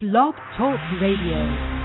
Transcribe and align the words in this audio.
Blog 0.00 0.34
Talk 0.56 0.80
Radio. 0.98 1.79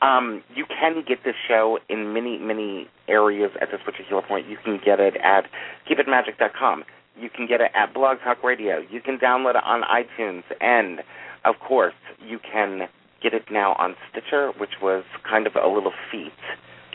Um, 0.01 0.43
you 0.53 0.65
can 0.65 1.03
get 1.07 1.23
this 1.23 1.35
show 1.47 1.79
in 1.89 2.13
many, 2.13 2.37
many 2.37 2.89
areas 3.07 3.51
at 3.61 3.71
this 3.71 3.79
particular 3.83 4.21
point. 4.21 4.45
You 4.47 4.57
can 4.63 4.77
get 4.83 4.99
it 4.99 5.15
at 5.23 5.45
keepitmagic.com. 5.89 6.83
You 7.17 7.29
can 7.29 7.47
get 7.47 7.61
it 7.61 7.71
at 7.73 7.93
Blog 7.93 8.17
Talk 8.23 8.43
Radio. 8.43 8.79
You 8.91 8.99
can 8.99 9.17
download 9.17 9.51
it 9.51 9.63
on 9.63 9.83
iTunes. 9.83 10.43
And, 10.59 10.99
of 11.45 11.55
course, 11.65 11.93
you 12.21 12.39
can 12.39 12.89
get 13.25 13.33
it 13.33 13.45
now 13.51 13.73
on 13.79 13.95
Stitcher, 14.11 14.51
which 14.59 14.77
was 14.81 15.03
kind 15.27 15.47
of 15.47 15.53
a 15.55 15.67
little 15.67 15.93
feat. 16.11 16.37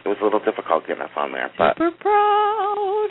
It 0.04 0.08
was 0.08 0.18
a 0.20 0.24
little 0.24 0.38
difficult 0.38 0.86
getting 0.86 1.02
us 1.02 1.10
on 1.16 1.32
there. 1.32 1.50
But 1.58 1.74
Super 1.76 1.90
proud. 1.98 3.08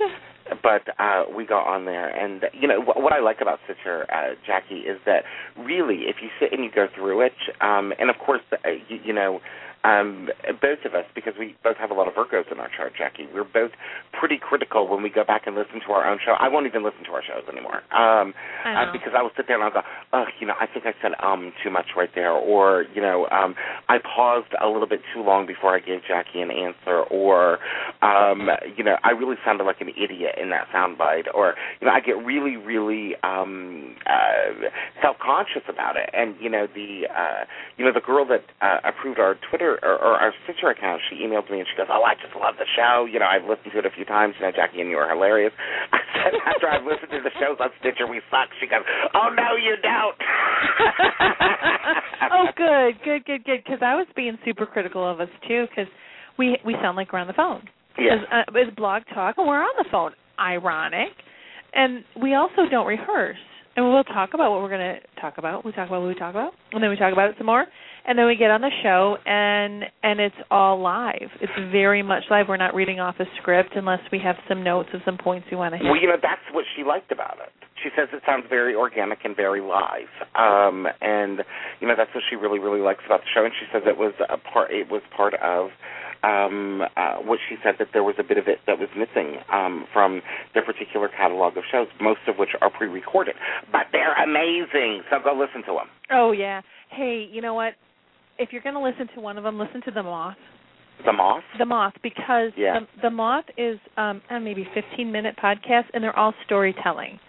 but 0.63 0.88
uh, 0.98 1.25
we 1.36 1.45
got 1.45 1.68
on 1.68 1.83
there, 1.83 2.07
and 2.07 2.45
you 2.54 2.68
know 2.68 2.80
what, 2.80 3.01
what 3.04 3.12
I 3.13 3.19
like 3.19 3.42
about 3.42 3.60
Stitcher, 3.66 4.07
uh, 4.10 4.33
Jacki, 4.48 4.89
is 4.89 4.98
that 5.06 5.24
really, 5.57 6.07
if 6.07 6.16
you 6.21 6.30
sit 6.39 6.54
and 6.54 6.63
you 6.63 6.71
go 6.74 6.88
through 6.95 7.21
it, 7.25 7.36
um, 7.60 7.92
and 8.00 8.10
of 8.10 8.16
course, 8.25 8.42
uh, 8.54 8.69
you, 8.88 9.00
you 9.04 9.13
know, 9.13 9.42
um, 9.84 10.30
both 10.62 10.84
of 10.86 10.94
us, 10.94 11.06
because 11.16 11.34
we 11.40 11.56
both 11.64 11.78
have 11.78 11.92
a 11.92 11.94
lot 11.94 12.08
of 12.08 12.14
Virgos 12.14 12.52
in 12.52 12.60
our 12.60 12.70
chart, 12.76 12.94
Jacki, 13.00 13.31
we're 13.34 13.44
both 13.48 13.72
pretty 14.20 14.38
critical 14.38 14.88
when 14.88 15.02
we 15.02 15.10
go 15.10 15.24
back 15.24 15.48
and 15.48 15.56
listen 15.56 15.80
to 15.88 15.94
our 15.94 16.10
own 16.10 16.20
show. 16.24 16.34
I 16.38 16.50
won't 16.50 16.66
even 16.66 16.84
listen 16.84 17.04
to 17.06 17.12
our 17.12 17.24
shows 17.24 17.48
anymore. 17.48 17.78
Um, 17.96 18.34
I 18.66 18.90
uh, 18.90 18.92
because 18.92 19.14
I 19.16 19.22
will 19.22 19.31
sit 19.38 19.48
there 19.48 19.56
and 19.56 19.64
I'll 19.64 19.72
go, 19.72 19.88
oh, 20.12 20.26
you 20.40 20.48
know, 20.48 20.56
I 20.60 20.68
think 20.68 20.86
I 20.86 20.94
said 21.02 21.12
um 21.24 21.54
too 21.64 21.70
much 21.70 21.96
right 21.96 22.10
there, 22.14 22.31
or 22.31 22.86
you 22.94 23.02
know, 23.02 23.28
um, 23.31 23.56
I 23.88 23.98
paused 24.00 24.52
a 24.62 24.68
little 24.68 24.88
bit 24.88 25.02
too 25.14 25.22
long 25.22 25.48
before 25.48 25.76
I 25.76 25.80
gave 25.80 26.02
Jacki 26.10 26.42
an 26.42 26.52
answer, 26.52 27.04
or 27.10 27.60
um, 28.02 28.50
you 28.75 28.84
know, 28.84 28.98
I 29.04 29.12
really 29.12 29.38
sounded 29.46 29.64
like 29.64 29.80
an 29.82 29.90
idiot 29.90 30.36
in 30.42 30.50
that 30.50 30.68
soundbite, 30.74 31.34
or 31.34 31.56
you 31.80 31.88
know, 31.88 31.94
I 31.94 32.02
get 32.02 32.18
really, 32.24 32.58
really 32.58 33.16
um, 33.24 33.96
uh, 34.06 34.68
self-conscious 35.02 35.64
about 35.70 35.96
it, 35.96 36.10
and 36.14 36.36
you 36.42 36.50
know, 36.50 36.68
the 36.68 37.08
uh, 37.08 37.46
you 37.78 37.86
know, 37.86 37.94
the 37.94 38.02
girl 38.02 38.25
that 38.28 38.44
uh, 38.62 38.80
approved 38.84 39.20
our 39.20 39.36
Twitter 39.50 39.69
or, 39.77 39.95
or 40.00 40.13
our 40.18 40.33
Stitcher 40.44 40.74
account, 40.74 41.01
she 41.10 41.21
emailed 41.21 41.51
me 41.51 41.60
and 41.60 41.68
she 41.69 41.77
goes, 41.77 41.88
"Oh, 41.92 42.01
I 42.01 42.16
just 42.16 42.33
love 42.33 42.56
the 42.57 42.66
show. 42.74 43.06
You 43.06 43.19
know, 43.19 43.30
I've 43.30 43.45
listened 43.45 43.74
to 43.74 43.80
it 43.80 43.86
a 43.86 43.94
few 43.94 44.06
times. 44.06 44.33
You 44.39 44.48
know, 44.48 44.51
Jacki 44.51 44.81
and 44.81 44.89
you 44.89 44.98
are 44.98 45.10
hilarious." 45.10 45.54
I 45.94 46.00
said, 46.16 46.33
"After 46.45 46.69
I've 46.69 46.86
listened 46.86 47.12
to 47.12 47.21
the 47.21 47.33
shows 47.38 47.57
on 47.60 47.69
Stitcher, 47.80 48.07
we 48.07 48.21
suck." 48.31 48.50
She 48.60 48.68
goes, 48.68 48.83
"Oh 49.13 49.30
no, 49.30 49.56
you 49.60 49.75
don't." 49.81 50.18
oh, 52.33 52.48
good, 52.56 53.01
good, 53.04 53.25
good, 53.25 53.44
good. 53.45 53.63
Because 53.63 53.80
I 53.81 53.95
was 53.95 54.07
being 54.16 54.38
super 54.45 54.66
critical 54.66 55.04
of 55.04 55.19
us 55.19 55.30
too, 55.48 55.66
because 55.69 55.92
we 56.38 56.57
we 56.65 56.75
sound 56.81 56.98
like 56.98 57.13
we're 57.13 57.19
on 57.19 57.27
the 57.27 57.38
phone. 57.38 57.62
Yes. 57.98 58.19
Uh, 58.31 58.44
it's 58.56 58.75
blog 58.75 59.04
talk, 59.13 59.36
and 59.38 59.48
we're 59.48 59.62
on 59.62 59.75
the 59.77 59.86
phone. 59.92 60.12
Ironic, 60.39 61.12
and 61.74 62.04
we 62.22 62.33
also 62.33 62.63
don't 62.72 62.88
rehearse. 62.88 63.38
And 63.75 63.86
we'll 63.86 64.04
talk 64.04 64.31
about 64.33 64.51
what 64.51 64.62
we're 64.62 64.69
going 64.69 64.95
to 64.95 65.22
talk 65.22 65.38
about. 65.38 65.63
We 65.63 65.72
talk 65.72 65.88
about 65.88 66.01
what 66.01 66.07
we 66.07 66.15
talk 66.15 66.31
about, 66.31 66.54
and 66.72 66.83
then 66.83 66.89
we 66.89 66.95
talk 66.95 67.13
about 67.13 67.30
it 67.30 67.36
some 67.38 67.45
more, 67.45 67.65
and 68.06 68.18
then 68.18 68.25
we 68.25 68.36
get 68.36 68.51
on 68.51 68.62
the 68.62 68.72
show, 68.84 69.18
and 69.25 69.84
and 70.04 70.19
it's 70.19 70.36
all 70.50 70.80
live. 70.80 71.30
It's 71.42 71.54
very 71.72 72.04
much 72.04 72.24
live. 72.30 72.48
We're 72.48 72.57
not 72.57 72.74
reading 72.74 73.00
off 73.00 73.16
a 73.19 73.25
script 73.42 73.72
unless 73.75 74.01
we 74.12 74.19
have 74.19 74.36
some 74.48 74.63
notes 74.63 74.90
of 74.94 75.01
some 75.06 75.18
points 75.18 75.48
we 75.51 75.57
want 75.57 75.74
to 75.74 75.78
hit. 75.78 75.86
Well, 75.86 76.00
you 76.00 76.07
know, 76.07 76.18
that's 76.22 76.42
what 76.51 76.66
she 76.75 76.84
liked 76.84 77.12
about 77.12 77.38
it. 77.42 77.51
She 77.84 77.90
says 77.96 78.10
it 78.12 78.22
sounds 78.25 78.46
very 78.50 78.75
organic 78.75 79.19
and 79.24 79.36
very 79.36 79.62
live, 79.62 80.12
um, 80.36 80.86
and 81.01 81.40
you 81.80 81.88
know 81.88 81.96
that's 81.96 82.13
what 82.13 82.24
she 82.30 82.36
really, 82.36 82.60
really 82.60 82.81
likes 82.81 83.04
about 83.06 83.22
the 83.22 83.30
show. 83.34 83.46
And 83.46 83.54
she 83.60 83.66
says 83.72 83.84
it 83.86 83.98
was 83.98 84.13
a 84.28 84.38
part. 84.38 84.72
It 84.72 84.92
was 84.92 85.01
part 85.16 85.34
of 85.36 85.69
um, 86.24 86.81
uh, 86.98 87.18
what 87.24 87.40
she 87.48 87.56
said 87.63 87.75
that 87.80 87.90
there 87.94 88.04
was 88.04 88.16
a 88.19 88.24
bit 88.24 88.38
of 88.38 88.48
it 88.48 88.60
that 88.68 88.80
was 88.80 88.90
missing 88.98 89.38
um, 89.51 89.86
from 89.94 90.22
their 90.54 90.63
particular 90.63 91.07
catalog 91.07 91.57
of 91.57 91.63
shows, 91.72 91.88
most 92.01 92.19
of 92.28 92.36
which 92.38 92.50
are 92.62 92.69
pre-recorded, 92.69 93.36
but 93.72 93.88
they're 93.92 94.16
amazing. 94.22 95.01
So 95.10 95.18
go 95.24 95.31
listen 95.34 95.63
to 95.68 95.74
them. 95.80 95.88
Oh 96.12 96.31
yeah. 96.31 96.62
Hey, 96.90 97.28
you 97.31 97.42
know 97.42 97.54
what? 97.54 97.74
If 98.39 98.50
you're 98.51 98.62
going 98.62 98.75
to 98.75 98.81
listen 98.81 99.07
to 99.15 99.21
one 99.21 99.38
of 99.38 99.44
them, 99.44 99.59
listen 99.59 99.81
to 99.86 99.91
the 99.91 100.01
Moth. 100.03 100.38
The 101.06 101.13
Moth. 101.13 101.44
The 101.57 101.65
Moth, 101.65 101.94
because 102.01 102.51
Yeah. 102.57 102.80
the, 102.80 103.01
the 103.03 103.09
Moth 103.09 103.45
is 103.57 103.80
um, 103.97 104.21
maybe 104.31 104.68
15 104.74 105.12
minute 105.12 105.36
podcast, 105.41 105.86
and 105.94 106.03
they're 106.03 106.18
all 106.18 106.33
storytelling. 106.45 107.19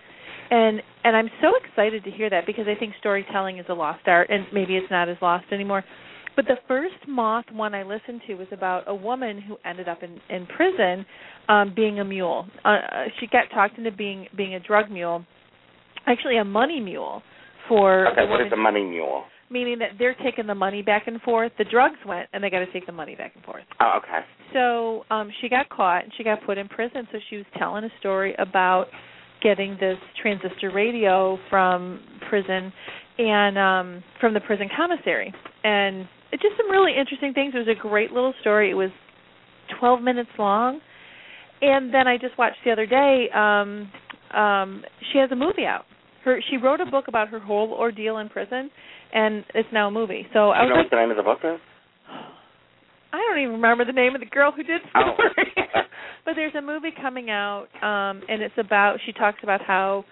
And 0.50 0.82
and 1.04 1.14
I'm 1.16 1.30
so 1.40 1.52
excited 1.64 2.02
to 2.04 2.10
hear 2.10 2.28
that 2.30 2.44
because 2.44 2.66
I 2.66 2.78
think 2.78 2.94
storytelling 2.98 3.58
is 3.58 3.66
a 3.68 3.72
lost 3.74 4.00
art, 4.06 4.30
and 4.30 4.46
maybe 4.52 4.76
it's 4.76 4.90
not 4.90 5.08
as 5.08 5.16
lost 5.22 5.44
anymore. 5.52 5.84
But 6.34 6.46
the 6.46 6.56
first 6.66 6.94
Moth 7.06 7.44
one 7.52 7.72
I 7.74 7.84
listened 7.84 8.22
to 8.26 8.34
was 8.34 8.48
about 8.50 8.84
a 8.88 8.94
woman 8.94 9.40
who 9.40 9.56
ended 9.64 9.88
up 9.88 10.02
in 10.02 10.18
in 10.28 10.46
prison, 10.46 11.06
um, 11.48 11.72
being 11.74 12.00
a 12.00 12.04
mule. 12.04 12.46
Uh, 12.64 12.68
uh, 12.68 13.04
she 13.20 13.28
got 13.28 13.44
talked 13.54 13.78
into 13.78 13.92
being 13.92 14.26
being 14.36 14.54
a 14.56 14.60
drug 14.60 14.90
mule, 14.90 15.24
actually 16.06 16.38
a 16.38 16.44
money 16.44 16.80
mule 16.80 17.22
for 17.68 18.08
Okay, 18.08 18.22
what 18.22 18.22
is 18.22 18.26
the 18.26 18.30
what 18.30 18.38
woman 18.40 18.46
is 18.48 18.52
a 18.52 18.56
money 18.56 18.82
mule? 18.84 19.22
Meaning 19.50 19.78
that 19.80 19.90
they're 19.98 20.16
taking 20.22 20.46
the 20.46 20.54
money 20.54 20.82
back 20.82 21.06
and 21.06 21.20
forth. 21.22 21.52
The 21.58 21.64
drugs 21.64 21.98
went, 22.06 22.28
and 22.32 22.42
they 22.42 22.50
got 22.50 22.60
to 22.60 22.72
take 22.72 22.86
the 22.86 22.92
money 22.92 23.16
back 23.16 23.32
and 23.34 23.44
forth. 23.44 23.64
Oh, 23.80 23.98
okay. 23.98 24.20
So 24.52 25.04
um 25.10 25.30
she 25.40 25.48
got 25.48 25.68
caught 25.68 26.04
and 26.04 26.12
she 26.16 26.24
got 26.24 26.44
put 26.44 26.58
in 26.58 26.68
prison. 26.68 27.06
So 27.12 27.18
she 27.28 27.36
was 27.36 27.46
telling 27.58 27.84
a 27.84 27.90
story 27.98 28.34
about 28.38 28.86
getting 29.42 29.76
this 29.80 29.96
transistor 30.20 30.70
radio 30.70 31.38
from 31.48 32.00
prison 32.28 32.72
and 33.18 33.58
um 33.58 34.04
from 34.20 34.34
the 34.34 34.40
prison 34.40 34.68
commissary. 34.76 35.32
And 35.64 36.08
it 36.32 36.40
just 36.40 36.56
some 36.56 36.70
really 36.70 36.92
interesting 36.98 37.32
things. 37.32 37.54
It 37.54 37.58
was 37.58 37.68
a 37.68 37.80
great 37.80 38.12
little 38.12 38.34
story. 38.40 38.70
It 38.70 38.74
was 38.74 38.90
12 39.78 40.02
minutes 40.02 40.30
long. 40.38 40.80
And 41.62 41.92
then 41.92 42.08
I 42.08 42.16
just 42.16 42.36
watched 42.38 42.58
the 42.64 42.72
other 42.72 42.86
day 42.86 43.28
um 43.34 43.90
um 44.34 44.84
she 45.12 45.18
has 45.18 45.30
a 45.30 45.36
movie 45.36 45.64
out. 45.66 45.84
Her 46.24 46.40
she 46.50 46.56
wrote 46.56 46.80
a 46.80 46.86
book 46.86 47.06
about 47.08 47.28
her 47.28 47.38
whole 47.38 47.72
ordeal 47.72 48.18
in 48.18 48.28
prison 48.28 48.70
and 49.12 49.44
it's 49.54 49.68
now 49.72 49.88
a 49.88 49.90
movie. 49.90 50.26
So 50.32 50.50
I 50.50 50.62
you 50.62 50.62
was 50.64 50.68
know 50.70 50.74
like 50.76 50.84
what 50.84 50.90
the 50.90 50.96
name 50.96 51.10
of 51.10 51.16
the 51.16 51.22
book 51.22 51.38
is? 51.44 51.60
I 53.12 53.16
don't 53.18 53.40
even 53.40 53.54
remember 53.56 53.84
the 53.84 53.92
name 53.92 54.14
of 54.14 54.20
the 54.20 54.26
girl 54.26 54.52
who 54.52 54.62
did 54.62 54.80
Oh. 54.94 55.14
story. 55.32 55.52
but 56.24 56.34
there's 56.36 56.54
a 56.54 56.62
movie 56.62 56.92
coming 57.00 57.28
out, 57.30 57.66
um, 57.82 58.22
and 58.28 58.40
it's 58.42 58.54
about 58.58 58.98
she 59.04 59.12
talks 59.12 59.38
about 59.42 59.60
how 59.62 60.04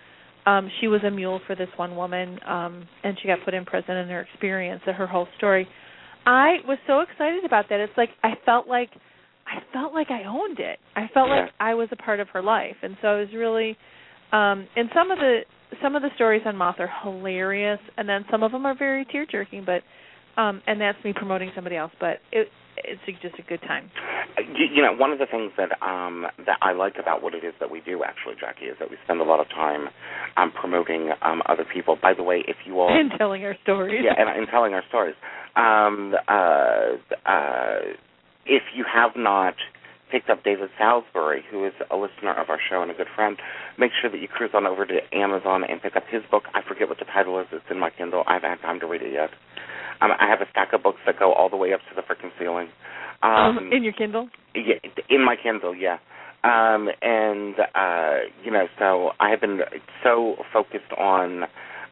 um 0.47 0.71
she 0.81 0.89
was 0.89 1.03
a 1.05 1.11
mule 1.11 1.41
for 1.47 1.55
this 1.55 1.69
one 1.77 1.95
woman, 1.97 2.39
um, 2.47 2.87
and 3.05 3.17
she 3.21 3.29
got 3.29 3.39
put 3.45 3.55
in 3.55 3.65
prison 3.65 3.97
and 3.97 4.11
her 4.11 4.21
experience 4.23 4.83
and 4.87 4.97
her 4.97 5.07
whole 5.07 5.29
story. 5.37 5.69
I 6.27 6.57
was 6.67 6.79
so 6.87 7.01
excited 7.01 7.45
about 7.45 7.67
that. 7.71 7.81
It's 7.81 7.93
like 7.97 8.11
I 8.23 8.33
felt 8.45 8.67
like 8.67 8.91
I 9.47 9.61
felt 9.73 9.95
like 9.95 10.11
I 10.11 10.25
owned 10.25 10.59
it. 10.59 10.79
I 10.97 11.07
felt 11.15 11.29
Yeah. 11.29 11.43
like 11.43 11.51
I 11.61 11.75
was 11.75 11.89
a 11.93 11.97
part 11.97 12.21
of 12.21 12.29
her 12.31 12.43
life. 12.43 12.77
And 12.83 12.97
so 13.01 13.09
I 13.09 13.15
was 13.21 13.29
really 13.35 13.77
um 14.33 14.67
and 14.77 14.91
some 14.95 15.11
of 15.11 15.19
the 15.19 15.41
some 15.83 15.97
of 15.97 16.03
the 16.03 16.11
stories 16.15 16.43
on 16.47 16.57
Moth 16.57 16.77
are 16.79 16.91
hilarious 17.03 17.81
and 17.97 18.09
then 18.09 18.25
some 18.31 18.43
of 18.43 18.53
them 18.53 18.67
are 18.67 18.77
very 18.77 19.05
tear 19.05 19.27
jerking 19.31 19.65
but 19.65 19.83
um 20.41 20.63
and 20.67 20.81
that's 20.81 21.03
me 21.05 21.13
promoting 21.15 21.51
somebody 21.55 21.77
else 21.77 21.93
but 22.01 22.19
it 22.33 22.49
it's 22.85 23.01
just 23.23 23.39
a 23.39 23.43
good 23.43 23.61
time. 23.63 23.91
You, 24.39 24.67
you 24.73 24.83
know, 24.83 24.93
one 24.95 25.11
of 25.11 25.19
the 25.19 25.27
things 25.27 25.53
that 25.57 25.71
um 25.83 26.27
that 26.47 26.59
I 26.63 26.73
like 26.73 26.95
about 27.01 27.23
what 27.23 27.35
it 27.35 27.45
is 27.45 27.55
that 27.61 27.71
we 27.71 27.81
do, 27.81 28.03
actually, 28.05 28.35
Jacki, 28.35 28.71
is 28.71 28.77
that 28.79 28.91
we 28.91 28.97
spend 29.05 29.21
a 29.21 29.25
lot 29.25 29.41
of 29.41 29.49
time 29.49 29.89
um 30.37 30.53
promoting 30.53 31.11
um 31.23 31.43
other 31.47 31.65
people. 31.65 31.97
By 32.01 32.15
the 32.15 32.23
way, 32.23 32.45
if 32.47 32.57
you 32.67 32.81
all 32.81 32.89
and 32.99 33.11
telling 33.19 33.45
our 33.45 33.57
stories. 33.63 34.01
yeah, 34.05 34.15
and, 34.17 34.29
and 34.29 34.47
telling 34.51 34.75
our 34.75 34.85
stories. 34.89 35.17
Um, 35.57 36.15
uh, 36.29 37.29
uh, 37.29 37.79
if 38.47 38.63
you 38.75 38.85
have 38.93 39.13
not 39.17 39.55
picked 40.11 40.31
up 40.31 40.45
David 40.45 40.71
Salisbury, 40.79 41.43
who 41.51 41.67
is 41.67 41.73
a 41.91 41.97
listener 41.97 42.35
of 42.35 42.51
our 42.51 42.59
show 42.59 42.83
and 42.83 42.91
a 42.91 42.95
good 42.95 43.09
friend, 43.15 43.37
make 43.79 43.93
sure 44.01 44.11
that 44.11 44.21
you 44.21 44.29
cruise 44.29 44.51
on 44.55 44.67
over 44.67 44.85
to 44.87 44.99
Amazon 45.13 45.65
and 45.65 45.81
pick 45.81 45.97
up 45.97 46.05
his 46.11 46.23
book. 46.31 46.45
I 46.55 46.61
forget 46.67 46.89
what 46.89 46.99
the 46.99 47.05
title 47.07 47.39
is. 47.41 47.47
It's 47.53 47.65
in 47.71 47.79
my 47.79 47.91
Kindle. 47.91 48.25
I 48.27 48.35
haven't 48.35 48.51
had 48.51 48.61
time 48.61 48.81
to 48.81 48.87
read 48.87 49.03
it 49.03 49.13
yet. 49.13 49.31
Um, 50.01 50.11
I 50.19 50.29
have 50.29 50.41
a 50.41 50.51
stack 50.51 50.73
of 50.73 50.83
books 50.83 51.01
that 51.07 51.19
go 51.19 51.33
all 51.33 51.49
the 51.51 51.57
way 51.57 51.73
up 51.73 51.81
to 51.91 51.95
the 51.95 52.03
freaking 52.03 52.31
ceiling. 52.39 52.69
Um, 53.23 53.59
um, 53.59 53.73
in 53.73 53.83
your 53.83 53.93
Kindle. 53.93 54.29
yeah, 54.55 54.77
in 55.11 55.25
my 55.25 55.37
Kindle, 55.41 55.75
yeah. 55.75 55.99
Um, 56.45 56.89
and 57.03 57.57
uh, 57.75 58.31
you 58.45 58.53
know, 58.53 58.67
so 58.79 59.11
I 59.19 59.31
have 59.31 59.41
been 59.41 59.61
so 60.05 60.37
focused 60.53 60.93
on 60.97 61.45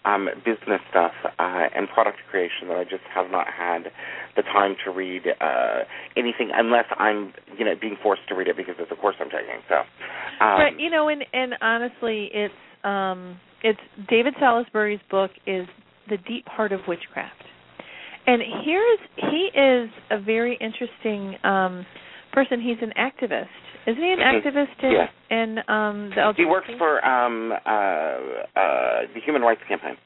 um, 0.07 0.29
business 0.45 0.81
stuff 0.91 1.13
uh, 1.25 1.67
and 1.75 1.89
product 1.89 2.19
creation 2.31 2.69
that 2.69 2.77
I 2.77 2.85
just 2.85 3.03
have 3.13 3.31
not 3.31 3.47
had 3.49 3.91
the 4.37 4.43
time 4.43 4.77
to 4.85 4.91
read 4.91 5.23
uh, 5.41 5.81
anything 6.17 6.51
unless 6.55 6.87
I'm, 6.97 7.35
you 7.59 7.65
know, 7.65 7.75
being 7.79 7.97
forced 8.03 8.23
to 8.29 8.35
read 8.35 8.49
it 8.49 8.57
because 8.57 8.77
it's 8.79 8.93
a 8.93 8.97
course 8.97 9.17
I'm 9.19 9.31
taking. 9.31 9.61
So, 9.69 9.75
um, 10.45 10.61
right, 10.61 10.79
you 10.79 10.91
know, 10.91 11.09
and 11.09 11.25
and 11.33 11.55
honestly, 11.61 12.31
it's 12.33 12.55
um 12.85 13.41
it's 13.63 13.81
David 14.09 14.35
Salisbury's 14.39 15.01
book 15.11 15.33
is 15.47 15.67
The 16.09 16.19
Deep 16.19 16.47
Heart 16.47 16.73
of 16.73 16.81
Witchcraft. 16.87 17.43
And 18.29 18.43
here's 18.65 18.99
he 19.17 19.51
is 19.59 19.91
a 20.11 20.21
very 20.21 20.57
interesting 20.61 21.37
um 21.45 21.85
person. 22.33 22.61
He's 22.61 22.79
an 22.81 22.93
activist. 22.97 23.47
Isn't 23.87 24.03
he 24.03 24.13
an 24.13 24.19
activist 24.19 24.83
in, 24.83 24.91
Yeah. 24.93 25.09
in 25.31 25.59
um 25.69 26.11
the 26.15 26.33
he 26.37 26.45
works 26.45 26.69
for 26.79 27.05
um, 27.05 27.53
uh, 27.53 27.57
uh, 27.57 29.03
the 29.15 29.21
Human 29.25 29.43
Rights 29.43 29.61
Campaign. 29.69 29.97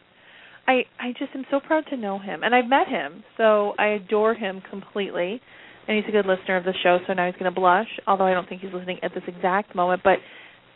I 0.69 0.85
I 0.99 1.13
just 1.19 1.35
am 1.35 1.45
so 1.51 1.61
proud 1.61 1.85
to 1.91 1.97
know 1.97 2.19
him, 2.19 2.43
and 2.43 2.55
I've 2.55 2.69
met 2.69 2.89
him, 2.89 3.25
so 3.37 3.73
I 3.79 3.87
adore 3.89 4.35
him 4.35 4.63
completely. 4.71 5.41
And 5.89 5.97
he's 5.97 6.07
a 6.09 6.13
good 6.13 6.27
listener 6.27 6.57
of 6.57 6.63
the 6.65 6.75
show, 6.85 6.99
so 7.07 7.15
now 7.15 7.27
he's 7.27 7.35
going 7.35 7.53
to 7.53 7.59
blush. 7.61 7.89
Although 8.07 8.27
I 8.27 8.33
don't 8.35 8.49
think 8.49 8.61
he's 8.61 8.73
listening 8.73 8.99
at 9.03 9.13
this 9.15 9.25
exact 9.27 9.75
moment, 9.75 10.03
but 10.05 10.19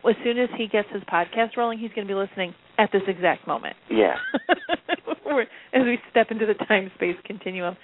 as 0.09 0.17
soon 0.25 0.39
as 0.39 0.49
he 0.57 0.67
gets 0.67 0.89
his 0.93 1.03
podcast 1.05 1.57
rolling, 1.57 1.79
he's 1.79 1.91
going 1.95 2.07
to 2.09 2.13
be 2.13 2.19
listening 2.19 2.53
at 2.79 2.91
this 2.91 3.03
exact 3.07 3.47
moment. 3.47 3.77
Yeah. 3.91 4.15
As 5.73 5.83
we 5.83 5.99
step 6.11 6.29
into 6.31 6.47
the 6.47 6.55
time 6.67 6.91
space 6.95 7.17
continuum. 7.25 7.77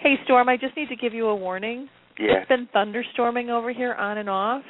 Hey 0.00 0.14
Storm, 0.24 0.48
I 0.48 0.56
just 0.56 0.76
need 0.76 0.88
to 0.88 0.96
give 0.96 1.14
you 1.14 1.26
a 1.28 1.36
warning. 1.36 1.88
Yeah. 2.18 2.38
It's 2.40 2.48
been 2.48 2.68
thunderstorming 2.74 3.50
over 3.50 3.72
here 3.72 3.94
on 3.94 4.18
and 4.18 4.28
off, 4.28 4.62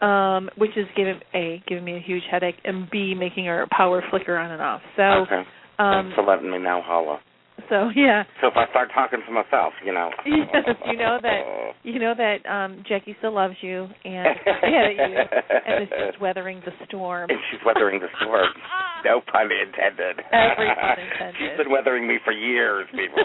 um, 0.00 0.50
which 0.56 0.76
is 0.76 0.86
giving 0.96 1.20
a 1.34 1.62
giving 1.66 1.84
me 1.84 1.96
a 1.96 2.00
huge 2.00 2.22
headache, 2.30 2.56
and 2.64 2.88
b 2.90 3.14
making 3.14 3.48
our 3.48 3.66
power 3.70 4.02
flicker 4.10 4.36
on 4.36 4.50
and 4.50 4.62
off. 4.62 4.80
So. 4.96 5.02
okay. 5.02 5.42
Um, 5.80 6.06
Thanks 6.06 6.16
for 6.16 6.24
letting 6.24 6.50
me 6.50 6.58
now 6.58 6.82
Holla. 6.84 7.20
So 7.72 7.90
yeah. 7.94 8.24
So 8.40 8.48
if 8.48 8.56
I 8.56 8.64
start 8.70 8.88
talking 8.94 9.20
to 9.26 9.32
myself, 9.32 9.74
you 9.84 9.92
know. 9.92 10.08
Yes, 10.24 10.64
you 10.88 10.96
know 10.96 11.18
that 11.20 11.40
you 11.84 11.98
know 12.00 12.14
that 12.16 12.40
um 12.48 12.82
Jacki 12.88 13.14
still 13.18 13.34
loves 13.34 13.56
you 13.60 13.86
and 14.04 14.26
yeah, 14.64 14.88
you 14.88 15.16
and 15.68 15.82
is 15.84 15.90
just 16.08 16.20
weathering 16.20 16.62
the 16.64 16.72
storm. 16.86 17.28
And 17.28 17.38
she's 17.50 17.60
weathering 17.66 18.00
the 18.00 18.08
storm. 18.22 18.48
no 19.04 19.20
pun 19.20 19.50
intended. 19.52 20.24
Every 20.32 20.72
pun 20.80 20.96
intended. 20.96 21.34
she's 21.36 21.56
been 21.60 21.70
weathering 21.70 22.08
me 22.08 22.16
for 22.24 22.32
years, 22.32 22.86
people. 22.92 23.20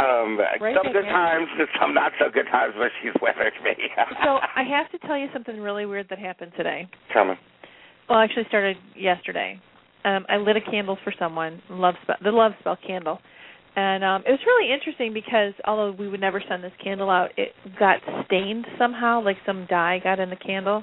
um 0.00 0.38
Right 0.60 0.74
some 0.74 0.90
good 0.92 1.04
times 1.04 1.48
and 1.58 1.68
some 1.78 1.92
not 1.92 2.12
so 2.18 2.30
good 2.32 2.46
times, 2.50 2.72
but 2.78 2.88
she's 3.02 3.12
weathered 3.20 3.52
me. 3.62 3.76
so 4.24 4.38
I 4.40 4.64
have 4.64 4.90
to 4.92 5.06
tell 5.06 5.18
you 5.18 5.28
something 5.34 5.60
really 5.60 5.84
weird 5.84 6.08
that 6.08 6.18
happened 6.18 6.52
today. 6.56 6.88
Tell 7.12 7.26
me. 7.26 7.34
Well, 8.08 8.18
actually 8.18 8.44
started 8.48 8.76
yesterday. 8.96 9.60
Um, 10.04 10.24
I 10.28 10.36
lit 10.36 10.56
a 10.56 10.60
candle 10.62 10.96
for 11.04 11.12
someone, 11.18 11.60
love 11.68 11.94
spell, 12.02 12.16
the 12.22 12.30
love 12.30 12.52
spell 12.60 12.78
candle, 12.86 13.18
and 13.78 14.02
um, 14.02 14.22
it 14.26 14.30
was 14.32 14.40
really 14.44 14.72
interesting 14.74 15.14
because 15.14 15.54
although 15.64 15.92
we 15.96 16.08
would 16.08 16.20
never 16.20 16.42
send 16.48 16.64
this 16.64 16.72
candle 16.82 17.08
out, 17.10 17.30
it 17.36 17.50
got 17.78 17.98
stained 18.26 18.66
somehow, 18.76 19.22
like 19.22 19.36
some 19.46 19.68
dye 19.70 20.00
got 20.02 20.18
in 20.18 20.30
the 20.30 20.36
candle 20.36 20.82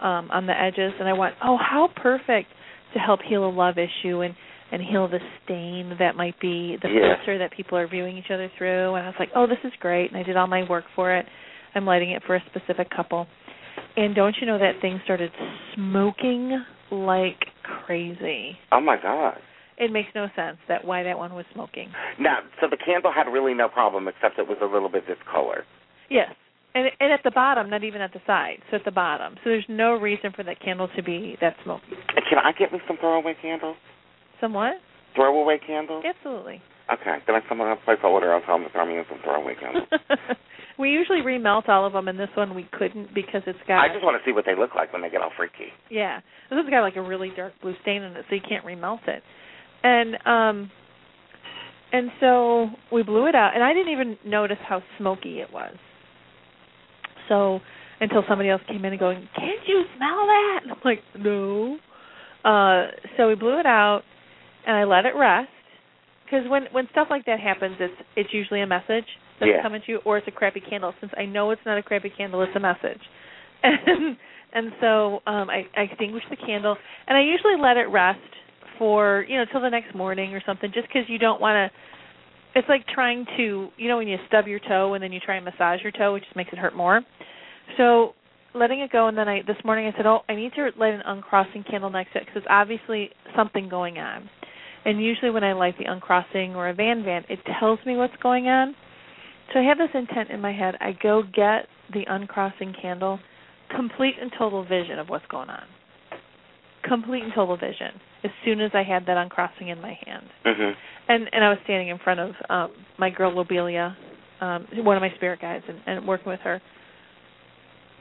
um, 0.00 0.30
on 0.30 0.46
the 0.46 0.52
edges, 0.52 0.92
and 1.00 1.08
I 1.08 1.14
went, 1.14 1.34
oh, 1.42 1.56
how 1.58 1.88
perfect 1.96 2.46
to 2.94 3.00
help 3.00 3.18
heal 3.28 3.44
a 3.44 3.50
love 3.50 3.74
issue 3.76 4.20
and 4.20 4.34
and 4.70 4.82
heal 4.82 5.08
the 5.08 5.18
stain 5.44 5.96
that 5.98 6.14
might 6.14 6.38
be 6.38 6.76
the 6.82 6.88
Yeah. 6.88 7.16
filter 7.16 7.38
that 7.38 7.50
people 7.56 7.76
are 7.78 7.88
viewing 7.88 8.18
each 8.18 8.30
other 8.30 8.48
through. 8.58 8.94
And 8.96 9.04
I 9.04 9.08
was 9.08 9.14
like, 9.18 9.30
oh, 9.34 9.46
this 9.46 9.58
is 9.64 9.72
great, 9.80 10.10
and 10.12 10.20
I 10.20 10.22
did 10.22 10.36
all 10.36 10.46
my 10.46 10.68
work 10.68 10.84
for 10.94 11.16
it. 11.16 11.24
I'm 11.74 11.86
lighting 11.86 12.10
it 12.10 12.22
for 12.26 12.36
a 12.36 12.42
specific 12.50 12.88
couple. 12.94 13.26
And 13.96 14.14
don't 14.14 14.36
you 14.40 14.46
know 14.46 14.58
that 14.58 14.80
thing 14.82 15.00
started 15.04 15.32
smoking 15.74 16.62
like 16.92 17.40
crazy? 17.86 18.58
Oh 18.70 18.80
my 18.80 18.96
god. 19.02 19.38
It 19.78 19.92
makes 19.92 20.08
no 20.14 20.26
sense 20.34 20.58
that 20.68 20.84
why 20.84 21.04
that 21.04 21.16
one 21.16 21.34
was 21.34 21.44
smoking. 21.54 21.88
Now, 22.18 22.38
so 22.60 22.66
the 22.68 22.76
candle 22.76 23.12
had 23.14 23.30
really 23.30 23.54
no 23.54 23.68
problem 23.68 24.08
except 24.08 24.38
it 24.38 24.48
was 24.48 24.58
a 24.60 24.66
little 24.66 24.88
bit 24.88 25.06
discolored. 25.06 25.64
Yes. 26.10 26.34
And 26.74 26.88
and 27.00 27.12
at 27.12 27.20
the 27.24 27.30
bottom, 27.30 27.70
not 27.70 27.84
even 27.84 28.00
at 28.00 28.12
the 28.12 28.20
side, 28.26 28.58
so 28.70 28.76
at 28.76 28.84
the 28.84 28.90
bottom. 28.90 29.34
So 29.44 29.50
there's 29.50 29.66
no 29.68 29.94
reason 29.94 30.32
for 30.34 30.42
that 30.44 30.60
candle 30.60 30.88
to 30.96 31.02
be 31.02 31.36
that 31.40 31.54
smoky. 31.64 31.96
Can 32.28 32.38
I 32.38 32.52
get 32.52 32.72
me 32.72 32.80
some 32.86 32.98
throwaway 32.98 33.34
candles? 33.40 33.76
Some 34.40 34.52
what? 34.52 34.74
Throwaway 35.14 35.58
candles? 35.64 36.04
Absolutely. 36.04 36.60
Okay. 36.92 37.18
Then 37.26 37.36
I 37.36 37.40
someone 37.48 37.68
else 37.68 37.80
place 37.84 37.98
order, 38.02 38.34
I'll 38.34 38.42
tell 38.42 38.58
them 38.58 38.66
to 38.66 38.72
throw 38.72 38.86
me 38.86 38.98
in 38.98 39.04
some 39.08 39.18
throwaway 39.22 39.54
candles. 39.54 39.88
we 40.78 40.90
usually 40.90 41.20
remelt 41.20 41.68
all 41.68 41.86
of 41.86 41.92
them, 41.92 42.08
and 42.08 42.18
this 42.18 42.30
one 42.34 42.54
we 42.54 42.68
couldn't 42.72 43.14
because 43.14 43.42
it's 43.46 43.58
got 43.66 43.80
I 43.80 43.92
just 43.92 44.04
want 44.04 44.20
to 44.20 44.28
see 44.28 44.32
what 44.32 44.44
they 44.44 44.54
look 44.54 44.74
like 44.74 44.92
when 44.92 45.02
they 45.02 45.10
get 45.10 45.20
all 45.20 45.32
freaky. 45.36 45.72
Yeah. 45.90 46.20
This 46.50 46.58
has 46.62 46.70
got 46.70 46.82
like 46.82 46.96
a 46.96 47.02
really 47.02 47.30
dark 47.34 47.52
blue 47.60 47.74
stain 47.82 48.02
in 48.02 48.16
it, 48.16 48.24
so 48.28 48.34
you 48.34 48.42
can't 48.46 48.64
remelt 48.64 49.06
it. 49.08 49.22
And 49.82 50.16
um 50.26 50.70
and 51.92 52.10
so 52.20 52.68
we 52.92 53.02
blew 53.02 53.26
it 53.26 53.34
out 53.34 53.52
and 53.54 53.62
I 53.62 53.72
didn't 53.72 53.92
even 53.92 54.18
notice 54.24 54.58
how 54.66 54.82
smoky 54.98 55.40
it 55.40 55.52
was. 55.52 55.74
So 57.28 57.60
until 58.00 58.22
somebody 58.28 58.48
else 58.50 58.62
came 58.68 58.84
in 58.84 58.92
and 58.92 59.00
going, 59.00 59.28
Can't 59.36 59.60
you 59.66 59.84
smell 59.96 60.26
that? 60.26 60.60
And 60.62 60.72
I'm 60.72 60.78
like, 60.84 61.02
No. 61.18 61.78
Uh 62.44 62.90
so 63.16 63.28
we 63.28 63.34
blew 63.34 63.58
it 63.58 63.66
out 63.66 64.02
and 64.66 64.76
I 64.76 64.84
let 64.84 65.04
it 65.06 65.14
rest. 65.16 65.48
Because 66.24 66.48
when 66.50 66.64
when 66.72 66.88
stuff 66.90 67.08
like 67.10 67.24
that 67.26 67.40
happens, 67.40 67.76
it's 67.80 67.94
it's 68.16 68.30
usually 68.32 68.60
a 68.60 68.66
message 68.66 69.06
that's 69.40 69.50
Yeah. 69.54 69.62
coming 69.62 69.80
to 69.86 69.92
you, 69.92 69.98
or 70.04 70.18
it's 70.18 70.28
a 70.28 70.32
crappy 70.32 70.60
candle. 70.60 70.92
Since 71.00 71.12
I 71.16 71.24
know 71.24 71.50
it's 71.52 71.62
not 71.64 71.78
a 71.78 71.82
crappy 71.82 72.10
candle, 72.10 72.42
it's 72.42 72.54
a 72.56 72.60
message. 72.60 73.00
And 73.62 74.16
and 74.52 74.72
so 74.80 75.20
um 75.26 75.50
I, 75.50 75.66
I 75.76 75.82
extinguished 75.82 76.26
the 76.30 76.36
candle, 76.36 76.76
and 77.06 77.16
I 77.18 77.22
usually 77.22 77.56
let 77.60 77.76
it 77.76 77.88
rest 77.90 78.20
for 78.78 79.24
you 79.28 79.36
know 79.36 79.44
till 79.50 79.60
the 79.60 79.70
next 79.70 79.94
morning 79.94 80.34
or 80.34 80.42
something, 80.46 80.70
just 80.72 80.88
because 80.88 81.08
you 81.08 81.18
don't 81.18 81.40
want 81.40 81.72
to. 81.72 81.78
It's 82.58 82.68
like 82.68 82.86
trying 82.86 83.26
to 83.36 83.68
you 83.76 83.88
know 83.88 83.98
when 83.98 84.08
you 84.08 84.16
stub 84.26 84.46
your 84.46 84.60
toe 84.60 84.94
and 84.94 85.02
then 85.02 85.12
you 85.12 85.20
try 85.20 85.36
and 85.36 85.44
massage 85.44 85.80
your 85.82 85.92
toe, 85.92 86.14
which 86.14 86.24
just 86.24 86.36
makes 86.36 86.52
it 86.52 86.58
hurt 86.58 86.74
more. 86.74 87.02
So 87.76 88.14
letting 88.54 88.80
it 88.80 88.90
go, 88.90 89.08
and 89.08 89.16
then 89.16 89.28
I 89.28 89.42
this 89.46 89.56
morning 89.64 89.90
I 89.92 89.96
said, 89.96 90.06
oh, 90.06 90.20
I 90.28 90.34
need 90.34 90.52
to 90.54 90.70
light 90.78 90.94
an 90.94 91.02
uncrossing 91.04 91.64
candle 91.70 91.90
next 91.90 92.12
to 92.12 92.18
it 92.18 92.26
because 92.26 92.38
it's 92.38 92.46
obviously 92.50 93.10
something 93.36 93.68
going 93.68 93.98
on. 93.98 94.28
And 94.84 95.02
usually 95.02 95.30
when 95.30 95.44
I 95.44 95.52
light 95.52 95.74
the 95.78 95.90
uncrossing 95.90 96.54
or 96.54 96.68
a 96.68 96.74
van 96.74 97.04
van, 97.04 97.24
it 97.28 97.40
tells 97.60 97.78
me 97.84 97.96
what's 97.96 98.16
going 98.22 98.46
on. 98.46 98.74
So 99.52 99.60
I 99.60 99.64
have 99.64 99.78
this 99.78 99.88
intent 99.94 100.30
in 100.30 100.40
my 100.40 100.52
head. 100.52 100.74
I 100.80 100.92
go 101.02 101.22
get 101.22 101.66
the 101.92 102.04
uncrossing 102.06 102.74
candle, 102.80 103.18
complete 103.74 104.14
and 104.20 104.30
total 104.38 104.62
vision 104.62 104.98
of 104.98 105.08
what's 105.08 105.26
going 105.26 105.48
on. 105.48 105.64
Complete 106.84 107.22
and 107.22 107.32
total 107.34 107.56
vision. 107.56 108.00
As 108.24 108.30
soon 108.44 108.60
as 108.60 108.70
I 108.74 108.82
had 108.82 109.06
that 109.06 109.16
uncrossing 109.16 109.68
in 109.68 109.80
my 109.80 109.96
hand, 110.04 110.28
Mhm. 110.44 110.76
and 111.08 111.28
and 111.32 111.44
I 111.44 111.50
was 111.50 111.58
standing 111.64 111.88
in 111.88 111.98
front 111.98 112.20
of 112.20 112.34
um 112.50 112.70
my 112.96 113.10
girl 113.10 113.30
Lobelia, 113.32 113.96
um, 114.40 114.66
one 114.84 114.96
of 114.96 115.00
my 115.02 115.10
spirit 115.16 115.40
guides, 115.40 115.64
and, 115.68 115.80
and 115.86 116.06
working 116.06 116.30
with 116.30 116.40
her. 116.40 116.60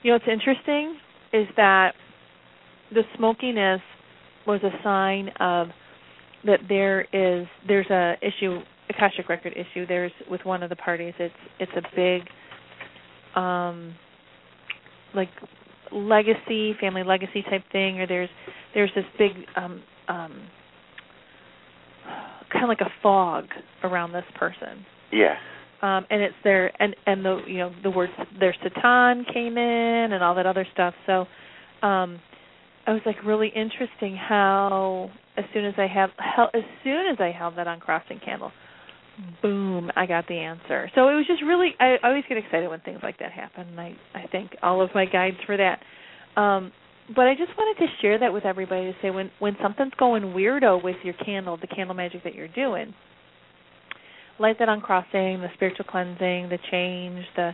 You 0.02 0.12
know 0.12 0.16
what's 0.16 0.28
interesting 0.28 0.98
is 1.34 1.48
that 1.56 1.94
the 2.92 3.04
smokiness 3.16 3.82
was 4.46 4.62
a 4.64 4.72
sign 4.84 5.30
of 5.40 5.70
that 6.46 6.60
there 6.70 7.02
is 7.14 7.48
there's 7.68 7.90
a 7.90 8.16
issue 8.22 8.62
akashic 8.90 9.28
record 9.28 9.54
issue 9.56 9.86
there's 9.86 10.12
with 10.30 10.44
one 10.46 10.64
of 10.64 10.70
the 10.70 10.76
parties 10.76 11.14
it's 11.20 11.34
it's 11.60 11.72
a 11.76 11.82
big 11.96 12.22
um 13.36 13.94
like 15.14 15.30
legacy 15.92 16.74
family 16.80 17.04
legacy 17.04 17.44
type 17.50 17.64
thing 17.72 18.00
or 18.00 18.08
there's 18.08 18.30
there's 18.74 18.92
this 18.96 19.06
big 19.18 19.32
um 19.56 19.82
um 20.08 20.48
kind 22.52 22.64
of 22.64 22.70
like 22.70 22.82
a 22.82 22.92
fog 23.04 23.46
around 23.84 24.14
this 24.14 24.24
person. 24.36 24.86
Yeah. 25.12 25.36
um 25.82 26.06
and 26.10 26.22
it's 26.22 26.36
their 26.44 26.72
and 26.82 26.96
and 27.06 27.24
the 27.26 27.42
you 27.48 27.58
know 27.60 27.72
the 27.84 27.90
words 27.92 28.12
their 28.40 28.56
satan 28.64 29.26
came 29.34 29.58
in 29.58 30.14
and 30.14 30.24
all 30.24 30.36
that 30.36 30.46
other 30.46 30.66
stuff. 30.74 30.94
So 31.06 31.26
um 31.86 32.20
i 32.86 32.92
was 32.94 33.02
like 33.06 33.18
really 33.26 33.50
interesting 33.50 34.16
how 34.16 35.10
as 35.36 35.46
soon 35.54 35.66
as 35.66 35.74
i 35.78 35.88
have 35.88 36.10
hel- 36.18 36.50
as 36.54 36.64
soon 36.84 37.08
as 37.12 37.18
i 37.20 37.32
held 37.38 37.58
that 37.58 37.68
uncrossing 37.68 38.20
candle 38.24 38.52
boom 39.42 39.92
i 39.96 40.06
got 40.06 40.28
the 40.28 40.36
answer. 40.36 40.90
So 40.96 41.10
it 41.10 41.14
was 41.16 41.26
just 41.28 41.42
really 41.44 41.72
i, 41.80 41.96
I 42.02 42.08
always 42.10 42.24
get 42.30 42.38
excited 42.38 42.70
when 42.70 42.80
things 42.82 43.00
like 43.04 43.20
that 43.20 43.32
happen. 43.32 43.68
And 43.68 43.80
i 43.80 43.96
i 44.16 44.26
thank 44.32 44.52
all 44.64 44.82
of 44.82 44.90
my 44.96 45.06
guides 45.06 45.38
for 45.46 45.58
that. 45.58 45.80
Um 46.40 46.72
but 47.16 47.28
I 47.28 47.36
just 47.36 47.52
wanted 47.58 47.86
to 47.86 47.92
share 48.02 48.20
that 48.20 48.34
with 48.34 48.46
everybody 48.46 48.92
to 48.92 48.94
say 49.02 49.10
when 49.10 49.32
when 49.40 49.56
something's 49.62 49.94
going 49.98 50.24
weirdo 50.24 50.84
with 50.84 50.98
your 51.04 51.14
candle, 51.14 51.58
the 51.58 51.68
candle 51.68 51.96
magic 51.96 52.24
that 52.24 52.36
you're 52.36 52.50
doing, 52.50 52.94
light 54.40 54.58
that 54.60 54.70
on 54.70 54.82
crossing, 54.82 55.42
the 55.42 55.50
spiritual 55.56 55.86
cleansing, 55.86 56.50
the 56.50 56.60
change, 56.70 57.24
the 57.36 57.52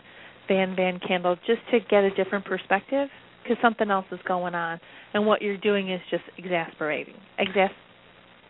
van 0.48 0.74
van 0.74 0.98
candle, 1.06 1.36
just 1.46 1.60
to 1.70 1.78
get 1.88 2.04
a 2.04 2.10
different 2.14 2.44
perspective 2.44 3.08
because 3.42 3.56
something 3.62 3.90
else 3.90 4.06
is 4.10 4.18
going 4.26 4.54
on, 4.54 4.80
and 5.12 5.26
what 5.26 5.42
you're 5.42 5.58
doing 5.58 5.92
is 5.92 6.00
just 6.10 6.24
exasperating, 6.38 7.14
exas, 7.38 7.68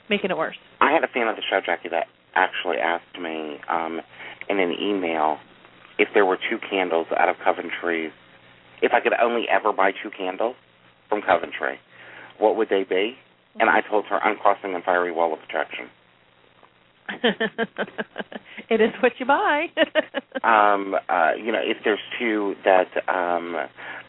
making 0.08 0.30
it 0.30 0.36
worse. 0.36 0.56
I 0.80 0.92
had 0.92 1.02
a 1.02 1.08
fan 1.08 1.26
of 1.26 1.34
the 1.34 1.42
show, 1.50 1.60
Jacki, 1.60 1.90
that 1.90 2.06
actually 2.36 2.76
asked 2.76 3.20
me 3.20 3.58
um, 3.68 4.00
in 4.48 4.60
an 4.60 4.72
email 4.80 5.38
if 5.98 6.08
there 6.14 6.24
were 6.24 6.36
two 6.36 6.58
candles 6.70 7.08
out 7.18 7.28
of 7.28 7.36
Coventry, 7.44 8.12
if 8.82 8.92
I 8.92 9.00
could 9.00 9.12
only 9.20 9.46
ever 9.50 9.72
buy 9.72 9.90
two 9.90 10.10
candles 10.16 10.54
from 11.14 11.22
Coventry, 11.22 11.78
what 12.38 12.56
would 12.56 12.68
they 12.68 12.84
be? 12.88 13.14
And 13.60 13.70
I 13.70 13.82
told 13.88 14.04
her 14.06 14.18
uncrossing 14.24 14.74
and 14.74 14.82
fiery 14.82 15.12
wall 15.12 15.32
of 15.32 15.38
attraction. 15.40 15.86
it 18.68 18.80
is 18.80 18.90
what 19.00 19.12
you 19.20 19.26
buy. 19.26 19.66
um, 20.42 20.96
uh, 21.08 21.32
you 21.38 21.52
know, 21.52 21.60
if 21.62 21.76
there's 21.84 22.00
two 22.18 22.54
that 22.64 22.88
um, 23.08 23.54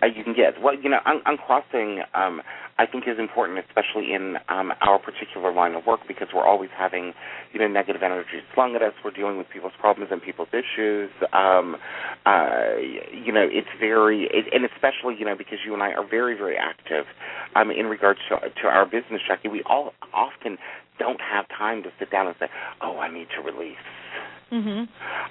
uh, 0.02 0.06
you 0.08 0.24
can 0.24 0.34
get, 0.34 0.60
well, 0.64 0.74
you 0.74 0.90
know, 0.90 1.00
un- 1.06 1.22
uncrossing, 1.28 2.02
um, 2.16 2.42
I 2.78 2.86
think 2.86 3.06
is 3.08 3.18
important, 3.18 3.60
especially 3.60 4.14
in 4.14 4.36
um, 4.50 4.74
our 4.82 5.00
particular 5.00 5.54
line 5.54 5.76
of 5.76 5.86
work, 5.86 6.02
because 6.08 6.28
we're 6.34 6.46
always 6.46 6.70
having, 6.78 7.14
you 7.54 7.60
know, 7.60 7.68
negative 7.68 8.04
energy 8.04 8.44
slung 8.54 8.76
at 8.76 8.82
us. 8.82 8.94
We're 9.04 9.12
dealing 9.12 9.38
with 9.38 9.48
people's 9.50 9.74
problems 9.80 10.12
and 10.12 10.22
people's 10.22 10.50
issues. 10.52 11.10
Um, 11.32 11.78
uh, 12.26 12.76
you 13.14 13.32
know, 13.32 13.48
it's 13.50 13.72
very, 13.80 14.28
it, 14.32 14.46
and 14.52 14.66
especially, 14.66 15.16
you 15.18 15.26
know, 15.26 15.36
because 15.38 15.60
you 15.66 15.74
and 15.74 15.82
I 15.82 15.94
are 15.94 16.06
very, 16.06 16.36
very 16.36 16.58
active 16.58 17.06
um, 17.56 17.72
in 17.72 17.86
regards 17.86 18.20
to 18.30 18.36
to 18.62 18.68
our 18.68 18.86
business, 18.86 19.22
Jacki. 19.30 19.50
We 19.50 19.64
all 19.66 19.94
often 20.14 20.58
don't 21.00 21.22
have 21.22 21.46
time 21.50 21.84
to 21.84 21.90
sit 22.00 22.12
down 22.12 22.28
and 22.28 22.36
say, 22.40 22.48
"Oh, 22.82 23.00
I 23.00 23.12
need 23.12 23.28
to 23.36 23.42
release." 23.42 23.78
Mhm. 24.52 24.88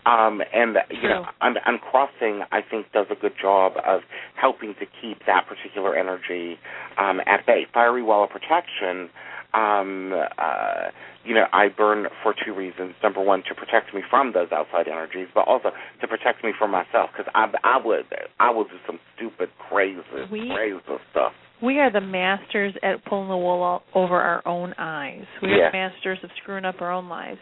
Um, 0.07 0.43
and 0.53 0.77
you 0.91 1.09
know, 1.09 1.25
True. 1.25 1.33
un- 1.41 1.57
uncrossing, 1.67 2.43
I 2.53 2.61
think, 2.63 2.93
does 2.93 3.07
a 3.11 3.15
good 3.15 3.35
job 3.41 3.73
of 3.85 4.01
helping 4.35 4.75
to 4.75 4.87
keep 5.01 5.25
that 5.27 5.47
particular 5.47 5.97
energy 5.97 6.59
um, 6.99 7.21
at 7.27 7.47
bay. 7.47 7.67
Fiery 7.73 8.03
wall 8.03 8.25
of 8.25 8.31
protection. 8.31 9.09
Um, 9.55 10.13
uh, 10.37 10.91
you 11.25 11.35
know, 11.35 11.47
I 11.53 11.69
burn 11.69 12.07
for 12.23 12.35
two 12.45 12.53
reasons. 12.53 12.95
Number 13.03 13.23
one, 13.23 13.43
to 13.49 13.55
protect 13.55 13.95
me 13.95 14.03
from 14.11 14.33
those 14.33 14.49
outside 14.53 14.89
energies, 14.89 15.29
but 15.35 15.47
also 15.47 15.71
to 16.01 16.09
protect 16.09 16.45
me 16.45 16.53
from 16.59 16.71
myself, 16.73 17.11
because 17.17 17.31
I, 17.35 17.51
I 17.63 17.79
would, 17.85 18.05
I 18.41 18.51
will 18.51 18.65
do 18.65 18.77
some 18.87 18.99
stupid, 19.17 19.49
crazy, 19.71 20.01
We- 20.31 20.51
crazy 20.55 20.79
stuff. 21.13 21.33
We 21.63 21.79
are 21.79 21.91
the 21.91 22.01
masters 22.01 22.75
at 22.83 23.05
pulling 23.07 23.29
the 23.29 23.37
wool 23.37 23.83
over 23.95 24.21
our 24.21 24.47
own 24.47 24.75
eyes. 24.77 25.25
We 25.41 25.53
are 25.53 25.71
the 25.71 25.79
masters 25.79 26.19
of 26.23 26.31
screwing 26.43 26.65
up 26.65 26.81
our 26.81 26.93
own 26.93 27.09
lives. 27.09 27.39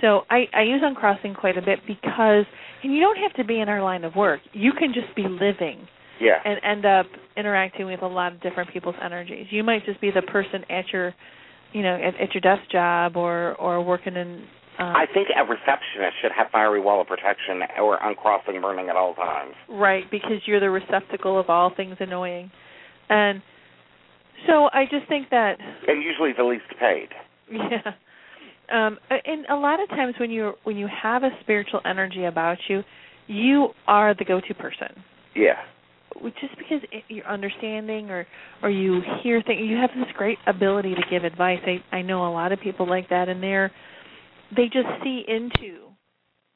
So 0.00 0.22
I 0.30 0.44
I 0.54 0.62
use 0.62 0.80
uncrossing 0.84 1.34
quite 1.34 1.56
a 1.58 1.62
bit 1.62 1.80
because 1.86 2.44
and 2.82 2.94
you 2.94 3.00
don't 3.00 3.18
have 3.18 3.32
to 3.34 3.44
be 3.44 3.60
in 3.60 3.68
our 3.68 3.82
line 3.82 4.04
of 4.04 4.14
work. 4.14 4.40
You 4.52 4.72
can 4.72 4.92
just 4.94 5.14
be 5.16 5.22
living 5.28 5.86
Yeah. 6.20 6.40
and 6.44 6.60
end 6.62 6.84
up 6.86 7.06
interacting 7.36 7.86
with 7.86 8.02
a 8.02 8.06
lot 8.06 8.32
of 8.32 8.40
different 8.40 8.72
people's 8.72 8.94
energies. 9.02 9.46
You 9.50 9.64
might 9.64 9.84
just 9.84 10.00
be 10.00 10.10
the 10.12 10.22
person 10.22 10.64
at 10.70 10.92
your, 10.92 11.14
you 11.72 11.82
know, 11.82 11.94
at, 11.94 12.14
at 12.20 12.34
your 12.34 12.40
desk 12.40 12.70
job 12.70 13.16
or 13.16 13.54
or 13.56 13.82
working 13.82 14.14
in. 14.16 14.44
Um, 14.78 14.94
I 14.94 15.06
think 15.12 15.26
a 15.34 15.42
receptionist 15.42 16.14
should 16.22 16.30
have 16.36 16.46
fiery 16.52 16.80
wall 16.80 17.00
of 17.00 17.08
protection 17.08 17.62
or 17.82 17.98
uncrossing 18.00 18.60
burning 18.60 18.88
at 18.88 18.94
all 18.94 19.14
times. 19.14 19.54
right 19.68 20.04
because 20.08 20.38
you're 20.46 20.60
the 20.60 20.70
receptacle 20.70 21.36
of 21.38 21.50
all 21.50 21.72
things 21.74 21.96
annoying, 21.98 22.52
and 23.10 23.42
so 24.46 24.68
I 24.72 24.84
just 24.88 25.08
think 25.08 25.30
that 25.30 25.58
And 25.88 26.00
usually 26.04 26.32
the 26.32 26.44
least 26.44 26.70
paid. 26.78 27.08
yeah. 27.50 27.92
Um, 28.72 28.98
and 29.10 29.46
a 29.46 29.54
lot 29.54 29.82
of 29.82 29.88
times 29.88 30.14
when 30.20 30.30
you 30.30 30.52
when 30.64 30.76
you 30.76 30.88
have 31.02 31.22
a 31.22 31.30
spiritual 31.40 31.80
energy 31.84 32.24
about 32.24 32.58
you, 32.68 32.82
you 33.26 33.68
are 33.86 34.14
the 34.14 34.24
go-to 34.24 34.54
person. 34.54 34.88
Yeah. 35.34 35.54
just 36.40 36.56
because 36.58 36.82
it, 36.92 37.04
you're 37.08 37.26
understanding 37.26 38.10
or 38.10 38.26
or 38.62 38.70
you 38.70 39.00
hear 39.22 39.42
things 39.42 39.60
you 39.64 39.76
have 39.76 39.90
this 39.96 40.12
great 40.16 40.38
ability 40.46 40.94
to 40.94 41.02
give 41.10 41.24
advice. 41.24 41.60
I 41.64 41.96
i 41.96 42.02
know 42.02 42.28
a 42.28 42.32
lot 42.32 42.52
of 42.52 42.60
people 42.60 42.88
like 42.88 43.08
that 43.10 43.28
and 43.28 43.42
they're 43.42 43.70
they 44.54 44.64
just 44.64 44.88
see 45.02 45.24
into 45.26 45.88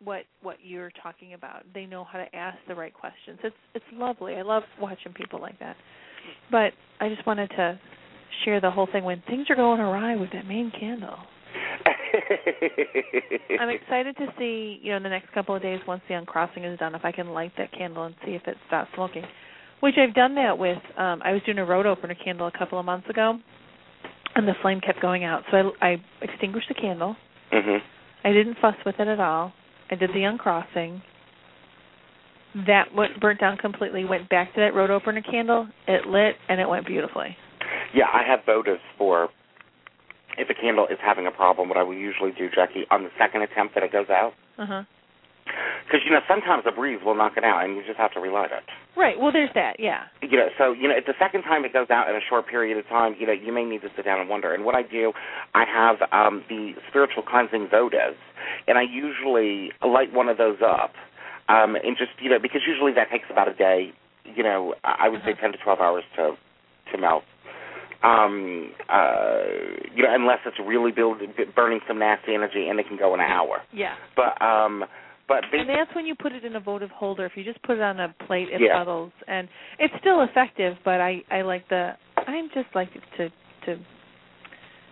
what 0.05 0.23
what 0.43 0.57
you're 0.63 0.93
talking 1.03 1.35
about. 1.35 1.65
They 1.73 1.87
know 1.87 2.05
how 2.05 2.19
to 2.19 2.37
ask 2.37 2.59
the 2.69 2.75
right 2.75 2.93
questions. 2.93 3.39
It's 3.43 3.57
it's 3.75 3.85
lovely. 3.93 4.35
I 4.35 4.43
love 4.43 4.65
watching 4.81 5.13
people 5.15 5.41
like 5.41 5.59
that. 5.61 5.77
But 6.51 6.73
i 7.01 7.09
just 7.09 7.27
wanted 7.27 7.49
to 7.51 7.81
share 8.45 8.61
the 8.61 8.71
whole 8.71 8.89
thing. 8.91 9.05
When 9.05 9.23
things 9.27 9.47
are 9.49 9.57
going 9.57 9.81
awry 9.81 10.17
with 10.17 10.31
that 10.33 10.47
main 10.47 10.73
candle 10.79 11.19
i'm 13.61 13.69
excited 13.71 14.17
to 14.17 14.27
see 14.39 14.79
you 14.83 14.91
know 14.91 14.97
in 14.97 15.03
the 15.03 15.09
next 15.09 15.33
couple 15.33 15.55
of 15.55 15.63
days 15.63 15.81
once 15.87 16.03
the 16.09 16.15
uncrossing 16.15 16.65
is 16.65 16.79
done 16.79 16.95
if 16.95 17.05
i 17.05 17.13
can 17.13 17.29
light 17.31 17.53
that 17.59 17.73
candle 17.73 18.05
and 18.05 18.15
see 18.25 18.33
if 18.33 18.43
it 18.47 18.57
stops 18.69 18.91
smoking 18.95 19.25
which 19.83 19.97
I've 19.99 20.15
done 20.15 20.37
that 20.37 20.57
with. 20.57 20.79
Um, 20.97 21.21
I 21.25 21.33
was 21.33 21.43
doing 21.45 21.59
a 21.59 21.65
road 21.65 21.87
opener 21.87 22.15
candle 22.15 22.47
a 22.47 22.57
couple 22.57 22.79
of 22.79 22.85
months 22.85 23.11
ago, 23.11 23.37
and 24.37 24.47
the 24.47 24.55
flame 24.63 24.81
kept 24.81 25.03
going 25.03 25.25
out. 25.25 25.43
So 25.51 25.73
I, 25.81 25.87
I 25.87 25.97
extinguished 26.23 26.69
the 26.69 26.75
candle. 26.75 27.17
mhm. 27.53 27.79
I 28.25 28.33
didn't 28.33 28.59
fuss 28.63 28.77
with 28.87 28.95
it 29.01 29.09
at 29.09 29.19
all. 29.19 29.53
I 29.91 29.97
did 29.97 30.11
the 30.15 30.23
uncrossing. 30.23 31.03
That 32.69 32.95
what 32.95 33.09
burnt 33.21 33.41
down 33.41 33.57
completely. 33.57 34.05
Went 34.05 34.29
back 34.29 34.55
to 34.55 34.61
that 34.61 34.73
road 34.73 34.91
opener 34.91 35.21
candle. 35.21 35.67
It 35.89 36.07
lit, 36.07 36.37
and 36.49 36.61
it 36.61 36.69
went 36.69 36.87
beautifully. 36.87 37.37
Yeah, 37.93 38.05
I 38.13 38.23
have 38.25 38.41
votives 38.47 38.79
for 38.97 39.31
if 40.39 40.49
a 40.51 40.55
candle 40.55 40.87
is 40.87 40.99
having 41.03 41.27
a 41.27 41.31
problem. 41.31 41.69
What 41.69 41.79
I 41.79 41.83
will 41.83 41.95
usually 41.95 42.33
do, 42.33 42.49
Jacki, 42.49 42.83
on 42.91 43.03
the 43.05 43.11
second 43.19 43.43
attempt 43.43 43.75
that 43.75 43.83
it 43.85 43.93
goes 43.93 44.09
out, 44.11 44.33
Uh 44.59 44.67
huh. 44.67 44.83
because 45.85 46.01
you 46.05 46.11
know 46.13 46.21
sometimes 46.29 46.63
a 46.67 46.73
breeze 46.73 47.01
will 47.05 47.15
knock 47.15 47.37
it 47.37 47.45
out, 47.45 47.65
and 47.65 47.77
you 47.77 47.83
just 47.87 47.99
have 47.99 48.13
to 48.13 48.21
relight 48.21 48.51
it. 48.53 48.63
Right. 48.97 49.19
Well, 49.19 49.33
there's 49.33 49.51
that. 49.55 49.77
Yeah. 49.81 50.05
you 50.23 50.37
know, 50.39 50.49
so 50.59 50.73
you 50.73 50.89
know, 50.89 50.97
if 50.97 51.07
the 51.07 51.15
second 51.19 51.43
time 51.43 51.65
it 51.65 51.73
goes 51.73 51.89
out 51.91 52.09
in 52.09 52.17
a 52.17 52.21
short 52.29 52.47
period 52.47 52.77
of 52.79 52.87
time, 52.89 53.17
you 53.19 53.27
know, 53.27 53.33
you 53.33 53.53
may 53.53 53.65
need 53.65 53.83
to 53.83 53.89
sit 53.97 54.05
down 54.05 54.21
and 54.21 54.29
wonder. 54.29 54.53
And 54.55 54.65
what 54.65 54.75
I 54.75 54.83
do, 54.83 55.13
I 55.55 55.65
have 55.65 55.97
um 56.13 56.45
the 56.49 56.73
spiritual 56.89 57.23
cleansing 57.23 57.69
votives, 57.69 58.17
and 58.69 58.79
I 58.79 58.83
usually 58.83 59.73
light 59.85 60.13
one 60.13 60.29
of 60.29 60.39
those 60.39 60.59
up, 60.65 60.93
um, 61.49 61.75
and 61.77 61.97
just 61.97 62.13
you 62.21 62.31
know, 62.31 62.39
because 62.41 62.63
usually 62.67 62.93
that 62.95 63.11
takes 63.11 63.27
about 63.31 63.49
a 63.49 63.55
day. 63.55 63.93
You 64.25 64.43
know, 64.45 64.75
I 64.85 65.09
would 65.09 65.21
say 65.25 65.33
Uh-huh. 65.33 65.41
ten 65.41 65.53
to 65.53 65.59
twelve 65.59 65.81
hours 65.81 66.05
to 66.17 66.37
to 66.93 66.99
melt. 66.99 67.25
Um, 68.03 68.73
uh, 68.89 69.43
you 69.95 70.03
know, 70.03 70.13
unless 70.13 70.39
it's 70.45 70.59
really 70.67 70.91
build, 70.91 71.19
burning 71.55 71.81
some 71.87 71.99
nasty 71.99 72.35
energy, 72.35 72.69
and 72.69 72.81
it 72.81 72.89
can 72.89 72.97
go 72.97 73.15
in 73.15 73.21
an 73.21 73.27
hour. 73.31 73.63
Yeah. 73.73 73.95
But 74.17 74.41
um, 74.43 74.85
but 75.29 75.45
And 75.53 75.69
that's 75.69 75.95
when 75.95 76.05
you 76.05 76.15
put 76.15 76.33
it 76.33 76.45
in 76.45 76.57
a 76.57 76.61
votive 76.61 76.91
holder. 76.91 77.25
If 77.25 77.33
you 77.37 77.45
just 77.45 77.63
put 77.63 77.77
it 77.77 77.83
on 77.83 78.01
a 78.01 78.15
plate, 78.27 78.49
it 78.51 78.61
Yeah. 78.61 78.77
puddles, 78.79 79.13
and 79.29 79.49
it's 79.79 79.95
still 80.01 80.23
effective. 80.23 80.77
But 80.85 81.01
I 81.01 81.23
I 81.31 81.43
like 81.43 81.69
the 81.69 81.93
I 82.17 82.49
just 82.53 82.75
like 82.75 82.91
to 83.19 83.31
to 83.67 83.79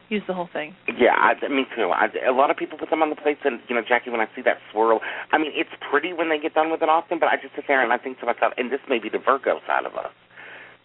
use 0.09 0.23
the 0.27 0.35
whole 0.35 0.49
thing. 0.53 0.75
Yeah, 0.99 1.15
I, 1.15 1.35
me 1.49 1.65
too. 1.77 1.91
I, 1.95 2.09
a 2.29 2.33
lot 2.33 2.51
of 2.51 2.57
people 2.57 2.79
put 2.79 2.91
them 2.91 3.03
on 3.03 3.11
the 3.11 3.17
plates, 3.17 3.41
and 3.45 3.61
you 3.69 3.75
know, 3.75 3.83
Jacki, 3.83 4.11
when 4.11 4.21
I 4.21 4.27
see 4.37 4.43
that 4.43 4.59
swirl, 4.73 5.01
I 5.33 5.39
mean, 5.39 5.53
it's 5.55 5.71
pretty 5.91 6.13
when 6.13 6.29
they 6.29 6.39
get 6.39 6.55
done 6.55 6.71
with 6.71 6.83
it 6.83 6.89
often, 6.89 7.19
but 7.19 7.29
I 7.29 7.37
just 7.37 7.55
sit 7.55 7.65
there 7.69 7.83
and 7.83 7.93
I 7.93 7.99
think 7.99 8.19
to 8.21 8.27
myself, 8.27 8.53
and 8.57 8.71
this 8.71 8.81
may 8.89 8.99
be 8.99 9.09
the 9.09 9.19
Virgo 9.19 9.61
side 9.67 9.87
of 9.87 9.95
us. 9.95 10.13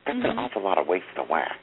That's 0.05 0.17
an 0.17 0.23
Mhm. 0.23 0.37
awful 0.37 0.61
lot 0.61 0.77
of 0.77 0.85
waste 0.87 1.05
of 1.17 1.27
wax. 1.29 1.53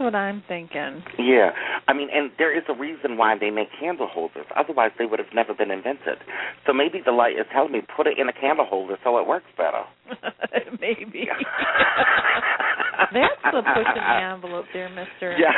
What 0.00 0.14
I'm 0.14 0.42
thinking. 0.48 1.02
Yeah, 1.18 1.50
I 1.86 1.92
mean, 1.92 2.08
and 2.10 2.30
there 2.38 2.56
is 2.56 2.64
a 2.70 2.72
reason 2.72 3.18
why 3.18 3.36
they 3.38 3.50
make 3.50 3.68
candle 3.78 4.08
holders. 4.10 4.46
Otherwise, 4.56 4.92
they 4.98 5.04
would 5.04 5.18
have 5.18 5.28
never 5.34 5.52
been 5.52 5.70
invented. 5.70 6.16
So 6.66 6.72
maybe 6.72 7.02
the 7.04 7.12
light 7.12 7.34
is 7.34 7.44
telling 7.52 7.72
me 7.72 7.82
put 7.94 8.06
it 8.06 8.18
in 8.18 8.26
a 8.26 8.32
candle 8.32 8.64
holder 8.64 8.96
so 9.04 9.18
it 9.18 9.26
works 9.26 9.44
better. 9.58 9.84
Maybe. 10.80 11.28
That's 13.12 13.42
the 13.44 13.60
push 13.60 13.86
in 13.94 14.02
the 14.02 14.22
envelope 14.24 14.64
there, 14.72 14.88
Mister. 14.88 15.36
Yeah. 15.38 15.52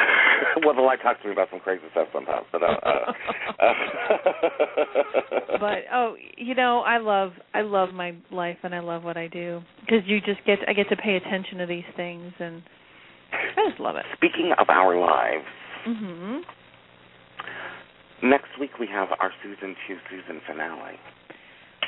well, 0.64 0.74
the 0.74 0.82
light 0.82 0.98
talks 1.02 1.22
to 1.22 1.28
me 1.28 1.32
about 1.34 1.48
some 1.50 1.60
crazy 1.60 1.84
stuff 1.92 2.08
sometimes, 2.12 2.46
but 2.50 2.62
uh, 2.64 2.66
uh, 2.66 3.12
uh 3.60 3.72
but 5.60 5.78
oh, 5.92 6.16
you 6.36 6.56
know, 6.56 6.80
I 6.80 6.98
love 6.98 7.30
I 7.54 7.60
love 7.62 7.90
my 7.94 8.16
life 8.32 8.58
and 8.64 8.74
I 8.74 8.80
love 8.80 9.04
what 9.04 9.16
I 9.16 9.28
do 9.28 9.60
because 9.80 10.02
you 10.06 10.20
just 10.20 10.44
get 10.44 10.58
I 10.66 10.72
get 10.72 10.88
to 10.88 10.96
pay 10.96 11.14
attention 11.14 11.58
to 11.58 11.66
these 11.66 11.84
things 11.96 12.32
and 12.40 12.62
I 13.32 13.68
just 13.68 13.80
love 13.80 13.96
it. 13.96 14.04
Speaking 14.16 14.52
of 14.58 14.68
our 14.68 14.96
lives, 14.98 15.46
Mhm. 15.86 16.44
next 18.22 18.58
week 18.58 18.78
we 18.78 18.86
have 18.86 19.08
our 19.20 19.32
season 19.42 19.76
two 19.86 19.98
season 20.10 20.40
finale. 20.46 20.98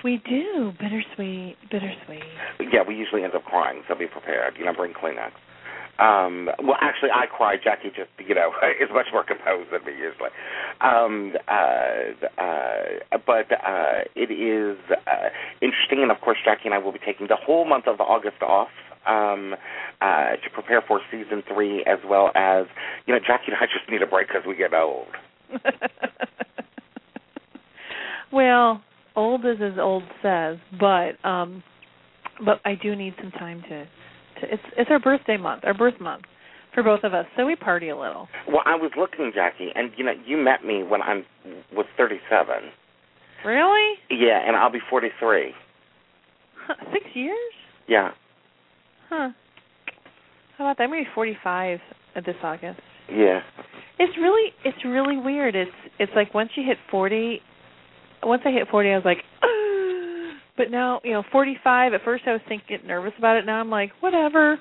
We 0.03 0.19
do 0.19 0.73
bittersweet, 0.79 1.57
bittersweet. 1.71 2.25
Yeah, 2.61 2.83
we 2.83 2.95
usually 2.95 3.25
end 3.25 3.35
up 3.35 3.45
crying, 3.45 3.83
so 3.89 3.95
be 3.95 4.07
prepared. 4.07 4.59
You 4.59 4.67
know, 4.67 4.75
bring 4.75 4.93
Kleenex. 4.93 5.33
Um, 5.99 6.51
well, 6.63 6.77
actually, 6.81 7.11
I 7.13 7.27
cry. 7.27 7.57
Jacki 7.57 7.95
just, 7.95 8.11
you 8.19 8.35
know, 8.35 8.53
is 8.81 8.91
much 8.93 9.07
more 9.13 9.23
composed 9.25 9.71
than 9.71 9.85
me 9.85 9.93
usually. 9.93 10.31
Um, 10.81 11.35
uh, 11.47 12.43
uh, 12.43 13.19
but 13.25 13.53
uh, 13.53 14.03
it 14.17 14.31
is 14.31 14.77
uh, 14.91 15.29
interesting, 15.63 16.03
and 16.03 16.11
of 16.11 16.21
course, 16.21 16.39
Jacki 16.45 16.65
and 16.67 16.75
I 16.75 16.79
will 16.79 16.93
be 16.93 16.99
taking 16.99 17.29
the 17.29 17.37
whole 17.37 17.65
month 17.65 17.87
of 17.87 18.01
August 18.01 18.43
off 18.43 18.69
um, 19.07 19.55
uh, 20.01 20.37
to 20.37 20.51
prepare 20.53 20.83
for 20.87 21.01
season 21.11 21.43
three, 21.53 21.85
as 21.87 21.99
well 22.07 22.31
as, 22.35 22.67
you 23.07 23.15
know, 23.15 23.21
Jacki 23.21 23.49
and 23.49 23.57
I 23.57 23.67
just 23.67 23.91
need 23.91 24.03
a 24.03 24.07
break 24.07 24.29
because 24.29 24.43
we 24.47 24.57
get 24.57 24.75
old. 24.75 25.07
well, 28.33 28.83
old 29.17 29.45
is 29.45 29.59
as 29.61 29.79
old 29.79 30.05
says, 30.23 30.59
but 30.79 31.25
um 31.29 31.63
but 32.45 32.61
I 32.65 32.75
do 32.75 32.97
need 32.97 33.15
some 33.21 33.31
time 33.33 33.63
to 33.69 33.85
to 33.85 34.53
it's 34.53 34.63
it's 34.77 34.91
our 34.91 34.99
birthday 34.99 35.37
month, 35.37 35.65
our 35.65 35.75
birth 35.75 36.01
month 36.01 36.25
for 36.75 36.83
both 36.83 37.05
of 37.05 37.15
us. 37.15 37.27
So 37.37 37.47
we 37.47 37.55
party 37.57 37.89
a 37.89 37.97
little. 37.97 38.29
Well, 38.49 38.63
I 38.67 38.75
was 38.75 38.91
looking, 38.99 39.33
Jacki, 39.37 39.69
and 39.75 39.93
you 39.97 40.05
know, 40.05 40.13
you 40.27 40.37
met 40.37 40.65
me 40.65 40.83
when 40.83 41.03
I 41.03 41.23
was 41.73 41.87
37. 41.97 42.47
Really? 43.45 43.95
Yeah, 44.11 44.41
and 44.45 44.57
I'll 44.57 44.73
be 44.73 44.81
43. 44.91 45.53
Huh, 46.67 46.75
6 46.93 47.05
years? 47.15 47.37
Yeah. 47.87 48.11
Huh. 49.09 49.31
How 50.57 50.65
about 50.65 50.79
that? 50.79 50.85
I'm 50.85 50.91
gonna 50.91 51.03
be 51.03 51.09
45 51.15 51.79
this 52.25 52.37
August. 52.43 52.81
Yeah. 53.11 53.41
It's 53.99 54.17
really 54.19 54.53
it's 54.65 54.85
really 54.85 55.17
weird. 55.17 55.55
It's 55.55 55.71
it's 55.99 56.13
like 56.15 56.35
once 56.35 56.51
you 56.57 56.65
hit 56.67 56.79
40, 56.91 57.41
once 58.23 58.43
I 58.45 58.51
hit 58.51 58.69
40, 58.71 58.89
I 58.91 58.97
was 58.97 59.05
like, 59.05 59.19
but 60.57 60.71
now 60.71 61.01
you 61.05 61.13
know 61.13 61.23
45. 61.31 61.95
At 61.95 62.03
first, 62.05 62.25
I 62.27 62.33
was 62.33 62.41
thinking 62.49 62.67
get 62.69 62.87
nervous 62.87 63.13
about 63.19 63.37
it. 63.37 63.47
Now 63.47 63.61
I'm 63.61 63.71
like, 63.71 63.91
whatever. 64.01 64.59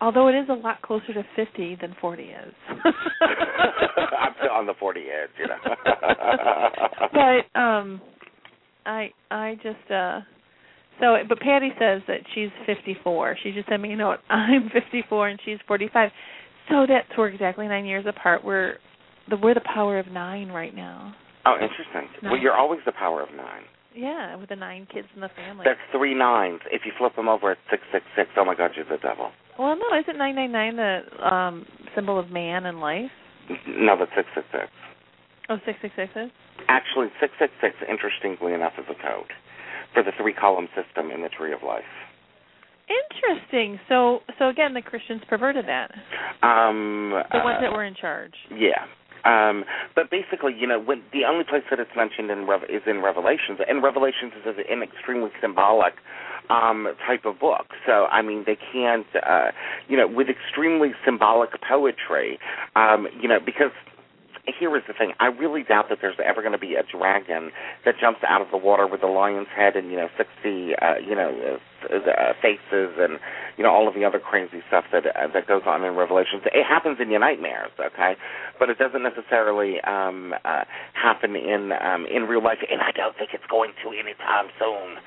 Although 0.00 0.28
it 0.28 0.34
is 0.34 0.48
a 0.50 0.54
lot 0.54 0.82
closer 0.82 1.14
to 1.14 1.24
50 1.36 1.78
than 1.80 1.94
40 2.00 2.22
is. 2.24 2.54
I'm 2.68 4.34
still 4.38 4.50
on 4.52 4.66
the 4.66 4.74
40 4.78 5.00
edge, 5.00 5.30
you 5.38 5.46
know. 5.46 5.56
but 7.54 7.58
um, 7.58 8.00
I 8.84 9.10
I 9.30 9.54
just 9.62 9.90
uh. 9.90 10.20
So, 11.00 11.16
but 11.28 11.40
Patty 11.40 11.70
says 11.78 12.02
that 12.06 12.20
she's 12.34 12.50
54. 12.66 13.36
She 13.42 13.52
just 13.52 13.68
sent 13.68 13.82
me 13.82 13.92
a 13.92 13.96
note. 13.96 14.18
I'm 14.28 14.70
54 14.70 15.28
and 15.28 15.40
she's 15.44 15.58
45. 15.66 16.10
So 16.68 16.86
that's 16.88 17.06
we're 17.18 17.28
exactly 17.28 17.68
nine 17.68 17.84
years 17.84 18.06
apart. 18.08 18.44
We're 18.44 18.76
the 19.28 19.36
we're 19.36 19.54
the 19.54 19.62
power 19.74 19.98
of 19.98 20.06
nine 20.08 20.48
right 20.48 20.74
now. 20.74 21.14
oh, 21.46 21.54
interesting. 21.54 22.08
Well, 22.22 22.38
you're 22.38 22.56
always 22.56 22.80
the 22.86 22.92
power 22.92 23.22
of 23.22 23.28
nine. 23.36 23.64
Yeah, 23.94 24.34
with 24.36 24.48
the 24.48 24.56
nine 24.56 24.88
kids 24.92 25.06
in 25.14 25.20
the 25.20 25.28
family. 25.36 25.64
That's 25.64 25.78
three 25.92 26.14
nines. 26.14 26.60
If 26.72 26.82
you 26.84 26.92
flip 26.98 27.14
them 27.16 27.28
over, 27.28 27.52
it's 27.52 27.60
six 27.70 27.82
six 27.92 28.04
six. 28.16 28.30
Oh 28.36 28.44
my 28.44 28.54
God, 28.54 28.72
you're 28.76 28.84
the 28.86 29.02
devil. 29.02 29.30
well, 29.58 29.76
no, 29.76 29.98
isn't 29.98 30.16
nine 30.16 30.34
nine 30.34 30.52
nine 30.52 30.76
the 30.76 31.02
um 31.22 31.66
symbol 31.94 32.18
of 32.18 32.30
man 32.30 32.66
and 32.66 32.80
life? 32.80 33.10
No, 33.68 33.96
that's 33.98 34.10
six 34.16 34.26
six 34.34 34.46
six. 34.50 34.68
Oh, 35.50 35.58
six 35.66 35.78
six 35.82 35.94
six 35.96 36.10
is. 36.16 36.30
Actually, 36.68 37.08
six 37.20 37.34
six 37.38 37.52
six. 37.60 37.76
Interestingly 37.88 38.54
enough, 38.54 38.72
is 38.78 38.86
a 38.88 38.94
code 38.94 39.30
for 39.94 40.02
the 40.02 40.12
three 40.20 40.34
column 40.34 40.68
system 40.74 41.10
in 41.10 41.22
the 41.22 41.28
tree 41.28 41.52
of 41.52 41.62
life. 41.62 41.84
Interesting. 42.88 43.80
So, 43.88 44.20
so 44.38 44.48
again, 44.48 44.74
the 44.74 44.82
Christians 44.82 45.22
perverted 45.28 45.64
that. 45.66 45.90
Um, 46.42 47.12
The 47.32 47.40
ones 47.40 47.56
uh, 47.58 47.62
that 47.62 47.72
were 47.72 47.84
in 47.84 47.94
charge. 47.94 48.34
Yeah. 48.54 48.84
Um, 49.24 49.64
but 49.94 50.10
basically, 50.10 50.52
you 50.58 50.66
know, 50.66 50.78
when 50.78 51.02
the 51.12 51.24
only 51.24 51.44
place 51.44 51.62
that 51.70 51.80
it's 51.80 51.90
mentioned 51.96 52.30
in 52.30 52.46
Rev- 52.46 52.68
is 52.68 52.82
in 52.86 53.00
Revelations, 53.00 53.58
and 53.66 53.82
Revelations 53.82 54.32
is 54.44 54.56
an 54.68 54.82
extremely 54.82 55.30
symbolic 55.40 55.94
um, 56.50 56.88
type 57.06 57.24
of 57.24 57.40
book. 57.40 57.66
So, 57.86 58.04
I 58.12 58.20
mean, 58.20 58.44
they 58.46 58.58
can't, 58.72 59.06
uh, 59.26 59.52
you 59.88 59.96
know, 59.96 60.06
with 60.06 60.28
extremely 60.28 60.90
symbolic 61.06 61.50
poetry, 61.66 62.38
um, 62.76 63.06
you 63.18 63.28
know, 63.28 63.38
because 63.40 63.72
here 64.46 64.76
is 64.76 64.82
the 64.86 64.94
thing. 64.94 65.12
I 65.20 65.26
really 65.26 65.62
doubt 65.62 65.86
that 65.88 65.98
there's 66.00 66.16
ever 66.24 66.42
going 66.42 66.52
to 66.52 66.58
be 66.58 66.74
a 66.74 66.84
dragon 66.84 67.50
that 67.84 67.94
jumps 68.00 68.20
out 68.26 68.42
of 68.42 68.48
the 68.50 68.56
water 68.56 68.86
with 68.86 69.02
a 69.02 69.06
lion's 69.06 69.48
head 69.54 69.76
and 69.76 69.90
you 69.90 69.96
know 69.96 70.08
sixty 70.16 70.76
uh, 70.76 71.00
you 71.00 71.14
know 71.14 71.58
uh, 71.88 71.96
uh, 71.96 72.32
faces 72.42 72.92
and 72.98 73.18
you 73.56 73.64
know 73.64 73.70
all 73.70 73.88
of 73.88 73.94
the 73.94 74.04
other 74.04 74.18
crazy 74.18 74.60
stuff 74.68 74.84
that 74.92 75.06
uh, 75.06 75.28
that 75.32 75.46
goes 75.46 75.62
on 75.66 75.84
in 75.84 75.96
Revelations. 75.96 76.42
It 76.44 76.64
happens 76.64 76.98
in 77.00 77.10
your 77.10 77.20
nightmares, 77.20 77.72
okay, 77.80 78.14
but 78.58 78.68
it 78.70 78.78
doesn't 78.78 79.02
necessarily 79.02 79.80
um, 79.82 80.34
uh, 80.44 80.64
happen 80.92 81.36
in 81.36 81.72
um, 81.72 82.06
in 82.06 82.24
real 82.24 82.42
life, 82.42 82.58
and 82.70 82.80
I 82.80 82.92
don't 82.92 83.16
think 83.16 83.30
it's 83.32 83.48
going 83.48 83.72
to 83.84 83.88
anytime 83.90 84.52
soon 84.58 85.00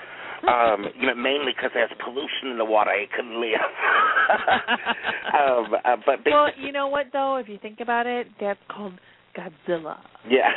um, 0.45 0.85
you 0.99 1.07
know, 1.07 1.15
mainly 1.15 1.53
because 1.55 1.71
there's 1.73 1.91
pollution 2.03 2.51
in 2.51 2.57
the 2.57 2.65
water. 2.65 2.91
It 2.91 3.09
couldn't 3.11 3.39
live. 3.41 3.57
um, 5.33 5.73
uh, 5.83 5.95
but 6.05 6.19
well, 6.25 6.49
you 6.57 6.71
know 6.71 6.87
what 6.87 7.07
though? 7.11 7.37
If 7.37 7.49
you 7.49 7.57
think 7.57 7.79
about 7.79 8.05
it, 8.05 8.27
that's 8.39 8.59
called 8.69 8.93
Godzilla. 9.37 9.97
Yeah. 10.27 10.49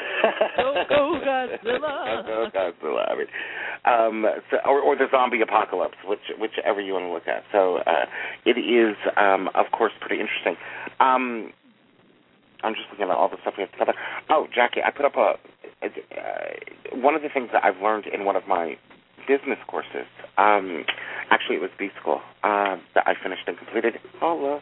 go 0.57 0.75
go 0.89 1.21
Godzilla. 1.25 2.27
go 2.27 2.49
Godzilla. 2.55 3.11
I 3.11 3.15
mean, 3.17 3.27
um, 3.85 4.27
so, 4.51 4.57
or, 4.67 4.81
or 4.81 4.97
the 4.97 5.07
zombie 5.11 5.43
apocalypse, 5.43 5.97
which 6.05 6.21
whichever 6.39 6.81
you 6.81 6.95
want 6.95 7.05
to 7.05 7.13
look 7.13 7.29
at. 7.29 7.45
So 7.53 7.77
uh, 7.79 8.07
it 8.47 8.59
is, 8.59 8.97
um, 9.17 9.49
of 9.55 9.67
course, 9.73 9.93
pretty 10.01 10.21
interesting. 10.21 10.57
Um, 10.99 11.53
I'm 12.63 12.75
just 12.75 12.87
looking 12.91 13.05
at 13.05 13.11
all 13.11 13.29
the 13.29 13.37
stuff 13.43 13.55
we 13.57 13.63
have 13.63 13.73
to 13.73 13.79
cover. 13.79 13.95
Oh, 14.29 14.47
Jacki, 14.57 14.85
I 14.85 14.91
put 14.91 15.05
up 15.05 15.17
a. 15.17 15.35
Uh, 15.83 16.97
one 16.97 17.15
of 17.15 17.23
the 17.23 17.29
things 17.33 17.49
that 17.53 17.65
I've 17.65 17.81
learned 17.83 18.05
in 18.07 18.25
one 18.25 18.37
of 18.37 18.47
my 18.47 18.77
business 19.27 19.59
courses. 19.67 20.09
Um, 20.37 20.85
actually, 21.31 21.57
it 21.57 21.63
was 21.63 21.71
B 21.79 21.89
school 22.01 22.21
uh, 22.43 22.77
that 22.95 23.05
I 23.07 23.15
finished 23.23 23.43
and 23.47 23.57
completed. 23.57 23.95
Holla. 24.19 24.61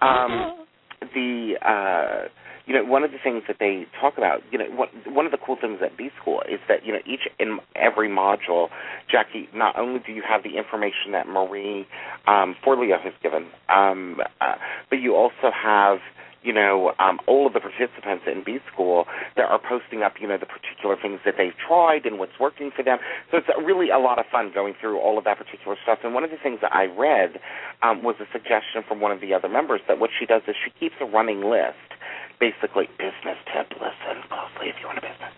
Um, 0.00 0.66
the 1.14 1.54
uh, 1.62 2.28
you 2.66 2.74
know 2.74 2.84
one 2.84 3.04
of 3.04 3.12
the 3.12 3.18
things 3.22 3.42
that 3.48 3.56
they 3.58 3.86
talk 4.00 4.18
about 4.18 4.40
you 4.50 4.58
know 4.58 4.66
what, 4.66 4.90
one 5.06 5.26
of 5.26 5.32
the 5.32 5.38
cool 5.38 5.56
things 5.60 5.78
at 5.82 5.96
B 5.96 6.10
school 6.20 6.42
is 6.48 6.60
that 6.68 6.84
you 6.84 6.92
know 6.92 7.00
each 7.06 7.28
in 7.38 7.58
every 7.74 8.08
module 8.08 8.68
Jacki 9.12 9.52
not 9.54 9.78
only 9.78 10.00
do 10.04 10.12
you 10.12 10.22
have 10.28 10.42
the 10.42 10.56
information 10.56 11.12
that 11.12 11.26
Marie 11.26 11.86
um, 12.26 12.56
Forleo 12.64 13.00
has 13.00 13.12
given 13.22 13.46
um, 13.68 14.20
uh, 14.40 14.54
but 14.90 14.96
you 14.96 15.14
also 15.14 15.50
have 15.52 15.98
you 16.46 16.52
know, 16.52 16.92
um, 17.00 17.18
all 17.26 17.44
of 17.44 17.52
the 17.54 17.60
participants 17.60 18.22
in 18.30 18.44
B 18.46 18.58
School 18.72 19.04
that 19.34 19.50
are 19.50 19.58
posting 19.58 20.02
up, 20.02 20.14
you 20.20 20.28
know, 20.28 20.38
the 20.38 20.46
particular 20.46 20.94
things 20.94 21.18
that 21.26 21.34
they've 21.36 21.58
tried 21.58 22.06
and 22.06 22.20
what's 22.20 22.38
working 22.38 22.70
for 22.70 22.84
them. 22.84 22.98
So 23.32 23.38
it's 23.38 23.48
really 23.66 23.90
a 23.90 23.98
lot 23.98 24.20
of 24.20 24.26
fun 24.30 24.52
going 24.54 24.74
through 24.80 25.00
all 25.00 25.18
of 25.18 25.24
that 25.24 25.38
particular 25.38 25.76
stuff. 25.82 25.98
And 26.04 26.14
one 26.14 26.22
of 26.22 26.30
the 26.30 26.38
things 26.40 26.60
that 26.62 26.72
I 26.72 26.86
read 26.86 27.40
um, 27.82 28.04
was 28.04 28.14
a 28.20 28.30
suggestion 28.30 28.86
from 28.86 29.00
one 29.00 29.10
of 29.10 29.20
the 29.20 29.34
other 29.34 29.48
members 29.48 29.80
that 29.88 29.98
what 29.98 30.10
she 30.16 30.24
does 30.24 30.42
is 30.46 30.54
she 30.54 30.70
keeps 30.78 30.94
a 31.00 31.04
running 31.04 31.42
list 31.42 31.95
basically 32.38 32.88
business 32.98 33.38
tip. 33.52 33.70
Listen 33.78 34.22
closely 34.28 34.68
if 34.68 34.76
you 34.80 34.86
want 34.86 34.98
a 34.98 35.04
business. 35.04 35.32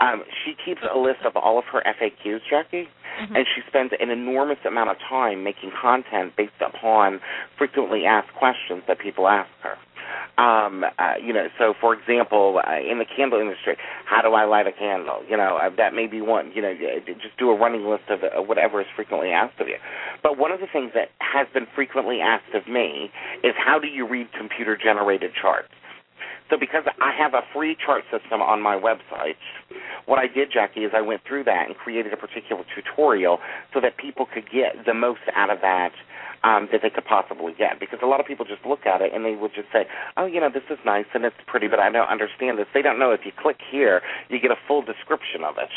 Um, 0.00 0.22
she 0.44 0.54
keeps 0.54 0.80
a 0.82 0.98
list 0.98 1.24
of 1.24 1.36
all 1.36 1.58
of 1.58 1.64
her 1.72 1.82
FAQs, 1.82 2.40
Jacki, 2.50 2.86
mm-hmm. 2.86 3.34
and 3.34 3.46
she 3.54 3.62
spends 3.66 3.92
an 3.98 4.10
enormous 4.10 4.58
amount 4.66 4.90
of 4.90 4.96
time 5.08 5.42
making 5.42 5.72
content 5.80 6.34
based 6.36 6.60
upon 6.60 7.20
frequently 7.56 8.04
asked 8.06 8.32
questions 8.34 8.82
that 8.86 8.98
people 8.98 9.28
ask 9.28 9.50
her. 9.62 9.76
Um, 10.38 10.84
uh, 10.84 11.14
you 11.20 11.32
know, 11.32 11.48
so 11.58 11.74
for 11.80 11.92
example, 11.92 12.60
uh, 12.64 12.78
in 12.78 12.98
the 12.98 13.04
candle 13.04 13.40
industry, 13.40 13.76
how 14.06 14.22
do 14.22 14.34
I 14.34 14.44
light 14.44 14.68
a 14.68 14.72
candle? 14.72 15.22
You 15.28 15.36
know, 15.36 15.58
uh, 15.58 15.70
that 15.76 15.94
may 15.94 16.06
be 16.06 16.20
one. 16.20 16.52
You 16.54 16.62
know, 16.62 16.72
just 17.06 17.36
do 17.38 17.50
a 17.50 17.58
running 17.58 17.84
list 17.84 18.04
of 18.08 18.20
uh, 18.22 18.40
whatever 18.40 18.80
is 18.80 18.86
frequently 18.94 19.30
asked 19.30 19.60
of 19.60 19.66
you. 19.66 19.76
But 20.22 20.38
one 20.38 20.52
of 20.52 20.60
the 20.60 20.68
things 20.72 20.92
that 20.94 21.10
has 21.18 21.48
been 21.52 21.66
frequently 21.74 22.20
asked 22.20 22.54
of 22.54 22.68
me 22.68 23.10
is 23.42 23.52
how 23.58 23.80
do 23.80 23.88
you 23.88 24.06
read 24.06 24.28
computer 24.38 24.78
generated 24.78 25.32
charts? 25.34 25.74
So 26.50 26.56
because 26.56 26.84
I 27.00 27.12
have 27.12 27.34
a 27.34 27.42
free 27.52 27.76
chart 27.76 28.04
system 28.10 28.40
on 28.40 28.62
my 28.62 28.76
website, 28.76 29.36
what 30.06 30.18
I 30.18 30.26
did, 30.26 30.50
Jacki, 30.50 30.86
is 30.86 30.92
I 30.94 31.02
went 31.02 31.20
through 31.26 31.44
that 31.44 31.66
and 31.66 31.76
created 31.76 32.12
a 32.12 32.16
particular 32.16 32.64
tutorial 32.74 33.38
so 33.74 33.80
that 33.80 33.98
people 33.98 34.26
could 34.26 34.48
get 34.50 34.86
the 34.86 34.94
most 34.94 35.20
out 35.34 35.50
of 35.50 35.60
that 35.60 35.92
um, 36.44 36.68
that 36.72 36.80
they 36.82 36.90
could 36.90 37.04
possibly 37.04 37.52
get. 37.56 37.80
Because 37.80 37.98
a 38.02 38.06
lot 38.06 38.20
of 38.20 38.26
people 38.26 38.46
just 38.46 38.64
look 38.64 38.86
at 38.86 39.02
it 39.02 39.12
and 39.12 39.24
they 39.24 39.34
would 39.34 39.52
just 39.54 39.68
say, 39.72 39.86
"Oh, 40.16 40.24
you 40.24 40.40
know, 40.40 40.48
this 40.48 40.64
is 40.70 40.78
nice 40.84 41.06
and 41.12 41.24
it's 41.24 41.36
pretty, 41.46 41.68
but 41.68 41.80
I 41.80 41.90
don't 41.90 42.08
understand 42.08 42.58
this." 42.58 42.66
They 42.72 42.82
don't 42.82 42.98
know 42.98 43.10
if 43.10 43.20
you 43.24 43.32
click 43.36 43.58
here, 43.70 44.00
you 44.28 44.40
get 44.40 44.50
a 44.50 44.60
full 44.66 44.82
description 44.82 45.44
of 45.44 45.58
it. 45.58 45.70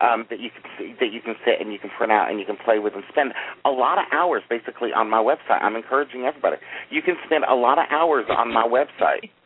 Um, 0.00 0.26
that 0.30 0.40
you 0.40 0.50
can 0.50 0.96
that 1.00 1.12
you 1.12 1.20
can 1.20 1.34
sit 1.44 1.60
and 1.60 1.72
you 1.72 1.78
can 1.78 1.90
print 1.96 2.12
out 2.12 2.30
and 2.30 2.38
you 2.40 2.46
can 2.46 2.56
play 2.56 2.78
with 2.78 2.94
and 2.94 3.04
spend 3.10 3.32
a 3.64 3.70
lot 3.70 3.98
of 3.98 4.04
hours 4.12 4.42
basically 4.48 4.92
on 4.92 5.10
my 5.10 5.18
website. 5.18 5.62
I'm 5.62 5.76
encouraging 5.76 6.24
everybody. 6.24 6.56
You 6.90 7.02
can 7.02 7.16
spend 7.26 7.44
a 7.44 7.54
lot 7.54 7.78
of 7.78 7.84
hours 7.90 8.26
on 8.30 8.52
my 8.52 8.66
website. 8.66 9.30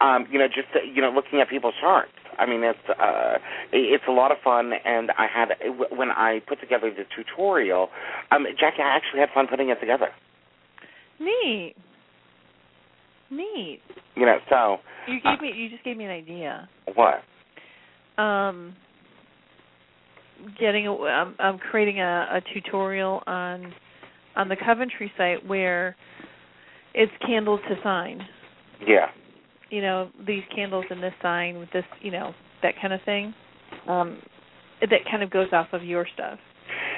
Um, 0.00 0.26
you 0.30 0.38
know, 0.38 0.46
just 0.48 0.68
you 0.94 1.02
know, 1.02 1.10
looking 1.10 1.42
at 1.42 1.50
people's 1.50 1.74
charts. 1.78 2.12
I 2.38 2.46
mean, 2.46 2.62
it's 2.62 2.78
uh, 2.88 3.36
it's 3.70 4.04
a 4.08 4.12
lot 4.12 4.32
of 4.32 4.38
fun, 4.42 4.72
and 4.72 5.10
I 5.10 5.26
had 5.26 5.48
when 5.90 6.10
I 6.10 6.40
put 6.48 6.58
together 6.58 6.90
the 6.90 7.04
tutorial, 7.14 7.90
um, 8.30 8.46
Jacki, 8.56 8.80
I 8.80 8.96
actually 8.96 9.20
had 9.20 9.28
fun 9.34 9.46
putting 9.46 9.68
it 9.68 9.78
together. 9.78 10.08
Neat, 11.20 11.74
neat. 13.30 13.80
You 14.16 14.24
know, 14.24 14.38
so 14.48 14.78
you 15.06 15.20
gave 15.20 15.38
uh, 15.38 15.42
me 15.42 15.52
you 15.54 15.68
just 15.68 15.84
gave 15.84 15.98
me 15.98 16.04
an 16.04 16.10
idea. 16.10 16.68
What? 16.94 17.22
Um, 18.20 18.76
getting 20.58 20.86
a, 20.86 20.92
I'm, 20.92 21.34
I'm 21.38 21.58
creating 21.58 22.00
a, 22.00 22.26
a 22.32 22.40
tutorial 22.54 23.22
on 23.26 23.72
on 24.36 24.48
the 24.48 24.56
Coventry 24.56 25.12
site 25.18 25.44
where 25.46 25.96
it's 26.94 27.12
candles 27.26 27.60
to 27.68 27.76
sign. 27.82 28.26
Yeah. 28.86 29.06
You 29.70 29.82
know 29.82 30.10
these 30.26 30.42
candles 30.54 30.84
in 30.90 31.00
this 31.00 31.14
sign 31.22 31.58
with 31.58 31.70
this 31.72 31.84
you 32.00 32.10
know 32.10 32.34
that 32.62 32.74
kind 32.80 32.92
of 32.92 33.00
thing 33.04 33.34
um 33.86 34.18
that 34.80 35.00
kind 35.10 35.22
of 35.22 35.30
goes 35.30 35.48
off 35.52 35.68
of 35.72 35.84
your 35.84 36.06
stuff. 36.14 36.38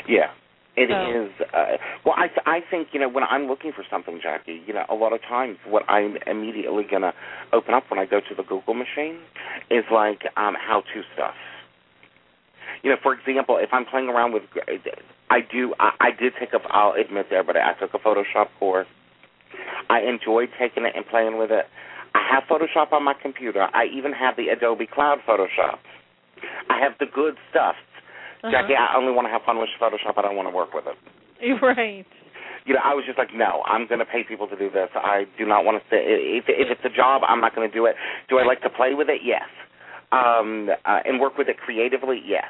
Yeah 0.09 0.33
it 0.77 0.89
so. 0.89 1.25
is. 1.25 1.31
Uh, 1.53 1.77
well, 2.05 2.15
I 2.17 2.29
I 2.47 2.61
think 2.71 2.89
you 2.93 3.01
know 3.01 3.09
when 3.09 3.25
I'm 3.25 3.47
looking 3.47 3.73
for 3.73 3.85
something, 3.91 4.21
Jacki. 4.25 4.67
You 4.67 4.75
know, 4.75 4.85
a 4.89 4.95
lot 4.95 5.13
of 5.13 5.21
times 5.23 5.59
what 5.67 5.89
I'm 5.89 6.17
immediately 6.27 6.85
gonna 6.91 7.13
open 7.53 7.75
up 7.75 7.85
when 7.89 8.01
I 8.01 8.07
go 8.07 8.21
to 8.21 8.35
the 8.35 8.43
Google 8.43 8.75
machine 8.75 9.19
is 9.71 9.85
like 9.93 10.23
um, 10.37 10.55
how-to 10.55 11.03
stuff. 11.15 11.35
You 12.83 12.91
know, 12.91 12.97
for 13.03 13.15
example, 13.15 13.59
if 13.61 13.69
I'm 13.73 13.85
playing 13.85 14.09
around 14.09 14.33
with, 14.33 14.43
I 15.31 15.41
do. 15.41 15.75
I, 15.79 15.93
I 16.01 16.11
did 16.11 16.33
take 16.41 16.53
a. 16.53 16.59
I'll 16.71 16.95
admit 16.95 17.27
there, 17.29 17.45
but 17.45 17.57
I 17.57 17.75
took 17.75 17.95
a 17.95 17.99
Photoshop 17.99 18.49
course. 18.59 18.89
I 19.91 20.01
enjoyed 20.01 20.49
taking 20.59 20.85
it 20.85 20.93
and 20.97 21.07
playing 21.07 21.39
with 21.39 21.51
it. 21.51 21.67
I 22.15 22.27
have 22.33 22.45
Photoshop 22.45 22.93
on 22.93 23.05
my 23.05 23.15
computer. 23.15 23.69
I 23.75 23.85
even 23.87 24.13
have 24.13 24.37
the 24.37 24.49
Adobe 24.49 24.87
Cloud 24.87 25.19
Photoshop. 25.29 25.79
I 26.69 26.81
have 26.81 26.93
the 26.99 27.07
good 27.13 27.37
stuff. 27.51 27.77
Uh-huh. 28.43 28.51
Jacki, 28.51 28.75
I 28.75 28.97
only 28.97 29.13
want 29.13 29.27
to 29.27 29.33
have 29.33 29.43
fun 29.43 29.59
with 29.59 29.71
Photoshop. 29.81 30.19
I 30.19 30.23
don't 30.23 30.37
want 30.37 30.49
to 30.49 30.55
work 30.55 30.75
with 30.75 30.85
it. 30.87 30.99
Right. 31.63 32.07
You 32.65 32.75
know, 32.75 32.81
I 32.85 32.95
was 32.95 33.03
just 33.05 33.19
like, 33.19 33.35
no, 33.35 33.63
I'm 33.67 33.89
going 33.89 33.99
to 33.99 34.07
pay 34.07 34.23
people 34.23 34.47
to 34.47 34.57
do 34.57 34.71
this. 34.71 34.89
I 34.95 35.27
do 35.37 35.45
not 35.45 35.65
want 35.65 35.83
to 35.83 35.85
say 35.91 35.99
if 35.99 36.45
if 36.47 36.71
it's 36.71 36.87
a 36.87 36.95
job, 36.95 37.23
I'm 37.27 37.41
not 37.41 37.57
going 37.57 37.69
to 37.69 37.75
do 37.75 37.87
it. 37.87 37.97
Do 38.31 38.39
I 38.39 38.47
like 38.47 38.63
to 38.63 38.71
play 38.71 38.95
with 38.95 39.09
it? 39.09 39.23
Yes. 39.25 39.51
Um, 40.13 40.71
uh, 40.85 41.01
and 41.05 41.19
work 41.19 41.37
with 41.37 41.49
it 41.49 41.59
creatively? 41.59 42.23
Yes. 42.23 42.47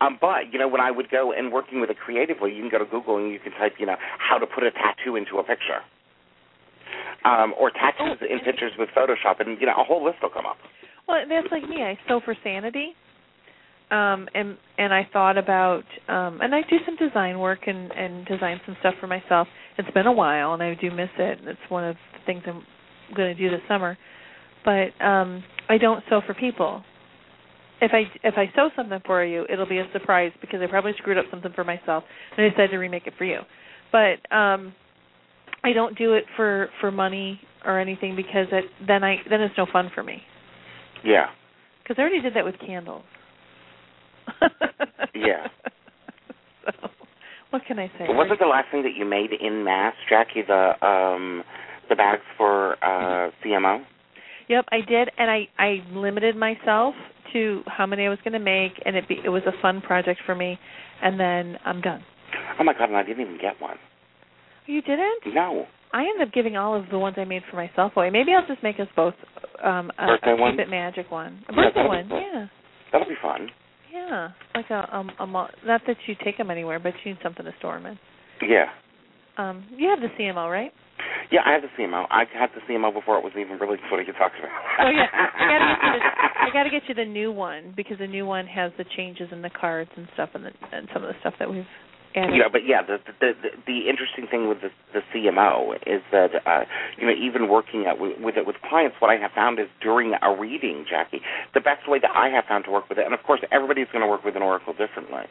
Um, 0.00 0.18
but 0.20 0.50
you 0.50 0.58
know, 0.58 0.66
when 0.66 0.80
I 0.80 0.90
would 0.90 1.10
go 1.10 1.30
and 1.30 1.52
working 1.52 1.80
with 1.80 1.90
it 1.90 1.98
creatively, 2.02 2.50
you 2.52 2.62
can 2.62 2.70
go 2.70 2.82
to 2.82 2.90
Google 2.90 3.18
and 3.18 3.30
you 3.30 3.38
can 3.38 3.52
type, 3.52 3.74
you 3.78 3.86
know, 3.86 3.96
how 4.18 4.38
to 4.38 4.46
put 4.46 4.64
a 4.64 4.72
tattoo 4.72 5.14
into 5.14 5.38
a 5.38 5.44
picture 5.44 5.86
um, 7.24 7.54
or 7.58 7.70
tattoos 7.70 8.18
oh, 8.20 8.26
in 8.26 8.40
pictures 8.40 8.72
with 8.78 8.88
Photoshop, 8.96 9.40
and 9.40 9.60
you 9.60 9.66
know 9.66 9.74
a 9.78 9.84
whole 9.84 10.04
list 10.04 10.18
will 10.22 10.30
come 10.30 10.46
up. 10.46 10.56
Well, 11.08 11.18
that's 11.28 11.48
like 11.50 11.68
me. 11.68 11.82
I 11.82 11.98
sew 12.08 12.20
for 12.24 12.36
Sanity, 12.42 12.94
um, 13.92 14.26
and 14.34 14.56
and 14.78 14.92
I 14.92 15.06
thought 15.12 15.36
about, 15.36 15.84
um, 16.08 16.40
and 16.40 16.54
I 16.54 16.62
do 16.62 16.78
some 16.86 16.96
design 16.96 17.38
work 17.38 17.60
and 17.66 17.92
and 17.92 18.26
design 18.26 18.60
some 18.64 18.76
stuff 18.80 18.94
for 18.98 19.06
myself. 19.06 19.46
It's 19.76 19.90
been 19.90 20.06
a 20.06 20.12
while, 20.12 20.54
and 20.54 20.62
I 20.62 20.74
do 20.74 20.90
miss 20.90 21.10
it. 21.18 21.38
And 21.40 21.48
it's 21.48 21.60
one 21.68 21.84
of 21.84 21.94
the 21.94 22.24
things 22.24 22.42
I'm 22.46 22.62
going 23.14 23.36
to 23.36 23.40
do 23.40 23.50
this 23.50 23.60
summer. 23.68 23.98
But 24.64 24.98
um, 25.04 25.44
I 25.68 25.76
don't 25.76 26.02
sew 26.08 26.22
for 26.26 26.32
people. 26.32 26.82
If 27.82 27.90
I 27.92 28.04
if 28.26 28.34
I 28.38 28.50
sew 28.56 28.70
something 28.74 29.00
for 29.04 29.24
you, 29.24 29.44
it'll 29.52 29.68
be 29.68 29.78
a 29.78 29.86
surprise 29.92 30.32
because 30.40 30.60
I 30.62 30.68
probably 30.68 30.92
screwed 30.96 31.18
up 31.18 31.26
something 31.30 31.52
for 31.54 31.64
myself 31.64 32.04
and 32.36 32.46
I 32.46 32.48
decided 32.48 32.70
to 32.70 32.78
remake 32.78 33.06
it 33.06 33.14
for 33.18 33.24
you. 33.24 33.40
But 33.90 34.34
um 34.34 34.72
I 35.64 35.72
don't 35.72 35.98
do 35.98 36.14
it 36.14 36.24
for 36.36 36.68
for 36.80 36.92
money 36.92 37.40
or 37.64 37.80
anything 37.80 38.14
because 38.14 38.46
it 38.52 38.66
then 38.86 39.02
I 39.02 39.16
then 39.28 39.40
it's 39.40 39.58
no 39.58 39.66
fun 39.72 39.90
for 39.94 40.04
me. 40.04 40.22
Yeah. 41.04 41.26
Because 41.82 41.96
I 41.98 42.02
already 42.02 42.20
did 42.20 42.36
that 42.36 42.44
with 42.44 42.54
candles. 42.64 43.02
Yeah. 45.14 45.46
So, 46.64 46.88
what 47.50 47.62
can 47.66 47.78
I 47.80 47.88
say? 47.98 48.06
was 48.08 48.28
it 48.30 48.38
the 48.40 48.46
last 48.46 48.70
thing 48.70 48.84
that 48.84 48.92
you 48.96 49.04
made 49.04 49.30
in 49.32 49.64
mass, 49.64 49.94
Jacki? 50.10 50.46
The 50.46 50.86
um 50.86 51.42
the 51.88 51.96
bags 51.96 52.22
for 52.36 52.74
uh 52.84 53.30
CMO. 53.44 53.84
Yep, 54.48 54.66
I 54.70 54.80
did, 54.80 55.10
and 55.18 55.28
I 55.30 55.48
I 55.58 55.82
limited 55.92 56.36
myself 56.36 56.94
to 57.32 57.62
how 57.66 57.84
many 57.86 58.06
I 58.06 58.08
was 58.10 58.18
going 58.24 58.32
to 58.34 58.38
make, 58.38 58.72
and 58.86 58.96
it 58.96 59.08
be, 59.08 59.16
it 59.24 59.28
was 59.28 59.42
a 59.46 59.60
fun 59.60 59.80
project 59.80 60.20
for 60.24 60.34
me, 60.34 60.58
and 61.02 61.18
then 61.18 61.58
I'm 61.64 61.80
done. 61.80 62.04
Oh 62.60 62.64
my 62.64 62.72
god, 62.74 62.84
and 62.88 62.96
I 62.96 63.02
didn't 63.02 63.22
even 63.22 63.38
get 63.40 63.60
one. 63.60 63.76
You 64.66 64.80
didn't? 64.82 65.34
No. 65.34 65.66
I 65.92 66.02
ended 66.02 66.28
up 66.28 66.32
giving 66.32 66.56
all 66.56 66.74
of 66.74 66.88
the 66.90 66.98
ones 66.98 67.16
I 67.18 67.24
made 67.24 67.42
for 67.50 67.56
myself 67.56 67.92
away. 67.96 68.10
Maybe 68.10 68.32
I'll 68.32 68.46
just 68.46 68.62
make 68.62 68.78
us 68.80 68.88
both 68.96 69.14
um 69.62 69.90
a, 69.98 70.06
Birthday 70.06 70.32
a 70.32 70.36
one? 70.36 70.52
Keep 70.52 70.60
It 70.60 70.70
Magic 70.70 71.10
one. 71.10 71.42
A 71.48 71.52
Yeah, 71.52 71.64
birthday 71.64 71.82
be 71.82 71.88
one, 71.88 72.08
yeah. 72.08 72.46
That'll 72.92 73.08
be 73.08 73.16
fun. 73.20 73.48
Yeah, 73.92 74.30
like 74.54 74.70
a 74.70 74.96
um 74.96 75.10
a 75.20 75.26
mo- 75.26 75.50
not 75.64 75.82
that 75.86 75.96
you 76.06 76.14
take 76.24 76.38
them 76.38 76.50
anywhere, 76.50 76.78
but 76.78 76.94
you 77.04 77.12
need 77.12 77.20
something 77.22 77.44
to 77.44 77.52
store 77.58 77.78
them 77.78 77.86
in. 77.86 77.98
Yeah. 78.48 78.66
Um, 79.36 79.64
you 79.76 79.88
have 79.88 80.00
the 80.00 80.08
CMO, 80.18 80.50
right? 80.50 80.72
Yeah, 81.30 81.40
I 81.46 81.52
have 81.52 81.62
the 81.62 81.68
CMO. 81.78 82.06
I 82.10 82.24
had 82.32 82.50
the 82.54 82.60
CMO 82.68 82.92
before 82.92 83.16
it 83.16 83.24
was 83.24 83.32
even 83.38 83.58
really 83.58 83.78
what 83.90 84.06
you 84.06 84.12
talked 84.12 84.36
about. 84.38 84.50
Oh 84.80 84.90
yeah, 84.90 85.06
I 85.12 85.48
gotta 85.48 85.64
get 85.64 85.82
you 85.82 85.92
the 85.92 86.04
I 86.42 86.50
gotta 86.52 86.70
get 86.70 86.82
you 86.88 86.94
the 86.94 87.04
new 87.10 87.32
one 87.32 87.72
because 87.76 87.98
the 87.98 88.06
new 88.06 88.26
one 88.26 88.46
has 88.46 88.72
the 88.78 88.84
changes 88.96 89.28
in 89.32 89.42
the 89.42 89.50
cards 89.50 89.90
and 89.96 90.08
stuff 90.14 90.30
and 90.34 90.44
the, 90.44 90.50
and 90.72 90.88
some 90.92 91.02
of 91.02 91.08
the 91.08 91.18
stuff 91.20 91.34
that 91.38 91.50
we've 91.50 91.64
added. 92.16 92.36
Yeah, 92.36 92.48
but 92.50 92.66
yeah, 92.66 92.82
the 92.82 92.98
the 93.20 93.32
the, 93.34 93.50
the 93.66 93.78
interesting 93.88 94.26
thing 94.26 94.48
with 94.48 94.60
the, 94.60 94.70
the 94.92 95.00
CMO 95.12 95.76
is 95.86 96.02
that 96.12 96.30
uh, 96.46 96.64
you 96.98 97.06
know 97.06 97.12
even 97.12 97.48
working 97.48 97.86
at, 97.86 97.98
with 97.98 98.36
it 98.36 98.46
with 98.46 98.56
clients, 98.68 98.96
what 99.00 99.10
I 99.10 99.16
have 99.16 99.32
found 99.32 99.58
is 99.58 99.68
during 99.80 100.14
a 100.20 100.34
reading, 100.34 100.84
Jacki, 100.90 101.20
the 101.54 101.60
best 101.60 101.88
way 101.88 101.98
that 102.00 102.10
I 102.14 102.28
have 102.28 102.44
found 102.46 102.64
to 102.64 102.70
work 102.70 102.88
with 102.88 102.98
it, 102.98 103.04
and 103.04 103.14
of 103.14 103.22
course 103.22 103.40
everybody's 103.50 103.88
going 103.92 104.02
to 104.02 104.08
work 104.08 104.24
with 104.24 104.36
an 104.36 104.42
oracle 104.42 104.72
differently, 104.72 105.24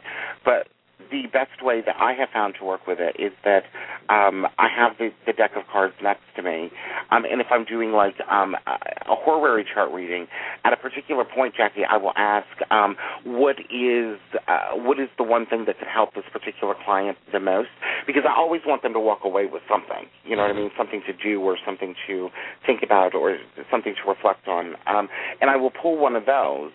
but 0.44 0.68
the 1.10 1.26
best 1.32 1.62
way 1.62 1.82
that 1.84 1.96
I 1.98 2.12
have 2.14 2.30
found 2.30 2.54
to 2.58 2.64
work 2.64 2.86
with 2.86 2.98
it 3.00 3.16
is 3.18 3.32
that 3.44 3.64
um, 4.08 4.46
I 4.58 4.68
have 4.68 4.96
the, 4.98 5.10
the 5.26 5.32
deck 5.32 5.52
of 5.56 5.64
cards 5.70 5.94
next 6.02 6.22
to 6.36 6.42
me, 6.42 6.70
um, 7.10 7.24
and 7.24 7.40
if 7.40 7.48
I'm 7.50 7.64
doing 7.64 7.92
like 7.92 8.14
um, 8.30 8.56
a 8.66 8.78
a 9.12 9.16
horary 9.16 9.64
chart 9.74 9.90
reading, 9.92 10.26
at 10.64 10.72
a 10.72 10.76
particular 10.76 11.24
point, 11.24 11.54
Jacki, 11.54 11.84
I 11.88 11.96
will 11.96 12.12
ask, 12.16 12.46
um, 12.70 12.96
what 13.24 13.56
is 13.70 14.18
uh, 14.48 14.70
what 14.74 14.98
is 14.98 15.08
the 15.18 15.24
one 15.24 15.46
thing 15.46 15.64
that 15.66 15.78
could 15.78 15.88
help 15.88 16.14
this 16.14 16.24
particular 16.32 16.74
client 16.84 17.18
the 17.32 17.40
most? 17.40 17.68
Because 18.06 18.22
I 18.28 18.34
always 18.34 18.62
want 18.66 18.82
them 18.82 18.92
to 18.94 19.00
walk 19.00 19.20
away 19.24 19.46
with 19.46 19.62
something. 19.68 20.06
You 20.24 20.36
know 20.36 20.42
what 20.42 20.50
I 20.50 20.54
mean? 20.54 20.70
Something 20.76 21.02
to 21.06 21.12
do, 21.12 21.40
or 21.40 21.56
something 21.64 21.94
to 22.06 22.28
think 22.66 22.82
about, 22.82 23.14
or 23.14 23.38
something 23.70 23.94
to 23.94 24.08
reflect 24.08 24.48
on. 24.48 24.74
Um, 24.86 25.08
and 25.40 25.50
I 25.50 25.56
will 25.56 25.70
pull 25.70 25.98
one 25.98 26.16
of 26.16 26.26
those 26.26 26.72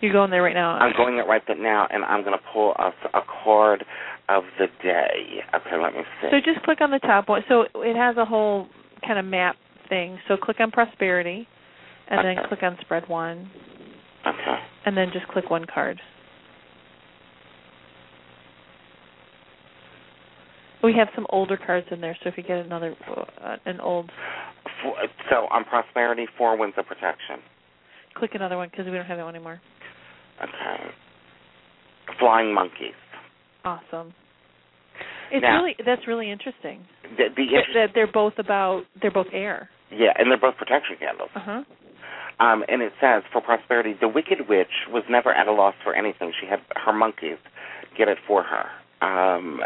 You're 0.00 0.12
going 0.12 0.30
there 0.30 0.44
right 0.44 0.54
now. 0.54 0.78
I'm 0.78 0.92
going 0.96 1.18
it 1.18 1.26
right 1.26 1.42
now, 1.58 1.88
and 1.90 2.04
I'm 2.04 2.22
going 2.22 2.38
to 2.38 2.44
pull 2.52 2.72
us 2.78 2.94
a 3.14 3.20
card 3.42 3.84
of 4.28 4.44
the 4.58 4.66
day. 4.82 5.40
Okay, 5.54 5.82
let 5.82 5.94
me 5.94 6.02
see. 6.20 6.28
So 6.30 6.38
just 6.44 6.64
click 6.64 6.80
on 6.80 6.90
the 6.90 6.98
top 6.98 7.28
one. 7.28 7.42
So 7.48 7.64
it 7.76 7.96
has 7.96 8.16
a 8.16 8.24
whole 8.24 8.66
kind 9.06 9.18
of 9.18 9.24
map 9.24 9.56
thing. 9.88 10.18
So 10.28 10.36
click 10.36 10.60
on 10.60 10.70
prosperity, 10.70 11.48
and 12.10 12.26
then 12.26 12.44
click 12.48 12.62
on 12.62 12.76
spread 12.80 13.08
one, 13.08 13.50
okay. 14.26 14.58
and 14.86 14.96
then 14.96 15.10
just 15.12 15.26
click 15.28 15.50
one 15.50 15.66
card. 15.72 16.00
We 20.82 20.94
have 20.94 21.08
some 21.14 21.26
older 21.30 21.56
cards 21.56 21.88
in 21.90 22.00
there, 22.00 22.16
so 22.22 22.28
if 22.28 22.36
you 22.36 22.44
get 22.44 22.58
another 22.64 22.94
uh, 23.42 23.56
an 23.66 23.80
old, 23.80 24.10
so 25.28 25.48
on 25.50 25.64
prosperity, 25.64 26.26
four 26.36 26.56
winds 26.56 26.76
of 26.78 26.86
protection. 26.86 27.40
click 28.14 28.30
another 28.34 28.56
one 28.56 28.68
because 28.70 28.86
we 28.86 28.92
don't 28.92 29.06
have 29.06 29.18
that 29.18 29.24
one 29.24 29.34
anymore. 29.34 29.60
Okay. 30.40 30.94
Flying 32.20 32.54
monkeys. 32.54 32.94
Awesome. 33.68 34.14
It's 35.30 35.42
Now- 35.42 35.60
really 35.62 35.74
that's 35.84 36.06
really 36.06 36.30
interesting. 36.30 36.84
The, 37.16 37.24
the 37.36 37.44
That, 37.52 37.64
that 37.74 37.88
they're 37.94 38.10
both 38.12 38.34
about 38.38 38.84
they're 39.00 39.10
both 39.10 39.28
air. 39.32 39.68
yeah, 39.90 40.12
and 40.18 40.30
they're 40.30 40.40
both 40.40 40.56
protection 40.56 40.96
candles. 40.98 41.30
Uh 41.34 41.40
huh. 41.40 41.62
Um, 42.40 42.64
and 42.68 42.82
it 42.82 42.92
says 43.00 43.22
for 43.32 43.40
prosperity, 43.40 43.94
the 44.00 44.08
wicked 44.08 44.48
witch 44.48 44.72
was 44.90 45.02
never 45.10 45.32
at 45.32 45.48
a 45.48 45.52
loss 45.52 45.74
for 45.82 45.92
anything. 45.94 46.32
She 46.40 46.46
had 46.46 46.60
her 46.84 46.92
monkeys 46.92 47.38
get 47.96 48.08
it 48.08 48.18
for 48.26 48.42
her. 48.44 48.66
Um, 49.00 49.60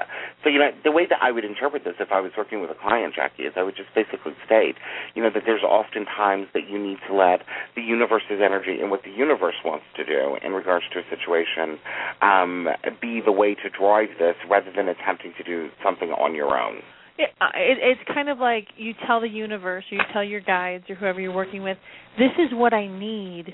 so 0.45 0.51
you 0.51 0.59
know 0.59 0.71
the 0.85 0.93
way 0.93 1.07
that 1.09 1.19
I 1.23 1.33
would 1.33 1.45
interpret 1.45 1.85
this 1.85 1.95
if 2.01 2.13
I 2.13 2.21
was 2.21 2.33
working 2.37 2.61
with 2.61 2.71
a 2.71 2.75
client, 2.75 3.15
Jacki, 3.17 3.47
is 3.47 3.55
I 3.57 3.63
would 3.63 3.77
just 3.77 3.89
basically 3.95 4.33
state, 4.45 4.77
you 5.15 5.23
know, 5.23 5.31
that 5.33 5.45
there's 5.47 5.63
often 5.63 6.05
times 6.05 6.49
that 6.53 6.69
you 6.69 6.79
need 6.79 6.99
to 7.09 7.15
let 7.15 7.41
the 7.75 7.81
universe's 7.81 8.45
energy 8.45 8.77
and 8.81 8.91
what 8.91 9.03
the 9.05 9.11
universe 9.11 9.57
wants 9.65 9.85
to 9.97 10.05
do 10.05 10.37
in 10.45 10.53
regards 10.53 10.85
to 10.93 11.01
a 11.01 11.05
situation 11.09 11.79
um, 12.21 12.69
be 13.01 13.21
the 13.25 13.33
way 13.33 13.55
to 13.55 13.71
drive 13.71 14.09
this, 14.19 14.37
rather 14.51 14.71
than 14.75 14.89
attempting 14.89 15.33
to 15.39 15.45
do 15.45 15.69
something 15.83 16.11
on 16.11 16.35
your 16.35 16.59
own. 16.59 16.83
It, 17.19 17.31
uh, 17.41 17.47
it, 17.55 17.79
it's 17.81 18.01
kind 18.13 18.29
of 18.29 18.39
like 18.39 18.69
you 18.77 18.93
tell 19.07 19.21
the 19.21 19.29
universe, 19.29 19.85
or 19.91 19.97
you 19.97 20.03
tell 20.13 20.25
your 20.25 20.41
guides, 20.41 20.85
or 20.89 20.95
whoever 20.95 21.21
you're 21.21 21.35
working 21.35 21.63
with, 21.63 21.79
this 22.19 22.33
is 22.39 22.49
what 22.53 22.73
I 22.73 22.87
need, 22.87 23.47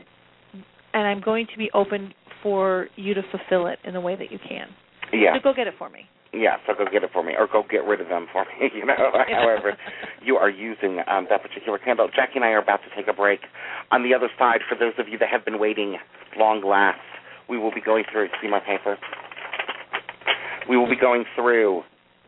and 0.93 1.07
I'm 1.07 1.21
going 1.21 1.47
to 1.53 1.59
be 1.59 1.71
open 1.75 2.15
for 2.43 2.89
you 2.97 3.15
to 3.15 3.23
fulfill 3.31 3.67
it 3.67 3.79
in 3.85 3.95
the 3.95 4.01
way 4.01 4.17
that 4.17 4.31
you 4.31 4.39
can. 4.39 4.69
Yeah. 5.13 5.35
So 5.37 5.41
go 5.43 5.55
get 5.55 5.67
it 5.67 5.75
for 5.79 5.89
me. 5.89 6.07
Yeah, 6.33 6.57
so 6.67 6.75
go 6.77 6.85
get 6.91 7.03
it 7.03 7.11
for 7.11 7.23
me, 7.23 7.33
or 7.39 7.47
go 7.51 7.63
get 7.69 7.85
rid 7.85 8.03
of 8.03 8.09
them 8.09 8.27
for 8.31 8.45
me. 8.45 8.71
You 8.75 8.85
know, 8.85 9.11
however 9.13 9.79
you 10.23 10.37
are 10.37 10.51
using 10.51 11.01
um, 11.09 11.27
that 11.31 11.41
particular 11.43 11.79
candle. 11.79 12.09
Jacki 12.09 12.37
and 12.37 12.45
I 12.45 12.49
are 12.49 12.59
about 12.59 12.81
to 12.85 12.91
take 12.95 13.09
a 13.09 13.15
break. 13.15 13.41
On 13.91 14.03
the 14.03 14.13
other 14.15 14.29
side, 14.39 14.61
for 14.69 14.75
those 14.77 14.93
of 14.99 15.09
you 15.09 15.17
that 15.19 15.31
have 15.31 15.43
been 15.45 15.59
waiting, 15.59 15.97
long 16.37 16.63
last, 16.63 17.01
we 17.49 17.57
will 17.57 17.73
be 17.73 17.81
going 17.81 18.05
through. 18.13 18.29
See 18.43 18.49
my 18.49 18.61
paper. 18.61 18.99
We 20.69 20.77
will 20.77 20.89
be 20.89 20.97
going 20.97 21.25
through 21.35 21.83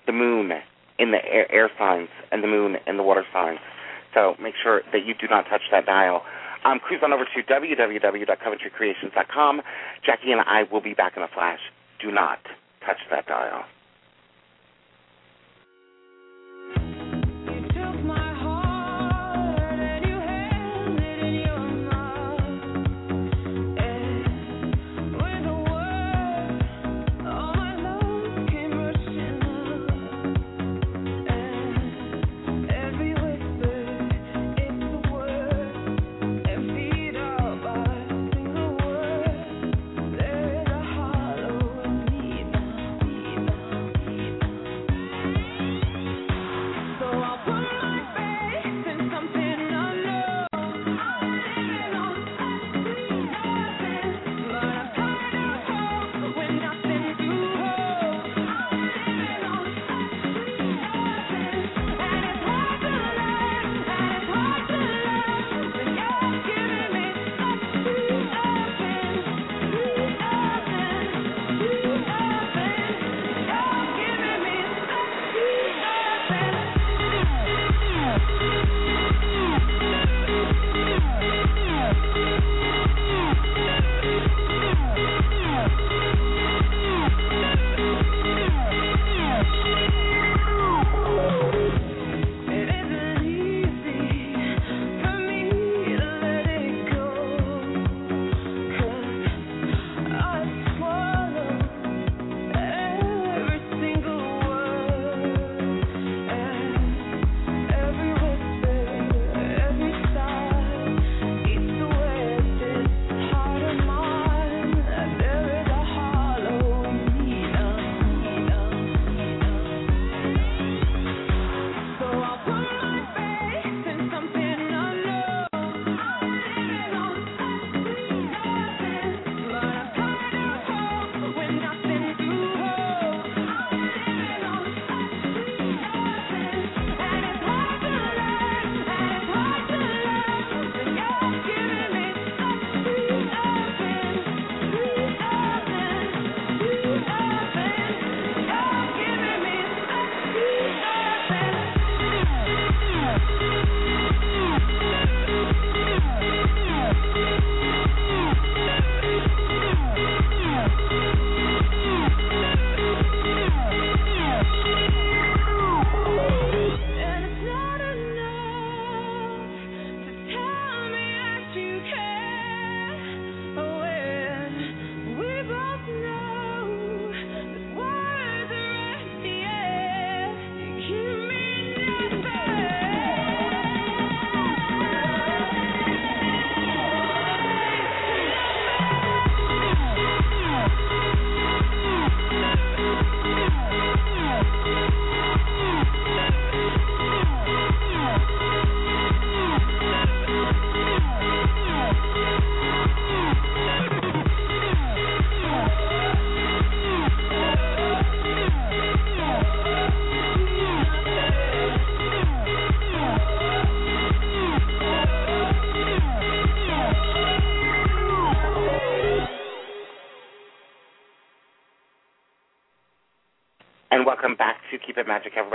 the 0.06 0.12
moon 0.12 0.52
in 0.98 1.10
the 1.10 1.22
air, 1.24 1.52
air 1.52 1.70
signs 1.78 2.08
and 2.32 2.42
the 2.42 2.48
moon 2.48 2.76
in 2.86 2.96
the 2.96 3.02
water 3.02 3.24
signs. 3.32 3.58
So 4.14 4.34
make 4.40 4.54
sure 4.62 4.80
that 4.92 5.04
you 5.04 5.12
do 5.14 5.26
not 5.28 5.44
touch 5.50 5.62
that 5.70 5.84
dial. 5.84 6.22
Um, 6.64 6.78
cruise 6.78 7.02
on 7.04 7.12
over 7.12 7.24
to 7.24 7.42
www.coventrycreations.com. 7.42 9.62
Jacki 10.06 10.32
and 10.32 10.40
I 10.40 10.62
will 10.72 10.80
be 10.80 10.94
back 10.94 11.16
in 11.16 11.22
a 11.22 11.28
flash. 11.28 11.60
Do 12.02 12.10
not 12.10 12.38
touch 12.86 12.98
that 13.10 13.26
dial. 13.26 13.64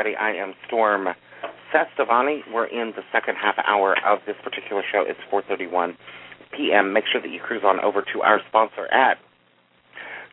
Everybody. 0.05 0.37
I 0.37 0.41
am 0.41 0.53
Storm 0.67 1.07
Cestavani. 1.73 2.41
We're 2.53 2.67
in 2.67 2.93
the 2.95 3.01
second 3.11 3.37
half 3.41 3.55
hour 3.65 3.95
of 4.05 4.19
this 4.27 4.35
particular 4.43 4.83
show. 4.91 5.03
It's 5.07 5.17
4:31 5.31 5.95
p.m. 6.55 6.93
Make 6.93 7.05
sure 7.11 7.19
that 7.21 7.29
you 7.29 7.39
cruise 7.39 7.63
on 7.65 7.79
over 7.79 8.03
to 8.13 8.21
our 8.21 8.39
sponsor 8.47 8.85
at 8.93 9.17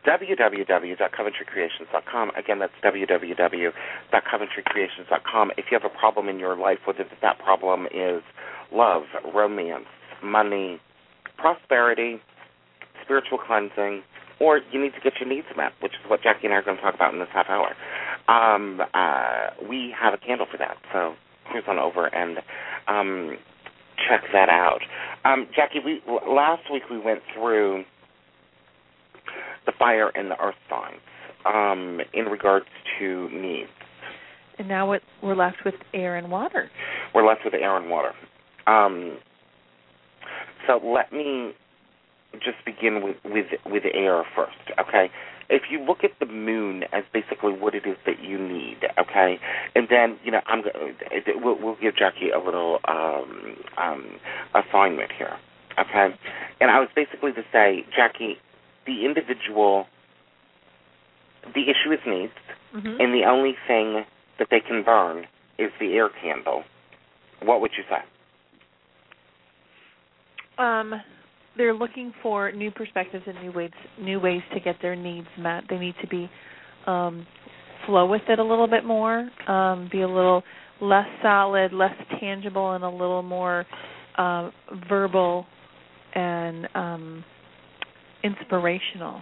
www.coventrycreations.com. 0.05 2.31
Again, 2.37 2.59
that's 2.59 2.73
www.coventrycreations.com. 2.83 5.51
If 5.57 5.65
you 5.71 5.79
have 5.79 5.89
a 5.89 5.97
problem 5.97 6.29
in 6.29 6.37
your 6.39 6.55
life, 6.55 6.77
whether 6.85 7.05
that 7.21 7.39
problem 7.39 7.87
is 7.87 8.21
love, 8.71 9.05
romance, 9.33 9.87
money, 10.23 10.79
prosperity, 11.37 12.21
spiritual 13.03 13.39
cleansing, 13.39 14.03
or 14.39 14.61
you 14.71 14.81
need 14.81 14.93
to 14.93 15.01
get 15.01 15.13
your 15.19 15.29
needs 15.29 15.47
met, 15.55 15.71
which 15.81 15.93
is 15.93 16.09
what 16.09 16.21
Jacki 16.21 16.45
and 16.45 16.53
I 16.53 16.57
are 16.57 16.63
going 16.63 16.77
to 16.77 16.83
talk 16.83 16.95
about 16.95 17.13
in 17.13 17.19
this 17.19 17.29
half 17.33 17.47
hour. 17.49 17.73
Um, 18.27 18.81
uh, 18.93 19.67
we 19.67 19.93
have 19.99 20.13
a 20.13 20.17
candle 20.17 20.47
for 20.49 20.57
that, 20.57 20.77
so 20.91 21.13
cruise 21.49 21.63
on 21.67 21.77
over 21.77 22.07
and 22.07 22.37
um, 22.87 23.37
check 24.07 24.21
that 24.33 24.49
out. 24.49 24.81
Um, 25.25 25.47
Jacki, 25.57 25.83
we 25.83 26.01
last 26.07 26.63
week 26.71 26.83
we 26.89 26.97
went 26.97 27.21
through 27.33 27.83
the 29.65 29.73
fire 29.77 30.11
and 30.15 30.29
the 30.29 30.39
earth 30.41 30.55
signs 30.69 30.99
um, 31.45 31.99
in 32.13 32.25
regards 32.25 32.65
to 32.99 33.29
needs. 33.29 33.69
And 34.59 34.67
now 34.67 34.87
what, 34.87 35.01
we're 35.21 35.35
left 35.35 35.57
with 35.65 35.75
air 35.93 36.15
and 36.15 36.29
water. 36.29 36.69
We're 37.13 37.27
left 37.27 37.41
with 37.43 37.53
air 37.53 37.75
and 37.77 37.89
water. 37.89 38.11
Um, 38.67 39.17
so 40.67 40.79
let 40.83 41.11
me 41.11 41.53
just 42.41 42.57
begin 42.65 43.03
with, 43.03 43.17
with 43.23 43.47
with 43.65 43.83
air 43.93 44.23
first, 44.35 44.57
okay? 44.79 45.09
If 45.49 45.63
you 45.69 45.79
look 45.79 46.03
at 46.03 46.11
the 46.19 46.25
moon 46.25 46.83
as 46.93 47.03
basically 47.13 47.53
what 47.53 47.75
it 47.75 47.85
is 47.85 47.97
that 48.05 48.21
you 48.23 48.39
need, 48.39 48.77
okay, 48.97 49.37
and 49.75 49.87
then 49.89 50.17
you 50.23 50.31
know 50.31 50.41
I'm 50.47 50.63
we'll, 51.43 51.57
we'll 51.59 51.77
give 51.81 51.95
Jacki 51.95 52.33
a 52.33 52.43
little 52.43 52.79
um, 52.87 53.57
um, 53.77 54.19
assignment 54.55 55.11
here, 55.17 55.37
okay? 55.77 56.15
And 56.59 56.71
I 56.71 56.79
was 56.79 56.89
basically 56.95 57.33
to 57.33 57.43
say, 57.51 57.85
Jacki, 57.97 58.37
the 58.85 59.05
individual, 59.05 59.85
the 61.53 61.63
issue 61.69 61.91
is 61.91 61.99
needs, 62.07 62.33
Mm-hmm. 62.75 62.99
and 62.99 63.13
the 63.13 63.23
only 63.29 63.53
thing 63.67 64.03
that 64.39 64.47
they 64.49 64.59
can 64.59 64.81
burn 64.83 65.27
is 65.59 65.69
the 65.79 65.93
air 65.93 66.09
candle. 66.09 66.63
What 67.43 67.61
would 67.61 67.71
you 67.77 67.83
say? 67.87 67.99
um, 70.57 71.01
they're 71.57 71.73
looking 71.73 72.13
for 72.21 72.51
new 72.51 72.71
perspectives 72.71 73.23
and 73.27 73.41
new 73.41 73.51
ways 73.51 73.71
new 73.99 74.19
ways 74.19 74.41
to 74.53 74.59
get 74.59 74.75
their 74.81 74.95
needs 74.95 75.27
met. 75.37 75.63
They 75.69 75.77
need 75.77 75.95
to 76.01 76.07
be 76.07 76.29
um, 76.87 77.25
flow 77.85 78.05
with 78.05 78.21
it 78.27 78.39
a 78.39 78.43
little 78.43 78.67
bit 78.67 78.85
more, 78.85 79.29
um, 79.47 79.89
be 79.91 80.01
a 80.01 80.07
little 80.07 80.43
less 80.81 81.07
solid, 81.21 81.73
less 81.73 81.95
tangible, 82.19 82.73
and 82.73 82.83
a 82.83 82.89
little 82.89 83.21
more 83.21 83.65
um, 84.17 84.51
verbal 84.89 85.45
and 86.15 86.67
um, 86.75 87.23
inspirational 88.23 89.21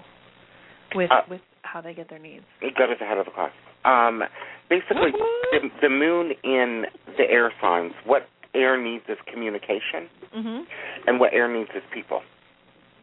with 0.96 1.12
Uh, 1.12 1.22
with 1.30 1.41
how 1.63 1.82
they 1.82 1.94
get 1.94 2.10
their 2.10 2.20
needs. 2.20 2.44
That 2.62 2.89
is 2.91 3.00
ahead 3.02 3.17
of 3.17 3.26
the 3.26 3.32
class. 3.32 3.52
Um, 3.86 4.22
basically, 4.70 5.12
the, 5.52 5.70
the 5.82 5.89
moon 5.89 6.32
in 6.44 6.84
the 7.17 7.24
air 7.30 7.52
signs, 7.62 7.94
what 8.06 8.24
air 8.54 8.78
needs 8.82 9.04
is 9.08 9.18
communication, 9.28 10.10
Mhm. 10.36 10.66
and 11.08 11.20
what 11.20 11.34
air 11.34 11.48
needs 11.48 11.72
is 11.76 11.84
people. 11.92 12.24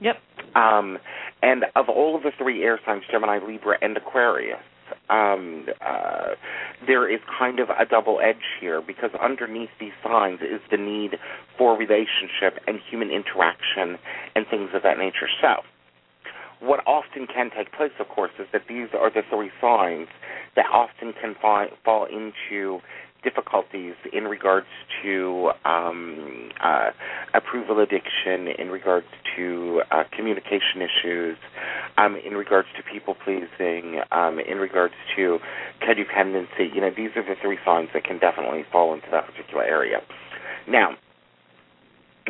Yep. 0.01 0.21
Um, 0.55 0.99
and 1.43 1.65
of 1.75 1.89
all 1.89 2.15
of 2.15 2.23
the 2.23 2.31
three 2.33 2.63
air 2.63 2.79
signs, 2.85 3.05
Gemini, 3.11 3.39
Libra, 3.39 3.79
and 3.83 3.97
Aquarius, 3.97 4.61
um, 5.11 5.69
uh, 5.81 6.35
there 6.87 7.09
is 7.09 7.21
kind 7.39 7.61
of 7.61 7.71
a 7.71 7.85
double 7.85 8.21
edge 8.21 8.45
here 8.61 8.81
because 8.81 9.11
underneath 9.15 9.71
these 9.79 9.93
signs 10.03 10.41
is 10.41 10.61
the 10.71 10.77
need 10.77 11.19
for 11.57 11.77
relationship 11.77 12.63
and 12.67 12.79
human 12.81 13.11
interaction 13.11 13.99
and 14.35 14.47
things 14.49 14.71
of 14.75 14.83
that 14.83 14.99
nature. 14.99 15.29
So, 15.41 15.63
what 16.61 16.81
often 16.87 17.27
can 17.27 17.51
take 17.51 17.73
place, 17.73 17.93
of 17.99 18.09
course, 18.09 18.33
is 18.39 18.47
that 18.53 18.63
these 18.69 18.89
are 18.99 19.11
the 19.11 19.23
three 19.31 19.51
signs 19.61 20.09
that 20.57 20.67
often 20.73 21.13
can 21.13 21.35
fi- 21.41 21.71
fall 21.85 22.07
into 22.07 22.81
difficulties 23.23 23.95
in 24.13 24.25
regards 24.25 24.67
to 25.03 25.51
um, 25.65 26.51
uh, 26.63 26.91
approval 27.35 27.81
addiction, 27.81 28.49
in 28.59 28.69
regards 28.71 29.07
to 29.37 29.83
uh, 29.91 30.05
communication 30.17 30.83
issues, 30.83 31.37
um, 31.97 32.17
in 32.17 32.35
regards 32.35 32.69
to 32.77 32.83
people 32.83 33.15
pleasing, 33.25 34.01
um, 34.13 34.39
in 34.39 34.59
regards 34.59 34.95
to 35.17 35.39
codependency. 35.83 36.73
You 36.75 36.81
know, 36.81 36.91
these 36.97 37.11
are 37.17 37.23
the 37.23 37.35
three 37.41 37.59
signs 37.65 37.89
that 37.95 38.05
can 38.05 38.19
definitely 38.19 38.65
fall 38.71 38.95
into 38.95 39.07
that 39.11 39.27
particular 39.27 39.65
area. 39.65 39.99
Now, 40.69 40.97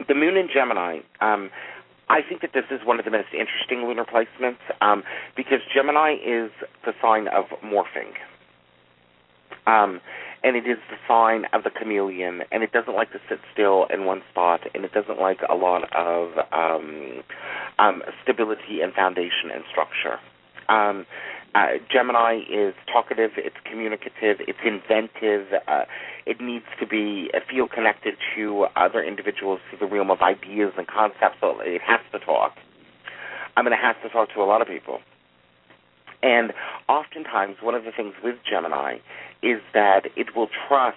the 0.06 0.14
moon 0.14 0.36
in 0.36 0.48
Gemini. 0.52 1.00
Um, 1.20 1.50
I 2.10 2.20
think 2.26 2.40
that 2.40 2.52
this 2.54 2.64
is 2.70 2.80
one 2.86 2.98
of 2.98 3.04
the 3.04 3.10
most 3.10 3.28
interesting 3.34 3.86
lunar 3.86 4.04
placements 4.04 4.64
um, 4.80 5.02
because 5.36 5.58
Gemini 5.74 6.14
is 6.14 6.50
the 6.86 6.92
sign 7.02 7.28
of 7.28 7.44
morphing. 7.62 8.16
And 10.44 10.56
it 10.56 10.66
is 10.66 10.78
the 10.88 10.96
sign 11.06 11.46
of 11.52 11.64
the 11.64 11.70
chameleon, 11.70 12.42
and 12.52 12.62
it 12.62 12.72
doesn't 12.72 12.94
like 12.94 13.10
to 13.12 13.18
sit 13.28 13.40
still 13.52 13.86
in 13.92 14.04
one 14.04 14.22
spot, 14.30 14.60
and 14.74 14.84
it 14.84 14.92
doesn't 14.92 15.18
like 15.18 15.40
a 15.48 15.54
lot 15.54 15.92
of 15.94 16.30
um, 16.52 17.22
um, 17.78 18.02
stability 18.22 18.80
and 18.80 18.92
foundation 18.94 19.50
and 19.52 19.64
structure. 19.70 20.20
Um, 20.68 21.06
uh, 21.54 21.78
Gemini 21.90 22.40
is 22.50 22.74
talkative, 22.92 23.32
it's 23.36 23.56
communicative, 23.64 24.36
it's 24.46 24.58
inventive. 24.64 25.46
Uh, 25.66 25.84
it 26.26 26.40
needs 26.40 26.66
to 26.78 26.86
be 26.86 27.30
uh, 27.32 27.40
feel 27.50 27.66
connected 27.66 28.14
to 28.36 28.66
other 28.76 29.02
individuals 29.02 29.60
through 29.68 29.78
the 29.78 29.92
realm 29.92 30.10
of 30.10 30.20
ideas 30.20 30.72
and 30.76 30.86
concepts. 30.86 31.38
So 31.40 31.58
it 31.60 31.80
has 31.82 32.00
to 32.12 32.18
talk. 32.18 32.56
I 33.56 33.62
mean, 33.62 33.72
it 33.72 33.80
has 33.80 33.96
to 34.02 34.08
talk 34.10 34.32
to 34.34 34.40
a 34.40 34.44
lot 34.44 34.60
of 34.60 34.68
people. 34.68 35.00
And 36.22 36.52
oftentimes, 36.88 37.56
one 37.62 37.74
of 37.74 37.84
the 37.84 37.92
things 37.92 38.14
with 38.22 38.36
Gemini 38.48 38.98
is 39.42 39.60
that 39.72 40.06
it 40.16 40.34
will 40.34 40.48
trust 40.68 40.96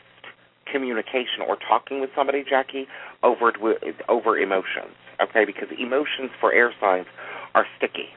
communication 0.65 1.41
or 1.47 1.57
talking 1.57 2.01
with 2.01 2.09
somebody, 2.15 2.43
Jacki, 2.43 2.87
over 3.23 3.51
over 4.09 4.37
emotions. 4.37 4.95
Okay, 5.21 5.45
because 5.45 5.69
emotions 5.77 6.31
for 6.39 6.51
air 6.51 6.73
signs 6.79 7.05
are 7.53 7.67
sticky. 7.77 8.09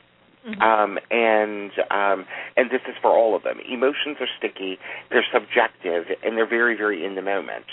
Mhm. 0.47 0.63
Um, 0.63 0.99
and 1.11 1.73
um, 1.91 2.27
and 2.57 2.71
this 2.71 2.83
is 2.89 2.97
for 3.01 3.11
all 3.11 3.35
of 3.35 3.43
them. 3.43 3.61
Emotions 3.61 4.19
are 4.21 4.29
sticky, 4.39 4.79
they're 5.11 5.27
subjective, 5.33 6.07
and 6.23 6.37
they're 6.37 6.47
very, 6.47 6.77
very 6.77 7.05
in 7.05 7.15
the 7.15 7.23
moment. 7.23 7.65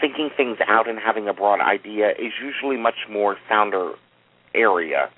Thinking 0.00 0.30
things 0.36 0.58
out 0.66 0.88
and 0.88 0.98
having 0.98 1.28
a 1.28 1.34
broad 1.34 1.60
idea 1.60 2.10
is 2.10 2.32
usually 2.40 2.76
much 2.76 3.06
more 3.08 3.36
sounder 3.48 3.92
area 4.54 5.10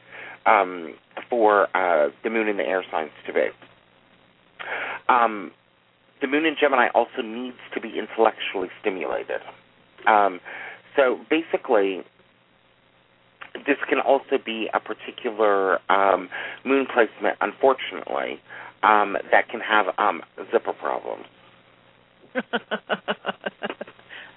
um, 0.47 0.95
for 1.29 1.69
uh, 1.77 2.11
the 2.25 2.31
moon 2.31 2.49
and 2.49 2.59
the 2.59 2.65
air 2.65 2.85
signs 2.91 3.11
to 3.27 3.33
be. 3.33 3.47
Um, 5.09 5.51
the 6.21 6.29
moon 6.29 6.47
in 6.47 6.57
Gemini 6.59 6.89
also 6.95 7.23
needs 7.23 7.57
to 7.75 7.81
be 7.81 7.99
intellectually 7.99 8.69
stimulated. 8.81 9.41
Um, 10.07 10.41
so 10.97 11.19
basically, 11.29 12.03
this 13.67 13.77
can 13.89 14.01
also 14.01 14.39
be 14.45 14.69
a 14.73 14.81
particular 14.81 15.79
um, 15.91 16.29
moon 16.65 16.87
placement, 16.93 17.37
unfortunately, 17.41 18.41
um, 18.83 19.17
that 19.31 19.49
can 19.49 19.61
have 19.61 19.87
um, 19.99 20.23
zipper 20.53 20.73
problems. 20.73 21.25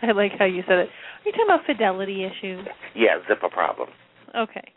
I 0.02 0.12
like 0.12 0.34
how 0.38 0.46
you 0.46 0.64
said 0.68 0.80
it. 0.80 0.90
Are 0.90 1.26
you 1.26 1.32
talking 1.32 1.46
about 1.46 1.66
fidelity 1.66 2.26
issues? 2.26 2.68
Yeah, 2.94 3.18
zipper 3.28 3.50
problems. 3.50 3.94
Okay. 4.36 4.75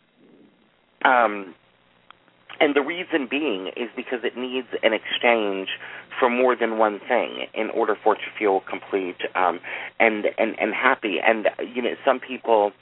Um, 1.04 1.54
and 2.60 2.74
the 2.74 2.82
reason 2.82 3.28
being 3.30 3.68
is 3.76 3.88
because 3.94 4.20
it 4.24 4.36
needs 4.36 4.66
an 4.82 4.92
exchange 4.92 5.68
for 6.18 6.28
more 6.28 6.56
than 6.56 6.78
one 6.78 7.00
thing 7.06 7.46
in 7.54 7.70
order 7.70 7.96
for 8.02 8.14
it 8.14 8.18
to 8.18 8.38
feel 8.38 8.60
complete 8.68 9.18
um, 9.34 9.60
and, 10.00 10.26
and, 10.38 10.58
and 10.58 10.74
happy. 10.74 11.18
And, 11.24 11.48
you 11.72 11.82
know, 11.82 11.94
some 12.04 12.18
people, 12.18 12.72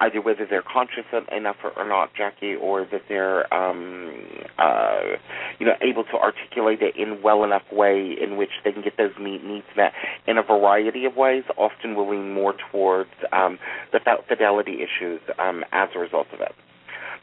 either 0.00 0.20
whether 0.20 0.44
they're 0.44 0.62
conscious 0.62 1.04
enough 1.30 1.56
or, 1.62 1.70
or 1.78 1.88
not, 1.88 2.10
Jacki, 2.14 2.60
or 2.60 2.84
that 2.90 3.02
they're, 3.08 3.52
um, 3.54 4.12
uh, 4.58 5.16
you 5.60 5.66
know, 5.66 5.74
able 5.82 6.02
to 6.04 6.14
articulate 6.14 6.82
it 6.82 6.96
in 6.96 7.22
well 7.22 7.44
enough 7.44 7.62
way 7.70 8.16
in 8.20 8.36
which 8.36 8.50
they 8.64 8.72
can 8.72 8.82
get 8.82 8.96
those 8.96 9.12
need, 9.20 9.44
needs 9.44 9.66
met 9.76 9.92
in 10.26 10.36
a 10.36 10.42
variety 10.42 11.04
of 11.04 11.14
ways, 11.14 11.44
often 11.56 11.94
will 11.94 12.10
lean 12.10 12.32
more 12.32 12.54
towards 12.72 13.10
um, 13.32 13.56
the 13.92 14.00
fidelity 14.28 14.78
issues 14.82 15.20
um, 15.38 15.62
as 15.70 15.90
a 15.94 15.98
result 16.00 16.26
of 16.32 16.40
it. 16.40 16.52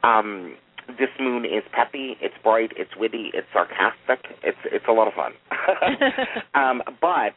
Um, 0.04 0.56
this 0.88 1.10
moon 1.20 1.46
is 1.46 1.64
peppy, 1.72 2.18
it's 2.22 2.36
bright, 2.44 2.72
it's 2.76 2.92
witty, 2.98 3.32
it's 3.34 3.48
sarcastic, 3.54 4.36
it's 4.44 4.58
it's 4.66 4.86
a 4.88 4.92
lot 4.92 5.08
of 5.08 5.14
fun. 5.14 5.32
um, 6.54 6.82
but 7.00 7.34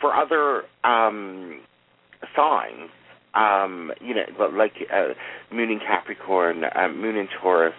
for 0.00 0.14
other 0.14 0.62
um, 0.84 1.60
signs, 2.36 2.90
um, 3.34 3.92
you 4.00 4.14
know, 4.14 4.24
like 4.52 4.72
uh, 4.92 5.08
moon 5.52 5.70
in 5.70 5.80
Capricorn, 5.80 6.64
um, 6.74 7.00
moon 7.00 7.16
in 7.16 7.28
Taurus, 7.40 7.74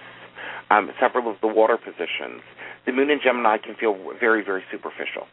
um, 0.69 0.91
several 0.99 1.31
of 1.31 1.37
the 1.41 1.47
water 1.47 1.77
positions, 1.77 2.41
the 2.85 2.91
moon 2.91 3.09
in 3.09 3.19
Gemini 3.23 3.57
can 3.57 3.75
feel 3.75 3.97
very, 4.19 4.43
very 4.43 4.63
superficial. 4.71 5.27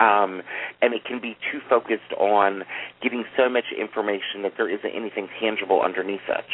Um, 0.00 0.42
and 0.80 0.94
it 0.94 1.04
can 1.04 1.20
be 1.20 1.36
too 1.50 1.60
focused 1.68 2.12
on 2.18 2.62
getting 3.02 3.24
so 3.36 3.48
much 3.48 3.64
information 3.78 4.42
that 4.42 4.52
there 4.56 4.68
isn't 4.68 4.90
anything 4.90 5.28
tangible 5.40 5.82
underneath 5.82 6.28
it. 6.28 6.44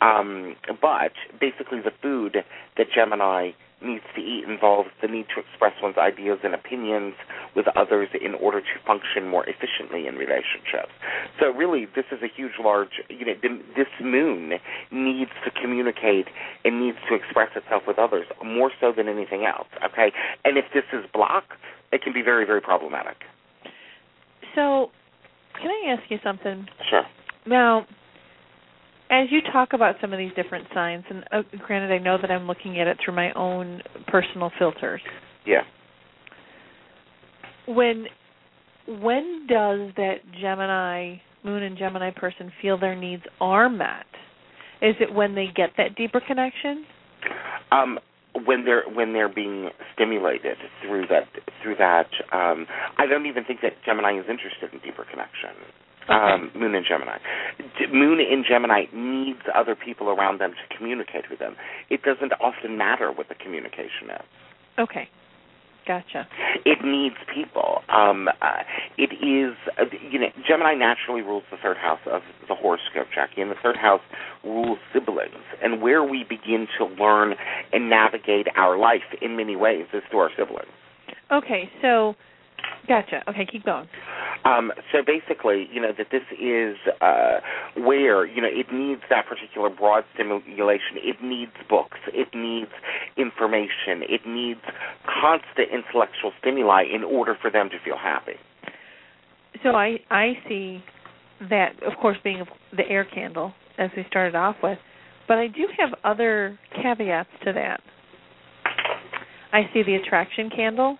Um, 0.00 0.56
but 0.80 1.12
basically, 1.40 1.80
the 1.80 1.92
food 2.02 2.36
that 2.76 2.86
Gemini 2.94 3.52
needs 3.82 4.04
to 4.14 4.20
eat 4.20 4.44
involves 4.48 4.90
the 5.02 5.08
need 5.08 5.26
to 5.34 5.40
express 5.40 5.72
one's 5.82 5.96
ideas 5.96 6.38
and 6.44 6.54
opinions 6.54 7.14
with 7.56 7.66
others 7.76 8.08
in 8.20 8.34
order 8.34 8.60
to 8.60 8.74
function 8.86 9.28
more 9.28 9.44
efficiently 9.48 10.06
in 10.06 10.14
relationships. 10.16 10.92
So 11.38 11.50
really, 11.50 11.86
this 11.94 12.04
is 12.12 12.22
a 12.22 12.28
huge, 12.28 12.52
large, 12.62 13.00
you 13.08 13.24
know, 13.26 13.34
this 13.76 13.88
moon 14.02 14.52
needs 14.90 15.30
to 15.44 15.50
communicate 15.50 16.26
and 16.64 16.80
needs 16.80 16.98
to 17.08 17.14
express 17.14 17.50
itself 17.56 17.82
with 17.86 17.98
others 17.98 18.26
more 18.44 18.70
so 18.80 18.92
than 18.96 19.08
anything 19.08 19.44
else, 19.44 19.68
okay? 19.84 20.12
And 20.44 20.58
if 20.58 20.66
this 20.74 20.84
is 20.92 21.04
blocked, 21.12 21.52
it 21.92 22.02
can 22.02 22.12
be 22.12 22.22
very, 22.22 22.44
very 22.44 22.60
problematic. 22.60 23.16
So, 24.54 24.90
can 25.60 25.70
I 25.70 25.92
ask 25.92 26.10
you 26.10 26.18
something? 26.22 26.66
Sure. 26.88 27.04
Now, 27.46 27.86
as 29.10 29.26
you 29.30 29.40
talk 29.52 29.72
about 29.72 29.96
some 30.00 30.12
of 30.12 30.18
these 30.18 30.32
different 30.36 30.66
signs, 30.72 31.04
and 31.10 31.24
uh, 31.32 31.42
granted, 31.66 31.92
I 31.92 31.98
know 31.98 32.16
that 32.20 32.30
I'm 32.30 32.46
looking 32.46 32.80
at 32.80 32.86
it 32.86 32.98
through 33.04 33.14
my 33.14 33.32
own 33.32 33.82
personal 34.06 34.50
filters. 34.58 35.00
Yeah. 35.46 35.62
When 37.66 38.06
when 38.86 39.46
does 39.48 39.90
that 39.96 40.16
Gemini 40.40 41.16
Moon 41.44 41.62
and 41.62 41.76
Gemini 41.78 42.10
person 42.10 42.52
feel 42.60 42.78
their 42.78 42.96
needs 42.96 43.22
are 43.40 43.68
met? 43.68 44.06
Is 44.82 44.94
it 45.00 45.12
when 45.12 45.34
they 45.34 45.46
get 45.54 45.70
that 45.76 45.94
deeper 45.96 46.20
connection? 46.26 46.84
Um, 47.70 47.98
when 48.46 48.64
they're 48.64 48.84
when 48.92 49.12
they're 49.12 49.32
being 49.32 49.70
stimulated 49.94 50.56
through 50.82 51.06
that 51.08 51.28
through 51.62 51.76
that 51.76 52.08
um 52.32 52.66
I 52.96 53.06
don't 53.06 53.26
even 53.26 53.44
think 53.44 53.60
that 53.62 53.72
Gemini 53.84 54.18
is 54.18 54.26
interested 54.28 54.72
in 54.72 54.78
deeper 54.80 55.04
connection. 55.10 55.50
Um, 56.10 56.50
Moon 56.56 56.74
in 56.74 56.84
Gemini. 56.86 57.18
D- 57.78 57.86
Moon 57.92 58.18
in 58.20 58.44
Gemini 58.46 58.86
needs 58.92 59.40
other 59.54 59.76
people 59.76 60.08
around 60.08 60.40
them 60.40 60.52
to 60.52 60.76
communicate 60.76 61.30
with 61.30 61.38
them. 61.38 61.54
It 61.88 62.02
doesn't 62.02 62.32
often 62.40 62.76
matter 62.76 63.12
what 63.12 63.28
the 63.28 63.36
communication 63.36 64.10
is. 64.10 64.26
Okay. 64.78 65.08
Gotcha. 65.86 66.28
It 66.66 66.84
needs 66.84 67.16
people. 67.34 67.80
Um, 67.88 68.28
uh, 68.28 68.62
it 68.98 69.12
is, 69.24 69.56
uh, 69.78 69.84
you 70.10 70.18
know, 70.18 70.28
Gemini 70.46 70.74
naturally 70.74 71.22
rules 71.22 71.44
the 71.50 71.56
third 71.62 71.78
house 71.78 72.00
of 72.06 72.22
the 72.48 72.54
horoscope, 72.54 73.08
Jacki, 73.16 73.40
and 73.40 73.50
the 73.50 73.56
third 73.62 73.76
house 73.76 74.02
rules 74.44 74.78
siblings. 74.92 75.42
And 75.62 75.80
where 75.80 76.04
we 76.04 76.24
begin 76.28 76.66
to 76.78 76.84
learn 76.84 77.34
and 77.72 77.88
navigate 77.88 78.46
our 78.56 78.78
life 78.78 79.08
in 79.22 79.36
many 79.36 79.56
ways 79.56 79.86
is 79.94 80.02
through 80.10 80.20
our 80.20 80.30
siblings. 80.38 80.68
Okay, 81.32 81.70
so 81.80 82.14
gotcha. 82.88 83.22
Okay, 83.28 83.46
keep 83.50 83.64
going. 83.64 83.88
Um, 84.44 84.72
so 84.92 84.98
basically, 85.04 85.68
you 85.72 85.80
know 85.80 85.92
that 85.96 86.08
this 86.10 86.22
is 86.40 86.76
uh, 87.00 87.40
where 87.76 88.24
you 88.24 88.40
know 88.40 88.48
it 88.50 88.72
needs 88.72 89.02
that 89.10 89.26
particular 89.26 89.68
broad 89.70 90.04
stimulation. 90.14 90.96
It 90.96 91.22
needs 91.22 91.52
books. 91.68 91.98
It 92.08 92.28
needs 92.34 92.70
information. 93.16 94.02
It 94.08 94.22
needs 94.26 94.60
constant 95.04 95.68
intellectual 95.72 96.32
stimuli 96.40 96.84
in 96.84 97.04
order 97.04 97.36
for 97.40 97.50
them 97.50 97.68
to 97.70 97.76
feel 97.84 97.98
happy. 97.98 98.38
So 99.62 99.70
I 99.70 99.98
I 100.10 100.34
see 100.48 100.82
that, 101.48 101.82
of 101.82 101.98
course, 102.00 102.18
being 102.22 102.44
the 102.76 102.88
air 102.88 103.04
candle 103.04 103.52
as 103.78 103.90
we 103.96 104.04
started 104.08 104.34
off 104.34 104.56
with, 104.62 104.78
but 105.26 105.38
I 105.38 105.46
do 105.46 105.66
have 105.78 105.90
other 106.04 106.58
caveats 106.82 107.30
to 107.44 107.52
that. 107.52 107.80
I 109.52 109.62
see 109.72 109.82
the 109.82 109.94
attraction 109.94 110.50
candle, 110.54 110.98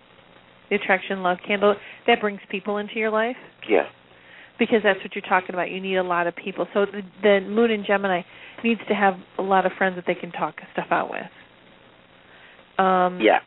the 0.71 0.77
attraction 0.77 1.21
love 1.21 1.37
candle 1.45 1.75
that 2.07 2.19
brings 2.19 2.39
people 2.49 2.77
into 2.77 2.95
your 2.95 3.11
life 3.11 3.35
Yes. 3.69 3.85
because 4.57 4.79
that's 4.83 4.99
what 5.03 5.13
you're 5.13 5.29
talking 5.29 5.53
about. 5.53 5.69
You 5.69 5.79
need 5.81 5.97
a 5.97 6.03
lot 6.03 6.25
of 6.25 6.35
people. 6.35 6.65
So 6.73 6.85
the, 6.85 7.01
the 7.21 7.39
moon 7.47 7.69
in 7.69 7.83
Gemini 7.85 8.21
needs 8.63 8.81
to 8.87 8.95
have 8.95 9.15
a 9.37 9.41
lot 9.43 9.65
of 9.67 9.73
friends 9.77 9.95
that 9.97 10.05
they 10.07 10.15
can 10.15 10.31
talk 10.31 10.55
stuff 10.73 10.87
out 10.89 11.11
with. 11.11 11.21
Um, 12.83 13.19
Yeah. 13.21 13.39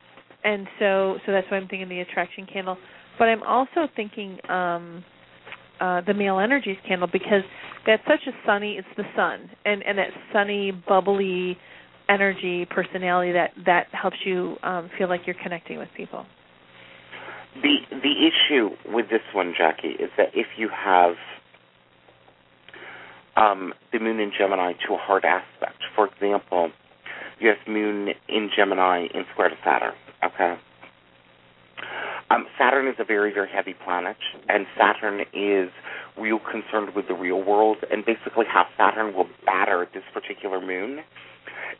and 0.44 0.66
so 0.78 1.16
so 1.26 1.32
that's 1.32 1.50
why 1.50 1.56
I'm 1.56 1.66
thinking 1.68 1.88
the 1.88 2.00
attraction 2.00 2.46
candle. 2.52 2.76
But 3.18 3.28
I'm 3.28 3.42
also 3.42 3.88
thinking 3.96 4.38
um 4.50 5.04
uh 5.80 6.02
the 6.02 6.14
male 6.14 6.38
energies 6.38 6.76
candle 6.86 7.08
because 7.12 7.42
that's 7.86 8.02
such 8.06 8.20
a 8.26 8.32
sunny 8.46 8.74
it's 8.76 8.88
the 8.96 9.04
sun 9.16 9.50
and 9.64 9.82
and 9.82 9.98
that 9.98 10.08
sunny 10.32 10.70
bubbly 10.70 11.56
energy 12.08 12.64
personality 12.70 13.32
that 13.32 13.50
that 13.66 13.86
helps 13.92 14.16
you 14.24 14.56
um 14.62 14.90
feel 14.98 15.08
like 15.08 15.22
you're 15.26 15.36
connecting 15.42 15.78
with 15.78 15.88
people. 15.96 16.26
The 17.62 17.76
the 17.90 18.28
issue 18.28 18.70
with 18.92 19.08
this 19.10 19.22
one, 19.32 19.54
Jacki, 19.58 19.94
is 20.00 20.10
that 20.16 20.30
if 20.34 20.46
you 20.56 20.68
have 20.68 21.14
um, 23.36 23.72
the 23.92 23.98
moon 23.98 24.20
in 24.20 24.32
Gemini 24.36 24.72
to 24.86 24.94
a 24.94 24.98
hard 24.98 25.24
aspect, 25.24 25.82
for 25.94 26.06
example, 26.06 26.70
you 27.38 27.48
have 27.48 27.58
moon 27.66 28.10
in 28.28 28.50
Gemini 28.54 29.06
in 29.14 29.24
square 29.32 29.48
to 29.48 29.56
Saturn. 29.64 29.94
Okay. 30.24 30.56
Um, 32.30 32.46
Saturn 32.58 32.88
is 32.88 32.94
a 32.98 33.04
very 33.04 33.32
very 33.32 33.48
heavy 33.48 33.74
planet, 33.84 34.16
and 34.48 34.66
Saturn 34.76 35.20
is 35.32 35.70
real 36.18 36.38
concerned 36.38 36.94
with 36.94 37.08
the 37.08 37.14
real 37.14 37.42
world, 37.42 37.78
and 37.90 38.04
basically 38.04 38.46
how 38.48 38.66
Saturn 38.76 39.14
will 39.14 39.28
batter 39.44 39.88
this 39.92 40.04
particular 40.12 40.60
moon 40.60 41.00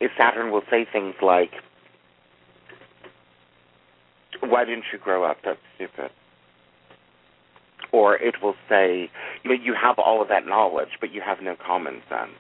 is 0.01 0.11
Saturn 0.19 0.51
will 0.51 0.63
say 0.71 0.87
things 0.91 1.15
like, 1.23 1.53
"Why 4.45 4.65
didn't 4.65 4.85
you 4.93 4.99
grow 4.99 5.25
up? 5.25 5.39
That's 5.45 5.59
stupid." 5.77 6.11
Or 7.93 8.17
it 8.17 8.43
will 8.43 8.57
say, 8.69 9.11
"You 9.43 9.51
know, 9.51 9.57
you 9.63 9.75
have 9.75 9.99
all 9.99 10.21
of 10.21 10.29
that 10.29 10.47
knowledge, 10.47 10.99
but 11.01 11.13
you 11.13 11.21
have 11.21 11.41
no 11.41 11.57
common 11.57 12.03
sense." 12.09 12.39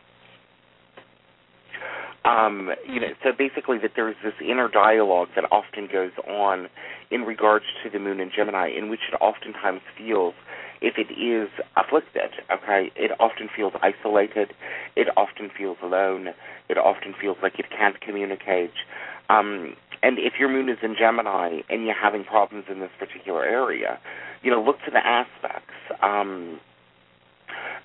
Um, 2.25 2.73
you 2.89 3.01
know, 3.01 3.13
so 3.23 3.33
basically, 3.37 3.79
that 3.79 3.93
there's 3.97 4.17
this 4.25 4.33
inner 4.41 4.69
dialogue 4.69 5.29
that 5.37 5.45
often 5.53 5.87
goes 5.93 6.13
on 6.27 6.69
in 7.11 7.23
regards 7.23 7.67
to 7.83 7.91
the 7.91 7.99
moon 7.99 8.19
in 8.19 8.31
Gemini, 8.35 8.69
in 8.69 8.89
which 8.89 9.01
it 9.13 9.17
oftentimes 9.21 9.83
feels, 9.97 10.35
if 10.81 10.95
it 10.97 11.13
is 11.13 11.51
afflicted, 11.77 12.31
okay, 12.51 12.91
it 12.97 13.13
often 13.21 13.49
feels 13.55 13.75
isolated, 13.83 14.55
it 14.97 15.09
often 15.17 15.51
feels 15.57 15.77
alone, 15.83 16.29
it 16.69 16.79
often 16.79 17.15
feels 17.21 17.37
like 17.43 17.59
it 17.59 17.67
can't 17.71 18.01
communicate. 18.01 18.73
Um, 19.29 19.77
and 20.05 20.19
if 20.19 20.35
your 20.39 20.51
moon 20.51 20.69
is 20.69 20.77
in 20.83 20.95
Gemini 20.99 21.61
and 21.71 21.87
you're 21.87 21.95
having 21.95 22.25
problems 22.25 22.67
in 22.71 22.81
this 22.81 22.91
particular 22.99 23.43
area, 23.43 23.99
you 24.43 24.51
know, 24.51 24.63
look 24.63 24.77
to 24.85 24.91
the 24.91 25.05
aspects. 25.05 25.73
Um, 26.03 26.61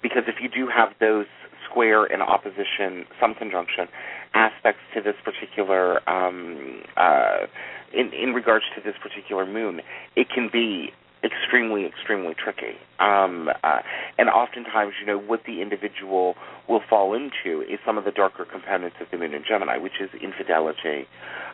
because 0.02 0.24
if 0.28 0.36
you 0.42 0.50
do 0.50 0.68
have 0.68 0.90
those 1.00 1.28
square 1.70 2.04
and 2.04 2.22
opposition, 2.22 3.06
some 3.22 3.36
conjunction 3.36 3.88
aspects 4.34 4.82
to 4.94 5.02
this 5.02 5.16
particular, 5.24 6.08
um, 6.10 6.82
uh, 6.98 7.48
in 7.94 8.12
in 8.12 8.34
regards 8.34 8.66
to 8.76 8.82
this 8.82 8.96
particular 9.02 9.46
moon, 9.46 9.80
it 10.18 10.28
can 10.30 10.50
be 10.52 10.92
extremely, 11.24 11.86
extremely 11.86 12.34
tricky. 12.34 12.78
Um, 13.00 13.50
uh, 13.64 13.80
and 14.18 14.30
oftentimes, 14.30 14.94
you 15.00 15.06
know, 15.06 15.18
what 15.18 15.42
the 15.46 15.62
individual 15.62 16.36
will 16.68 16.82
fall 16.90 17.14
into 17.14 17.62
is 17.62 17.80
some 17.86 17.98
of 17.98 18.06
the 18.06 18.12
darker 18.12 18.46
components 18.46 18.98
of 19.02 19.08
the 19.12 19.18
moon 19.18 19.34
in 19.34 19.44
Gemini, 19.48 19.78
which 19.78 20.00
is 20.00 20.10
infidelity. 20.22 21.08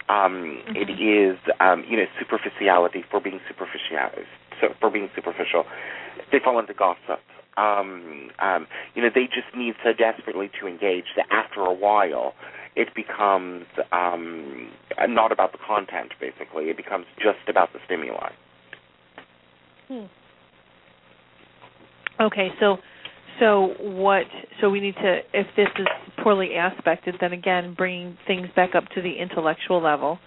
Um, 0.10 0.62
It 0.76 0.90
is, 1.02 1.38
um, 1.60 1.84
you 1.88 1.98
know, 1.98 2.06
superficiality 2.20 3.04
for 3.10 3.20
being 3.20 3.40
superficial, 3.48 4.24
so 4.62 4.74
for 4.80 4.90
being 4.90 5.10
superficial. 5.16 5.66
They 6.32 6.40
fall 6.40 6.60
into 6.60 6.74
gossip. 6.74 7.22
Um, 7.58 8.30
um, 8.40 8.68
you 8.94 9.02
know, 9.02 9.10
they 9.14 9.26
just 9.26 9.56
need 9.56 9.76
so 9.84 9.94
desperately 9.94 10.50
to 10.60 10.68
engage 10.68 11.06
that 11.16 11.26
after 11.32 11.62
a 11.62 11.74
while, 11.74 12.34
it 12.76 12.94
becomes 12.94 13.66
um, 13.92 14.70
not 15.08 15.32
about 15.32 15.54
the 15.54 15.58
content. 15.58 16.12
Basically, 16.20 16.66
it 16.66 16.78
becomes 16.78 17.06
just 17.18 17.48
about 17.48 17.72
the 17.72 17.80
stimuli. 17.86 18.32
Hmm. 19.88 20.06
Okay, 22.20 22.50
so 22.60 22.78
so 23.40 23.74
what? 23.80 24.24
So 24.62 24.70
we 24.70 24.80
need 24.80 24.96
to, 24.96 25.20
if 25.34 25.48
this 25.58 25.68
is 25.78 25.88
poorly 26.24 26.52
aspected, 26.56 27.16
then 27.20 27.34
again, 27.34 27.74
bringing 27.78 28.18
things 28.26 28.48
back 28.56 28.76
up 28.76 28.86
to 28.96 29.02
the 29.02 29.12
intellectual 29.12 29.82
level, 29.82 30.18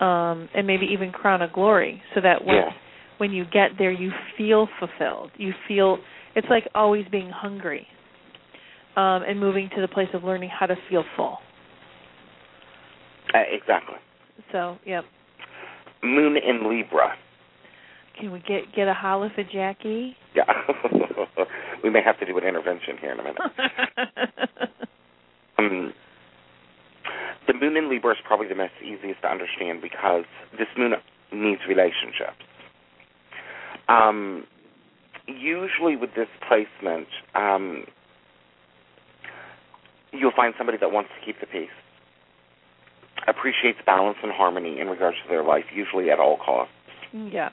um, 0.00 0.48
and 0.54 0.66
maybe 0.66 0.86
even 0.86 1.12
crown 1.12 1.42
of 1.42 1.52
glory, 1.52 2.02
so 2.14 2.20
that 2.22 2.44
when 2.44 2.56
Yeah. 2.56 2.72
when 3.18 3.30
you 3.32 3.44
get 3.44 3.76
there, 3.78 3.90
you 3.92 4.12
feel 4.36 4.66
fulfilled. 4.78 5.30
You 5.36 5.52
feel 5.68 5.98
it's 6.34 6.48
like 6.48 6.66
always 6.74 7.06
being 7.08 7.30
hungry, 7.30 7.86
um, 8.96 9.22
and 9.22 9.38
moving 9.38 9.68
to 9.70 9.80
the 9.80 9.88
place 9.88 10.08
of 10.14 10.24
learning 10.24 10.48
how 10.48 10.66
to 10.66 10.76
feel 10.88 11.04
full. 11.16 11.40
Uh, 13.34 13.38
exactly. 13.50 13.96
So, 14.52 14.78
yep. 14.84 15.04
Moon 16.02 16.36
in 16.36 16.68
Libra. 16.68 17.16
Can 18.18 18.32
we 18.32 18.40
get 18.40 18.72
get 18.74 18.88
a 18.88 18.94
holla 18.94 19.30
for 19.34 19.44
Jacki? 19.44 20.14
Yeah. 20.34 20.44
we 21.82 21.90
may 21.90 22.02
have 22.02 22.18
to 22.20 22.26
do 22.26 22.36
an 22.38 22.44
intervention 22.44 22.96
here 23.00 23.12
in 23.12 23.20
a 23.20 23.22
minute. 23.22 23.40
Um, 25.56 25.94
the 27.46 27.54
moon 27.54 27.76
in 27.76 27.88
Libra 27.88 28.12
is 28.12 28.18
probably 28.26 28.48
the 28.48 28.54
most 28.56 28.72
easiest 28.82 29.22
to 29.22 29.28
understand 29.28 29.80
because 29.80 30.24
this 30.58 30.66
moon 30.76 30.94
needs 31.32 31.60
relationships. 31.68 32.42
Um, 33.88 34.44
usually 35.26 35.96
with 35.96 36.10
this 36.16 36.28
placement, 36.48 37.06
um, 37.34 37.84
you'll 40.12 40.32
find 40.34 40.54
somebody 40.56 40.78
that 40.78 40.90
wants 40.90 41.10
to 41.18 41.24
keep 41.24 41.40
the 41.40 41.46
peace, 41.46 41.68
appreciates 43.28 43.78
balance 43.84 44.18
and 44.22 44.32
harmony 44.32 44.80
in 44.80 44.88
regards 44.88 45.16
to 45.22 45.28
their 45.28 45.44
life, 45.44 45.64
usually 45.74 46.10
at 46.10 46.18
all 46.18 46.38
costs. 46.38 46.72
Yeah. 47.12 47.50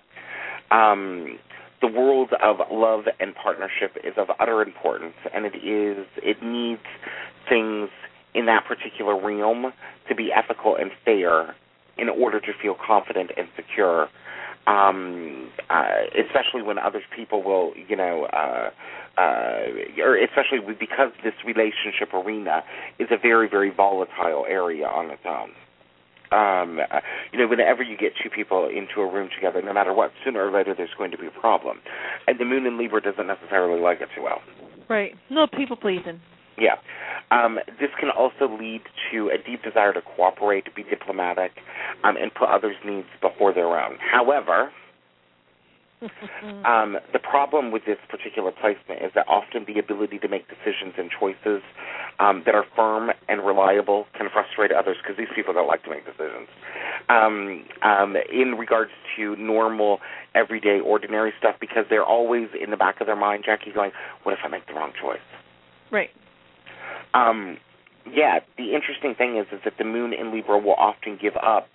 Um, 0.71 1.37
the 1.81 1.87
world 1.87 2.29
of 2.41 2.57
love 2.71 3.05
and 3.19 3.35
partnership 3.35 3.97
is 4.03 4.13
of 4.17 4.27
utter 4.39 4.61
importance, 4.61 5.15
and 5.33 5.45
it 5.45 5.55
is 5.55 6.05
it 6.17 6.41
needs 6.43 6.81
things 7.49 7.89
in 8.33 8.45
that 8.45 8.65
particular 8.65 9.19
realm 9.19 9.73
to 10.07 10.15
be 10.15 10.31
ethical 10.31 10.75
and 10.75 10.91
fair 11.03 11.55
in 11.97 12.07
order 12.07 12.39
to 12.39 12.53
feel 12.61 12.75
confident 12.75 13.31
and 13.35 13.47
secure. 13.55 14.07
Um, 14.67 15.49
uh, 15.71 16.03
especially 16.15 16.61
when 16.61 16.77
other 16.77 17.01
people 17.15 17.41
will, 17.41 17.73
you 17.89 17.95
know, 17.95 18.25
uh, 18.25 18.69
uh, 19.17 20.01
or 20.03 20.15
especially 20.17 20.59
because 20.79 21.11
this 21.23 21.33
relationship 21.43 22.13
arena 22.13 22.63
is 22.99 23.07
a 23.09 23.17
very, 23.17 23.49
very 23.49 23.71
volatile 23.71 24.45
area 24.47 24.85
on 24.85 25.09
its 25.09 25.23
own. 25.25 25.49
Um, 26.31 26.79
uh, 26.79 27.01
you 27.33 27.39
know, 27.39 27.47
whenever 27.47 27.83
you 27.83 27.97
get 27.97 28.13
two 28.21 28.29
people 28.29 28.69
into 28.69 29.01
a 29.01 29.11
room 29.11 29.29
together, 29.35 29.61
no 29.61 29.73
matter 29.73 29.93
what, 29.93 30.11
sooner 30.23 30.47
or 30.47 30.51
later 30.51 30.73
there's 30.75 30.93
going 30.97 31.11
to 31.11 31.17
be 31.17 31.27
a 31.27 31.39
problem. 31.41 31.79
And 32.27 32.39
the 32.39 32.45
moon 32.45 32.65
in 32.65 32.77
Libra 32.77 33.01
doesn't 33.01 33.27
necessarily 33.27 33.81
like 33.81 33.99
it 34.01 34.09
too 34.15 34.23
well. 34.23 34.39
Right. 34.89 35.13
No 35.29 35.47
people 35.47 35.75
pleasing. 35.75 36.21
Yeah. 36.57 36.75
Um, 37.31 37.59
this 37.79 37.89
can 37.99 38.09
also 38.09 38.47
lead 38.59 38.81
to 39.11 39.29
a 39.29 39.37
deep 39.37 39.63
desire 39.63 39.93
to 39.93 40.01
cooperate, 40.01 40.65
to 40.65 40.71
be 40.71 40.83
diplomatic, 40.83 41.51
um, 42.03 42.17
and 42.17 42.33
put 42.33 42.49
others' 42.49 42.75
needs 42.85 43.07
before 43.21 43.53
their 43.53 43.79
own. 43.79 43.97
However, 43.99 44.71
um, 46.65 46.97
the 47.13 47.19
problem 47.19 47.71
with 47.71 47.85
this 47.85 47.97
particular 48.09 48.51
placement 48.51 49.03
is 49.03 49.11
that 49.13 49.25
often 49.27 49.65
the 49.67 49.79
ability 49.79 50.17
to 50.19 50.27
make 50.27 50.47
decisions 50.47 50.93
and 50.97 51.11
choices 51.11 51.61
um, 52.19 52.41
that 52.45 52.55
are 52.55 52.65
firm 52.75 53.11
and 53.29 53.45
reliable 53.45 54.07
can 54.17 54.27
frustrate 54.31 54.71
others 54.71 54.97
because 55.01 55.17
these 55.17 55.31
people 55.35 55.53
don't 55.53 55.67
like 55.67 55.83
to 55.83 55.89
make 55.89 56.05
decisions. 56.05 56.47
Um, 57.09 57.65
um, 57.83 58.15
in 58.31 58.57
regards 58.57 58.91
to 59.15 59.35
normal, 59.35 59.99
everyday, 60.33 60.79
ordinary 60.79 61.33
stuff, 61.37 61.55
because 61.59 61.85
they're 61.89 62.05
always 62.05 62.49
in 62.59 62.71
the 62.71 62.77
back 62.77 62.99
of 63.01 63.07
their 63.07 63.15
mind, 63.15 63.43
Jacki, 63.43 63.73
going, 63.73 63.91
"What 64.23 64.33
if 64.33 64.39
I 64.43 64.47
make 64.47 64.65
the 64.67 64.73
wrong 64.73 64.93
choice?" 64.99 65.19
right. 65.91 66.09
Um, 67.13 67.57
yeah, 68.11 68.39
the 68.57 68.73
interesting 68.73 69.13
thing 69.15 69.37
is 69.37 69.45
is 69.51 69.59
that 69.65 69.73
the 69.77 69.83
moon 69.83 70.13
in 70.13 70.33
Libra 70.33 70.57
will 70.57 70.75
often 70.75 71.17
give 71.21 71.35
up 71.35 71.67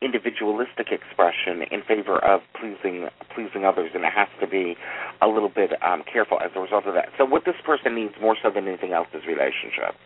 individualistic 0.00 0.88
expression 0.92 1.62
in 1.70 1.82
favor 1.82 2.22
of 2.24 2.40
pleasing 2.58 3.08
pleasing 3.34 3.64
others, 3.64 3.90
and 3.94 4.04
it 4.04 4.12
has 4.14 4.28
to 4.40 4.46
be 4.46 4.76
a 5.22 5.26
little 5.26 5.48
bit 5.48 5.70
um, 5.82 6.02
careful 6.10 6.38
as 6.40 6.50
a 6.54 6.60
result 6.60 6.86
of 6.86 6.94
that. 6.94 7.08
So, 7.18 7.24
what 7.24 7.44
this 7.44 7.56
person 7.64 7.94
needs 7.94 8.14
more 8.20 8.36
so 8.42 8.50
than 8.54 8.68
anything 8.68 8.92
else 8.92 9.08
is 9.14 9.22
relationships. 9.26 9.98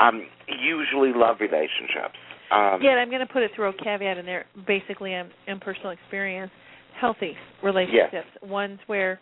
Um, 0.00 0.26
usually, 0.48 1.12
love 1.14 1.36
relationships. 1.40 2.18
Um, 2.50 2.80
yeah, 2.82 2.92
and 2.92 3.00
I'm 3.00 3.08
going 3.08 3.26
to 3.26 3.32
put 3.32 3.42
it 3.42 3.50
through 3.56 3.70
a 3.70 3.72
caveat 3.72 4.18
in 4.18 4.26
there. 4.26 4.46
Basically, 4.66 5.14
in, 5.14 5.30
in 5.46 5.58
personal 5.58 5.90
experience, 5.90 6.52
healthy 7.00 7.34
relationships, 7.62 8.28
ones 8.42 8.78
where 8.86 9.18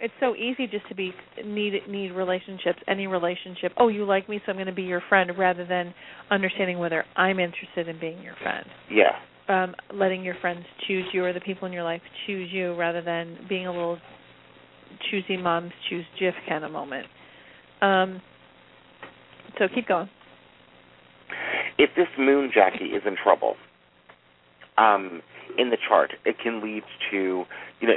it's 0.00 0.14
so 0.20 0.34
easy 0.34 0.66
just 0.66 0.88
to 0.88 0.94
be 0.94 1.12
need 1.44 1.74
need 1.88 2.12
relationships, 2.12 2.78
any 2.88 3.06
relationship. 3.06 3.72
Oh, 3.78 3.88
you 3.88 4.04
like 4.04 4.28
me, 4.28 4.40
so 4.44 4.50
I'm 4.50 4.56
going 4.56 4.66
to 4.66 4.72
be 4.72 4.82
your 4.82 5.02
friend, 5.08 5.30
rather 5.38 5.64
than 5.64 5.94
understanding 6.30 6.78
whether 6.78 7.04
I'm 7.16 7.38
interested 7.38 7.88
in 7.88 7.98
being 8.00 8.22
your 8.22 8.34
friend. 8.42 8.66
Yeah. 8.90 9.12
Um, 9.46 9.74
letting 9.92 10.24
your 10.24 10.36
friends 10.40 10.64
choose 10.86 11.04
you 11.12 11.24
or 11.24 11.32
the 11.32 11.40
people 11.40 11.66
in 11.66 11.72
your 11.72 11.84
life 11.84 12.00
choose 12.26 12.50
you, 12.52 12.74
rather 12.74 13.02
than 13.02 13.38
being 13.48 13.66
a 13.66 13.70
little 13.70 13.98
choosy 15.10 15.36
moms 15.36 15.72
choose 15.88 16.04
Jif 16.20 16.32
kind 16.48 16.64
of 16.64 16.72
moment. 16.72 17.06
Um, 17.82 18.22
so 19.58 19.66
keep 19.74 19.86
going. 19.86 20.08
If 21.78 21.90
this 21.96 22.06
moon, 22.18 22.50
Jacki, 22.56 22.96
is 22.96 23.02
in 23.06 23.16
trouble, 23.22 23.56
um, 24.78 25.22
in 25.58 25.70
the 25.70 25.76
chart, 25.76 26.12
it 26.24 26.36
can 26.38 26.62
lead 26.62 26.82
to, 27.10 27.44
you 27.80 27.88
know, 27.88 27.96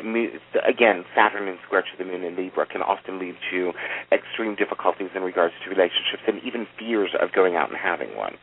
again, 0.67 1.05
Saturn 1.15 1.47
in 1.47 1.57
square 1.65 1.81
to 1.81 1.97
the 1.97 2.05
moon 2.05 2.23
in 2.23 2.35
Libra 2.35 2.65
can 2.65 2.81
often 2.81 3.19
lead 3.19 3.35
to 3.51 3.73
extreme 4.11 4.55
difficulties 4.55 5.09
in 5.15 5.21
regards 5.21 5.53
to 5.63 5.69
relationships 5.69 6.23
and 6.27 6.41
even 6.43 6.67
fears 6.77 7.11
of 7.19 7.31
going 7.31 7.55
out 7.55 7.69
and 7.69 7.77
having 7.77 8.15
one. 8.15 8.35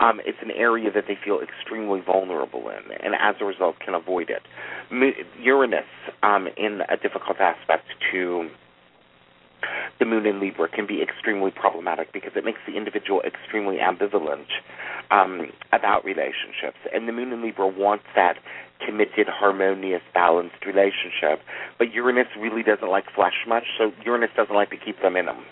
Um, 0.00 0.20
it's 0.24 0.38
an 0.42 0.52
area 0.52 0.90
that 0.92 1.04
they 1.08 1.18
feel 1.24 1.40
extremely 1.40 2.00
vulnerable 2.00 2.68
in, 2.68 2.92
and 3.02 3.14
as 3.18 3.34
a 3.40 3.44
result, 3.44 3.80
can 3.80 3.94
avoid 3.94 4.30
it. 4.30 4.42
Uranus, 5.40 5.84
um, 6.22 6.46
in 6.56 6.82
a 6.88 6.96
difficult 6.96 7.40
aspect 7.40 7.86
to 8.12 8.48
the 9.98 10.04
moon 10.04 10.26
in 10.26 10.40
Libra 10.40 10.68
can 10.68 10.86
be 10.86 11.02
extremely 11.02 11.50
problematic 11.50 12.12
because 12.12 12.32
it 12.36 12.44
makes 12.44 12.60
the 12.66 12.76
individual 12.76 13.20
extremely 13.22 13.76
ambivalent 13.76 14.46
um, 15.10 15.50
about 15.72 16.04
relationships. 16.04 16.78
And 16.92 17.08
the 17.08 17.12
moon 17.12 17.32
in 17.32 17.42
Libra 17.42 17.66
wants 17.66 18.04
that 18.14 18.38
committed, 18.84 19.26
harmonious, 19.28 20.02
balanced 20.14 20.64
relationship. 20.64 21.40
But 21.78 21.92
Uranus 21.92 22.28
really 22.38 22.62
doesn't 22.62 22.88
like 22.88 23.04
flesh 23.14 23.44
much, 23.46 23.64
so 23.76 23.92
Uranus 24.04 24.30
doesn't 24.36 24.54
like 24.54 24.70
to 24.70 24.76
keep 24.76 25.00
them 25.02 25.16
in 25.16 25.26
them. 25.26 25.44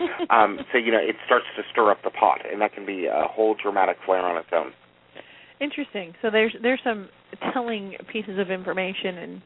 um, 0.30 0.58
so, 0.72 0.78
you 0.78 0.92
know, 0.92 1.00
it 1.00 1.16
starts 1.26 1.46
to 1.56 1.62
stir 1.70 1.90
up 1.90 1.98
the 2.04 2.10
pot, 2.10 2.40
and 2.50 2.60
that 2.60 2.72
can 2.72 2.86
be 2.86 3.06
a 3.06 3.24
whole 3.28 3.54
dramatic 3.60 3.96
flare 4.04 4.22
on 4.22 4.36
its 4.36 4.48
own. 4.52 4.72
Interesting. 5.60 6.14
So 6.22 6.30
there's 6.30 6.56
there's 6.62 6.80
some 6.82 7.10
telling 7.52 7.94
pieces 8.10 8.38
of 8.38 8.50
information, 8.50 9.18
and 9.18 9.42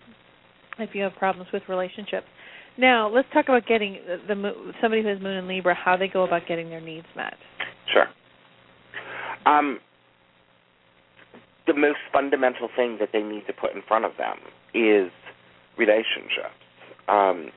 if 0.79 0.95
you 0.95 1.03
have 1.03 1.13
problems 1.15 1.49
with 1.53 1.65
relationships. 1.69 2.27
Now 2.77 3.09
let's 3.09 3.29
talk 3.33 3.47
about 3.49 3.67
getting 3.67 3.99
the, 4.07 4.35
the 4.35 4.53
somebody 4.81 5.03
who 5.03 5.09
has 5.09 5.21
Moon 5.21 5.37
in 5.37 5.49
Libra, 5.49 5.75
how 5.75 5.97
they 5.97 6.09
go 6.09 6.25
about 6.25 6.43
getting 6.49 6.71
their 6.71 6.81
needs 6.81 7.07
met. 7.17 7.35
Sure. 7.93 8.07
Um, 9.47 9.79
the 11.67 11.75
most 11.75 11.99
fundamental 12.13 12.69
thing 12.75 12.99
that 13.01 13.11
they 13.13 13.23
need 13.23 13.47
to 13.47 13.53
put 13.53 13.75
in 13.75 13.83
front 13.87 14.05
of 14.05 14.13
them 14.19 14.37
is 14.75 15.11
relationships. 15.79 16.59
Um, 17.09 17.51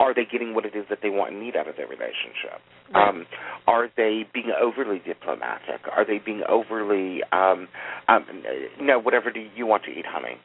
are 0.00 0.14
they 0.14 0.24
getting 0.24 0.54
what 0.54 0.64
it 0.64 0.74
is 0.74 0.86
that 0.88 1.00
they 1.02 1.10
want 1.10 1.32
and 1.32 1.42
need 1.42 1.54
out 1.54 1.68
of 1.68 1.76
their 1.76 1.86
relationship? 1.86 2.60
Right. 2.94 3.08
Um, 3.08 3.26
are 3.66 3.88
they 3.96 4.24
being 4.32 4.50
overly 4.58 5.00
diplomatic? 5.04 5.82
Are 5.94 6.06
they 6.06 6.18
being 6.24 6.42
overly, 6.48 7.20
um, 7.32 7.68
um, 8.08 8.24
no, 8.80 8.98
whatever 8.98 9.30
do 9.30 9.40
you 9.54 9.66
want 9.66 9.84
to 9.84 9.90
eat, 9.90 10.06
honey? 10.08 10.38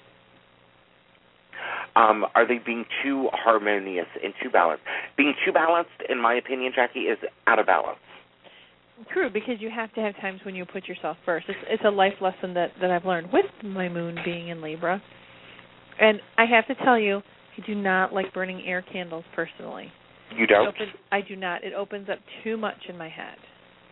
Um, 1.96 2.26
are 2.34 2.48
they 2.48 2.60
being 2.64 2.86
too 3.04 3.30
harmonious 3.34 4.08
and 4.24 4.34
too 4.42 4.50
balanced? 4.50 4.84
Being 5.16 5.34
too 5.46 5.52
balanced, 5.52 5.92
in 6.10 6.20
my 6.20 6.34
opinion, 6.36 6.74
Jacki, 6.78 7.12
is 7.12 7.20
out 7.46 7.60
of 7.60 7.68
balance. 7.68 8.00
True, 9.12 9.30
because 9.30 9.56
you 9.60 9.70
have 9.70 9.94
to 9.94 10.02
have 10.02 10.16
times 10.18 10.40
when 10.46 10.56
you 10.56 10.66
put 10.66 10.88
yourself 10.88 11.18
first. 11.26 11.46
It's 11.50 11.60
it's 11.68 11.84
a 11.86 11.90
life 11.90 12.14
lesson 12.22 12.54
that 12.54 12.72
that 12.80 12.92
I've 12.92 13.06
learned 13.06 13.32
with 13.34 13.46
my 13.64 13.90
moon 13.90 14.18
being 14.24 14.50
in 14.50 14.62
Libra. 14.62 15.02
And 16.00 16.20
I 16.38 16.46
have 16.46 16.68
to 16.68 16.84
tell 16.84 16.98
you, 16.98 17.22
I 17.58 17.66
do 17.66 17.76
not 17.76 18.14
like 18.14 18.34
burning 18.34 18.64
air 18.66 18.82
candles 18.82 19.26
personally. 19.36 19.92
You 20.36 20.48
don't? 20.48 20.68
opens, 20.68 20.90
I 21.12 21.22
do 21.22 21.36
not. 21.36 21.64
It 21.64 21.74
opens 21.74 22.10
up 22.10 22.20
too 22.44 22.58
much 22.58 22.78
in 22.90 22.98
my 22.98 23.10
head. 23.10 23.38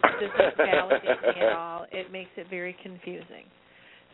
It 0.03 0.31
doesn't 0.31 0.57
validate 0.57 1.03
me 1.03 1.41
at 1.41 1.53
all. 1.53 1.85
It 1.91 2.11
makes 2.11 2.31
it 2.37 2.47
very 2.49 2.75
confusing. 2.81 3.45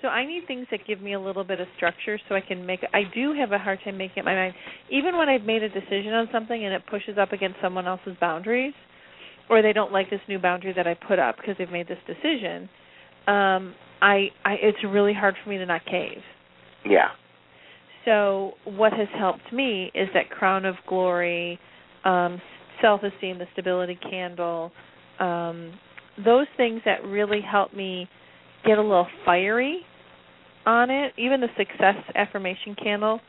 So 0.02 0.10
I 0.10 0.26
need 0.26 0.44
things 0.46 0.68
that 0.70 0.82
give 0.88 1.02
me 1.02 1.14
a 1.14 1.20
little 1.20 1.44
bit 1.44 1.60
of 1.60 1.68
structure 1.76 2.20
so 2.30 2.36
I 2.36 2.42
can 2.42 2.66
make 2.66 2.82
I 2.94 3.02
do 3.16 3.34
have 3.34 3.52
a 3.52 3.58
hard 3.58 3.80
time 3.84 3.98
making 3.98 4.20
up 4.22 4.26
my 4.26 4.36
mind. 4.36 4.54
Even 4.92 5.18
when 5.18 5.28
I've 5.28 5.44
made 5.44 5.64
a 5.64 5.70
decision 5.70 6.14
on 6.14 6.30
something 6.32 6.64
and 6.64 6.74
it 6.74 6.84
pushes 6.90 7.18
up 7.18 7.32
against 7.32 7.58
someone 7.62 7.88
else's 7.88 8.16
boundaries 8.20 8.74
or 9.50 9.62
they 9.62 9.74
don't 9.74 9.92
like 9.92 10.10
this 10.10 10.20
new 10.28 10.40
boundary 10.40 10.74
that 10.76 10.86
I 10.86 10.94
put 10.94 11.20
up 11.20 11.38
because 11.38 11.56
they've 11.58 11.72
made 11.72 11.88
this 11.88 11.98
decision, 12.06 12.70
um 13.28 13.74
I 14.02 14.28
I 14.46 14.56
it's 14.62 14.78
really 14.84 15.14
hard 15.14 15.36
for 15.44 15.50
me 15.50 15.58
to 15.58 15.66
not 15.66 15.84
cave. 15.86 16.22
Yeah. 16.86 17.10
So 18.06 18.54
what 18.64 18.94
has 18.94 19.08
helped 19.18 19.52
me 19.52 19.92
is 19.94 20.08
that 20.14 20.30
crown 20.30 20.64
of 20.64 20.76
glory, 20.88 21.60
um, 22.06 22.42
self-esteem, 22.82 23.38
the 23.38 23.48
stability 23.52 24.00
candle, 24.10 24.72
um, 25.20 25.74
those 26.24 26.48
things 26.56 26.82
that 26.86 27.04
really 27.04 27.42
help 27.42 27.74
me 27.74 28.08
get 28.66 28.78
a 28.78 28.82
little 28.82 29.08
fiery 29.26 29.82
on 30.66 30.90
it. 30.90 31.14
Even 31.18 31.42
the 31.42 31.48
success 31.58 31.96
affirmation 32.16 32.76
candle, 32.82 33.20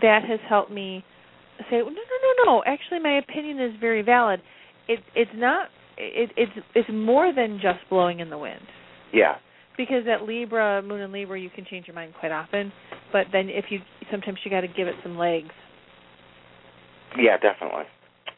that 0.00 0.22
has 0.28 0.40
helped 0.48 0.70
me 0.70 1.04
say, 1.70 1.78
no, 1.78 1.84
no, 1.84 1.90
no, 1.90 2.52
no. 2.52 2.62
Actually, 2.66 3.00
my 3.00 3.18
opinion 3.18 3.60
is 3.60 3.72
very 3.80 4.02
valid. 4.02 4.40
It, 4.88 5.00
it's 5.14 5.30
not. 5.34 5.68
It, 5.96 6.30
it's 6.36 6.52
it's 6.76 6.88
more 6.92 7.32
than 7.34 7.58
just 7.60 7.80
blowing 7.90 8.20
in 8.20 8.30
the 8.30 8.38
wind 8.38 8.62
Yeah. 9.12 9.34
because 9.76 10.04
at 10.06 10.22
Libra, 10.22 10.80
Moon 10.80 11.00
and 11.00 11.12
Libra, 11.12 11.40
you 11.40 11.50
can 11.50 11.64
change 11.68 11.88
your 11.88 11.94
mind 11.96 12.14
quite 12.20 12.30
often. 12.30 12.72
But 13.12 13.26
then 13.32 13.48
if 13.48 13.64
you 13.70 13.80
sometimes 14.08 14.38
you 14.44 14.50
got 14.50 14.60
to 14.60 14.68
give 14.68 14.86
it 14.86 14.94
some 15.02 15.18
legs. 15.18 15.50
Yeah, 17.18 17.36
definitely. 17.38 17.84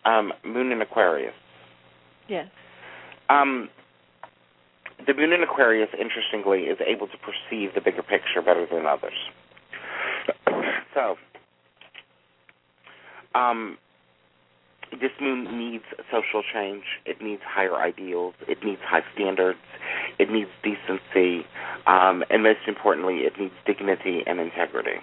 Um, 0.06 0.32
moon 0.42 0.72
in 0.72 0.80
Aquarius. 0.80 1.34
Yes. 2.28 2.46
Um, 3.28 3.68
the 5.06 5.14
moon 5.14 5.32
in 5.32 5.42
Aquarius, 5.42 5.88
interestingly, 5.98 6.64
is 6.64 6.78
able 6.86 7.06
to 7.08 7.16
perceive 7.18 7.74
the 7.74 7.80
bigger 7.80 8.02
picture 8.02 8.42
better 8.44 8.66
than 8.70 8.86
others. 8.86 9.14
so, 10.94 11.16
um, 13.34 13.78
this 14.92 15.12
moon 15.20 15.56
needs 15.56 15.84
social 16.10 16.42
change. 16.52 16.82
It 17.06 17.22
needs 17.22 17.42
higher 17.46 17.76
ideals. 17.76 18.34
It 18.48 18.58
needs 18.64 18.80
high 18.84 19.02
standards. 19.14 19.58
It 20.18 20.30
needs 20.30 20.50
decency, 20.62 21.46
um, 21.86 22.24
and 22.28 22.42
most 22.42 22.60
importantly, 22.66 23.20
it 23.20 23.32
needs 23.38 23.54
dignity 23.66 24.20
and 24.26 24.40
integrity. 24.40 24.98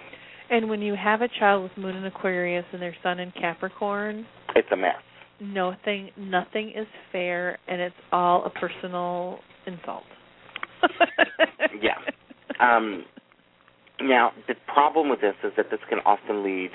And 0.50 0.68
when 0.68 0.80
you 0.80 0.94
have 0.94 1.22
a 1.22 1.28
child 1.28 1.62
with 1.64 1.76
Moon 1.76 1.96
in 1.96 2.04
Aquarius 2.04 2.64
and 2.72 2.80
their 2.80 2.94
Sun 3.02 3.18
in 3.18 3.32
Capricorn, 3.32 4.26
It's 4.54 4.68
a 4.70 4.76
mess. 4.76 4.94
nothing 5.40 6.10
nothing 6.16 6.70
is 6.70 6.86
fair, 7.12 7.58
and 7.66 7.80
it's 7.80 7.94
all 8.12 8.44
a 8.44 8.50
personal 8.50 9.40
insult. 9.68 10.04
Yeah. 11.82 11.98
Um, 12.60 13.04
now, 14.00 14.32
the 14.48 14.54
problem 14.72 15.08
with 15.10 15.20
this 15.20 15.34
is 15.44 15.52
that 15.56 15.70
this 15.70 15.80
can 15.88 15.98
often 16.04 16.42
lead 16.42 16.70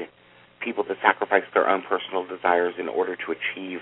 people 0.63 0.83
to 0.85 0.93
sacrifice 1.01 1.43
their 1.53 1.67
own 1.69 1.83
personal 1.87 2.25
desires 2.25 2.75
in 2.79 2.87
order 2.87 3.15
to 3.15 3.33
achieve 3.33 3.79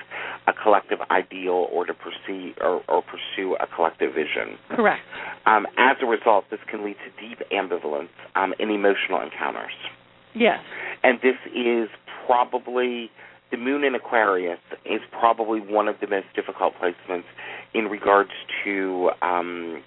a 0.48 0.54
collective 0.54 1.00
ideal 1.12 1.68
or 1.72 1.86
to 1.86 1.94
pursue 1.94 2.54
or, 2.60 2.82
or 2.88 3.04
pursue 3.04 3.56
a 3.60 3.68
collective 3.76 4.14
vision. 4.14 4.58
Correct. 4.70 5.02
Um, 5.46 5.68
as 5.78 5.98
a 6.02 6.06
result, 6.06 6.46
this 6.50 6.60
can 6.70 6.84
lead 6.84 6.96
to 7.06 7.28
deep 7.28 7.40
ambivalence 7.52 8.10
um, 8.36 8.54
in 8.60 8.70
emotional 8.72 9.22
encounters. 9.22 9.74
Yes. 10.34 10.60
And 11.04 11.20
this 11.22 11.38
is 11.56 11.90
probably 12.26 13.12
the 13.52 13.58
moon 13.58 13.84
in 13.84 13.94
Aquarius 13.96 14.60
is 14.86 15.02
probably 15.12 15.60
one 15.60 15.88
of 15.88 15.96
the 16.00 16.08
most 16.08 16.28
difficult 16.36 16.74
placements 16.82 17.26
in 17.74 17.86
regards 17.86 18.32
to 18.64 19.12
um, 19.22 19.84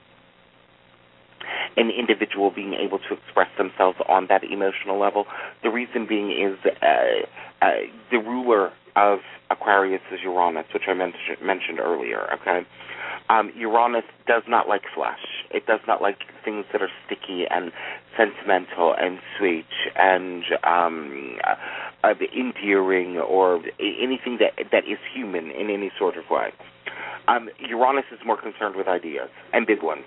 an 1.76 1.90
individual 1.90 2.50
being 2.50 2.74
able 2.74 2.98
to 2.98 3.14
express 3.14 3.48
themselves 3.58 3.98
on 4.08 4.26
that 4.28 4.44
emotional 4.44 4.98
level. 4.98 5.24
The 5.62 5.70
reason 5.70 6.06
being 6.06 6.30
is 6.30 6.58
uh, 6.82 7.64
uh, 7.64 7.70
the 8.10 8.18
ruler 8.18 8.72
of 8.96 9.20
Aquarius 9.54 10.02
is 10.12 10.20
Uranus, 10.22 10.66
which 10.74 10.84
I 10.88 10.94
mentioned 10.94 11.40
mentioned 11.42 11.80
earlier. 11.80 12.32
Okay, 12.34 12.66
um, 13.28 13.50
Uranus 13.56 14.04
does 14.26 14.42
not 14.46 14.68
like 14.68 14.82
flesh. 14.94 15.24
It 15.50 15.66
does 15.66 15.80
not 15.86 16.02
like 16.02 16.18
things 16.44 16.66
that 16.72 16.82
are 16.82 16.90
sticky 17.06 17.46
and 17.50 17.72
sentimental 18.16 18.94
and 18.98 19.18
sweet 19.38 19.72
and 19.96 20.44
um, 20.62 21.38
uh, 22.02 22.14
endearing 22.36 23.18
or 23.18 23.60
anything 23.80 24.38
that 24.40 24.52
that 24.70 24.84
is 24.84 24.98
human 25.14 25.50
in 25.50 25.70
any 25.70 25.90
sort 25.98 26.16
of 26.16 26.24
way. 26.30 26.52
Um, 27.28 27.48
Uranus 27.58 28.04
is 28.12 28.18
more 28.26 28.40
concerned 28.40 28.76
with 28.76 28.86
ideas 28.88 29.30
and 29.52 29.66
big 29.66 29.82
ones. 29.82 30.04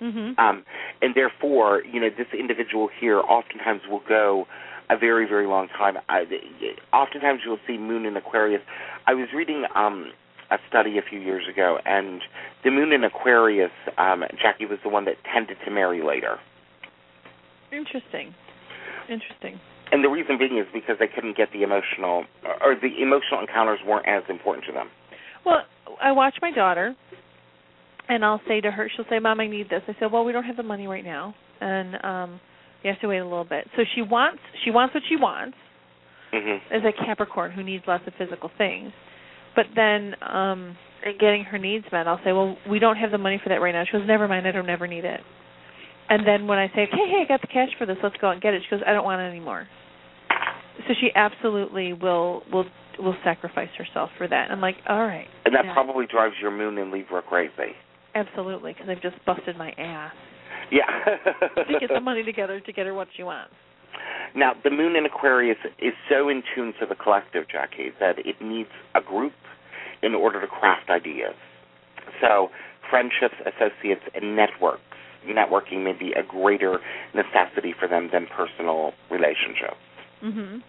Mhm. 0.00 0.38
Um, 0.38 0.64
and 1.02 1.14
therefore, 1.14 1.82
you 1.84 2.00
know, 2.00 2.08
this 2.10 2.32
individual 2.32 2.88
here 2.88 3.20
oftentimes 3.20 3.82
will 3.86 4.02
go 4.08 4.46
a 4.90 4.98
very, 4.98 5.26
very 5.26 5.46
long 5.46 5.68
time. 5.68 5.94
I, 6.08 6.24
oftentimes, 6.92 7.40
you'll 7.44 7.58
see 7.66 7.78
Moon 7.78 8.04
in 8.04 8.16
Aquarius. 8.16 8.60
I 9.06 9.14
was 9.14 9.28
reading 9.34 9.64
um, 9.74 10.12
a 10.50 10.56
study 10.68 10.98
a 10.98 11.02
few 11.08 11.20
years 11.20 11.44
ago, 11.52 11.78
and 11.86 12.20
the 12.64 12.70
Moon 12.70 12.92
in 12.92 13.04
Aquarius, 13.04 13.70
um, 13.98 14.24
Jacki 14.34 14.68
was 14.68 14.78
the 14.82 14.90
one 14.90 15.04
that 15.04 15.14
tended 15.32 15.58
to 15.64 15.70
marry 15.70 16.02
later. 16.02 16.38
Interesting. 17.72 18.34
Interesting. 19.08 19.60
And 19.92 20.04
the 20.04 20.08
reason 20.08 20.38
being 20.38 20.58
is 20.58 20.66
because 20.72 20.96
they 20.98 21.08
couldn't 21.08 21.36
get 21.36 21.52
the 21.52 21.62
emotional, 21.62 22.24
or 22.60 22.74
the 22.74 23.00
emotional 23.00 23.40
encounters 23.40 23.78
weren't 23.86 24.06
as 24.06 24.22
important 24.28 24.66
to 24.66 24.72
them. 24.72 24.88
Well, 25.44 25.62
I 26.02 26.12
watch 26.12 26.34
my 26.42 26.50
daughter, 26.50 26.94
and 28.08 28.24
I'll 28.24 28.40
say 28.46 28.60
to 28.60 28.70
her, 28.70 28.90
she'll 28.94 29.06
say, 29.08 29.18
"Mom, 29.18 29.40
I 29.40 29.46
need 29.46 29.68
this." 29.68 29.82
I 29.88 29.96
said, 29.98 30.12
"Well, 30.12 30.24
we 30.24 30.32
don't 30.32 30.44
have 30.44 30.56
the 30.56 30.62
money 30.62 30.86
right 30.86 31.04
now, 31.04 31.34
and 31.60 32.04
um, 32.04 32.40
you 32.82 32.90
have 32.90 33.00
to 33.00 33.08
wait 33.08 33.18
a 33.18 33.24
little 33.24 33.44
bit." 33.44 33.68
So 33.76 33.82
she 33.94 34.02
wants, 34.02 34.40
she 34.64 34.70
wants 34.70 34.94
what 34.94 35.02
she 35.08 35.16
wants, 35.16 35.56
hmm 36.32 36.56
as 36.72 36.82
a 36.84 36.92
Capricorn 37.04 37.50
who 37.52 37.62
needs 37.62 37.84
lots 37.86 38.06
of 38.06 38.14
physical 38.14 38.50
things. 38.56 38.92
But 39.56 39.66
then, 39.74 40.14
um, 40.22 40.76
in 41.04 41.18
getting 41.18 41.44
her 41.44 41.58
needs 41.58 41.84
met, 41.90 42.06
I'll 42.06 42.22
say, 42.24 42.32
"Well, 42.32 42.56
we 42.68 42.78
don't 42.78 42.96
have 42.96 43.10
the 43.10 43.18
money 43.18 43.38
for 43.42 43.48
that 43.48 43.60
right 43.60 43.72
now." 43.72 43.84
She 43.84 43.92
goes, 43.92 44.06
"Never 44.06 44.28
mind, 44.28 44.46
I 44.46 44.52
don't 44.52 44.70
ever 44.70 44.86
need 44.86 45.04
it." 45.04 45.20
And 46.08 46.26
then 46.26 46.46
when 46.46 46.58
I 46.58 46.68
say, 46.68 46.82
"Okay, 46.84 47.06
hey, 47.08 47.22
I 47.22 47.24
got 47.28 47.40
the 47.40 47.46
cash 47.46 47.70
for 47.78 47.86
this. 47.86 47.96
Let's 48.02 48.16
go 48.18 48.28
out 48.28 48.32
and 48.32 48.42
get 48.42 48.54
it," 48.54 48.62
she 48.64 48.70
goes, 48.70 48.82
"I 48.86 48.92
don't 48.92 49.04
want 49.04 49.20
it 49.20 49.24
anymore." 49.24 49.66
So 50.86 50.94
she 51.00 51.10
absolutely 51.14 51.92
will 51.92 52.42
will 52.52 52.66
will 52.98 53.16
sacrifice 53.24 53.70
herself 53.76 54.10
for 54.18 54.28
that. 54.28 54.50
I'm 54.50 54.60
like, 54.60 54.76
"All 54.88 55.00
right." 55.04 55.28
And 55.44 55.54
that 55.54 55.64
yeah, 55.64 55.72
probably 55.74 56.06
drives 56.06 56.34
your 56.40 56.50
Moon 56.50 56.78
in 56.78 56.90
Libra 56.90 57.22
crazy. 57.22 57.74
absolutely 58.14 58.72
because 58.72 58.88
I've 58.88 59.02
just 59.02 59.16
busted 59.24 59.56
my 59.56 59.70
ass 59.72 60.14
Yeah. 60.70 60.86
to 61.64 61.78
get 61.78 61.90
the 61.92 62.00
money 62.00 62.22
together 62.22 62.60
to 62.60 62.72
get 62.72 62.86
her 62.86 62.94
what 62.94 63.08
she 63.16 63.22
wants. 63.22 63.54
Now, 64.34 64.52
the 64.62 64.70
moon 64.70 64.94
in 64.96 65.04
Aquarius 65.06 65.58
is 65.78 65.92
so 66.08 66.28
in 66.28 66.42
tune 66.54 66.72
to 66.80 66.86
the 66.86 66.94
collective, 66.94 67.46
Jacki, 67.48 67.90
that 67.98 68.18
it 68.18 68.40
needs 68.40 68.70
a 68.94 69.00
group 69.00 69.32
in 70.02 70.14
order 70.14 70.40
to 70.40 70.46
craft 70.46 70.88
ideas. 70.88 71.34
So, 72.20 72.50
friendships, 72.88 73.34
associates, 73.40 74.02
and 74.14 74.36
networks. 74.36 74.82
Networking 75.26 75.84
may 75.84 75.92
be 75.92 76.12
a 76.12 76.22
greater 76.22 76.78
necessity 77.14 77.74
for 77.78 77.86
them 77.86 78.08
than 78.12 78.26
personal 78.26 78.92
relationships. 79.10 79.76
Mhm. 80.22 80.62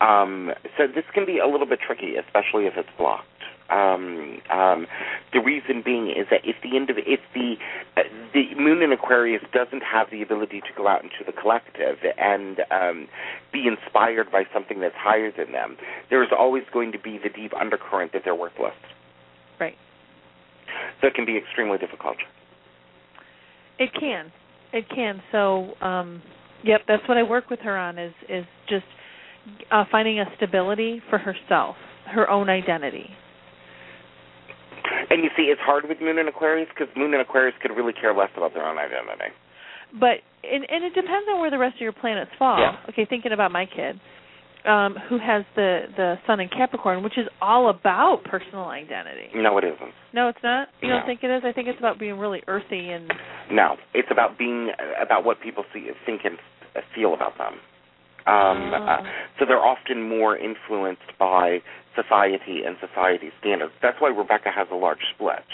Um, 0.00 0.52
so 0.76 0.86
this 0.86 1.04
can 1.14 1.24
be 1.24 1.38
a 1.38 1.46
little 1.46 1.66
bit 1.66 1.80
tricky, 1.80 2.16
especially 2.16 2.66
if 2.66 2.76
it's 2.76 2.90
blocked. 2.98 3.24
Um, 3.70 4.38
um, 4.50 4.86
the 5.32 5.40
reason 5.40 5.82
being 5.84 6.08
is 6.08 6.26
that 6.30 6.40
if 6.44 6.56
the 6.62 6.70
indiv- 6.70 7.06
if 7.06 7.20
the 7.34 7.56
uh, 7.96 8.02
the 8.32 8.54
moon 8.60 8.82
in 8.82 8.92
Aquarius 8.92 9.42
doesn't 9.52 9.82
have 9.82 10.08
the 10.10 10.22
ability 10.22 10.60
to 10.60 10.68
go 10.76 10.86
out 10.86 11.02
into 11.02 11.24
the 11.26 11.32
collective 11.32 11.96
and 12.18 12.60
um, 12.70 13.08
be 13.52 13.66
inspired 13.66 14.30
by 14.30 14.44
something 14.52 14.80
that's 14.80 14.94
higher 14.96 15.32
than 15.36 15.52
them, 15.52 15.76
there 16.10 16.22
is 16.22 16.30
always 16.36 16.62
going 16.72 16.92
to 16.92 16.98
be 16.98 17.18
the 17.22 17.30
deep 17.30 17.52
undercurrent 17.58 18.12
that 18.12 18.22
they're 18.24 18.34
worthless. 18.34 18.74
Right. 19.58 19.74
So 21.00 21.08
it 21.08 21.14
can 21.14 21.26
be 21.26 21.36
extremely 21.36 21.78
difficult. 21.78 22.16
It 23.78 23.90
can. 23.98 24.32
It 24.72 24.88
can. 24.88 25.22
So, 25.32 25.74
um 25.84 26.22
yep, 26.62 26.82
that's 26.86 27.06
what 27.08 27.16
I 27.18 27.22
work 27.22 27.50
with 27.50 27.60
her 27.60 27.76
on 27.76 27.98
is 27.98 28.14
is 28.28 28.44
just 28.68 28.86
uh 29.70 29.84
finding 29.90 30.20
a 30.20 30.24
stability 30.36 31.02
for 31.10 31.18
herself, 31.18 31.76
her 32.06 32.28
own 32.30 32.48
identity. 32.48 33.10
And 35.10 35.22
you 35.22 35.30
see, 35.36 35.44
it's 35.44 35.60
hard 35.60 35.88
with 35.88 36.00
moon 36.00 36.18
and 36.18 36.28
Aquarius 36.28 36.68
because 36.68 36.88
moon 36.96 37.12
and 37.14 37.22
Aquarius 37.22 37.54
could 37.62 37.70
really 37.76 37.92
care 37.92 38.12
less 38.14 38.30
about 38.36 38.54
their 38.54 38.66
own 38.66 38.78
identity. 38.78 39.30
But 39.98 40.18
and 40.42 40.66
and 40.68 40.84
it 40.84 40.94
depends 40.94 41.28
on 41.32 41.40
where 41.40 41.50
the 41.50 41.58
rest 41.58 41.76
of 41.76 41.80
your 41.80 41.92
planets 41.92 42.30
fall. 42.38 42.58
Yeah. 42.58 42.76
Okay, 42.90 43.06
thinking 43.08 43.32
about 43.32 43.52
my 43.52 43.66
kid 43.66 44.00
um 44.66 44.96
who 45.08 45.16
has 45.18 45.44
the 45.54 45.82
the 45.96 46.16
sun 46.26 46.40
in 46.40 46.48
Capricorn, 46.48 47.02
which 47.04 47.16
is 47.16 47.26
all 47.40 47.70
about 47.70 48.24
personal 48.24 48.64
identity. 48.64 49.30
No, 49.34 49.56
it 49.58 49.64
isn't. 49.64 49.92
No, 50.12 50.28
it's 50.28 50.42
not. 50.42 50.68
You 50.82 50.88
No. 50.88 50.96
don't 50.98 51.06
think 51.06 51.20
it 51.22 51.30
is? 51.30 51.42
I 51.44 51.52
think 51.52 51.68
it's 51.68 51.78
about 51.78 51.98
being 52.00 52.18
really 52.18 52.42
earthy 52.48 52.90
and 52.90 53.12
No, 53.50 53.76
it's 53.94 54.08
about 54.10 54.36
being 54.38 54.70
about 55.00 55.24
what 55.24 55.40
people 55.40 55.64
see, 55.72 55.88
think, 56.04 56.22
and 56.24 56.36
feel 56.94 57.14
about 57.14 57.38
them. 57.38 57.54
Um, 58.26 58.72
Oh. 58.74 58.84
uh, 58.84 59.02
so 59.38 59.44
they're 59.46 59.64
often 59.64 60.02
more 60.08 60.36
influenced 60.36 61.16
by 61.16 61.62
society 61.96 62.62
and 62.64 62.76
society 62.78 63.30
standards. 63.40 63.72
That's 63.82 64.00
why 64.00 64.10
Rebecca 64.10 64.50
has 64.54 64.68
a 64.70 64.76
large 64.76 65.00
split. 65.14 65.44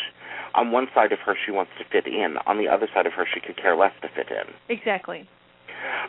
On 0.54 0.70
one 0.70 0.88
side 0.94 1.12
of 1.12 1.20
her, 1.20 1.34
she 1.34 1.50
wants 1.50 1.72
to 1.78 1.84
fit 1.84 2.06
in. 2.06 2.36
On 2.46 2.58
the 2.58 2.68
other 2.68 2.88
side 2.92 3.06
of 3.06 3.12
her, 3.14 3.26
she 3.32 3.40
could 3.40 3.56
care 3.56 3.76
less 3.76 3.92
to 4.02 4.08
fit 4.08 4.28
in. 4.30 4.52
exactly. 4.68 5.28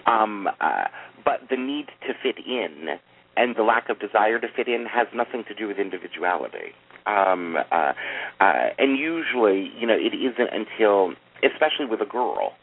Um, 0.06 0.48
uh, 0.60 0.86
but 1.24 1.42
the 1.50 1.58
need 1.58 1.88
to 2.08 2.14
fit 2.22 2.38
in 2.46 3.00
and 3.36 3.56
the 3.56 3.64
lack 3.64 3.90
of 3.90 4.00
desire 4.00 4.40
to 4.40 4.48
fit 4.48 4.68
in 4.68 4.86
has 4.86 5.08
nothing 5.14 5.44
to 5.48 5.54
do 5.54 5.68
with 5.68 5.78
individuality. 5.80 6.74
Um, 7.06 7.58
uh, 7.72 7.94
uh, 8.40 8.70
and 8.78 8.98
usually, 8.98 9.72
you 9.78 9.88
know, 9.88 9.98
it 9.98 10.14
isn't 10.14 10.50
until, 10.54 11.14
especially 11.44 11.86
with 11.86 12.02
a 12.02 12.06
girl, 12.06 12.54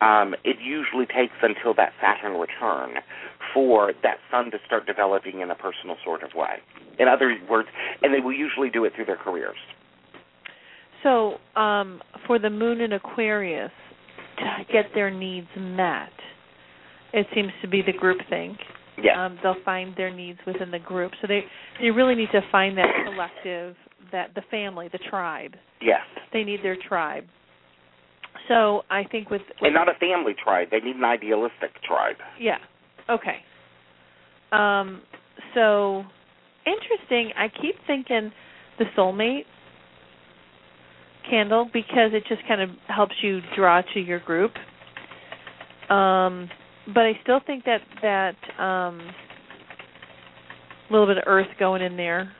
um, 0.00 0.34
it 0.44 0.56
usually 0.60 1.06
takes 1.06 1.34
until 1.42 1.74
that 1.74 1.92
Saturn 2.00 2.38
return 2.38 3.02
for 3.54 3.92
that 4.02 4.16
sun 4.30 4.50
to 4.50 4.58
start 4.66 4.86
developing 4.86 5.40
in 5.40 5.50
a 5.50 5.54
personal 5.54 5.96
sort 6.04 6.22
of 6.22 6.30
way. 6.34 6.56
In 6.98 7.08
other 7.08 7.36
words, 7.50 7.68
and 8.02 8.12
they 8.14 8.20
will 8.20 8.32
usually 8.32 8.70
do 8.70 8.84
it 8.84 8.92
through 8.94 9.06
their 9.06 9.16
careers. 9.16 9.56
So, 11.02 11.36
um, 11.60 12.00
for 12.26 12.38
the 12.38 12.50
moon 12.50 12.80
in 12.80 12.92
Aquarius 12.92 13.72
to 14.38 14.72
get 14.72 14.86
their 14.94 15.10
needs 15.10 15.48
met, 15.58 16.12
it 17.12 17.26
seems 17.34 17.50
to 17.60 17.68
be 17.68 17.82
the 17.82 17.92
group 17.92 18.18
think. 18.30 18.56
Yes. 19.02 19.16
Um, 19.18 19.38
they'll 19.42 19.56
find 19.64 19.94
their 19.96 20.10
needs 20.14 20.38
within 20.46 20.70
the 20.70 20.78
group. 20.78 21.12
So 21.20 21.26
they 21.26 21.40
they 21.80 21.90
really 21.90 22.14
need 22.14 22.28
to 22.32 22.40
find 22.52 22.76
that 22.78 22.88
collective, 23.04 23.74
that 24.12 24.34
the 24.34 24.42
family, 24.50 24.88
the 24.92 24.98
tribe. 25.10 25.54
yes. 25.80 26.00
They 26.32 26.44
need 26.44 26.60
their 26.62 26.76
tribe. 26.88 27.24
So 28.48 28.82
I 28.90 29.04
think 29.04 29.30
with, 29.30 29.42
with 29.60 29.68
And 29.68 29.74
not 29.74 29.88
a 29.88 29.94
family 29.98 30.34
tribe. 30.42 30.68
They 30.70 30.80
need 30.80 30.96
an 30.96 31.04
idealistic 31.04 31.82
tribe. 31.86 32.16
yeah, 32.40 32.58
okay. 33.12 33.38
Um, 34.52 35.02
so 35.54 36.04
interesting. 36.66 37.32
I 37.36 37.48
keep 37.48 37.74
thinking 37.86 38.32
the 38.78 38.84
soulmate 38.96 39.44
candle 41.28 41.68
because 41.72 42.10
it 42.12 42.24
just 42.28 42.42
kind 42.48 42.60
of 42.60 42.70
helps 42.88 43.14
you 43.22 43.40
draw 43.56 43.82
to 43.94 44.00
your 44.00 44.20
group. 44.20 44.52
Um, 45.88 46.48
but 46.92 47.00
I 47.02 47.12
still 47.22 47.40
think 47.46 47.64
that 47.64 47.80
that 48.02 48.62
um, 48.62 49.00
little 50.90 51.06
bit 51.06 51.18
of 51.18 51.24
earth 51.26 51.48
going 51.58 51.82
in 51.82 51.96
there. 51.96 52.32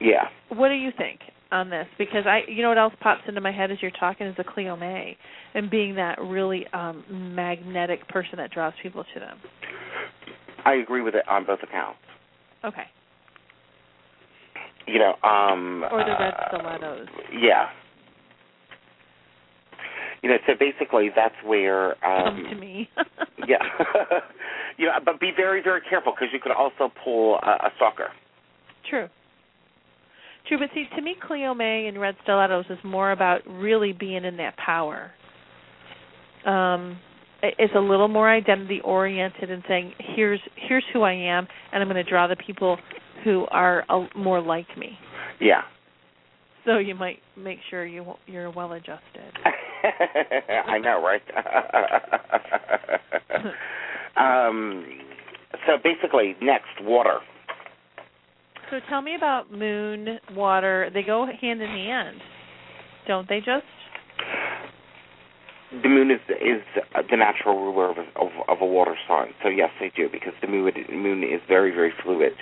Yeah. 0.00 0.24
What 0.48 0.68
do 0.68 0.74
you 0.74 0.90
think 0.96 1.20
on 1.52 1.70
this? 1.70 1.86
Because 1.98 2.24
I, 2.26 2.40
you 2.48 2.62
know, 2.62 2.68
what 2.70 2.78
else 2.78 2.94
pops 3.00 3.22
into 3.28 3.40
my 3.40 3.52
head 3.52 3.70
as 3.70 3.78
you're 3.80 3.90
talking 3.92 4.26
is 4.26 4.36
the 4.36 4.44
Cleo 4.44 4.76
May, 4.76 5.16
and 5.54 5.70
being 5.70 5.94
that 5.96 6.20
really 6.20 6.66
um, 6.72 7.04
magnetic 7.10 8.08
person 8.08 8.38
that 8.38 8.50
draws 8.50 8.72
people 8.82 9.04
to 9.14 9.20
them. 9.20 9.38
I 10.64 10.74
agree 10.74 11.02
with 11.02 11.14
it 11.14 11.26
on 11.28 11.44
both 11.44 11.60
accounts. 11.62 11.98
Okay. 12.64 12.84
You 14.86 14.98
know, 14.98 15.14
um 15.28 15.84
Or 15.90 16.04
the 16.04 16.16
red 16.18 16.34
uh, 16.34 16.48
stilettos. 16.48 17.06
Yeah. 17.32 17.68
You 20.22 20.30
know, 20.30 20.36
so 20.46 20.52
basically 20.58 21.10
that's 21.14 21.34
where 21.44 21.92
um 22.04 22.42
Come 22.42 22.44
to 22.50 22.54
me. 22.56 22.88
yeah. 23.48 23.58
you 24.78 24.86
know, 24.86 24.92
but 25.04 25.20
be 25.20 25.32
very 25.36 25.62
very 25.62 25.80
careful 25.88 26.12
because 26.12 26.32
you 26.32 26.40
could 26.40 26.52
also 26.52 26.92
pull 27.04 27.36
a, 27.36 27.66
a 27.66 27.70
stalker. 27.76 28.08
True. 28.88 29.08
True, 30.48 30.58
but 30.58 30.68
see, 30.74 30.86
to 30.96 31.02
me, 31.02 31.14
Cleo 31.26 31.54
May 31.54 31.86
and 31.86 32.00
Red 32.00 32.16
Stilettos 32.22 32.66
is 32.68 32.78
more 32.84 33.12
about 33.12 33.40
really 33.46 33.92
being 33.92 34.24
in 34.24 34.36
that 34.38 34.56
power. 34.56 35.12
Um, 36.44 36.98
it's 37.42 37.74
a 37.74 37.80
little 37.80 38.08
more 38.08 38.30
identity 38.30 38.80
oriented 38.84 39.50
and 39.50 39.62
saying, 39.68 39.94
"Here's 40.14 40.40
here's 40.68 40.84
who 40.92 41.02
I 41.02 41.12
am, 41.12 41.46
and 41.72 41.82
I'm 41.82 41.88
going 41.88 42.02
to 42.02 42.08
draw 42.08 42.26
the 42.26 42.36
people 42.36 42.78
who 43.24 43.46
are 43.50 43.84
uh, 43.88 44.06
more 44.16 44.40
like 44.40 44.66
me." 44.76 44.98
Yeah. 45.40 45.62
So 46.64 46.78
you 46.78 46.94
might 46.94 47.18
make 47.36 47.58
sure 47.70 47.84
you 47.84 48.14
you're 48.26 48.50
well 48.50 48.72
adjusted. 48.72 49.32
I 50.66 50.78
know, 50.78 51.02
right? 51.02 51.22
um 54.16 54.86
so 55.66 55.72
basically 55.82 56.36
next 56.40 56.80
water. 56.82 57.18
So 58.72 58.80
tell 58.88 59.02
me 59.02 59.14
about 59.14 59.52
moon, 59.52 60.18
water. 60.34 60.88
They 60.94 61.02
go 61.02 61.26
hand 61.26 61.60
in 61.60 61.68
hand, 61.68 62.16
don't 63.06 63.28
they? 63.28 63.40
Just 63.40 63.66
The 65.82 65.90
moon 65.90 66.10
is 66.10 66.20
is 66.30 66.62
the 67.10 67.18
natural 67.18 67.56
ruler 67.56 67.90
of 67.90 67.98
a, 67.98 68.06
of, 68.18 68.30
of 68.48 68.62
a 68.62 68.64
water 68.64 68.94
sign. 69.06 69.34
So 69.42 69.50
yes, 69.50 69.68
they 69.78 69.92
do 69.94 70.08
because 70.10 70.32
the 70.40 70.48
moon 70.48 70.72
moon 70.90 71.22
is 71.22 71.42
very 71.46 71.70
very 71.70 71.92
fluid. 72.02 72.32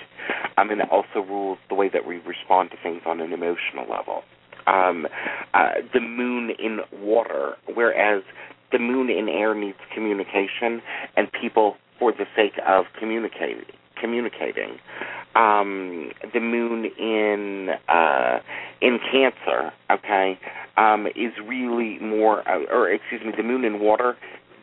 I 0.57 0.63
mean, 0.63 0.81
it 0.81 0.87
also 0.93 1.27
rules 1.27 1.59
the 1.69 1.75
way 1.75 1.91
that 1.93 2.07
we 2.07 2.19
respond 2.19 2.71
to 2.71 2.77
things 2.81 3.03
on 3.07 3.21
an 3.21 3.33
emotional 3.33 3.91
level. 3.91 4.23
Um, 4.69 5.09
uh, 5.53 5.83
the 5.93 5.99
moon 6.01 6.51
in 6.61 6.79
water, 7.03 7.57
whereas 7.75 8.23
the 8.71 8.79
moon 8.79 9.11
in 9.11 9.29
air 9.29 9.53
needs 9.57 9.79
communication 9.93 10.81
and 11.17 11.27
people 11.41 11.75
for 11.99 12.13
the 12.13 12.27
sake 12.37 12.55
of 12.65 12.85
communicating. 13.01 13.65
Communicating. 14.01 14.79
Um, 15.35 16.11
the 16.33 16.41
moon 16.41 16.87
in 16.99 17.69
uh, 17.89 18.39
in 18.81 18.99
Cancer, 19.13 19.73
okay, 19.91 20.39
um, 20.77 21.07
is 21.09 21.33
really 21.47 21.99
more, 22.01 22.49
uh, 22.49 22.65
or 22.73 22.91
excuse 22.91 23.21
me, 23.25 23.33
the 23.37 23.43
moon 23.43 23.65
in 23.65 23.79
water 23.79 24.17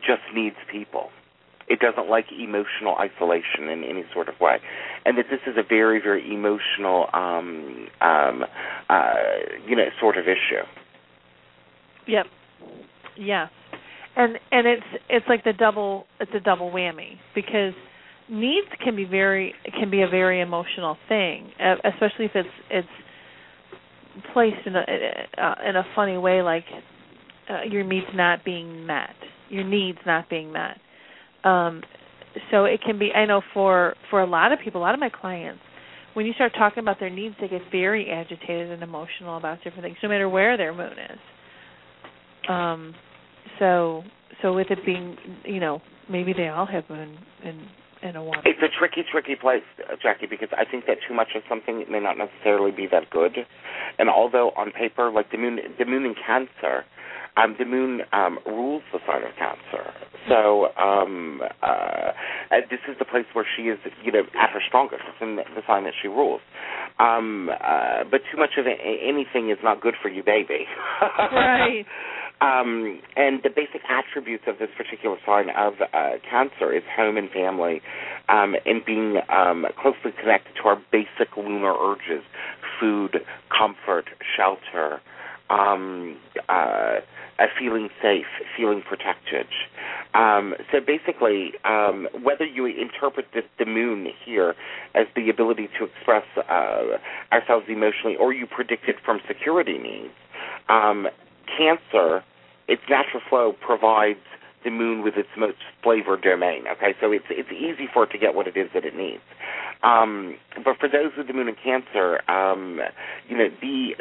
just 0.06 0.22
needs 0.34 0.56
people. 0.70 1.10
It 1.68 1.80
doesn't 1.80 2.08
like 2.08 2.26
emotional 2.32 2.96
isolation 2.96 3.68
in 3.68 3.84
any 3.84 4.04
sort 4.12 4.28
of 4.28 4.40
way, 4.40 4.56
and 5.04 5.16
that 5.18 5.26
this 5.30 5.40
is 5.46 5.56
a 5.56 5.62
very, 5.62 6.00
very 6.00 6.32
emotional, 6.32 7.06
um, 7.12 7.88
um, 8.00 8.44
uh, 8.88 9.14
you 9.66 9.76
know, 9.76 9.86
sort 10.00 10.16
of 10.16 10.24
issue. 10.24 10.64
Yep. 12.06 12.26
Yes. 13.16 13.50
And 14.16 14.38
and 14.50 14.66
it's 14.66 14.86
it's 15.08 15.26
like 15.28 15.44
the 15.44 15.52
double 15.52 16.06
it's 16.20 16.32
a 16.34 16.40
double 16.40 16.70
whammy 16.70 17.18
because 17.34 17.74
needs 18.30 18.68
can 18.82 18.96
be 18.96 19.04
very 19.04 19.54
can 19.78 19.90
be 19.90 20.02
a 20.02 20.08
very 20.08 20.40
emotional 20.40 20.96
thing, 21.08 21.50
especially 21.84 22.26
if 22.26 22.32
it's 22.34 22.48
it's 22.70 22.88
placed 24.32 24.66
in 24.66 24.76
a 24.76 24.80
uh, 24.80 25.54
in 25.68 25.76
a 25.76 25.84
funny 25.94 26.18
way 26.18 26.42
like 26.42 26.64
uh, 27.48 27.62
your 27.70 27.84
needs 27.84 28.06
not 28.14 28.44
being 28.44 28.86
met, 28.86 29.14
your 29.48 29.64
needs 29.64 29.98
not 30.06 30.28
being 30.28 30.52
met. 30.52 30.78
Um 31.44 31.82
so 32.50 32.64
it 32.64 32.80
can 32.84 32.98
be 32.98 33.10
I 33.12 33.26
know 33.26 33.42
for 33.54 33.94
for 34.10 34.20
a 34.20 34.26
lot 34.26 34.52
of 34.52 34.58
people, 34.62 34.80
a 34.80 34.84
lot 34.84 34.94
of 34.94 35.00
my 35.00 35.10
clients 35.10 35.60
when 36.18 36.26
you 36.26 36.32
start 36.32 36.52
talking 36.58 36.80
about 36.80 36.98
their 36.98 37.10
needs, 37.10 37.36
they 37.40 37.46
get 37.46 37.62
very 37.70 38.10
agitated 38.10 38.72
and 38.72 38.82
emotional 38.82 39.36
about 39.36 39.62
different 39.62 39.84
things, 39.84 39.96
no 40.02 40.08
matter 40.08 40.28
where 40.28 40.56
their 40.56 40.74
moon 40.74 40.92
is. 40.92 41.18
Um, 42.48 42.94
so, 43.60 44.02
so 44.42 44.52
with 44.52 44.66
it 44.70 44.80
being, 44.84 45.16
you 45.44 45.60
know, 45.60 45.80
maybe 46.10 46.32
they 46.32 46.48
all 46.48 46.66
have 46.66 46.82
moon 46.90 47.18
in 47.44 47.68
in 48.02 48.16
a 48.16 48.22
water. 48.22 48.42
It's 48.44 48.60
a 48.62 48.68
tricky, 48.78 49.02
tricky 49.10 49.36
place, 49.36 49.62
Jacki, 50.04 50.28
because 50.28 50.48
I 50.52 50.64
think 50.64 50.86
that 50.86 50.98
too 51.06 51.14
much 51.14 51.28
of 51.34 51.42
something 51.48 51.84
may 51.90 52.00
not 52.00 52.16
necessarily 52.18 52.70
be 52.70 52.86
that 52.90 53.10
good. 53.10 53.36
And 53.98 54.08
although 54.08 54.50
on 54.56 54.70
paper, 54.72 55.10
like 55.10 55.30
the 55.30 55.38
moon, 55.38 55.58
the 55.78 55.84
moon 55.84 56.04
in 56.04 56.14
Cancer, 56.14 56.84
um, 57.36 57.54
the 57.58 57.64
moon 57.64 58.00
um, 58.12 58.38
rules 58.46 58.82
the 58.92 58.98
sign 59.06 59.22
of 59.22 59.30
Cancer. 59.38 59.92
So 60.28 60.68
um, 60.76 61.40
uh, 61.62 62.12
this 62.70 62.80
is 62.88 62.96
the 62.98 63.04
place 63.04 63.26
where 63.32 63.46
she 63.56 63.64
is, 63.64 63.78
you 64.04 64.12
know, 64.12 64.22
at 64.40 64.50
her 64.50 64.60
strongest. 64.66 65.02
It's 65.08 65.22
in 65.22 65.36
the, 65.36 65.42
the 65.54 65.62
sign 65.66 65.84
that 65.84 65.94
she 66.00 66.08
rules. 66.08 66.40
Um, 66.98 67.48
uh, 67.48 68.04
but 68.10 68.22
too 68.30 68.38
much 68.38 68.58
of 68.58 68.66
anything 68.66 69.50
is 69.50 69.58
not 69.62 69.80
good 69.80 69.94
for 70.02 70.08
you, 70.08 70.22
baby. 70.22 70.66
Right. 71.32 71.86
Um, 72.40 73.00
and 73.16 73.42
the 73.42 73.50
basic 73.50 73.82
attributes 73.88 74.44
of 74.46 74.58
this 74.58 74.68
particular 74.76 75.16
sign 75.26 75.50
of 75.50 75.74
uh, 75.92 76.18
Cancer 76.28 76.72
is 76.72 76.84
home 76.94 77.16
and 77.16 77.28
family, 77.30 77.80
um, 78.28 78.54
and 78.64 78.84
being 78.84 79.18
um, 79.28 79.66
closely 79.80 80.12
connected 80.20 80.54
to 80.62 80.68
our 80.68 80.80
basic 80.92 81.36
lunar 81.36 81.74
urges: 81.74 82.22
food, 82.78 83.24
comfort, 83.50 84.06
shelter, 84.36 85.00
um, 85.50 86.16
uh, 86.48 87.00
feeling 87.58 87.88
safe, 88.00 88.26
feeling 88.56 88.82
protected. 88.82 89.46
Um, 90.14 90.54
so 90.72 90.78
basically, 90.80 91.52
um, 91.64 92.08
whether 92.22 92.44
you 92.44 92.66
interpret 92.66 93.26
the, 93.34 93.42
the 93.58 93.66
moon 93.66 94.08
here 94.24 94.54
as 94.94 95.06
the 95.14 95.28
ability 95.28 95.68
to 95.78 95.84
express 95.84 96.24
uh, 96.36 96.98
ourselves 97.32 97.66
emotionally, 97.68 98.16
or 98.16 98.32
you 98.32 98.46
predict 98.46 98.88
it 98.88 98.96
from 99.04 99.20
security 99.26 99.78
needs, 99.78 100.14
um, 100.68 101.08
Cancer, 101.56 102.24
its 102.66 102.82
natural 102.88 103.22
flow 103.28 103.52
provides 103.52 104.20
the 104.64 104.70
moon 104.70 105.02
with 105.02 105.16
its 105.16 105.28
most 105.36 105.58
flavored 105.82 106.22
domain. 106.22 106.64
Okay, 106.66 106.94
so 107.00 107.12
it's 107.12 107.24
it's 107.30 107.50
easy 107.50 107.88
for 107.92 108.04
it 108.04 108.10
to 108.10 108.18
get 108.18 108.34
what 108.34 108.46
it 108.46 108.56
is 108.56 108.68
that 108.74 108.84
it 108.84 108.96
needs. 108.96 109.22
Um, 109.82 110.36
but 110.64 110.76
for 110.78 110.88
those 110.88 111.12
with 111.16 111.28
the 111.28 111.32
moon 111.32 111.48
in 111.48 111.54
Cancer, 111.54 112.20
um, 112.30 112.80
you 113.28 113.36
know 113.36 113.48
the 113.60 113.92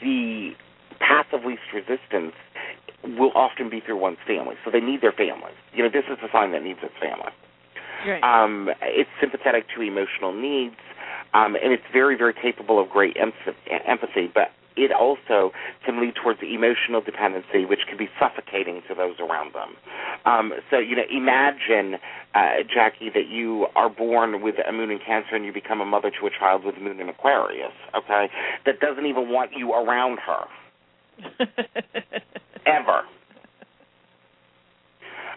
the 0.00 0.52
path 0.98 1.26
of 1.32 1.44
least 1.44 1.62
resistance 1.74 2.34
will 3.04 3.32
often 3.34 3.70
be 3.70 3.80
through 3.80 3.98
one's 3.98 4.18
family. 4.26 4.54
So 4.64 4.70
they 4.70 4.80
need 4.80 5.00
their 5.00 5.12
family. 5.12 5.52
You 5.74 5.84
know, 5.84 5.90
this 5.90 6.04
is 6.10 6.18
a 6.22 6.30
sign 6.32 6.52
that 6.52 6.62
needs 6.62 6.80
its 6.82 6.94
family. 7.00 7.32
Right. 8.06 8.22
Um, 8.22 8.68
it's 8.82 9.10
sympathetic 9.20 9.66
to 9.76 9.82
emotional 9.82 10.32
needs, 10.32 10.76
um, 11.34 11.54
and 11.54 11.72
it's 11.72 11.84
very, 11.92 12.16
very 12.16 12.34
capable 12.34 12.80
of 12.80 12.88
great 12.88 13.16
empathy, 13.16 14.30
but 14.32 14.50
it 14.76 14.92
also 14.92 15.52
can 15.84 16.00
lead 16.00 16.14
towards 16.14 16.40
emotional 16.42 17.00
dependency, 17.00 17.64
which 17.64 17.80
can 17.88 17.98
be 17.98 18.08
suffocating 18.18 18.82
to 18.88 18.94
those 18.94 19.16
around 19.18 19.54
them. 19.54 19.74
Um, 20.24 20.52
so, 20.70 20.78
you 20.78 20.96
know, 20.96 21.02
imagine, 21.10 22.00
uh, 22.34 22.62
Jacki, 22.68 23.12
that 23.14 23.28
you 23.28 23.66
are 23.74 23.88
born 23.88 24.42
with 24.42 24.56
a 24.66 24.72
moon 24.72 24.90
in 24.90 24.98
Cancer 24.98 25.34
and 25.34 25.44
you 25.44 25.52
become 25.52 25.80
a 25.80 25.86
mother 25.86 26.10
to 26.20 26.26
a 26.26 26.30
child 26.30 26.64
with 26.64 26.76
a 26.76 26.80
moon 26.80 27.00
in 27.00 27.08
Aquarius, 27.08 27.72
okay, 27.96 28.28
that 28.66 28.80
doesn't 28.80 29.06
even 29.06 29.28
want 29.28 29.52
you 29.56 29.72
around 29.72 30.18
her, 30.18 31.46
ever. 32.66 33.02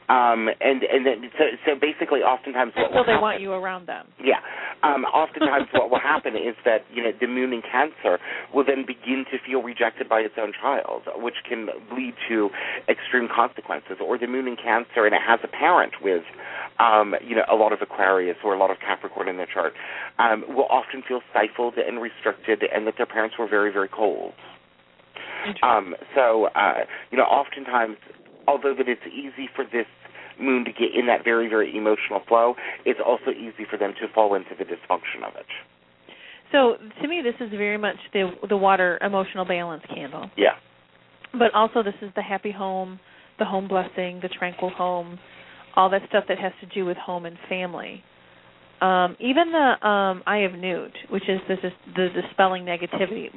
Um, 0.09 0.49
and 0.59 0.83
and 0.83 1.05
then, 1.05 1.31
so 1.37 1.45
so 1.65 1.71
basically, 1.79 2.19
oftentimes 2.19 2.73
what 2.75 2.87
Until 2.91 3.03
they 3.05 3.11
happen, 3.13 3.21
want 3.21 3.41
you 3.41 3.53
around 3.53 3.87
them. 3.87 4.07
yeah. 4.23 4.39
Um, 4.83 5.05
oftentimes, 5.05 5.67
what 5.71 5.89
will 5.89 5.99
happen 6.03 6.35
is 6.35 6.55
that 6.65 6.83
you 6.93 7.01
know 7.01 7.11
the 7.19 7.27
moon 7.27 7.53
in 7.53 7.61
Cancer 7.63 8.19
will 8.53 8.65
then 8.65 8.83
begin 8.85 9.23
to 9.31 9.37
feel 9.47 9.63
rejected 9.63 10.09
by 10.09 10.19
its 10.19 10.35
own 10.37 10.51
child, 10.59 11.03
which 11.15 11.39
can 11.47 11.67
lead 11.95 12.13
to 12.27 12.49
extreme 12.89 13.29
consequences. 13.33 13.97
Or 14.03 14.17
the 14.17 14.27
moon 14.27 14.47
in 14.47 14.57
Cancer, 14.57 15.05
and 15.05 15.15
it 15.15 15.21
has 15.25 15.39
a 15.43 15.47
parent 15.47 15.93
with, 16.03 16.23
um, 16.79 17.15
you 17.25 17.35
know, 17.35 17.45
a 17.49 17.55
lot 17.55 17.71
of 17.71 17.79
Aquarius 17.81 18.35
or 18.43 18.53
a 18.53 18.59
lot 18.59 18.71
of 18.71 18.77
Capricorn 18.79 19.29
in 19.29 19.37
their 19.37 19.47
chart, 19.47 19.71
um, 20.19 20.43
will 20.49 20.67
often 20.69 21.01
feel 21.07 21.21
stifled 21.31 21.75
and 21.77 22.01
restricted, 22.01 22.63
and 22.73 22.85
that 22.87 22.95
their 22.97 23.05
parents 23.07 23.37
were 23.39 23.47
very, 23.47 23.71
very 23.71 23.87
cold. 23.87 24.33
Um, 25.61 25.95
so, 26.15 26.45
uh, 26.55 26.85
you 27.11 27.17
know, 27.17 27.25
oftentimes, 27.25 27.97
although 28.47 28.73
that 28.77 28.87
it's 28.87 29.05
easy 29.07 29.49
for 29.55 29.65
this 29.65 29.87
moon 30.39 30.65
to 30.65 30.71
get 30.71 30.95
in 30.97 31.05
that 31.07 31.23
very, 31.23 31.47
very 31.47 31.75
emotional 31.75 32.21
flow, 32.27 32.55
it's 32.85 32.99
also 33.05 33.31
easy 33.31 33.65
for 33.69 33.77
them 33.77 33.93
to 34.01 34.07
fall 34.13 34.35
into 34.35 34.51
the 34.57 34.63
dysfunction 34.65 35.27
of 35.27 35.35
it. 35.35 35.45
So 36.51 36.75
to 37.01 37.07
me, 37.07 37.21
this 37.23 37.35
is 37.39 37.51
very 37.51 37.77
much 37.77 37.97
the 38.13 38.31
the 38.47 38.57
water 38.57 38.99
emotional 39.01 39.45
balance 39.45 39.83
candle. 39.93 40.29
Yeah. 40.37 40.53
But 41.33 41.53
also, 41.55 41.81
this 41.81 41.95
is 42.01 42.11
the 42.15 42.21
happy 42.21 42.51
home, 42.51 42.99
the 43.39 43.45
home 43.45 43.67
blessing, 43.67 44.19
the 44.21 44.29
tranquil 44.29 44.69
home, 44.69 45.17
all 45.75 45.89
that 45.89 46.01
stuff 46.09 46.25
that 46.27 46.37
has 46.37 46.51
to 46.61 46.67
do 46.67 46.85
with 46.85 46.97
home 46.97 47.25
and 47.25 47.37
family. 47.49 48.03
Um, 48.81 49.15
even 49.19 49.51
the 49.51 49.87
um, 49.87 50.23
Eye 50.27 50.39
of 50.39 50.53
Newt, 50.53 50.91
which 51.09 51.23
is 51.29 51.39
the, 51.47 51.55
the 51.95 52.09
dispelling 52.21 52.65
negativity, 52.65 53.29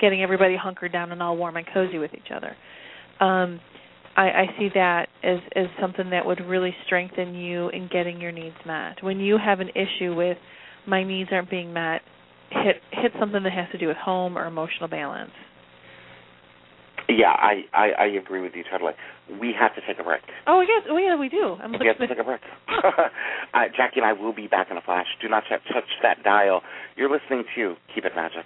getting 0.00 0.20
everybody 0.22 0.56
hunkered 0.56 0.92
down 0.92 1.12
and 1.12 1.22
all 1.22 1.36
warm 1.36 1.56
and 1.56 1.66
cozy 1.72 1.98
with 1.98 2.10
each 2.12 2.32
other. 2.34 2.56
Um, 3.24 3.60
I, 4.20 4.42
I 4.42 4.46
see 4.58 4.68
that 4.74 5.08
as 5.22 5.38
as 5.56 5.66
something 5.80 6.10
that 6.10 6.26
would 6.26 6.40
really 6.40 6.74
strengthen 6.84 7.34
you 7.34 7.70
in 7.70 7.88
getting 7.90 8.20
your 8.20 8.32
needs 8.32 8.56
met. 8.66 9.02
When 9.02 9.18
you 9.18 9.38
have 9.42 9.60
an 9.60 9.70
issue 9.70 10.14
with 10.14 10.36
my 10.86 11.04
needs 11.04 11.30
aren't 11.32 11.48
being 11.48 11.72
met, 11.72 12.02
hit 12.50 12.76
hit 12.90 13.12
something 13.18 13.42
that 13.42 13.52
has 13.52 13.68
to 13.72 13.78
do 13.78 13.86
with 13.86 13.96
home 13.96 14.36
or 14.36 14.44
emotional 14.46 14.88
balance. 14.88 15.30
Yeah, 17.08 17.32
I, 17.32 17.62
I 17.72 17.88
I 17.98 18.06
agree 18.20 18.42
with 18.42 18.52
you 18.54 18.62
totally. 18.70 18.92
We 19.40 19.54
have 19.58 19.74
to 19.74 19.80
take 19.86 19.98
a 19.98 20.04
break. 20.04 20.20
Oh, 20.46 20.60
yes, 20.60 20.82
oh 20.90 20.98
yeah, 20.98 21.18
we 21.18 21.28
do. 21.28 21.56
I'm 21.62 21.72
We 21.72 21.86
have 21.86 21.98
to 21.98 22.06
take 22.06 22.18
a 22.18 22.24
break. 22.24 22.40
uh, 22.68 23.72
Jacki 23.72 23.96
and 23.96 24.04
I 24.04 24.12
will 24.12 24.34
be 24.34 24.48
back 24.48 24.68
in 24.70 24.76
a 24.76 24.82
flash. 24.82 25.06
Do 25.22 25.28
not 25.28 25.44
touch, 25.48 25.62
touch 25.72 25.88
that 26.02 26.22
dial. 26.22 26.62
You're 26.96 27.10
listening 27.10 27.44
to 27.56 27.74
Keep 27.94 28.04
It 28.04 28.12
Magic. 28.14 28.44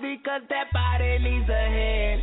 Because 0.00 0.42
that 0.50 0.72
body 0.72 1.18
needs 1.18 1.48
a 1.48 1.52
hand. 1.52 2.22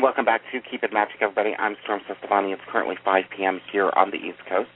And 0.00 0.04
welcome 0.06 0.24
back 0.24 0.40
to 0.50 0.60
Keep 0.62 0.82
It 0.82 0.94
Magic, 0.94 1.16
everybody. 1.20 1.52
I'm 1.58 1.76
Storm 1.84 2.00
Cestavani. 2.08 2.54
It's 2.54 2.62
currently 2.72 2.94
5 3.04 3.24
p.m. 3.36 3.60
here 3.70 3.90
on 3.94 4.10
the 4.10 4.16
East 4.16 4.38
Coast, 4.48 4.70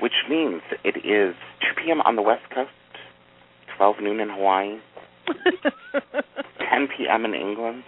which 0.00 0.14
means 0.30 0.62
it 0.82 0.96
is 1.04 1.36
2 1.76 1.82
p.m. 1.84 2.00
on 2.00 2.16
the 2.16 2.22
West 2.22 2.48
Coast, 2.54 2.70
12 3.76 3.96
noon 4.00 4.18
in 4.18 4.30
Hawaii, 4.30 4.78
10 5.92 6.00
p.m. 6.96 7.26
in 7.26 7.34
England. 7.34 7.82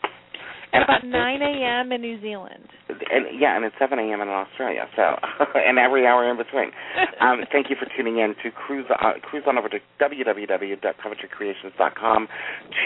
And 0.75 0.85
about 0.85 1.07
9 1.07 1.41
a.m. 1.41 1.91
in 1.91 2.03
New 2.03 2.21
Zealand. 2.21 2.69
and 2.91 3.41
yeah, 3.41 3.57
and 3.57 3.65
it's 3.65 3.77
7 3.79 3.99
a.m. 3.99 4.21
in 4.21 4.29
Australia. 4.29 4.87
So, 4.95 5.17
and 5.55 5.79
every 5.79 6.07
hour 6.07 6.29
in 6.31 6.37
between. 6.37 6.71
Um, 7.19 7.45
thank 7.51 7.71
you 7.71 7.77
for 7.81 7.87
tuning 7.97 8.19
in 8.19 8.35
to 8.43 8.51
cruise 8.51 8.85
uh, 8.91 9.13
cruise 9.23 9.45
on 9.47 9.57
over 9.57 9.71
to 9.71 9.79
www.coventrycreations.com 10.03 12.29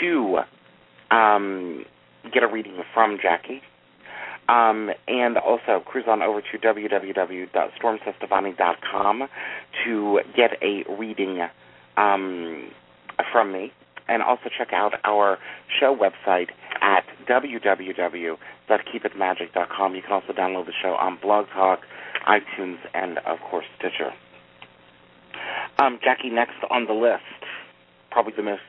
to 0.01 0.39
um, 1.11 1.85
get 2.33 2.45
a 2.45 2.47
reading 2.47 2.81
from 2.95 3.19
Jacki. 3.19 3.61
Um, 4.49 4.91
and 5.07 5.37
also 5.37 5.81
cruise 5.85 6.07
on 6.09 6.23
over 6.23 6.41
to 6.41 6.59
www.stormcestavani.com 6.59 9.29
to 9.85 10.21
get 10.35 10.53
a 10.63 10.85
reading 10.99 11.47
um, 11.99 12.71
from 13.31 13.53
me. 13.53 13.75
And 14.09 14.23
also 14.23 14.49
check 14.57 14.73
out 14.73 14.95
our 15.05 15.37
show 15.79 15.95
website 15.95 16.49
at 16.81 17.05
www.keepitmagic.com. 17.29 19.95
You 19.95 20.03
can 20.03 20.13
also 20.13 20.33
download 20.33 20.65
the 20.65 20.73
show 20.83 20.95
on 20.95 21.19
Blog 21.21 21.45
Talk, 21.53 21.81
iTunes, 22.27 22.79
and 22.95 23.19
of 23.19 23.39
course 23.51 23.67
Stitcher. 23.79 24.15
Um, 25.79 25.99
Jacki, 26.05 26.33
next 26.33 26.55
on 26.71 26.87
the 26.87 26.95
list, 26.95 27.23
probably 28.11 28.33
the 28.37 28.43
most 28.43 28.63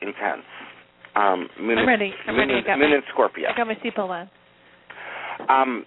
intense. 0.00 0.44
Um, 1.16 1.48
moon 1.60 1.78
I'm 1.78 1.86
ready. 1.88 2.12
I'm 2.26 2.36
moon 2.36 2.48
ready. 2.48 2.60
I 2.62 2.66
got 2.66 2.78
moon 2.78 2.90
my- 2.90 2.96
and 2.96 3.04
Scorpio. 3.12 3.48
I 3.48 3.56
got 3.56 3.66
my 3.66 3.74
seatbelt 3.76 4.10
on. 4.10 4.30
Um, 5.48 5.84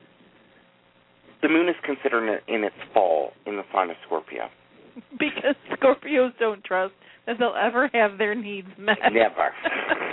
the 1.42 1.50
moon 1.50 1.70
is 1.70 1.76
considered 1.86 2.40
in, 2.48 2.56
in 2.56 2.64
its 2.64 2.76
fall 2.94 3.32
in 3.46 3.56
the 3.56 3.64
sign 3.74 3.90
of 3.90 3.96
Scorpio. 4.06 4.50
because 5.20 5.56
Scorpios 5.72 6.32
don't 6.40 6.64
trust 6.64 6.94
that 7.28 7.38
they'll 7.40 7.56
ever 7.60 7.90
have 7.94 8.18
their 8.18 8.34
needs 8.36 8.68
met. 8.78 8.98
Never. 9.12 9.52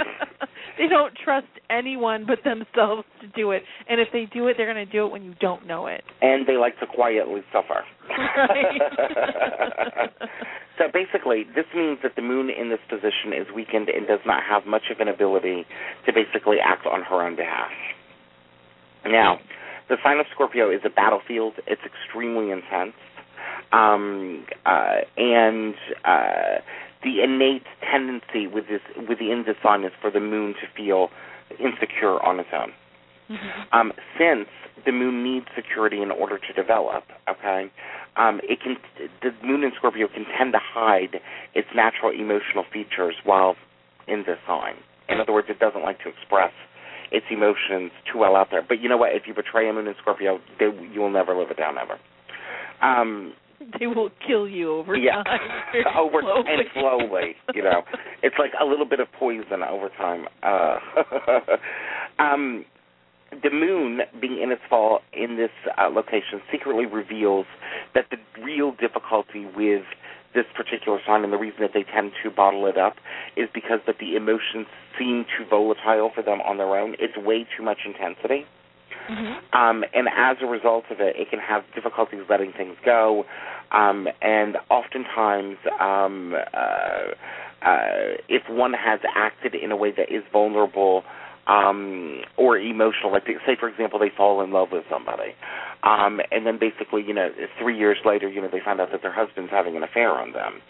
they 0.79 0.87
don't 0.89 1.15
trust 1.25 1.47
anyone 1.71 2.27
but 2.27 2.39
themselves 2.45 3.05
to 3.23 3.27
do 3.29 3.53
it. 3.53 3.63
And 3.89 4.01
if 4.01 4.09
they 4.13 4.27
do 4.33 4.49
it, 4.49 4.55
they're 4.59 4.73
going 4.73 4.85
to 4.87 4.93
do 4.93 5.07
it 5.07 5.13
when 5.13 5.23
you 5.25 5.35
don't 5.41 5.67
know 5.67 5.87
it. 5.87 6.03
And 6.21 6.47
they 6.47 6.57
like 6.57 6.79
to 6.81 6.87
quietly 6.87 7.41
suffer. 7.53 7.83
Right. 8.39 8.81
So 10.79 10.85
basically, 10.93 11.45
this 11.55 11.67
means 11.75 11.99
that 12.03 12.17
the 12.17 12.23
moon 12.23 12.51
in 12.51 12.69
this 12.69 12.81
position 12.89 13.33
is 13.33 13.47
weakened 13.55 13.89
and 13.89 14.07
does 14.07 14.21
not 14.27 14.43
have 14.43 14.67
much 14.67 14.91
of 14.91 15.01
an 15.01 15.09
ability 15.09 15.65
to 16.05 16.13
basically 16.13 16.59
act 16.63 16.87
on 16.87 17.03
her 17.03 17.23
own 17.23 17.37
behalf. 17.37 17.71
Now, 19.05 19.39
the 19.89 19.97
sign 20.03 20.19
of 20.19 20.27
Scorpio 20.35 20.71
is 20.71 20.81
a 20.85 20.91
battlefield. 20.91 21.55
It's 21.67 21.83
extremely 21.85 22.51
intense. 22.51 22.95
Um, 23.73 24.47
uh, 24.65 24.99
and 25.17 25.75
uh, 26.05 26.61
the 27.03 27.23
innate 27.23 27.65
tendency 27.91 28.47
with 28.47 28.67
this 28.69 28.81
within 29.09 29.45
the 29.47 29.55
sign 29.63 29.85
is 29.85 29.93
for 30.01 30.11
the 30.11 30.21
moon 30.21 30.55
to 30.55 30.67
feel 30.77 31.09
insecure 31.59 32.23
on 32.23 32.41
its 32.41 32.49
own. 32.53 32.73
Mhm. 33.31 33.67
Um, 33.73 33.93
since 34.19 34.49
the 34.85 34.93
moon 34.93 35.23
needs 35.25 35.47
security 35.55 36.01
in 36.03 36.11
order 36.11 36.39
to 36.39 36.53
develop, 36.53 37.05
okay, 37.29 37.71
um, 38.17 38.41
it 38.45 38.61
can 38.61 38.77
the 39.23 39.33
moon 39.43 39.65
in 39.65 39.73
Scorpio 39.77 40.07
can 40.09 40.25
tend 40.39 40.53
to 40.53 40.61
hide 40.61 41.21
its 41.55 41.69
natural 41.75 42.13
emotional 42.13 42.65
features 42.73 43.15
while 43.25 43.57
in 44.07 44.23
this 44.27 44.39
sign. 44.47 44.77
In 45.09 45.21
other 45.21 45.33
words, 45.33 45.49
it 45.51 45.59
doesn't 45.59 45.83
like 45.83 45.99
to 46.03 46.09
express 46.09 46.53
its 47.11 47.27
emotions 47.31 47.93
too 48.11 48.19
well 48.19 48.37
out 48.37 48.49
there. 48.51 48.63
But 48.63 48.81
you 48.81 48.89
know 48.89 48.97
what? 48.97 49.13
If 49.13 49.27
you 49.27 49.35
betray 49.35 49.69
a 49.69 49.73
moon 49.73 49.87
in 49.87 49.95
Scorpio, 50.01 50.41
they, 50.59 50.67
you 50.93 51.01
will 51.01 51.11
never 51.11 51.35
live 51.37 51.51
it 51.51 51.57
down 51.57 51.77
ever. 51.79 51.99
Um, 52.83 53.33
They 53.79 53.87
will 53.87 54.11
kill 54.27 54.49
you 54.49 54.73
over 54.75 54.97
yeah, 54.97 55.23
time. 55.23 55.41
over 55.99 56.21
slowly. 56.21 56.45
and 56.49 56.63
slowly. 56.75 57.37
You 57.55 57.63
know, 57.63 57.83
it's 58.23 58.37
like 58.39 58.53
a 58.61 58.65
little 58.65 58.85
bit 58.87 59.01
of 59.01 59.09
poison 59.19 59.63
over 59.63 59.89
time. 59.97 60.27
Uh, 60.43 60.79
um, 62.23 62.65
the 63.31 63.51
moon 63.51 64.01
being 64.21 64.41
in 64.41 64.53
its 64.53 64.63
fall 64.69 65.01
in 65.13 65.37
this 65.37 65.51
uh, 65.79 65.89
location 65.89 66.41
secretly 66.51 66.87
reveals 66.87 67.47
that 67.95 68.07
the 68.11 68.19
real 68.43 68.73
difficulty 68.73 69.47
with 69.57 69.83
this 70.35 70.45
particular 70.55 71.01
sign 71.07 71.25
and 71.25 71.33
the 71.33 71.39
reason 71.39 71.61
that 71.61 71.73
they 71.73 71.83
tend 71.83 72.13
to 72.23 72.31
bottle 72.31 72.67
it 72.67 72.77
up 72.77 72.95
is 73.37 73.49
because 73.55 73.81
that 73.87 73.97
the 73.99 74.17
emotions 74.17 74.67
seem 74.99 75.25
too 75.37 75.45
volatile 75.49 76.11
for 76.15 76.23
them 76.23 76.41
on 76.43 76.59
their 76.59 76.77
own. 76.77 76.95
It's 76.99 77.17
way 77.17 77.47
too 77.57 77.63
much 77.63 77.79
intensity. 77.87 78.47
Mhm. 79.09 79.37
Um, 79.53 79.85
and 79.95 80.09
as 80.09 80.37
a 80.43 80.47
result 80.47 80.85
of 80.91 81.01
it, 81.01 81.17
it 81.17 81.31
can 81.31 81.39
have 81.39 81.65
difficulties 81.75 82.21
letting 82.29 82.53
things 82.53 82.77
go. 82.85 83.25
Um, 83.73 84.09
and 84.21 84.59
oftentimes, 84.69 85.59
um, 85.79 86.35
uh, 86.35 87.15
uh, 87.63 88.17
if 88.29 88.49
one 88.49 88.73
has 88.75 89.01
acted 89.15 89.55
in 89.55 89.73
a 89.73 89.77
way 89.77 89.91
that 89.93 90.11
is 90.11 90.23
vulnerable 90.33 91.05
um, 91.47 92.23
or 92.37 92.59
emotional, 92.59 93.13
like 93.13 93.25
say, 93.47 93.57
for 93.59 93.69
example, 93.69 93.99
they 93.99 94.11
fall 94.17 94.43
in 94.43 94.51
love 94.51 94.69
with 94.73 94.85
somebody, 94.91 95.35
um, 95.83 96.21
and 96.31 96.47
then 96.47 96.59
basically, 96.59 97.03
you 97.07 97.15
know, 97.15 97.29
three 97.61 97.79
years 97.79 97.99
later, 98.05 98.29
you 98.29 98.41
know, 98.41 98.49
they 98.51 98.61
find 98.65 98.81
out 98.81 98.91
that 98.93 99.03
their 99.03 99.15
husband's 99.15 99.51
having 99.51 99.77
an 99.77 99.83
affair 99.83 100.11
on 100.11 100.33
them. 100.33 100.61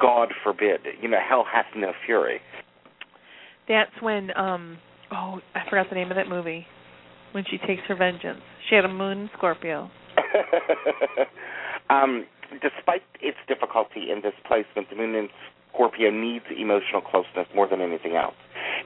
God 0.00 0.32
forbid, 0.42 0.80
you 1.00 1.08
know, 1.08 1.18
hell 1.26 1.44
hath 1.50 1.66
no 1.76 1.92
fury. 2.04 2.40
That's 3.68 3.92
when 4.00 4.36
um 4.36 4.78
oh, 5.12 5.40
I 5.54 5.68
forgot 5.68 5.88
the 5.88 5.94
name 5.94 6.10
of 6.10 6.16
that 6.16 6.28
movie. 6.28 6.66
When 7.32 7.44
she 7.50 7.58
takes 7.58 7.82
her 7.88 7.96
vengeance. 7.96 8.40
She 8.68 8.76
had 8.76 8.84
a 8.84 8.88
moon 8.88 9.18
in 9.18 9.30
Scorpio. 9.36 9.90
um, 11.90 12.26
despite 12.62 13.02
its 13.20 13.38
difficulty 13.48 14.10
in 14.12 14.20
this 14.22 14.34
placement, 14.46 14.88
the 14.88 14.96
moon 14.96 15.16
in 15.16 15.28
Scorpio 15.72 16.10
needs 16.10 16.44
emotional 16.56 17.00
closeness 17.00 17.48
more 17.54 17.68
than 17.68 17.80
anything 17.80 18.14
else. 18.14 18.36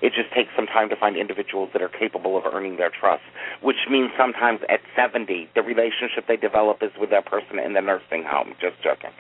It 0.03 0.13
just 0.15 0.33
takes 0.35 0.51
some 0.57 0.67
time 0.67 0.89
to 0.91 0.97
find 0.97 1.17
individuals 1.17 1.71
that 1.73 1.83
are 1.83 1.89
capable 1.89 2.37
of 2.37 2.45
earning 2.53 2.77
their 2.77 2.91
trust, 2.91 3.23
which 3.63 3.89
means 3.91 4.11
sometimes 4.17 4.61
at 4.69 4.81
70, 4.97 5.51
the 5.55 5.63
relationship 5.63 6.27
they 6.29 6.37
develop 6.37 6.79
is 6.83 6.91
with 7.01 7.11
that 7.11 7.27
person 7.27 7.59
in 7.59 7.73
the 7.75 7.81
nursing 7.81 8.25
home. 8.27 8.55
Just 8.61 8.77
joking. 8.83 9.11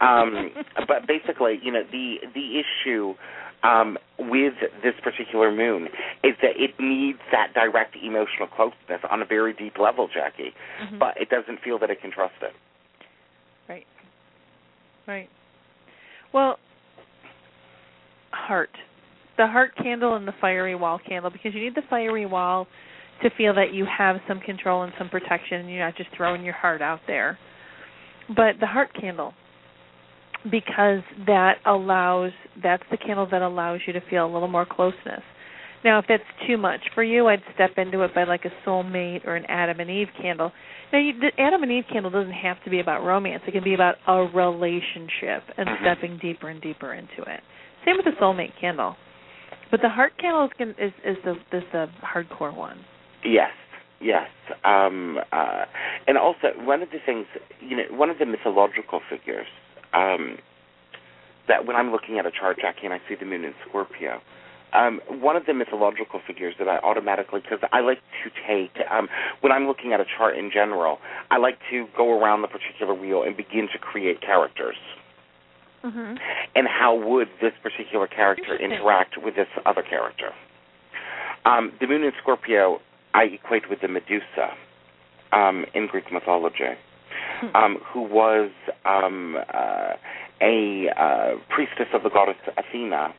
Um, 0.00 0.50
but 0.88 1.06
basically, 1.06 1.58
you 1.62 1.72
know, 1.72 1.82
the 1.90 2.16
the 2.34 2.60
issue 2.60 3.14
um, 3.62 3.98
with 4.18 4.54
this 4.82 4.94
particular 5.02 5.50
moon 5.50 5.88
is 6.22 6.34
that 6.42 6.56
it 6.56 6.74
needs 6.78 7.18
that 7.32 7.54
direct 7.54 7.96
emotional 7.96 8.46
closeness 8.48 9.00
on 9.10 9.22
a 9.22 9.24
very 9.24 9.52
deep 9.52 9.78
level, 9.78 10.08
Jacki, 10.08 10.52
Mhm. 10.82 10.98
but 10.98 11.16
it 11.20 11.30
doesn't 11.30 11.60
feel 11.60 11.78
that 11.78 11.90
it 11.90 12.00
can 12.00 12.10
trust 12.10 12.34
it. 12.42 12.54
Right. 13.68 13.86
Right. 15.06 15.28
Well, 16.32 16.58
heart. 18.32 18.70
The 19.36 19.46
heart 19.46 19.72
candle 19.76 20.16
and 20.16 20.26
the 20.26 20.34
fiery 20.40 20.74
wall 20.74 20.98
candle 21.06 21.30
because 21.30 21.54
you 21.54 21.60
need 21.60 21.74
the 21.74 21.82
fiery 21.90 22.26
wall 22.26 22.66
to 23.22 23.30
feel 23.36 23.54
that 23.54 23.72
you 23.72 23.86
have 23.86 24.16
some 24.28 24.40
control 24.40 24.82
and 24.82 24.92
some 24.98 25.08
protection 25.08 25.60
and 25.60 25.70
you're 25.70 25.84
not 25.84 25.96
just 25.96 26.10
throwing 26.16 26.44
your 26.44 26.54
heart 26.54 26.82
out 26.82 27.00
there. 27.06 27.38
But 28.28 28.56
the 28.60 28.66
heart 28.66 28.90
candle 28.98 29.32
because 30.50 31.00
that 31.26 31.54
allows 31.66 32.30
that's 32.62 32.82
the 32.90 32.96
candle 32.96 33.26
that 33.30 33.42
allows 33.42 33.80
you 33.86 33.92
to 33.92 34.00
feel 34.08 34.26
a 34.26 34.32
little 34.32 34.48
more 34.48 34.66
closeness. 34.66 35.22
Now, 35.84 35.98
if 35.98 36.06
that's 36.08 36.22
too 36.46 36.56
much 36.56 36.80
for 36.94 37.04
you, 37.04 37.28
I'd 37.28 37.42
step 37.54 37.70
into 37.76 38.02
it 38.02 38.14
by 38.14 38.24
like 38.24 38.44
a 38.44 38.68
soulmate 38.68 39.26
or 39.26 39.36
an 39.36 39.44
Adam 39.48 39.78
and 39.80 39.90
Eve 39.90 40.08
candle. 40.20 40.50
Now, 40.92 40.98
you, 40.98 41.12
the 41.20 41.30
Adam 41.40 41.62
and 41.62 41.70
Eve 41.70 41.84
candle 41.92 42.10
doesn't 42.10 42.32
have 42.32 42.56
to 42.64 42.70
be 42.70 42.80
about 42.80 43.04
romance. 43.04 43.42
It 43.46 43.52
can 43.52 43.62
be 43.62 43.74
about 43.74 43.96
a 44.06 44.22
relationship 44.34 45.44
and 45.56 45.68
Mhm. 45.68 45.80
stepping 45.80 46.16
deeper 46.18 46.48
and 46.48 46.60
deeper 46.60 46.92
into 46.92 47.22
it. 47.22 47.40
Same 47.84 47.96
with 47.96 48.06
the 48.06 48.12
soulmate 48.12 48.56
candle. 48.56 48.96
But 49.70 49.82
the 49.82 49.88
heart 49.88 50.12
candle 50.18 50.48
is 50.58 50.74
is, 50.78 50.92
is 51.04 51.16
the 51.24 51.32
is 51.56 51.64
the 51.72 51.88
hardcore 52.02 52.54
one. 52.54 52.84
Yes, 53.24 53.50
yes. 54.00 54.28
Um, 54.64 55.18
uh, 55.32 55.64
and 56.06 56.16
also, 56.16 56.48
one 56.60 56.82
of 56.82 56.90
the 56.90 56.98
things, 57.04 57.26
you 57.60 57.76
know, 57.76 57.84
one 57.90 58.10
of 58.10 58.18
the 58.18 58.26
mythological 58.26 59.00
figures 59.10 59.46
um, 59.92 60.38
that 61.48 61.66
when 61.66 61.76
I'm 61.76 61.90
looking 61.90 62.18
at 62.18 62.26
a 62.26 62.30
chart, 62.30 62.58
Jacki, 62.58 62.84
and 62.84 62.92
I 62.92 63.00
see 63.08 63.14
the 63.18 63.26
moon 63.26 63.44
in 63.44 63.54
Scorpio, 63.68 64.20
um, 64.72 65.00
one 65.08 65.36
of 65.36 65.46
the 65.46 65.54
mythological 65.54 66.20
figures 66.26 66.54
that 66.58 66.68
I 66.68 66.78
automatically, 66.78 67.40
because 67.40 67.60
I 67.72 67.80
like 67.80 67.98
to 68.24 68.30
take, 68.46 68.76
um, 68.90 69.08
when 69.40 69.52
I'm 69.52 69.66
looking 69.66 69.92
at 69.92 70.00
a 70.00 70.04
chart 70.04 70.36
in 70.36 70.50
general, 70.52 70.98
I 71.30 71.38
like 71.38 71.58
to 71.70 71.86
go 71.96 72.20
around 72.20 72.42
the 72.42 72.48
particular 72.48 72.94
wheel 72.94 73.22
and 73.22 73.36
begin 73.36 73.68
to 73.72 73.78
create 73.78 74.20
characters. 74.20 74.76
Mhm. 75.84 76.18
and 76.54 76.66
how 76.66 76.94
would 76.94 77.28
this 77.40 77.52
particular 77.62 78.06
character 78.06 78.56
interact 78.56 79.16
with 79.18 79.36
this 79.36 79.48
other 79.64 79.82
character? 79.82 80.32
Um, 81.44 81.72
the 81.80 81.86
moon 81.86 82.02
in 82.02 82.12
Scorpio, 82.20 82.80
I 83.14 83.24
equate 83.24 83.70
with 83.70 83.80
the 83.80 83.88
Medusa 83.88 84.56
um, 85.32 85.64
in 85.74 85.86
Greek 85.86 86.10
mythology, 86.12 86.74
um, 87.54 87.78
who 87.92 88.02
was 88.02 88.50
um, 88.84 89.36
uh, 89.54 89.94
a 90.40 90.88
uh, 90.96 91.34
priestess 91.48 91.86
of 91.94 92.02
the 92.02 92.10
goddess 92.10 92.36
Athena, 92.56 93.14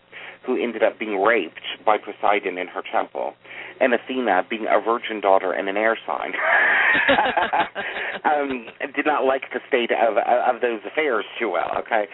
who 0.48 0.56
ended 0.56 0.82
up 0.82 0.98
being 0.98 1.22
raped 1.22 1.68
by 1.86 1.98
Poseidon 1.98 2.58
in 2.58 2.68
her 2.68 2.82
temple, 2.90 3.34
and 3.82 3.94
Athena, 3.94 4.48
being 4.50 4.66
a 4.66 4.80
virgin 4.80 5.20
daughter 5.20 5.52
and 5.52 5.68
an 5.68 5.76
air 5.76 5.98
sign, 6.08 6.32
um, 8.24 8.66
did 8.96 9.06
not 9.06 9.26
like 9.26 9.44
the 9.54 9.60
state 9.68 9.92
of 9.92 10.18
of 10.18 10.62
those 10.62 10.80
affairs 10.88 11.26
too 11.38 11.52
well. 11.52 11.70
Okay, 11.78 12.06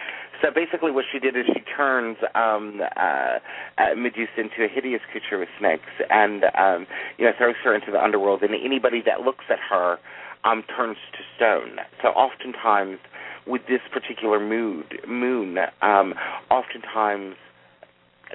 so 0.42 0.50
basically, 0.52 0.90
what 0.90 1.04
she 1.10 1.20
did 1.20 1.36
is 1.36 1.46
she 1.46 1.62
turns 1.76 2.16
um, 2.34 2.80
uh, 2.96 3.38
uh, 3.78 3.94
Medusa 3.96 4.36
into 4.36 4.64
a 4.64 4.68
hideous 4.68 5.00
creature 5.10 5.38
with 5.38 5.48
snakes, 5.58 5.94
and 6.10 6.44
um, 6.58 6.86
you 7.16 7.24
know 7.24 7.32
throws 7.38 7.54
her 7.62 7.74
into 7.74 7.92
the 7.92 8.02
underworld. 8.02 8.42
And 8.42 8.52
anybody 8.52 9.00
that 9.06 9.20
looks 9.20 9.44
at 9.48 9.58
her 9.70 9.98
um, 10.42 10.64
turns 10.76 10.98
to 11.12 11.20
stone. 11.36 11.78
So 12.02 12.08
oftentimes, 12.08 12.98
with 13.46 13.62
this 13.68 13.80
particular 13.92 14.40
mood 14.40 14.98
moon, 15.06 15.58
um, 15.82 16.14
oftentimes 16.50 17.36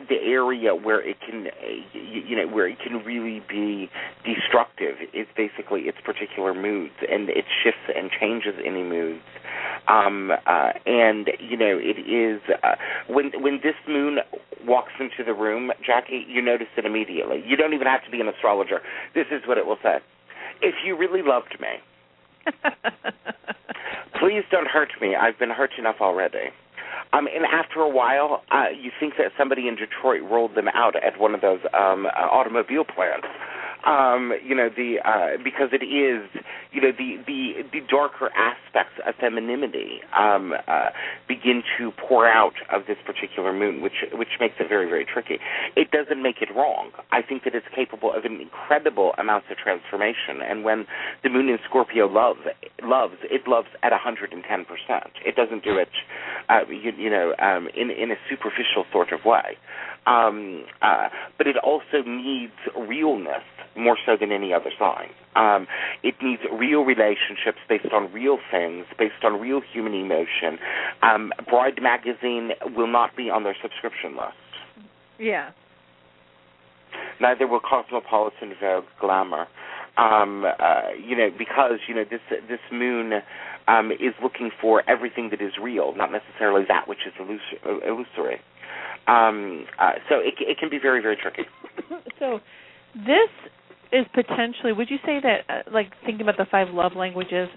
the 0.07 0.15
area 0.15 0.75
where 0.75 1.01
it 1.01 1.17
can, 1.21 1.47
uh, 1.47 1.67
you, 1.93 2.21
you 2.27 2.35
know, 2.35 2.47
where 2.47 2.67
it 2.67 2.77
can 2.79 3.03
really 3.03 3.41
be 3.47 3.89
destructive 4.23 4.95
is 5.13 5.27
basically 5.35 5.81
its 5.81 5.97
particular 6.03 6.53
moods, 6.53 6.93
and 7.09 7.29
it 7.29 7.45
shifts 7.63 7.89
and 7.95 8.09
changes 8.11 8.55
any 8.65 8.83
moods. 8.83 9.23
Um, 9.87 10.31
uh, 10.31 10.71
and 10.85 11.29
you 11.39 11.57
know, 11.57 11.79
it 11.81 11.99
is 11.99 12.41
uh, 12.63 12.75
when 13.07 13.31
when 13.41 13.59
this 13.63 13.75
moon 13.87 14.19
walks 14.65 14.93
into 14.99 15.23
the 15.25 15.33
room, 15.33 15.71
Jacki, 15.87 16.23
you 16.27 16.41
notice 16.41 16.67
it 16.77 16.85
immediately. 16.85 17.43
You 17.45 17.55
don't 17.55 17.73
even 17.73 17.87
have 17.87 18.03
to 18.05 18.11
be 18.11 18.21
an 18.21 18.27
astrologer. 18.27 18.81
This 19.15 19.27
is 19.31 19.41
what 19.47 19.57
it 19.57 19.65
will 19.65 19.79
say: 19.81 19.97
If 20.61 20.75
you 20.85 20.97
really 20.97 21.21
loved 21.23 21.57
me, 21.59 21.81
please 24.19 24.43
don't 24.51 24.67
hurt 24.67 24.89
me. 25.01 25.15
I've 25.15 25.39
been 25.39 25.49
hurt 25.49 25.71
enough 25.77 25.97
already. 26.01 26.51
Um, 27.11 27.27
and 27.27 27.45
after 27.45 27.79
a 27.79 27.89
while, 27.89 28.43
uh, 28.51 28.65
you 28.69 28.91
think 28.99 29.15
that 29.17 29.31
somebody 29.37 29.67
in 29.67 29.75
Detroit 29.75 30.21
rolled 30.29 30.55
them 30.55 30.67
out 30.73 30.95
at 30.95 31.19
one 31.19 31.33
of 31.33 31.41
those 31.41 31.59
um, 31.73 32.05
uh, 32.05 32.09
automobile 32.09 32.85
plants. 32.85 33.27
Um, 33.85 34.33
you 34.43 34.55
know 34.55 34.69
the 34.69 34.99
uh, 35.05 35.41
because 35.41 35.69
it 35.71 35.83
is 35.85 36.27
you 36.71 36.81
know 36.81 36.91
the 36.91 37.15
the 37.25 37.63
the 37.71 37.79
darker 37.89 38.29
aspects 38.35 38.99
of 39.07 39.15
femininity 39.15 40.01
um, 40.17 40.53
uh, 40.67 40.89
begin 41.29 41.63
to 41.77 41.91
pour 41.91 42.27
out 42.27 42.55
of 42.73 42.83
this 42.87 42.97
particular 43.05 43.53
moon, 43.53 43.81
which 43.81 44.03
which 44.11 44.35
makes 44.39 44.55
it 44.59 44.67
very 44.67 44.89
very 44.89 45.05
tricky. 45.05 45.39
It 45.77 45.91
doesn't 45.91 46.21
make 46.21 46.41
it 46.41 46.49
wrong. 46.53 46.91
I 47.11 47.21
think 47.21 47.45
that 47.45 47.55
it's 47.55 47.67
capable 47.73 48.11
of 48.11 48.25
an 48.25 48.41
incredible 48.41 49.13
amounts 49.17 49.47
of 49.49 49.55
transformation, 49.57 50.43
and 50.43 50.65
when 50.65 50.85
the 51.23 51.29
moon 51.29 51.47
in 51.47 51.57
Scorpio 51.63 52.07
loves 52.07 52.41
loves 52.83 53.15
it 53.23 53.47
loves 53.47 53.69
at 53.81 53.91
110 53.91 54.43
percent. 54.65 55.13
It 55.25 55.37
doesn't 55.37 55.63
do 55.63 55.77
it 55.77 55.89
uh, 56.49 56.67
you, 56.67 56.91
you 56.97 57.09
know 57.09 57.33
um, 57.39 57.69
in 57.75 57.91
in 57.91 58.11
a 58.11 58.19
superficial 58.29 58.83
sort 58.91 59.13
of 59.13 59.23
way. 59.23 59.55
Um, 60.05 60.63
uh, 60.81 61.09
but 61.37 61.47
it 61.47 61.57
also 61.57 62.03
needs 62.05 62.53
realness 62.75 63.43
more 63.75 63.97
so 64.05 64.17
than 64.19 64.31
any 64.31 64.53
other 64.53 64.71
sign. 64.77 65.09
Um, 65.35 65.67
it 66.03 66.15
needs 66.21 66.41
real 66.51 66.81
relationships 66.83 67.59
based 67.67 67.93
on 67.93 68.11
real 68.11 68.39
things, 68.51 68.85
based 68.97 69.23
on 69.23 69.39
real 69.39 69.61
human 69.61 69.93
emotion. 69.93 70.57
Um, 71.03 71.31
Bride 71.47 71.81
magazine 71.81 72.51
will 72.75 72.87
not 72.87 73.15
be 73.15 73.29
on 73.29 73.43
their 73.43 73.55
subscription 73.61 74.15
list. 74.15 74.87
yeah. 75.19 75.51
Neither 77.21 77.47
will 77.47 77.59
Cosmopolitan, 77.59 78.53
Vogue, 78.59 78.85
Glamour. 78.99 79.47
Um, 79.97 80.45
uh, 80.45 80.91
you 81.05 81.15
know, 81.15 81.29
because 81.37 81.79
you 81.87 81.93
know 81.93 82.05
this 82.09 82.21
this 82.47 82.59
moon 82.71 83.21
um, 83.67 83.91
is 83.91 84.13
looking 84.23 84.49
for 84.61 84.81
everything 84.89 85.29
that 85.31 85.41
is 85.41 85.53
real, 85.61 85.93
not 85.95 86.11
necessarily 86.11 86.63
that 86.67 86.87
which 86.87 87.05
is 87.05 87.13
illus- 87.19 87.81
illusory. 87.85 88.39
Um, 89.07 89.65
uh, 89.79 89.93
so 90.07 90.15
it, 90.19 90.35
it 90.39 90.57
can 90.59 90.69
be 90.69 90.79
very, 90.79 91.01
very 91.01 91.15
tricky. 91.15 91.43
so 92.19 92.39
this 92.95 93.29
is 93.91 94.05
potentially 94.13 94.71
would 94.71 94.89
you 94.89 94.97
say 95.05 95.19
that 95.21 95.41
uh, 95.49 95.71
like 95.71 95.91
thinking 96.05 96.21
about 96.21 96.37
the 96.37 96.45
five 96.51 96.69
love 96.73 96.93
languages 96.95 97.49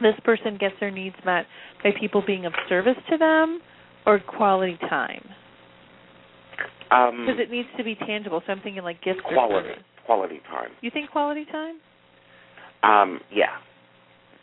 this 0.00 0.14
person 0.24 0.56
gets 0.58 0.74
their 0.80 0.90
needs 0.90 1.16
met 1.24 1.46
by 1.82 1.90
people 1.98 2.22
being 2.26 2.46
of 2.46 2.52
service 2.68 2.96
to 3.10 3.18
them 3.18 3.60
or 4.06 4.18
quality 4.18 4.78
time? 4.88 5.24
Um, 6.90 7.26
because 7.26 7.40
it 7.40 7.50
needs 7.50 7.68
to 7.76 7.84
be 7.84 7.94
tangible. 7.94 8.42
So 8.46 8.52
i'm 8.52 8.60
thinking 8.60 8.82
like 8.82 9.02
gifts. 9.02 9.20
Quality, 9.26 9.70
quality 10.06 10.40
time. 10.50 10.70
you 10.80 10.90
think 10.90 11.10
quality 11.10 11.44
time? 11.46 11.76
Um, 12.82 13.20
yeah, 13.32 13.56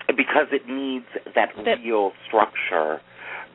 because 0.07 0.47
it 0.51 0.67
needs 0.67 1.05
that, 1.35 1.49
That- 1.63 1.79
real 1.83 2.11
structure, 2.27 3.01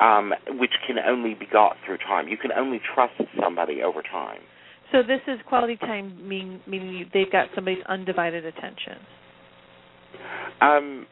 um, 0.01 0.32
which 0.59 0.72
can 0.86 0.97
only 0.99 1.34
be 1.34 1.47
got 1.47 1.76
through 1.84 1.99
time. 1.99 2.28
You 2.28 2.36
can 2.36 2.53
only 2.53 2.80
trust 2.94 3.14
somebody 3.40 3.82
over 3.82 4.03
time. 4.03 4.40
so 4.92 5.03
this 5.03 5.20
is 5.26 5.38
quality 5.47 5.76
time 5.76 6.16
mean, 6.28 6.60
meaning 6.66 7.09
they've 7.12 7.31
got 7.31 7.48
somebody's 7.55 7.85
undivided 7.89 8.44
attention 8.44 8.98
Um, 10.60 11.06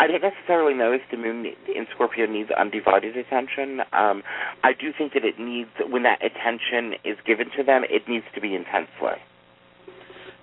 I 0.00 0.06
don't 0.08 0.22
necessarily 0.22 0.74
know 0.74 0.90
if 0.92 1.02
the 1.10 1.16
moon 1.16 1.46
in 1.46 1.86
Scorpio 1.94 2.26
needs 2.26 2.50
undivided 2.50 3.16
attention. 3.16 3.80
Um, 3.92 4.22
I 4.64 4.72
do 4.72 4.90
think 4.98 5.12
that 5.14 5.24
it 5.24 5.38
needs, 5.38 5.70
when 5.88 6.02
that 6.02 6.18
attention 6.24 6.98
is 7.04 7.16
given 7.26 7.46
to 7.56 7.62
them, 7.62 7.82
it 7.88 8.02
needs 8.08 8.24
to 8.34 8.40
be 8.40 8.54
intensely. 8.54 9.22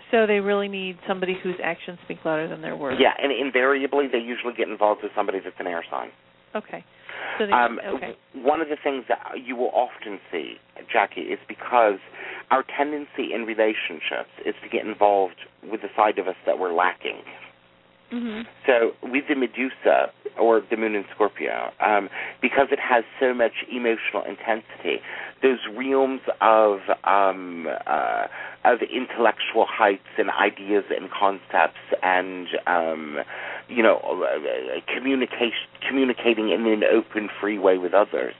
so 0.09 0.25
they 0.25 0.39
really 0.39 0.67
need 0.69 0.97
somebody 1.07 1.35
whose 1.43 1.55
actions 1.63 1.99
speak 2.05 2.19
louder 2.23 2.47
than 2.47 2.61
their 2.61 2.75
words 2.77 2.97
Yeah, 2.99 3.13
and 3.21 3.31
invariably 3.31 4.07
they 4.07 4.19
usually 4.19 4.53
get 4.53 4.69
involved 4.69 5.01
with 5.03 5.11
somebody 5.15 5.39
that's 5.43 5.55
an 5.59 5.67
air 5.67 5.83
sign. 5.91 6.09
okay 6.55 6.83
so 7.37 7.45
they, 7.45 7.51
Um, 7.51 7.79
okay 7.85 8.15
One 8.33 8.61
of 8.61 8.69
the 8.69 8.77
things 8.77 9.05
that 9.07 9.19
you 9.43 9.55
will 9.55 9.71
often 9.73 10.19
see, 10.31 10.57
Jacki, 10.93 11.31
is 11.31 11.39
because 11.47 11.99
our 12.49 12.63
tendency 12.63 13.33
in 13.33 13.45
relationships 13.45 14.31
is 14.45 14.55
to 14.63 14.69
get 14.69 14.85
involved 14.85 15.45
with 15.69 15.81
the 15.81 15.89
side 15.95 16.17
of 16.17 16.27
us 16.27 16.35
that 16.45 16.57
we're 16.59 16.73
lacking. 16.73 17.23
mhm 18.11 18.45
So 18.65 18.93
with 19.03 19.27
the 19.27 19.35
Medusa 19.35 20.11
or 20.37 20.61
the 20.69 20.77
Moon 20.77 20.95
in 20.95 21.05
Scorpio, 21.13 21.71
um, 21.79 22.09
because 22.41 22.67
it 22.71 22.79
has 22.79 23.03
so 23.19 23.33
much 23.33 23.65
emotional 23.69 24.23
intensity, 24.23 25.01
those 25.41 25.59
realms 25.75 26.21
of 26.39 26.79
um, 27.03 27.67
uh, 27.87 28.27
of 28.63 28.79
intellectual 28.81 29.65
heights 29.65 30.11
and 30.17 30.29
ideas 30.29 30.85
and 30.89 31.09
concepts 31.09 31.81
and 32.03 32.47
um, 32.67 33.17
you 33.71 33.83
know 33.83 33.97
uh, 33.97 34.93
communication 34.93 35.67
communicating 35.87 36.49
in 36.49 36.65
an 36.67 36.83
open, 36.83 37.29
free 37.39 37.57
way 37.57 37.77
with 37.77 37.93
others 37.93 38.33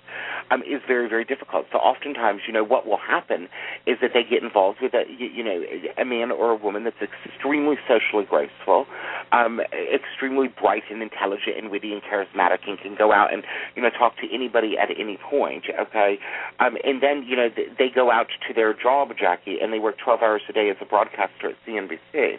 um, 0.51 0.61
is 0.63 0.81
very 0.85 1.07
very 1.07 1.25
difficult. 1.25 1.65
So 1.71 1.77
oftentimes, 1.79 2.41
you 2.45 2.53
know, 2.53 2.63
what 2.63 2.85
will 2.85 2.97
happen 2.99 3.47
is 3.85 3.97
that 4.01 4.11
they 4.13 4.23
get 4.23 4.43
involved 4.43 4.79
with 4.81 4.93
a 4.93 5.03
you 5.07 5.43
know 5.43 5.63
a 5.97 6.05
man 6.05 6.31
or 6.31 6.51
a 6.51 6.55
woman 6.55 6.83
that's 6.83 7.01
extremely 7.01 7.77
socially 7.87 8.25
graceful, 8.29 8.85
um, 9.31 9.61
extremely 9.93 10.49
bright 10.49 10.83
and 10.91 11.01
intelligent 11.01 11.57
and 11.57 11.71
witty 11.71 11.93
and 11.93 12.01
charismatic, 12.03 12.67
and 12.67 12.79
can 12.79 12.95
go 12.95 13.11
out 13.11 13.33
and 13.33 13.43
you 13.75 13.81
know 13.81 13.89
talk 13.89 14.17
to 14.17 14.27
anybody 14.33 14.77
at 14.77 14.89
any 14.99 15.17
point. 15.17 15.65
Okay, 15.79 16.19
um, 16.59 16.77
and 16.83 17.01
then 17.01 17.23
you 17.23 17.35
know 17.35 17.49
they 17.77 17.89
go 17.93 18.11
out 18.11 18.27
to 18.47 18.53
their 18.53 18.73
job, 18.73 19.09
Jacki, 19.15 19.63
and 19.63 19.71
they 19.71 19.79
work 19.79 19.95
12 20.03 20.21
hours 20.21 20.41
a 20.49 20.53
day 20.53 20.69
as 20.69 20.77
a 20.81 20.85
broadcaster 20.85 21.49
at 21.49 21.55
CNBC, 21.67 22.37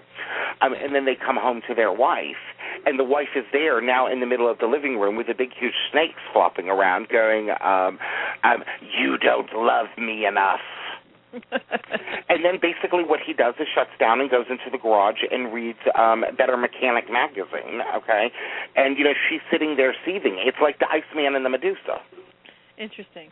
um, 0.60 0.74
and 0.74 0.94
then 0.94 1.06
they 1.06 1.14
come 1.14 1.36
home 1.36 1.62
to 1.68 1.74
their 1.74 1.92
wife, 1.92 2.36
and 2.86 2.98
the 2.98 3.04
wife 3.04 3.34
is 3.36 3.44
there 3.52 3.80
now 3.80 4.10
in 4.10 4.20
the 4.20 4.26
middle 4.26 4.50
of 4.50 4.58
the 4.58 4.66
living 4.66 4.98
room 4.98 5.16
with 5.16 5.26
the 5.26 5.34
big 5.34 5.50
huge 5.58 5.74
snakes 5.90 6.20
flopping 6.32 6.68
around, 6.68 7.08
going, 7.08 7.50
um, 7.60 7.98
um, 8.44 8.64
"You 8.98 9.18
don't 9.18 9.52
love 9.54 9.88
me 9.98 10.26
enough." 10.26 10.60
And 12.28 12.44
then 12.46 12.56
basically 12.60 13.04
what 13.04 13.20
he 13.20 13.34
does 13.34 13.54
is 13.60 13.66
shuts 13.74 13.90
down 14.00 14.20
and 14.20 14.30
goes 14.30 14.46
into 14.48 14.70
the 14.70 14.78
garage 14.78 15.20
and 15.30 15.52
reads 15.52 15.78
um 15.94 16.24
Better 16.38 16.56
Mechanic 16.56 17.10
magazine, 17.10 17.82
okay? 17.94 18.32
And 18.74 18.96
you 18.96 19.04
know, 19.04 19.12
she's 19.28 19.42
sitting 19.50 19.76
there 19.76 19.94
seething. 20.04 20.40
It's 20.40 20.56
like 20.62 20.78
the 20.78 20.88
Iceman 20.88 21.34
and 21.36 21.44
the 21.44 21.50
Medusa. 21.50 22.00
interesting 22.78 23.30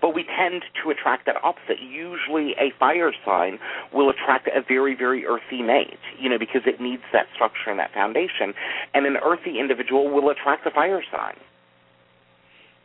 But 0.00 0.14
we 0.14 0.24
tend 0.24 0.62
to 0.82 0.90
attract 0.90 1.26
that 1.26 1.36
opposite. 1.42 1.80
Usually 1.80 2.52
a 2.58 2.72
fire 2.78 3.12
sign 3.24 3.58
will 3.92 4.10
attract 4.10 4.48
a 4.48 4.62
very, 4.66 4.94
very 4.94 5.26
earthy 5.26 5.62
mate, 5.62 5.98
you 6.20 6.28
know, 6.28 6.38
because 6.38 6.62
it 6.66 6.80
needs 6.80 7.02
that 7.12 7.26
structure 7.34 7.70
and 7.70 7.78
that 7.78 7.92
foundation. 7.92 8.54
And 8.94 9.06
an 9.06 9.16
earthy 9.24 9.58
individual 9.60 10.10
will 10.10 10.30
attract 10.30 10.66
a 10.66 10.70
fire 10.70 11.02
sign. 11.12 11.36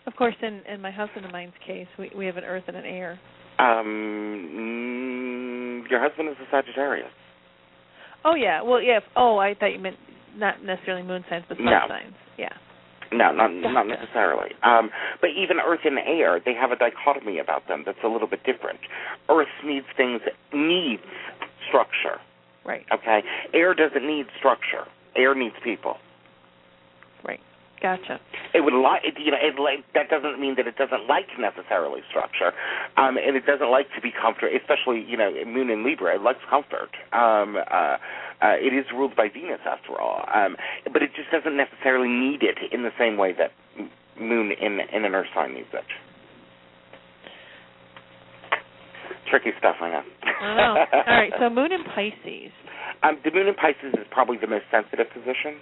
Of 0.05 0.15
course, 0.15 0.35
in 0.41 0.61
in 0.67 0.81
my 0.81 0.91
husband 0.91 1.23
and 1.25 1.31
mine's 1.31 1.53
case, 1.65 1.87
we 1.97 2.11
we 2.15 2.25
have 2.25 2.37
an 2.37 2.43
earth 2.43 2.65
and 2.67 2.75
an 2.75 2.85
air. 2.85 3.19
Um 3.59 3.87
mm, 5.85 5.89
your 5.89 6.01
husband 6.01 6.29
is 6.29 6.35
a 6.41 6.47
Sagittarius. 6.51 7.11
Oh 8.25 8.35
yeah, 8.35 8.61
well 8.61 8.81
yeah. 8.81 8.99
Oh, 9.15 9.37
I 9.37 9.53
thought 9.53 9.67
you 9.73 9.79
meant 9.79 9.97
not 10.35 10.63
necessarily 10.63 11.03
moon 11.03 11.23
signs, 11.29 11.45
but 11.47 11.57
sun 11.57 11.65
No. 11.65 11.79
signs. 11.87 12.15
Yeah. 12.37 12.49
No, 13.13 13.31
not 13.31 13.53
not 13.53 13.87
necessarily. 13.87 14.51
Um, 14.63 14.89
but 15.21 15.29
even 15.31 15.57
Earth 15.59 15.81
and 15.85 15.99
air, 15.99 16.39
they 16.43 16.53
have 16.53 16.71
a 16.71 16.75
dichotomy 16.75 17.39
about 17.39 17.67
them 17.67 17.83
that's 17.85 18.03
a 18.03 18.07
little 18.07 18.27
bit 18.27 18.43
different. 18.43 18.79
Earth 19.29 19.47
needs 19.63 19.85
things 19.95 20.21
needs 20.53 21.03
structure. 21.67 22.19
Right. 22.65 22.85
Okay, 22.93 23.21
air 23.53 23.73
doesn't 23.73 24.05
need 24.05 24.27
structure. 24.37 24.85
Air 25.15 25.35
needs 25.35 25.55
people. 25.63 25.97
Right. 27.23 27.41
Gotcha. 27.81 28.19
It 28.53 28.61
would 28.61 28.73
like 28.73 29.03
you 29.19 29.31
know 29.31 29.37
it 29.41 29.59
like 29.59 29.83
that 29.93 30.09
doesn't 30.09 30.39
mean 30.39 30.55
that 30.55 30.67
it 30.67 30.77
doesn't 30.77 31.07
like 31.07 31.27
necessarily 31.37 32.01
structure, 32.09 32.53
um, 32.95 33.17
and 33.17 33.35
it 33.35 33.45
doesn't 33.45 33.69
like 33.69 33.87
to 33.95 34.01
be 34.01 34.11
comfort. 34.11 34.51
Especially 34.55 35.03
you 35.03 35.17
know 35.17 35.31
Moon 35.45 35.69
in 35.69 35.83
Libra, 35.83 36.15
it 36.15 36.21
likes 36.21 36.39
comfort. 36.49 36.95
Um, 37.11 37.57
uh, 37.57 37.97
uh, 38.43 38.59
it 38.59 38.75
is 38.75 38.85
ruled 38.93 39.15
by 39.15 39.29
Venus 39.33 39.63
after 39.65 39.95
all, 39.99 40.27
um, 40.33 40.57
but 40.91 41.01
it 41.01 41.11
just 41.15 41.31
doesn't 41.31 41.55
necessarily 41.55 42.09
need 42.09 42.43
it 42.43 42.57
in 42.73 42.83
the 42.83 42.91
same 42.99 43.15
way 43.17 43.31
that 43.31 43.51
Moon 44.19 44.51
in 44.51 44.79
in 44.93 45.05
an 45.05 45.15
Earth 45.15 45.27
sign 45.33 45.53
needs 45.55 45.67
it. 45.73 45.83
Tricky 49.29 49.51
stuff, 49.57 49.77
I 49.81 49.89
know. 49.89 50.03
I 50.23 50.55
know. 50.55 50.85
All 50.93 51.03
right. 51.07 51.33
So 51.39 51.49
moon 51.49 51.71
in 51.71 51.83
Pisces. 51.83 52.51
Um, 53.01 53.17
the 53.25 53.31
moon 53.31 53.47
in 53.47 53.55
Pisces 53.55 53.93
is 53.99 54.07
probably 54.11 54.37
the 54.37 54.47
most 54.47 54.63
sensitive 54.71 55.07
position. 55.11 55.59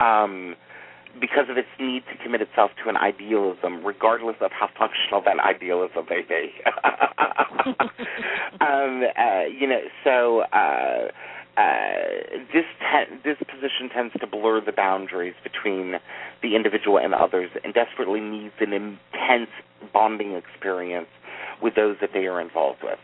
Um, 0.00 0.54
because 1.18 1.46
of 1.48 1.56
its 1.56 1.68
need 1.80 2.02
to 2.12 2.22
commit 2.22 2.42
itself 2.42 2.72
to 2.82 2.90
an 2.90 2.96
idealism, 2.98 3.82
regardless 3.86 4.36
of 4.42 4.50
how 4.52 4.68
functional 4.78 5.22
that 5.24 5.40
idealism 5.40 6.04
may 6.10 6.20
be. 6.20 6.50
um, 8.60 9.02
uh, 9.16 9.44
you 9.48 9.66
know, 9.66 9.80
so 10.04 10.40
uh, 10.52 11.08
this 12.52 12.64
te- 12.80 13.16
this 13.24 13.38
position 13.38 13.88
tends 13.92 14.14
to 14.20 14.26
blur 14.26 14.60
the 14.60 14.72
boundaries 14.72 15.34
between 15.42 15.94
the 16.42 16.56
individual 16.56 16.98
and 16.98 17.14
others, 17.14 17.50
and 17.62 17.74
desperately 17.74 18.20
needs 18.20 18.54
an 18.60 18.72
intense 18.72 19.50
bonding 19.92 20.34
experience 20.34 21.08
with 21.62 21.74
those 21.74 21.96
that 22.00 22.10
they 22.12 22.26
are 22.26 22.40
involved 22.40 22.80
with. 22.82 22.98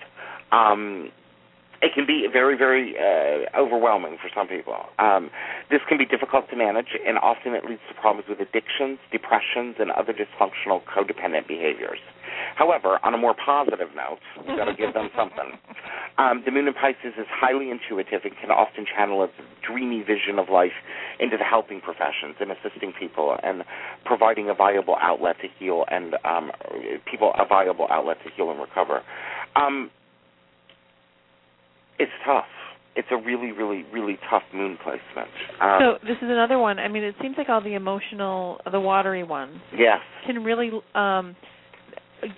Um, 0.53 1.13
it 1.83 1.93
can 1.95 2.07
be 2.07 2.27
very, 2.31 2.57
very 2.59 2.95
uh, 2.99 3.59
overwhelming 3.59 4.19
for 4.21 4.29
some 4.35 4.47
people. 4.49 4.77
Um, 4.99 5.31
this 5.71 5.81
can 5.89 5.97
be 5.97 6.05
difficult 6.05 6.51
to 6.51 6.57
manage, 6.57 6.99
and 7.07 7.17
often 7.19 7.55
it 7.55 7.65
leads 7.65 7.81
to 7.89 7.95
problems 7.95 8.29
with 8.29 8.41
addictions, 8.41 8.99
depressions, 9.11 9.77
and 9.79 9.91
other 9.93 10.13
dysfunctional 10.13 10.83
codependent 10.85 11.49
behaviors. 11.49 11.99
However, 12.57 12.99
on 13.03 13.15
a 13.15 13.19
more 13.19 13.35
positive 13.35 13.89
note, 13.95 14.19
we've 14.47 14.57
got 14.57 14.67
to 14.67 14.75
give 14.75 14.95
them 14.95 15.11
something. 15.17 15.59
Um, 16.19 16.43
the 16.45 16.51
moon 16.51 16.69
in 16.69 16.75
Pisces 16.75 17.17
is 17.19 17.27
highly 17.31 17.71
intuitive 17.71 18.21
and 18.25 18.33
can 18.41 18.51
often 18.51 18.85
channel 18.85 19.25
its 19.25 19.33
dreamy 19.67 20.01
vision 20.03 20.39
of 20.39 20.49
life 20.49 20.77
into 21.19 21.37
the 21.37 21.45
helping 21.45 21.81
professions 21.81 22.37
and 22.41 22.51
assisting 22.53 22.93
people 22.99 23.37
and 23.43 23.65
providing 24.05 24.51
a 24.51 24.55
viable 24.55 24.97
outlet 25.01 25.37
to 25.41 25.49
heal 25.59 25.85
and 25.91 26.15
um, 26.25 26.51
people 27.11 27.33
a 27.39 27.47
viable 27.47 27.87
outlet 27.91 28.19
to 28.25 28.31
heal 28.37 28.51
and 28.51 28.61
recover. 28.61 29.03
Um, 29.57 29.91
it's 31.99 32.13
tough. 32.25 32.45
It's 32.97 33.09
a 33.13 33.17
really, 33.17 33.53
really, 33.53 33.85
really 33.93 34.19
tough 34.29 34.43
moon 34.53 34.77
placement. 34.83 35.31
Um, 35.61 35.79
so 35.81 36.07
this 36.07 36.17
is 36.17 36.29
another 36.29 36.59
one. 36.59 36.79
I 36.79 36.89
mean, 36.89 37.05
it 37.05 37.15
seems 37.23 37.37
like 37.39 37.49
all 37.49 37.63
the 37.63 37.75
emotional, 37.75 38.61
the 38.71 38.81
watery 38.81 39.23
ones, 39.23 39.59
yes, 39.77 40.01
can 40.27 40.43
really 40.43 40.71
um, 40.95 41.37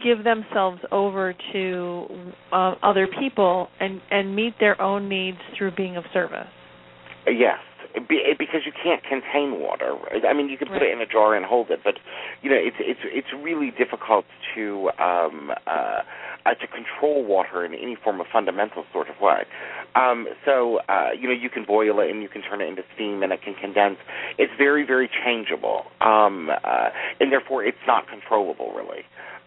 give 0.02 0.24
themselves 0.24 0.80
over 0.90 1.34
to 1.52 2.06
uh, 2.52 2.74
other 2.82 3.06
people 3.06 3.68
and 3.80 4.00
and 4.10 4.34
meet 4.34 4.54
their 4.60 4.80
own 4.80 5.08
needs 5.08 5.38
through 5.56 5.72
being 5.72 5.96
of 5.96 6.04
service. 6.12 6.48
yes, 7.26 7.58
because 8.08 8.62
you 8.64 8.72
can't 8.82 9.02
contain 9.02 9.60
water. 9.60 9.94
I 10.28 10.32
mean, 10.32 10.48
you 10.48 10.56
can 10.56 10.68
put 10.68 10.74
Right. 10.74 10.90
it 10.90 10.92
in 10.92 11.00
a 11.00 11.06
jar 11.06 11.34
and 11.34 11.44
hold 11.44 11.70
it, 11.70 11.80
but 11.84 11.94
you 12.42 12.50
know, 12.50 12.56
it's 12.56 12.76
it's 12.80 13.00
it's 13.04 13.28
really 13.42 13.70
difficult 13.70 14.24
to 14.54 14.90
um, 14.98 15.52
uh, 15.66 16.00
uh, 16.44 16.54
to 16.54 16.66
control 16.66 17.24
water 17.24 17.64
in 17.64 17.74
any 17.74 17.94
form 17.94 18.20
of 18.20 18.26
fundamental 18.32 18.84
sort 18.92 19.08
of 19.08 19.20
way. 19.20 19.44
Um, 19.94 20.26
so 20.44 20.78
uh, 20.88 21.10
you 21.18 21.28
know, 21.28 21.34
you 21.34 21.50
can 21.50 21.64
boil 21.64 22.00
it 22.00 22.10
and 22.10 22.22
you 22.22 22.28
can 22.28 22.42
turn 22.42 22.60
it 22.60 22.68
into 22.68 22.82
steam 22.94 23.22
and 23.22 23.32
it 23.32 23.42
can 23.42 23.54
condense. 23.54 23.98
It's 24.38 24.52
very 24.56 24.84
very 24.86 25.10
changeable, 25.24 25.84
um, 26.00 26.48
uh, 26.64 26.88
and 27.20 27.30
therefore 27.30 27.62
it's 27.64 27.84
not 27.86 28.08
controllable 28.08 28.72
really. 28.74 29.02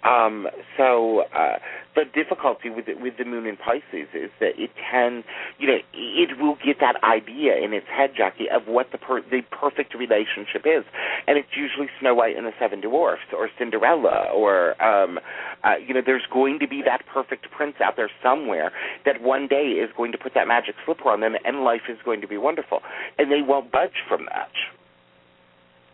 Um, 0.05 0.47
so 0.77 1.23
uh, 1.35 1.57
the 1.95 2.03
difficulty 2.13 2.69
with 2.69 2.87
it, 2.87 3.01
with 3.01 3.17
the 3.17 3.25
moon 3.25 3.47
in 3.47 3.57
Pisces 3.57 4.07
is 4.13 4.29
that 4.39 4.53
it 4.57 4.69
can, 4.75 5.23
you 5.57 5.67
know, 5.67 5.77
it 5.93 6.37
will 6.39 6.57
get 6.63 6.77
that 6.79 7.01
idea 7.03 7.57
in 7.57 7.73
its 7.73 7.87
head, 7.87 8.11
Jacki, 8.13 8.45
of 8.53 8.67
what 8.67 8.91
the 8.91 8.99
per- 8.99 9.23
the 9.23 9.41
perfect 9.49 9.95
relationship 9.95 10.63
is, 10.65 10.83
and 11.27 11.37
it's 11.37 11.55
usually 11.57 11.87
Snow 11.99 12.13
White 12.13 12.37
and 12.37 12.45
the 12.45 12.53
Seven 12.59 12.81
Dwarfs 12.81 13.33
or 13.35 13.49
Cinderella 13.57 14.29
or, 14.33 14.81
um, 14.83 15.19
uh, 15.63 15.75
you 15.77 15.93
know, 15.93 16.01
there's 16.05 16.27
going 16.31 16.59
to 16.59 16.67
be 16.67 16.83
that 16.85 17.01
perfect 17.11 17.49
prince 17.49 17.75
out 17.83 17.95
there 17.95 18.11
somewhere 18.21 18.71
that 19.05 19.21
one 19.21 19.47
day 19.47 19.79
is 19.81 19.89
going 19.97 20.11
to 20.11 20.17
put 20.17 20.33
that 20.35 20.47
magic 20.47 20.75
slipper 20.85 21.09
on 21.09 21.21
them, 21.21 21.33
and 21.43 21.63
life 21.63 21.89
is 21.89 21.97
going 22.05 22.21
to 22.21 22.27
be 22.27 22.37
wonderful, 22.37 22.81
and 23.17 23.31
they 23.31 23.41
won't 23.41 23.71
budge 23.71 24.03
from 24.07 24.25
that. 24.25 24.51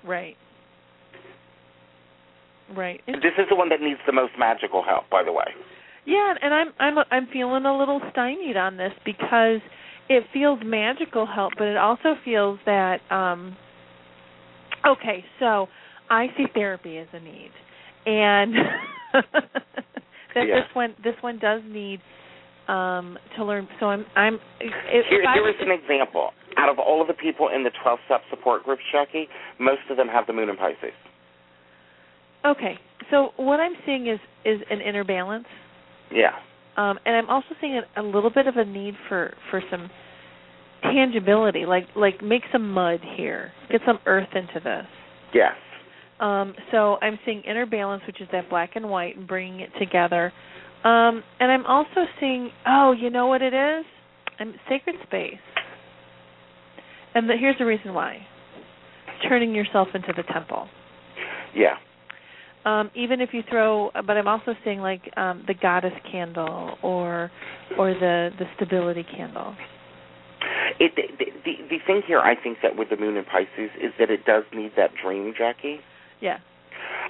Right. 0.04 0.36
Right. 2.76 3.02
And- 3.08 3.18
This 3.22 3.34
is 3.38 3.46
the 3.50 3.56
one 3.56 3.70
that 3.70 3.82
needs 3.82 4.00
the 4.06 4.14
most 4.14 4.34
magical 4.38 4.84
help, 4.84 5.10
by 5.10 5.24
the 5.24 5.32
way. 5.32 5.46
Yeah, 6.06 6.34
and 6.42 6.54
I'm 6.54 6.68
I'm 6.80 6.98
I'm 7.12 7.28
feeling 7.32 7.66
a 7.66 7.78
little 7.78 8.02
stymied 8.12 8.58
on 8.58 8.78
this 8.78 8.92
because 9.06 9.60
it 10.10 10.24
feels 10.34 10.60
magical 10.66 11.26
help, 11.28 11.54
but 11.58 11.68
it 11.68 11.78
also 11.78 12.16
feels 12.26 12.60
that 12.66 13.00
um 13.12 13.56
okay, 14.86 15.24
so 15.40 15.68
I 16.10 16.28
see 16.38 16.46
therapy 16.54 16.98
as 16.98 17.08
a 17.14 17.20
need. 17.20 17.52
And 18.08 18.56
that 19.14 20.48
Yeah. 20.48 20.56
this 20.62 20.66
one 20.74 20.96
this 21.04 21.16
one 21.22 21.38
does 21.40 21.62
need 21.68 22.02
um 22.68 23.18
to 23.38 23.46
learn 23.46 23.68
so 23.80 23.88
I'm 23.88 24.06
I'm 24.16 24.36
if 24.60 25.06
Here, 25.10 25.24
I 25.28 25.34
here 25.34 25.44
was 25.44 25.56
an 25.60 25.70
example. 25.72 26.32
Out 26.58 26.70
of 26.70 26.80
all 26.80 27.02
of 27.02 27.08
the 27.08 27.14
people 27.14 27.48
in 27.50 27.64
the 27.64 27.72
12 27.84 28.00
step 28.06 28.22
support 28.30 28.64
groups, 28.64 28.82
Jacki, 28.94 29.28
most 29.60 29.82
of 29.90 29.98
them 29.98 30.08
have 30.08 30.28
the 30.28 30.34
moon 30.34 30.50
in 30.50 30.58
Pisces. 30.58 30.94
Okay. 32.46 32.76
So 33.10 33.30
what 33.38 33.60
I'm 33.60 33.74
seeing 33.86 34.08
is 34.08 34.20
is 34.46 34.62
an 34.70 34.82
inner 34.82 35.04
balance. 35.04 35.46
Yeah. 36.12 36.32
Um, 36.78 36.98
and 37.06 37.16
I'm 37.16 37.30
also 37.30 37.48
seeing 37.60 37.80
a, 37.80 38.02
a 38.02 38.04
little 38.04 38.30
bit 38.30 38.48
of 38.48 38.56
a 38.56 38.66
need 38.66 38.96
for 39.10 39.34
for 39.50 39.62
some 39.70 39.90
tangibility, 40.84 41.66
like 41.66 41.86
like 41.96 42.24
make 42.24 42.44
some 42.52 42.72
mud 42.72 43.00
here, 43.18 43.52
get 43.70 43.82
some 43.86 44.00
earth 44.06 44.30
into 44.34 44.60
this. 44.64 44.86
Yes. 45.34 45.54
Um, 46.20 46.54
so 46.72 46.98
I'm 47.02 47.18
seeing 47.26 47.42
inner 47.42 47.66
balance, 47.66 48.04
which 48.06 48.22
is 48.22 48.28
that 48.32 48.50
black 48.50 48.72
and 48.76 48.90
white, 48.90 49.18
and 49.18 49.28
bringing 49.28 49.60
it 49.60 49.70
together. 49.80 50.32
Um, 50.84 51.24
and 51.40 51.52
I'm 51.52 51.66
also 51.66 52.06
seeing, 52.20 52.52
oh, 52.68 52.94
you 52.98 53.10
know 53.10 53.28
what 53.28 53.42
it 53.42 53.54
is? 53.54 53.86
I'm 54.40 54.54
sacred 54.70 54.96
space. 55.08 55.36
And 57.14 57.30
the, 57.30 57.36
here's 57.40 57.58
the 57.58 57.66
reason 57.66 57.94
why: 57.94 58.26
turning 59.28 59.54
yourself 59.54 59.90
into 59.94 60.14
the 60.16 60.24
temple. 60.32 60.68
Yeah. 61.56 61.76
Um 62.66 62.92
even 62.96 63.22
if 63.22 63.30
you 63.34 63.42
throw 63.50 63.92
but 63.94 64.18
i'm 64.18 64.28
also 64.28 64.54
seeing 64.64 64.80
like 64.80 65.02
um 65.18 65.44
the 65.48 65.54
goddess 65.54 65.94
candle 66.12 66.78
or 66.84 67.32
or 67.78 67.94
the 67.94 68.30
the 68.40 68.46
stability 68.56 69.04
candle 69.16 69.56
It, 70.80 70.94
the, 70.96 71.26
the 71.46 71.52
the 71.70 71.78
thing 71.86 72.02
here, 72.08 72.20
I 72.20 72.36
think 72.36 72.60
that 72.64 72.76
with 72.76 72.90
the 72.90 72.98
moon 72.98 73.16
in 73.18 73.26
Pisces 73.26 73.72
is 73.80 73.92
that 74.00 74.10
it 74.10 74.26
does 74.26 74.44
need 74.54 74.72
that 74.78 74.92
dream, 75.02 75.34
Jacki. 75.40 75.78
yeah 76.20 76.40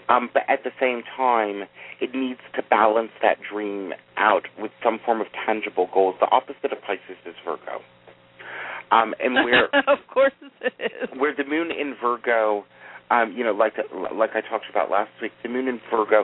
Um, 0.10 0.30
but 0.34 0.44
at 0.50 0.64
the 0.64 0.72
same 0.80 1.04
time, 1.16 1.64
it 2.02 2.14
needs 2.14 2.40
to 2.56 2.62
balance 2.70 3.12
that 3.22 3.38
dream 3.52 3.94
out 4.18 4.44
with 4.60 4.72
some 4.84 5.00
form 5.06 5.22
of 5.22 5.28
tangible 5.46 5.88
goals. 5.94 6.16
The 6.20 6.30
opposite 6.32 6.72
of 6.72 6.82
Pisces 6.82 7.18
is 7.26 7.36
Virgo. 7.46 7.80
Um, 8.92 9.14
and 9.24 9.34
where 9.46 9.66
of 9.88 10.00
course 10.14 10.34
it 10.62 10.74
is 10.80 11.20
where 11.20 11.34
the 11.36 11.46
moon 11.46 11.72
in 11.72 11.96
Virgo, 12.02 12.66
um, 13.12 13.34
you 13.36 13.44
know, 13.44 13.52
like 13.52 13.74
like 14.16 14.32
I 14.36 14.42
talked 14.42 14.70
about 14.70 14.90
last 14.90 15.12
week, 15.22 15.34
the 15.44 15.50
moon 15.50 15.68
in 15.68 15.82
Virgo 15.92 16.24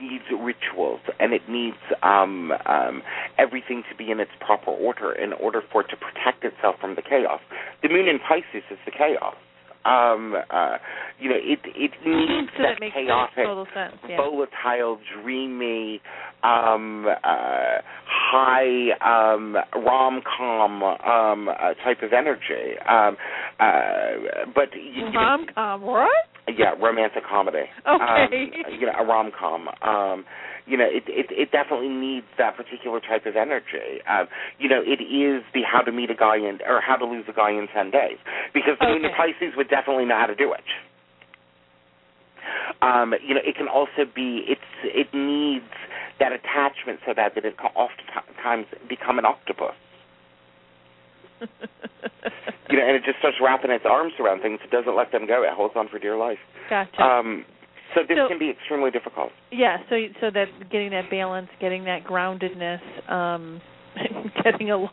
needs 0.00 0.24
rituals 0.30 1.00
and 1.18 1.32
it 1.32 1.48
needs 1.48 1.78
um, 2.02 2.52
um, 2.66 3.02
everything 3.38 3.82
to 3.90 3.96
be 3.96 4.10
in 4.10 4.20
its 4.20 4.30
proper 4.38 4.70
order 4.70 5.12
in 5.12 5.32
order 5.32 5.62
for 5.72 5.80
it 5.80 5.88
to 5.88 5.96
protect 5.96 6.44
itself 6.44 6.76
from 6.78 6.94
the 6.94 7.02
chaos. 7.02 7.40
The 7.82 7.88
moon 7.88 8.06
in 8.06 8.18
Pisces 8.18 8.64
is 8.70 8.78
the 8.84 8.92
chaos. 8.92 9.34
Um, 9.84 10.34
uh, 10.50 10.76
you 11.18 11.30
know, 11.30 11.36
it 11.36 11.60
it 11.64 11.92
needs 12.04 12.50
so 12.56 12.62
that 12.62 12.76
that 12.80 12.92
chaotic 12.92 13.34
total 13.36 13.66
sense 13.74 13.96
yeah 14.08 14.16
volatile, 14.16 14.98
dreamy, 15.22 16.00
um, 16.42 17.06
uh, 17.06 17.78
high 18.06 18.90
um, 19.00 19.56
rom 19.74 20.20
com 20.36 20.82
um, 20.82 21.48
uh, 21.48 21.74
type 21.82 22.02
of 22.02 22.12
energy. 22.12 22.78
Um, 22.88 23.16
uh, 23.58 24.50
but 24.54 24.68
you, 24.74 25.06
you 25.06 25.12
know, 25.12 25.20
rom 25.20 25.46
com 25.54 25.82
what 25.82 26.08
yeah, 26.56 26.72
romantic 26.80 27.22
comedy. 27.28 27.64
Okay. 27.86 28.24
Um, 28.24 28.72
you 28.80 28.86
know, 28.86 28.92
a 28.98 29.04
rom 29.04 29.30
com. 29.38 29.68
Um, 29.82 30.24
you 30.70 30.76
know, 30.76 30.86
it, 30.86 31.02
it 31.08 31.26
it 31.34 31.50
definitely 31.50 31.88
needs 31.88 32.26
that 32.38 32.56
particular 32.56 33.00
type 33.00 33.26
of 33.26 33.34
energy. 33.34 33.98
Um, 34.08 34.28
you 34.58 34.68
know, 34.68 34.80
it 34.80 35.02
is 35.02 35.42
the 35.52 35.62
how 35.66 35.80
to 35.80 35.90
meet 35.90 36.10
a 36.10 36.14
guy 36.14 36.36
in 36.36 36.60
or 36.66 36.80
how 36.80 36.94
to 36.94 37.04
lose 37.04 37.24
a 37.28 37.32
guy 37.32 37.50
in 37.50 37.66
ten 37.74 37.90
days 37.90 38.18
because 38.54 38.78
the 38.78 38.86
moon 38.86 39.04
in 39.04 39.10
Pisces 39.10 39.56
would 39.56 39.68
definitely 39.68 40.04
know 40.06 40.16
how 40.16 40.26
to 40.26 40.36
do 40.36 40.52
it. 40.52 40.62
Um, 42.80 43.14
you 43.26 43.34
know, 43.34 43.42
it 43.42 43.56
can 43.56 43.66
also 43.66 44.06
be 44.14 44.46
it's 44.46 44.70
it 44.84 45.12
needs 45.12 45.74
that 46.20 46.30
attachment 46.30 47.00
so 47.04 47.14
bad 47.14 47.32
that 47.34 47.44
it 47.44 47.58
can 47.58 47.70
oftentimes 47.74 48.66
become 48.88 49.18
an 49.18 49.24
octopus. 49.26 49.74
You 52.70 52.78
know, 52.78 52.86
and 52.86 52.94
it 52.94 53.02
just 53.04 53.18
starts 53.18 53.36
wrapping 53.42 53.72
its 53.72 53.84
arms 53.84 54.12
around 54.20 54.42
things. 54.42 54.60
It 54.62 54.70
doesn't 54.70 54.94
let 54.94 55.10
them 55.10 55.26
go. 55.26 55.42
It 55.42 55.50
holds 55.52 55.74
on 55.74 55.88
for 55.88 55.98
dear 55.98 56.16
life. 56.16 56.38
gotcha 56.70 57.02
Um, 57.02 57.44
so 57.94 58.02
this 58.06 58.16
So- 58.16 58.28
can 58.28 58.38
be 58.38 58.50
extremely 58.50 58.90
difficult. 58.90 59.30
yeah 59.50 59.78
so 59.88 59.96
so 60.20 60.30
that 60.30 60.46
getting 60.70 60.90
that 60.90 61.10
balance 61.10 61.48
getting 61.60 61.84
that 61.84 62.04
groundedness 62.04 62.80
um 63.10 63.60
getting 64.44 64.70
a 64.70 64.76
life 64.76 64.90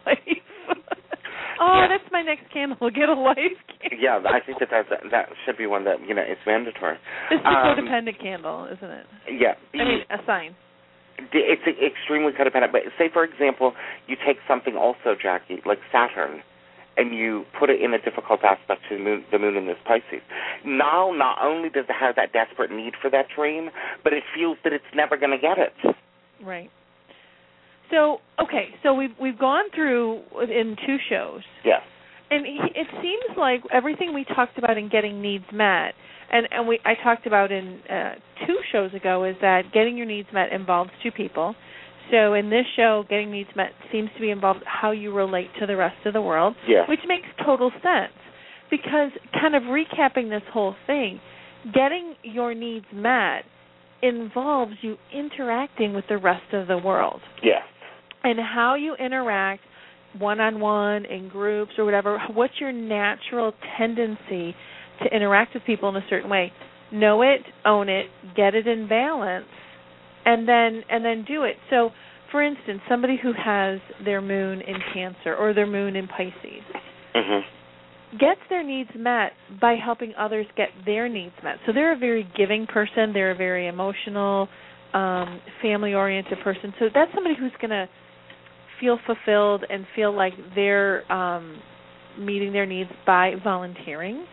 oh 1.60 1.80
Yeah. 1.82 1.88
that's 1.88 2.10
my 2.12 2.22
next 2.22 2.52
candle 2.52 2.90
get 2.96 3.10
a 3.10 3.14
life 3.14 3.58
candle. 3.80 4.00
Yeah, 4.00 4.20
I 4.26 4.40
think 4.46 4.60
that 4.60 4.70
that's, 4.72 4.90
that 5.12 5.30
should 5.46 5.58
be 5.58 5.66
one 5.68 5.84
that 5.86 5.98
you 6.08 6.14
know 6.14 6.22
is 6.24 6.38
mandatory. 6.46 6.98
this 7.30 7.40
is 7.40 7.46
a 7.46 7.50
Um, 7.50 7.78
codependent 7.78 8.20
candle 8.22 8.66
isn't 8.72 8.90
it 8.90 9.06
Yeah, 9.30 9.54
i 9.74 9.78
mean 9.78 10.02
a 10.10 10.18
sign 10.26 10.56
it's 11.34 11.64
extremely 11.82 12.32
codependent. 12.32 12.72
But 12.72 12.82
say, 13.00 13.10
for 13.12 13.24
example, 13.24 13.74
you 14.06 14.16
take 14.24 14.38
something 14.48 14.76
also, 14.78 15.16
Jacki, 15.16 15.66
like 15.66 15.80
Saturn, 15.92 16.42
and 16.98 17.16
you 17.16 17.46
put 17.60 17.70
it 17.70 17.82
in 17.82 17.94
a 17.94 18.02
difficult 18.02 18.44
aspect 18.44 18.82
to 18.90 18.98
the 18.98 19.04
moon, 19.04 19.24
the 19.32 19.40
moon 19.40 19.56
in 19.56 19.68
this 19.68 19.78
Pisces. 19.86 20.22
Now, 20.66 21.12
not 21.16 21.38
only 21.42 21.70
does 21.70 21.86
it 21.88 21.96
have 22.00 22.16
that 22.16 22.34
desperate 22.34 22.72
need 22.72 22.94
for 23.02 23.10
that 23.12 23.28
dream, 23.36 23.70
but 24.04 24.14
it 24.14 24.24
feels 24.36 24.58
that 24.64 24.74
it's 24.74 24.84
never 24.96 25.16
going 25.18 25.32
to 25.32 25.38
get 25.38 25.58
it. 25.58 25.96
Right. 26.44 26.70
So 27.92 28.18
okay, 28.42 28.70
so 28.84 28.94
we've 28.94 29.16
we've 29.22 29.40
gone 29.40 29.66
through 29.74 30.22
in 30.44 30.76
two 30.86 30.98
shows, 31.10 31.42
Yes. 31.64 31.82
and 32.30 32.46
it 32.46 32.88
seems 33.02 33.38
like 33.38 33.62
everything 33.72 34.14
we 34.14 34.26
talked 34.26 34.58
about 34.58 34.78
in 34.78 34.90
getting 34.90 35.22
needs 35.22 35.46
met, 35.54 35.94
and 36.30 36.50
and 36.52 36.68
we 36.68 36.80
I 36.84 36.96
talked 37.02 37.26
about 37.26 37.50
in 37.52 37.80
uh, 37.90 38.16
two 38.46 38.58
shows 38.74 38.94
ago 38.94 39.24
is 39.24 39.38
that 39.40 39.72
getting 39.74 39.96
your 39.96 40.06
needs 40.06 40.28
met 40.34 40.52
involves 40.52 40.92
two 41.02 41.12
people. 41.12 41.56
So 42.12 42.34
in 42.34 42.50
this 42.50 42.66
show, 42.76 43.04
getting 43.10 43.32
needs 43.32 43.50
met 43.56 43.72
seems 43.92 44.10
to 44.16 44.22
be 44.22 44.30
involved 44.30 44.64
how 44.66 44.92
you 44.92 45.14
relate 45.14 45.50
to 45.60 45.66
the 45.66 45.76
rest 45.76 46.06
of 46.06 46.14
the 46.14 46.22
world, 46.22 46.56
which 46.88 47.02
makes 47.08 47.28
total 47.46 47.72
sense. 47.84 48.14
Because 48.70 49.12
kind 49.34 49.56
of 49.56 49.64
recapping 49.64 50.30
this 50.30 50.44
whole 50.52 50.76
thing, 50.86 51.20
getting 51.74 52.16
your 52.24 52.54
needs 52.54 52.86
met 52.94 53.44
involves 54.02 54.74
you 54.82 54.96
interacting 55.14 55.94
with 55.94 56.06
the 56.10 56.18
rest 56.18 56.54
of 56.54 56.68
the 56.68 56.78
world. 56.78 57.20
Yes. 57.44 57.64
and 58.24 58.40
how 58.40 58.76
you 58.76 58.96
interact 58.96 59.62
one 60.18 60.40
on 60.40 60.60
one 60.60 61.06
in 61.06 61.30
groups 61.30 61.72
or 61.78 61.86
whatever 61.86 62.20
what's 62.34 62.54
your 62.60 62.72
natural 62.72 63.54
tendency 63.78 64.56
to 65.04 65.16
interact 65.16 65.54
with 65.54 65.64
people 65.66 65.90
in 65.90 65.96
a 65.96 66.06
certain 66.10 66.30
way? 66.30 66.52
Know 66.92 67.22
it 67.22 67.42
own 67.66 67.90
it 67.90 68.08
get 68.36 68.56
it 68.56 68.68
in 68.68 68.88
balance 68.88 69.46
and 70.28 70.48
then 70.48 70.84
and 70.90 71.04
then 71.04 71.24
do 71.28 71.44
it 71.44 71.56
so 71.70 71.90
for 72.32 72.44
instance 72.44 72.82
somebody 72.88 73.18
who 73.22 73.32
has 73.34 73.80
their 74.06 74.22
moon 74.22 74.62
in 74.62 74.76
cancer 74.94 75.34
or 75.36 75.54
their 75.54 75.66
moon 75.68 75.96
in 75.96 76.08
pisces 76.08 76.64
Mhm. 77.16 77.42
gets 78.20 78.42
their 78.50 78.64
needs 78.64 78.90
met 78.96 79.34
by 79.60 79.76
helping 79.76 80.14
others 80.16 80.46
get 80.56 80.70
their 80.86 81.10
needs 81.10 81.34
met. 81.44 81.58
So 81.66 81.74
they're 81.74 81.94
a 81.94 81.98
very 81.98 82.24
giving 82.38 82.66
person, 82.68 83.12
they're 83.12 83.32
a 83.32 83.36
very 83.36 83.68
emotional, 83.68 84.48
um, 84.94 85.42
family 85.62 85.94
oriented 85.94 86.40
person. 86.42 86.74
So 86.80 86.90
that's 86.94 87.12
somebody 87.14 87.36
who's 87.36 87.52
going 87.60 87.72
to 87.72 87.90
feel 88.80 88.98
fulfilled 89.06 89.66
and 89.70 89.86
feel 89.96 90.12
like 90.14 90.34
they're 90.56 91.12
um 91.12 91.62
meeting 92.20 92.52
their 92.54 92.66
needs 92.66 92.90
by 93.06 93.36
volunteering 93.44 94.26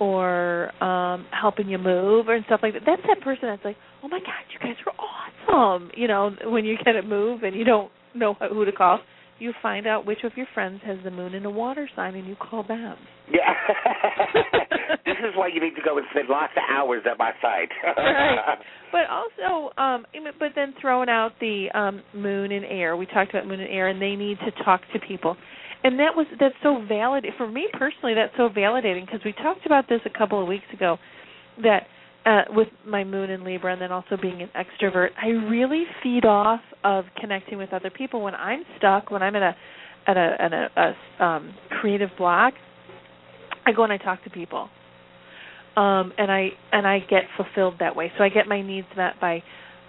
or 0.00 0.70
um 0.82 1.26
helping 1.30 1.68
you 1.68 1.78
move 1.78 2.28
or 2.28 2.40
stuff 2.46 2.60
like 2.62 2.72
that. 2.74 2.82
That's 2.86 3.02
that 3.06 3.20
person 3.20 3.48
that's 3.48 3.64
like, 3.64 3.76
"Oh 4.04 4.08
my 4.08 4.20
god, 4.20 4.44
you 4.52 4.58
guys 4.60 4.76
are 4.86 4.92
awesome." 4.98 5.90
You 5.96 6.06
know, 6.08 6.36
when 6.44 6.64
you 6.64 6.76
get 6.84 6.96
a 6.96 7.02
move 7.02 7.42
and 7.42 7.56
you 7.56 7.64
don't 7.64 7.90
know 8.14 8.34
who 8.34 8.64
to 8.64 8.72
call, 8.72 9.00
you 9.38 9.52
find 9.62 9.86
out 9.86 10.06
which 10.06 10.24
of 10.24 10.32
your 10.36 10.46
friends 10.54 10.80
has 10.84 10.98
the 11.04 11.10
moon 11.10 11.34
in 11.34 11.44
a 11.44 11.50
water 11.50 11.88
sign 11.96 12.14
and 12.14 12.26
you 12.26 12.36
call 12.36 12.62
them. 12.62 12.96
Yeah. 13.30 13.52
this 15.06 15.16
is 15.18 15.34
why 15.34 15.48
you 15.48 15.60
need 15.60 15.74
to 15.74 15.82
go 15.84 15.98
and 15.98 16.06
spend 16.10 16.28
lots 16.28 16.52
of 16.56 16.62
hours 16.70 17.02
at 17.10 17.18
my 17.18 17.32
site. 17.40 17.70
Right. 17.96 18.58
But 18.92 19.10
also, 19.10 19.74
um, 19.76 20.06
but 20.38 20.50
then 20.54 20.72
throwing 20.80 21.08
out 21.08 21.32
the 21.40 21.66
um, 21.74 22.00
moon 22.14 22.52
and 22.52 22.64
air. 22.64 22.96
We 22.96 23.06
talked 23.06 23.30
about 23.30 23.44
moon 23.44 23.58
and 23.58 23.68
air, 23.68 23.88
and 23.88 24.00
they 24.00 24.14
need 24.14 24.38
to 24.38 24.64
talk 24.64 24.82
to 24.92 25.00
people, 25.00 25.36
and 25.82 25.98
that 25.98 26.14
was 26.14 26.26
that's 26.38 26.54
so 26.62 26.80
valid 26.88 27.26
for 27.36 27.48
me 27.48 27.66
personally. 27.72 28.14
That's 28.14 28.32
so 28.36 28.48
validating 28.48 29.04
because 29.04 29.18
we 29.24 29.32
talked 29.32 29.66
about 29.66 29.88
this 29.88 30.00
a 30.06 30.16
couple 30.16 30.40
of 30.40 30.46
weeks 30.46 30.66
ago. 30.72 30.98
That 31.64 31.88
uh, 32.26 32.42
with 32.50 32.68
my 32.86 33.04
moon 33.04 33.30
in 33.30 33.44
Libra, 33.44 33.72
and 33.72 33.82
then 33.82 33.92
also 33.92 34.16
being 34.20 34.40
an 34.42 34.50
extrovert, 34.56 35.08
I 35.20 35.28
really 35.28 35.84
feed 36.02 36.24
off 36.24 36.60
of 36.82 37.04
connecting 37.20 37.58
with 37.58 37.72
other 37.72 37.90
people. 37.90 38.22
When 38.22 38.34
I'm 38.34 38.62
stuck, 38.78 39.10
when 39.10 39.22
I'm 39.22 39.36
at 39.36 39.42
a 39.42 39.56
at 40.06 40.16
a 40.16 40.36
at 40.38 40.52
a, 40.52 40.94
a 41.20 41.24
um, 41.24 41.54
creative 41.80 42.10
block, 42.16 42.54
I 43.66 43.72
go 43.72 43.84
and 43.84 43.92
I 43.92 43.98
talk 43.98 44.22
to 44.24 44.30
people. 44.30 44.68
Um 45.76 46.12
and 46.18 46.30
i 46.30 46.50
and 46.70 46.86
i 46.86 47.00
get 47.00 47.24
fulfilled 47.36 47.74
that 47.80 47.96
way. 47.96 48.12
So 48.16 48.22
i 48.22 48.28
get 48.28 48.46
my 48.46 48.62
needs 48.62 48.86
met 48.96 49.14
by 49.20 49.42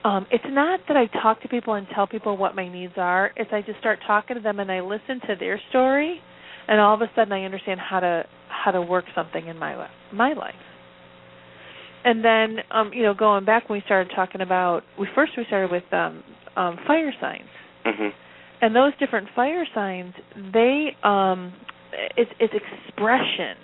um 0.04 0.26
it's 0.32 0.44
not 0.48 0.80
that 0.88 0.98
i 0.98 1.06
talk 1.22 1.44
to 1.44 1.48
people 1.48 1.76
and 1.76 1.86
tell 1.94 2.08
people 2.08 2.38
what 2.38 2.56
my 2.56 2.68
needs 2.68 2.94
are. 2.98 3.32
It's 3.36 3.52
i 3.54 3.62
just 3.62 3.78
start 3.82 4.00
talking 4.08 4.36
to 4.36 4.42
them 4.42 4.60
and 4.60 4.72
i 4.72 4.82
listen 4.82 5.20
to 5.28 5.36
their 5.40 5.62
story 5.70 6.20
and 6.68 6.82
all 6.82 6.96
of 6.96 7.02
a 7.02 7.12
sudden 7.16 7.32
i 7.34 7.44
understand 7.44 7.80
how 7.80 8.00
to 8.00 8.24
how 8.48 8.72
to 8.72 8.82
work 8.82 9.06
something 9.14 9.46
in 9.46 9.60
my 9.60 9.88
my 10.12 10.34
life 10.34 10.56
and 12.06 12.24
then 12.24 12.58
um 12.72 12.92
you 12.94 13.04
know 13.04 13.14
going 13.14 13.44
back 13.44 13.68
when 13.68 13.80
we 13.80 13.84
started 13.86 14.12
talking 14.16 14.40
about 14.42 14.84
we 14.98 15.08
first 15.14 15.34
we 15.38 15.44
started 15.48 15.70
with 15.72 15.84
um 15.92 16.24
um 16.56 16.78
fire 16.88 17.12
signs 17.20 17.50
Mhm. 17.86 18.12
and 18.62 18.76
those 18.76 18.94
different 19.00 19.28
fire 19.36 19.66
signs 19.76 20.14
they 20.54 20.96
um 21.04 21.52
it's 22.16 22.32
it's 22.40 22.54
expression 22.54 23.58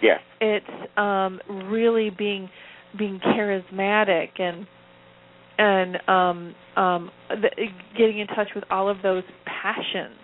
Yes. 0.00 0.20
it's 0.40 0.96
um 0.96 1.40
really 1.70 2.10
being 2.10 2.48
being 2.96 3.18
charismatic 3.20 4.28
and 4.40 4.66
and 5.58 5.96
um 6.08 6.54
um 6.76 7.10
the, 7.28 7.50
getting 7.96 8.20
in 8.20 8.28
touch 8.28 8.48
with 8.54 8.64
all 8.70 8.88
of 8.88 8.98
those 9.02 9.24
passions 9.44 10.16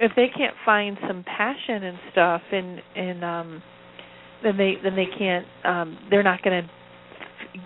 if 0.00 0.12
they 0.16 0.28
can't 0.28 0.54
find 0.64 0.96
some 1.06 1.24
passion 1.24 1.82
and 1.84 1.98
stuff 2.12 2.42
and 2.52 2.80
and 2.96 3.24
um 3.24 3.62
then 4.44 4.56
they 4.56 4.74
then 4.82 4.94
they 4.96 5.06
can't 5.18 5.46
um 5.64 5.98
they're 6.10 6.22
not 6.22 6.42
going 6.42 6.62
to 6.62 6.70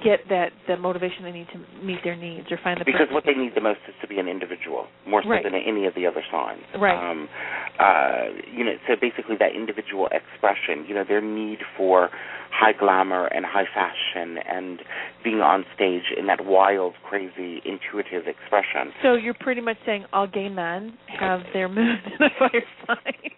get 0.05 0.20
that 0.28 0.52
the 0.66 0.76
motivation 0.76 1.24
they 1.24 1.32
need 1.32 1.46
to 1.52 1.59
meet 1.84 1.98
their 2.05 2.14
needs 2.16 2.46
or 2.52 2.59
find 2.62 2.78
the 2.78 2.84
Because 2.84 3.09
purpose. 3.09 3.14
what 3.14 3.24
they 3.24 3.32
need 3.32 3.52
the 3.55 3.60
most 3.62 3.80
is 3.88 3.94
to 4.02 4.06
be 4.06 4.18
an 4.18 4.28
individual, 4.28 4.86
more 5.09 5.22
so 5.22 5.28
Right. 5.30 5.42
than 5.42 5.55
any 5.55 5.86
of 5.86 5.94
the 5.94 6.06
other 6.06 6.22
signs. 6.30 6.60
Right. 6.78 6.92
Um, 7.10 7.26
uh, 7.78 8.24
you 8.52 8.64
know, 8.64 8.74
so 8.86 8.96
basically 9.00 9.36
that 9.40 9.55
individual 9.56 10.09
expression, 10.12 10.84
you 10.86 10.94
know, 10.94 11.05
their 11.09 11.22
need 11.22 11.60
for 11.76 12.10
high 12.50 12.72
glamour 12.78 13.26
and 13.26 13.46
high 13.46 13.64
fashion 13.72 14.36
and 14.46 14.80
being 15.24 15.40
on 15.40 15.64
stage 15.74 16.12
in 16.18 16.26
that 16.26 16.44
wild, 16.44 16.92
crazy, 17.09 17.62
intuitive 17.64 18.26
expression. 18.26 18.92
so 19.02 19.14
you're 19.14 19.34
pretty 19.40 19.60
much 19.62 19.78
saying 19.86 20.05
all 20.12 20.26
gay 20.26 20.48
men 20.50 20.92
have 21.18 21.40
their 21.55 21.68
moon 21.68 21.96
in 22.06 22.26
a 22.26 22.30
fire 22.38 22.64
sign. 22.86 23.30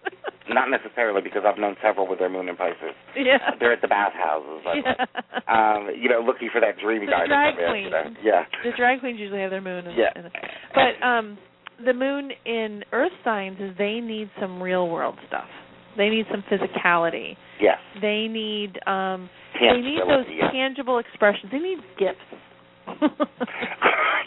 Not 0.53 0.69
necessarily 0.71 1.23
because 1.23 1.43
I've 1.47 1.59
known 1.59 1.77
several 1.83 2.07
with 2.09 2.19
their 2.19 2.29
moon 2.29 2.49
in 2.49 2.57
Pisces. 2.57 2.95
yeah. 3.17 3.39
They're 3.59 3.73
at 3.73 3.81
the 3.83 3.89
bathhouses, 3.89 4.63
like, 4.67 4.85
yeah. 4.85 5.07
um, 5.49 5.89
you 5.97 6.09
know, 6.09 6.21
looking 6.21 6.51
for 6.53 6.61
that 6.61 6.79
dream 6.79 7.07
The 7.07 7.13
guy 7.13 7.27
drag 7.27 7.55
come 7.57 7.75
in. 7.77 7.85
You 7.85 7.91
know? 7.91 8.03
queens. 8.03 8.17
Yeah. 8.23 8.43
the 8.65 8.71
drag 8.77 9.01
queens 9.01 9.19
usually 9.21 9.41
have 9.41 9.51
their 9.51 9.61
moon 9.61 9.87
in, 9.87 9.97
Yeah. 9.97 10.11
in 10.17 10.31
but 10.75 11.07
um 11.07 11.39
the 11.85 11.95
moon 11.95 12.31
in 12.45 12.85
earth 12.93 13.13
signs 13.25 13.57
is 13.61 13.73
they 13.79 14.01
need 14.01 14.29
some 14.39 14.61
real 14.63 14.89
world 14.89 15.17
stuff 15.27 15.49
they 15.97 16.09
need 16.11 16.27
some 16.31 16.45
physicality 16.51 17.37
Yes. 17.61 17.79
they 18.03 18.27
need 18.29 18.79
um 18.87 19.31
they 19.59 19.81
need 19.81 20.01
those 20.07 20.27
yeah. 20.29 20.51
tangible 20.51 20.99
expressions 20.99 21.51
they 21.53 21.59
need 21.59 21.79
gifts 21.99 22.19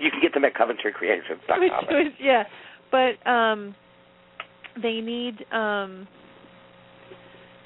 you 0.01 0.09
can 0.11 0.21
get 0.21 0.33
them 0.33 0.45
at 0.45 0.53
CoventryCreations.com. 0.55 2.13
yeah 2.19 2.43
but 2.91 3.25
um 3.29 3.75
they 4.81 5.01
need 5.01 5.35
um 5.51 6.07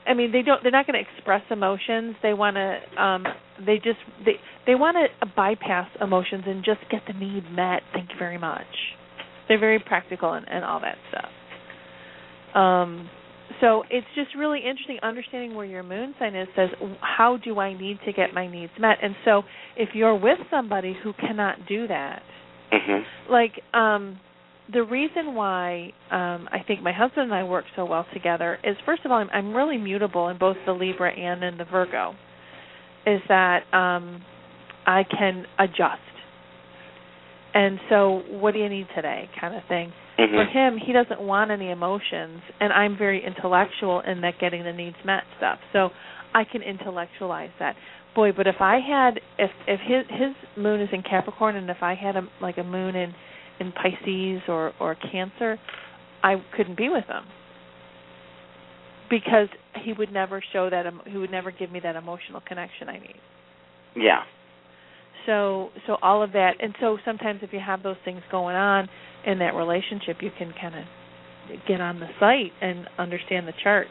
I 0.06 0.14
mean 0.14 0.32
they 0.32 0.42
don't 0.42 0.62
they're 0.64 0.72
not 0.72 0.88
going 0.88 1.04
to 1.04 1.12
express 1.12 1.42
emotions. 1.50 2.16
They 2.22 2.34
want 2.34 2.56
to 2.56 3.02
um 3.02 3.26
they 3.66 3.76
just 3.76 4.00
they 4.26 4.34
they 4.66 4.76
want 4.76 4.98
to 4.98 5.28
bypass 5.36 5.90
emotions 6.02 6.44
and 6.46 6.64
just 6.64 6.80
get 6.90 7.02
the 7.08 7.14
need 7.14 7.50
met. 7.52 7.82
Thank 7.94 8.10
you 8.10 8.16
very 8.20 8.38
much. 8.38 8.66
They're 9.48 9.60
very 9.60 9.80
practical 9.80 10.34
and, 10.34 10.48
and 10.50 10.64
all 10.64 10.82
that 10.82 10.98
stuff. 11.10 12.60
Um 12.60 13.10
so 13.62 13.84
it's 13.90 14.08
just 14.14 14.36
really 14.38 14.60
interesting 14.60 15.00
understanding 15.02 15.56
where 15.56 15.66
your 15.66 15.84
moon 15.84 16.14
sign 16.20 16.36
is 16.36 16.48
says 16.56 16.70
how 17.00 17.38
do 17.38 17.60
I 17.60 17.74
need 17.74 17.98
to 18.06 18.14
get 18.14 18.34
my 18.34 18.48
needs 18.48 18.74
met? 18.80 18.98
And 19.02 19.16
so 19.26 19.44
if 19.76 19.90
you're 19.94 20.16
with 20.16 20.40
somebody 20.52 20.96
who 21.04 21.14
cannot 21.14 21.66
do 21.68 21.88
that 21.88 22.22
hmm 22.72 23.32
like 23.32 23.54
um 23.74 24.20
the 24.72 24.84
reason 24.84 25.34
why 25.34 25.92
um 26.12 26.48
I 26.52 26.60
think 26.66 26.82
my 26.82 26.92
husband 26.94 27.24
and 27.32 27.34
I 27.34 27.44
work 27.44 27.66
so 27.76 27.86
well 27.86 28.06
together 28.14 28.58
is 28.64 28.76
first 28.86 29.06
of 29.06 29.12
all 29.12 29.18
I'm, 29.18 29.30
I'm 29.32 29.54
really 29.54 29.78
mutable 29.78 30.28
in 30.30 30.38
both 30.38 30.58
the 30.66 30.74
Libra 30.74 31.12
and 31.12 31.44
in 31.44 31.58
the 31.58 31.66
Virgo 31.66 32.14
is 33.06 33.22
that 33.30 33.62
um 33.74 34.22
I 34.86 35.04
can 35.04 35.46
adjust. 35.60 36.02
And 37.54 37.80
so 37.90 38.22
what 38.30 38.54
do 38.54 38.60
you 38.60 38.70
need 38.70 38.88
today 38.96 39.30
kind 39.40 39.56
of 39.56 39.64
thing. 39.68 39.92
hmm 40.18 40.36
For 40.36 40.46
him, 40.46 40.78
he 40.78 40.94
doesn't 40.94 41.22
want 41.22 41.52
any 41.52 41.72
emotions 41.72 42.42
and 42.60 42.72
I'm 42.74 42.98
very 42.98 43.26
intellectual 43.26 44.02
in 44.02 44.22
that 44.22 44.36
getting 44.40 44.64
the 44.64 44.74
needs 44.74 44.98
met 45.06 45.24
stuff. 45.38 45.60
So 45.74 45.90
I 46.34 46.44
can 46.44 46.62
intellectualize 46.62 47.52
that. 47.60 47.76
Boy, 48.16 48.32
but 48.36 48.48
if 48.48 48.56
I 48.60 48.80
had 48.80 49.20
if 49.38 49.52
if 49.68 49.80
his 49.80 50.06
his 50.10 50.36
moon 50.58 50.82
is 50.82 50.90
in 50.92 51.04
Capricorn 51.04 51.56
and 51.56 51.70
if 51.70 51.78
I 51.82 51.96
had 51.96 52.16
a 52.16 52.28
like 52.42 52.58
a 52.58 52.64
moon 52.64 52.96
in 52.96 53.14
in 53.60 53.72
Pisces 53.72 54.42
or 54.48 54.74
or 54.80 54.96
Cancer, 55.12 55.58
I 56.24 56.36
couldn't 56.56 56.78
be 56.78 56.90
with 56.90 57.06
him 57.06 57.24
because 59.10 59.48
he 59.84 59.94
would 59.94 60.12
never 60.12 60.44
show 60.54 60.70
that 60.70 60.86
he 61.06 61.18
would 61.18 61.32
never 61.32 61.52
give 61.52 61.72
me 61.72 61.80
that 61.82 61.96
emotional 61.96 62.42
connection 62.46 62.90
I 62.90 63.00
need. 63.00 63.16
Yeah. 63.96 64.24
So 65.26 65.70
so 65.86 65.98
all 66.02 66.24
of 66.24 66.34
that 66.34 66.54
and 66.60 66.76
so 66.80 66.98
sometimes 67.06 67.40
if 67.44 67.54
you 67.54 67.60
have 67.66 67.84
those 67.84 67.98
things 68.06 68.22
going 68.32 68.56
on 68.56 68.90
in 69.26 69.40
that 69.40 69.56
relationship 69.56 70.18
you 70.22 70.32
can 70.38 70.54
kind 70.60 70.76
of 70.76 70.84
get 71.68 71.82
on 71.82 72.00
the 72.00 72.08
site 72.20 72.52
and 72.62 72.88
understand 72.98 73.48
the 73.48 73.54
charts. 73.64 73.90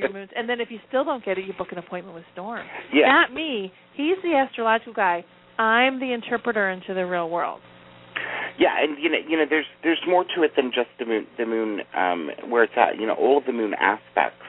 your 0.00 0.10
moons 0.10 0.30
and 0.34 0.48
then 0.48 0.58
if 0.58 0.70
you 0.70 0.78
still 0.88 1.04
don't 1.04 1.22
get 1.22 1.36
it 1.36 1.44
you 1.44 1.52
book 1.58 1.68
an 1.70 1.76
appointment 1.76 2.14
with 2.14 2.24
storm 2.32 2.64
yeah. 2.94 3.06
not 3.06 3.30
me 3.30 3.70
he's 3.94 4.16
the 4.22 4.34
astrological 4.34 4.94
guy 4.94 5.22
i'm 5.58 6.00
the 6.00 6.12
interpreter 6.12 6.70
into 6.70 6.94
the 6.94 7.04
real 7.06 7.28
world 7.30 7.60
Yeah, 8.58 8.72
and 8.80 8.96
you 8.96 9.10
know, 9.10 9.18
you 9.28 9.36
know, 9.36 9.44
there's 9.48 9.66
there's 9.82 10.00
more 10.08 10.24
to 10.34 10.42
it 10.42 10.52
than 10.56 10.72
just 10.72 10.88
the 10.98 11.04
moon. 11.04 11.26
The 11.36 11.44
moon, 11.44 11.80
um, 11.94 12.30
where 12.48 12.64
it's 12.64 12.72
at. 12.76 12.98
You 12.98 13.06
know, 13.06 13.12
all 13.12 13.36
of 13.36 13.44
the 13.44 13.52
moon 13.52 13.74
aspects 13.74 14.40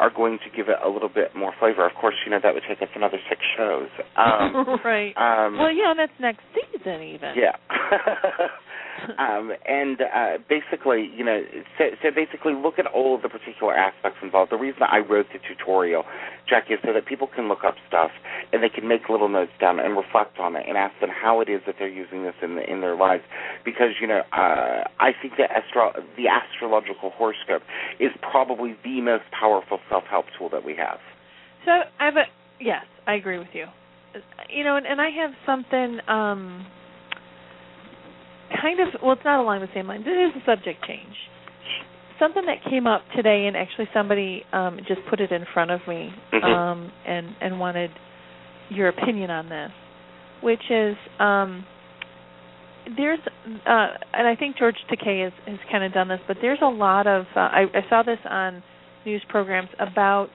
are 0.00 0.10
going 0.10 0.38
to 0.38 0.56
give 0.56 0.68
it 0.68 0.76
a 0.82 0.88
little 0.88 1.10
bit 1.10 1.36
more 1.36 1.52
flavor. 1.60 1.86
Of 1.86 1.92
course, 2.00 2.14
you 2.24 2.30
know 2.30 2.40
that 2.42 2.54
would 2.54 2.62
take 2.66 2.80
us 2.80 2.88
another 2.96 3.18
six 3.28 3.40
shows. 3.56 3.88
Um, 4.16 4.80
right 4.84 5.14
um, 5.16 5.58
well 5.58 5.72
yeah 5.72 5.92
that's 5.96 6.12
next 6.20 6.40
season 6.54 7.02
even 7.02 7.34
yeah. 7.36 7.56
um, 9.18 9.52
and 9.66 10.00
uh, 10.00 10.38
basically, 10.48 11.10
you 11.14 11.24
know, 11.24 11.42
so, 11.78 11.84
so 12.02 12.10
basically, 12.14 12.54
look 12.54 12.78
at 12.78 12.86
all 12.86 13.14
of 13.14 13.22
the 13.22 13.28
particular 13.28 13.74
aspects 13.74 14.18
involved. 14.22 14.52
The 14.52 14.56
reason 14.56 14.82
I 14.82 14.98
wrote 14.98 15.26
the 15.32 15.38
tutorial, 15.40 16.04
Jacki, 16.50 16.74
is 16.74 16.78
so 16.84 16.92
that 16.92 17.06
people 17.06 17.26
can 17.26 17.48
look 17.48 17.64
up 17.64 17.74
stuff 17.88 18.10
and 18.52 18.62
they 18.62 18.68
can 18.68 18.86
make 18.86 19.08
little 19.08 19.28
notes 19.28 19.52
down 19.60 19.80
and 19.80 19.96
reflect 19.96 20.38
on 20.38 20.56
it 20.56 20.64
and 20.68 20.76
ask 20.76 20.98
them 21.00 21.10
how 21.10 21.40
it 21.40 21.48
is 21.48 21.60
that 21.66 21.76
they're 21.78 21.88
using 21.88 22.22
this 22.22 22.34
in 22.42 22.56
the, 22.56 22.70
in 22.70 22.80
their 22.80 22.96
lives. 22.96 23.24
Because 23.64 23.98
you 24.00 24.06
know, 24.06 24.22
uh, 24.32 24.84
I 25.00 25.12
think 25.20 25.34
that 25.38 25.50
astro- 25.50 26.02
the 26.16 26.28
astrological 26.28 27.10
horoscope 27.10 27.62
is 27.98 28.10
probably 28.20 28.76
the 28.84 29.00
most 29.00 29.24
powerful 29.38 29.78
self-help 29.88 30.26
tool 30.38 30.48
that 30.50 30.64
we 30.64 30.76
have. 30.76 30.98
So 31.64 31.70
I 31.98 32.04
have 32.04 32.16
a 32.16 32.24
yes, 32.60 32.84
I 33.06 33.14
agree 33.14 33.38
with 33.38 33.48
you. 33.52 33.66
You 34.48 34.62
know, 34.62 34.76
and, 34.76 34.86
and 34.86 35.00
I 35.00 35.10
have 35.10 35.32
something 35.44 35.98
um 36.08 36.66
kind 38.60 38.80
of 38.80 38.88
well, 39.02 39.12
it's 39.12 39.24
not 39.24 39.40
along 39.40 39.60
the 39.60 39.68
same 39.74 39.86
lines. 39.86 40.04
It 40.06 40.10
is 40.10 40.42
a 40.42 40.44
subject 40.46 40.84
change. 40.86 41.14
Something 42.18 42.46
that 42.46 42.58
came 42.70 42.86
up 42.86 43.02
today, 43.16 43.46
and 43.46 43.56
actually 43.56 43.88
somebody 43.92 44.42
um 44.52 44.78
just 44.86 45.00
put 45.10 45.20
it 45.20 45.32
in 45.32 45.44
front 45.52 45.70
of 45.70 45.80
me, 45.88 46.12
Mhm. 46.32 46.44
um, 46.44 46.92
and 47.06 47.34
and 47.40 47.58
wanted 47.60 47.90
your 48.70 48.88
opinion 48.88 49.30
on 49.30 49.48
this, 49.48 49.70
which 50.40 50.62
is 50.70 50.96
um 51.18 51.64
there's 52.96 53.18
uh 53.66 53.88
and 54.12 54.26
I 54.28 54.36
think 54.36 54.56
George 54.58 54.76
Takei 54.90 55.24
has 55.24 55.32
has 55.46 55.58
kind 55.70 55.84
of 55.84 55.92
done 55.92 56.08
this, 56.08 56.20
but 56.28 56.36
there's 56.40 56.60
a 56.62 56.66
lot 56.68 57.06
of 57.06 57.24
uh, 57.34 57.40
I, 57.40 57.62
I 57.74 57.88
saw 57.88 58.02
this 58.02 58.18
on 58.28 58.62
news 59.06 59.22
programs 59.28 59.68
about 59.78 60.28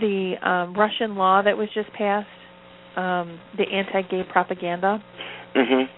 the 0.00 0.34
um 0.42 0.74
Russian 0.74 1.16
law 1.16 1.42
that 1.42 1.56
was 1.56 1.68
just 1.74 1.92
passed, 1.92 2.26
um 2.96 3.38
the 3.56 3.64
anti-gay 3.72 4.22
propaganda 4.30 5.02
Mhm. 5.54 5.88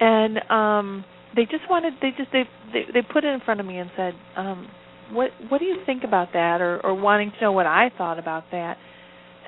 And 0.00 0.38
um 0.50 1.04
they 1.36 1.44
just 1.44 1.68
wanted 1.70 1.94
they 2.02 2.10
just 2.16 2.30
they 2.32 2.44
they, 2.72 2.84
they 2.92 3.02
put 3.02 3.24
it 3.24 3.28
in 3.28 3.40
front 3.40 3.60
of 3.60 3.66
me 3.66 3.78
and 3.78 3.90
said 3.96 4.14
um 4.36 4.68
what 5.12 5.30
what 5.48 5.58
do 5.58 5.64
you 5.64 5.76
think 5.86 6.04
about 6.04 6.32
that 6.32 6.60
or 6.60 6.80
or 6.84 6.94
wanting 6.94 7.30
to 7.32 7.40
know 7.40 7.52
what 7.52 7.66
I 7.66 7.90
thought 7.96 8.18
about 8.18 8.44
that? 8.52 8.76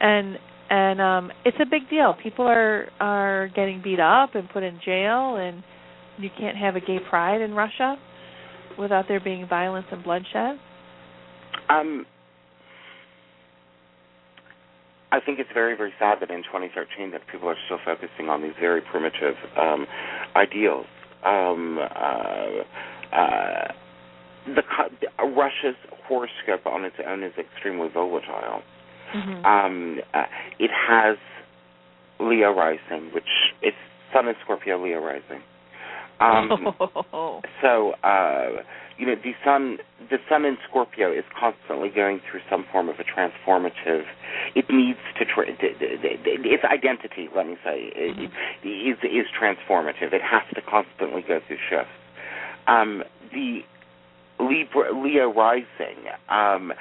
And 0.00 0.36
and 0.70 1.00
um 1.00 1.32
it's 1.44 1.56
a 1.60 1.66
big 1.66 1.88
deal. 1.88 2.14
People 2.22 2.46
are 2.46 2.88
are 3.00 3.48
getting 3.54 3.80
beat 3.82 4.00
up 4.00 4.34
and 4.34 4.48
put 4.48 4.62
in 4.62 4.78
jail 4.84 5.36
and 5.36 5.62
you 6.18 6.30
can't 6.38 6.56
have 6.56 6.76
a 6.76 6.80
gay 6.80 6.98
pride 7.08 7.40
in 7.40 7.54
Russia 7.54 7.96
without 8.78 9.06
there 9.08 9.20
being 9.20 9.46
violence 9.48 9.86
and 9.90 10.02
bloodshed. 10.02 10.56
Um, 11.68 12.06
I 15.12 15.20
think 15.20 15.38
it's 15.38 15.50
very, 15.52 15.76
very 15.76 15.92
sad 15.98 16.18
that 16.20 16.30
in 16.30 16.42
2013 16.42 17.10
that 17.10 17.20
people 17.30 17.48
are 17.48 17.56
still 17.66 17.78
focusing 17.84 18.30
on 18.30 18.40
these 18.40 18.54
very 18.58 18.80
primitive 18.80 19.34
um, 19.60 19.86
ideals. 20.34 20.86
Um, 21.22 21.78
uh, 21.78 23.14
uh, 23.14 23.68
the 24.46 24.62
Russia's 25.20 25.76
horoscope 26.08 26.66
on 26.66 26.84
its 26.84 26.96
own 27.06 27.22
is 27.22 27.32
extremely 27.38 27.88
volatile. 27.88 28.62
mhm 29.12 29.44
Um, 29.44 30.00
uh, 30.14 30.24
it 30.58 30.70
has 30.72 31.18
Leo 32.18 32.50
rising, 32.54 33.12
which 33.12 33.28
is 33.62 33.74
Sun 34.12 34.28
in 34.28 34.34
Scorpio, 34.42 34.82
Leo 34.82 35.00
rising. 35.00 35.42
Um, 36.22 36.74
so 37.62 37.92
uh, 38.04 38.62
you 38.98 39.06
know 39.06 39.16
the 39.16 39.32
sun 39.44 39.78
the 40.10 40.18
sun 40.28 40.44
in 40.44 40.56
Scorpio 40.68 41.12
is 41.12 41.24
constantly 41.38 41.88
going 41.88 42.20
through 42.30 42.40
some 42.48 42.64
form 42.70 42.88
of 42.88 42.96
a 43.00 43.04
transformative. 43.04 44.04
It 44.54 44.66
needs 44.70 45.00
to 45.18 45.24
tra- 45.24 45.46
its 45.48 46.64
identity. 46.64 47.28
Let 47.34 47.46
me 47.46 47.56
say 47.64 47.90
it, 47.94 48.30
it 48.62 48.68
is 48.68 48.98
is 49.02 49.26
transformative. 49.34 50.12
It 50.12 50.22
has 50.22 50.42
to 50.54 50.62
constantly 50.62 51.22
go 51.26 51.40
through 51.46 51.58
shifts. 51.68 51.90
Um, 52.66 53.02
the 53.32 53.62
Libra, 54.38 54.92
Leo 54.92 55.32
rising 55.32 56.10
um, 56.28 56.72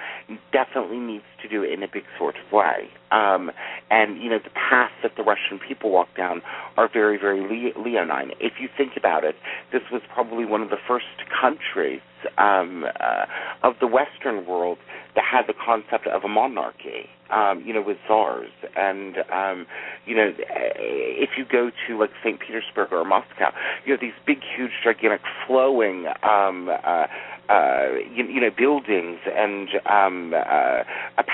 definitely 0.52 0.98
needs 0.98 1.24
to 1.42 1.48
do 1.48 1.64
it 1.64 1.72
in 1.72 1.84
a 1.84 1.88
big 1.88 2.04
sort 2.18 2.36
of 2.36 2.52
way. 2.52 2.90
Um, 3.12 3.52
and, 3.90 4.22
you 4.22 4.30
know, 4.30 4.40
the 4.40 4.52
paths 4.52 4.94
that 5.04 5.16
the 5.18 5.24
Russian 5.24 5.60
people 5.60 5.92
walk 5.92 6.16
down 6.16 6.42
are 6.78 6.90
very, 6.92 7.18
very 7.18 7.42
Le- 7.42 7.82
leonine. 7.82 8.32
If 8.40 8.54
you 8.60 8.70
think 8.76 8.94
about 8.96 9.24
it, 9.24 9.36
this 9.72 9.82
was 9.92 10.02
probably 10.14 10.46
one 10.46 10.62
of 10.62 10.70
the 10.70 10.80
first 10.88 11.06
countries 11.30 12.02
um, 12.38 12.86
uh, 13.00 13.26
of 13.64 13.76
the 13.80 13.88
Western 13.88 14.46
world 14.46 14.78
that 15.16 15.26
had 15.30 15.46
the 15.48 15.54
concept 15.54 16.08
of 16.08 16.24
a 16.24 16.28
monarchy, 16.28 17.10
um, 17.32 17.62
you 17.66 17.74
know, 17.74 17.82
with 17.82 17.98
czars. 18.08 18.52
And, 18.78 19.18
um, 19.32 19.66
you 20.06 20.16
know, 20.16 20.32
if 20.38 21.32
you 21.38 21.44
go 21.44 21.72
to, 21.88 22.00
like, 22.00 22.12
St. 22.24 22.40
Petersburg 22.40 22.94
or 22.94 23.04
Moscow, 23.04 23.52
you 23.86 23.92
have 23.92 24.00
these 24.00 24.14
big, 24.26 24.40
huge, 24.56 24.72
gigantic, 24.84 25.22
flowing 25.46 26.06
um, 26.24 26.70
uh, 26.70 27.08
uh, 27.50 27.88
you, 28.14 28.26
you 28.28 28.40
know, 28.40 28.52
buildings 28.56 29.20
and 29.26 29.68
um, 29.86 30.34
uh, 30.34 30.84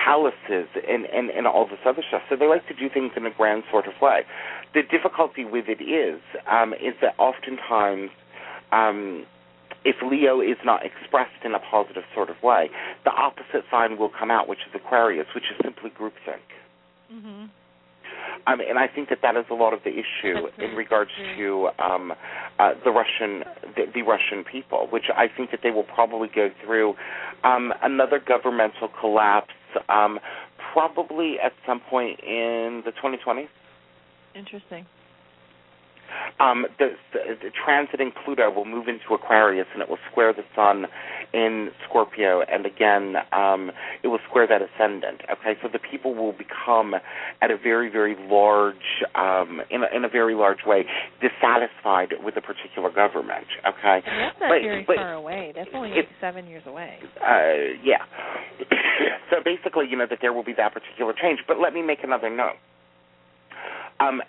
palaces 0.05 0.67
and, 0.87 1.05
and, 1.05 1.29
and 1.29 1.47
all 1.47 1.65
this 1.65 1.79
other 1.85 2.03
stuff. 2.07 2.21
So 2.29 2.35
they 2.35 2.47
like 2.47 2.67
to 2.67 2.73
do 2.73 2.89
things 2.93 3.11
in 3.15 3.25
a 3.25 3.31
grand 3.31 3.63
sort 3.71 3.87
of 3.87 3.93
way. 4.01 4.21
The 4.73 4.83
difficulty 4.83 5.45
with 5.45 5.65
it 5.67 5.81
is, 5.83 6.21
um, 6.49 6.73
is 6.73 6.93
that 7.01 7.15
oftentimes, 7.17 8.11
um, 8.71 9.25
if 9.85 9.95
Leo 10.03 10.41
is 10.41 10.57
not 10.65 10.85
expressed 10.85 11.43
in 11.45 11.53
a 11.53 11.59
positive 11.59 12.03
sort 12.13 12.29
of 12.29 12.41
way, 12.43 12.69
the 13.05 13.11
opposite 13.11 13.63
sign 13.71 13.97
will 13.97 14.11
come 14.11 14.29
out, 14.31 14.47
which 14.47 14.59
is 14.67 14.75
Aquarius, 14.75 15.27
which 15.33 15.45
is 15.51 15.57
simply 15.63 15.89
groupthink. 15.89 16.43
mhm 17.11 17.49
Um, 18.45 18.59
and 18.61 18.77
I 18.77 18.87
think 18.87 19.09
that 19.09 19.19
that 19.21 19.35
is 19.35 19.45
a 19.49 19.53
lot 19.53 19.73
of 19.73 19.79
the 19.83 19.91
issue 19.91 20.47
in 20.57 20.75
regards 20.75 21.11
to 21.37 21.69
um, 21.79 22.13
uh, 22.59 22.73
the 22.83 22.91
Russian 22.91 23.43
the, 23.75 23.83
the 23.93 24.01
Russian 24.03 24.43
people, 24.43 24.87
which 24.89 25.05
I 25.15 25.27
think 25.35 25.51
that 25.51 25.61
they 25.63 25.71
will 25.71 25.83
probably 25.83 26.29
go 26.33 26.49
through 26.63 26.95
um, 27.43 27.73
another 27.81 28.19
governmental 28.25 28.89
collapse, 28.99 29.53
um, 29.89 30.19
probably 30.73 31.39
at 31.39 31.53
some 31.65 31.79
point 31.79 32.19
in 32.21 32.83
the 32.85 32.91
2020s. 32.91 33.47
interesting 34.35 34.85
Um, 36.39 36.65
the, 36.79 36.91
the, 37.13 37.37
the 37.41 37.51
transiting 37.51 38.11
Pluto 38.23 38.49
will 38.51 38.65
move 38.65 38.87
into 38.87 39.13
Aquarius, 39.13 39.67
and 39.73 39.81
it 39.81 39.89
will 39.89 39.99
square 40.11 40.33
the 40.33 40.43
Sun 40.55 40.87
in 41.33 41.69
Scorpio, 41.87 42.41
and 42.41 42.65
again, 42.65 43.15
um, 43.31 43.71
it 44.03 44.07
will 44.07 44.19
square 44.29 44.47
that 44.47 44.61
ascendant. 44.61 45.21
Okay, 45.31 45.59
so 45.61 45.67
the 45.71 45.79
people 45.79 46.15
will 46.15 46.31
become, 46.33 46.93
at 47.41 47.51
a 47.51 47.57
very, 47.57 47.89
very 47.89 48.15
large, 48.29 49.03
um, 49.15 49.61
in 49.69 49.83
a, 49.83 49.95
in 49.95 50.05
a 50.05 50.09
very 50.09 50.35
large 50.35 50.59
way, 50.65 50.85
dissatisfied 51.21 52.13
with 52.23 52.35
a 52.37 52.41
particular 52.41 52.89
government. 52.91 53.45
Okay, 53.67 54.01
And 54.05 54.19
that's 54.19 54.39
not 54.39 54.49
But- 54.49 54.61
very 54.61 54.83
but- 54.83 54.95
far 54.97 55.13
away 55.13 55.51
that's 55.55 55.69
only 55.73 55.91
it- 55.91 56.07
seven 56.21 56.47
years 56.47 56.63
away 56.65 56.99
uh, 57.21 57.75
yeah. 57.83 58.03
so 59.29 59.37
basically, 59.43 59.87
you 59.89 59.97
know 59.97 60.05
that 60.09 60.19
there 60.21 60.33
will 60.33 60.43
be 60.43 60.53
that 60.53 60.73
particular 60.73 61.13
change. 61.13 61.39
But 61.47 61.59
let 61.59 61.73
me 61.73 61.81
make 61.81 62.03
another 62.03 62.29
note. 62.29 62.55
Um, 63.99 64.21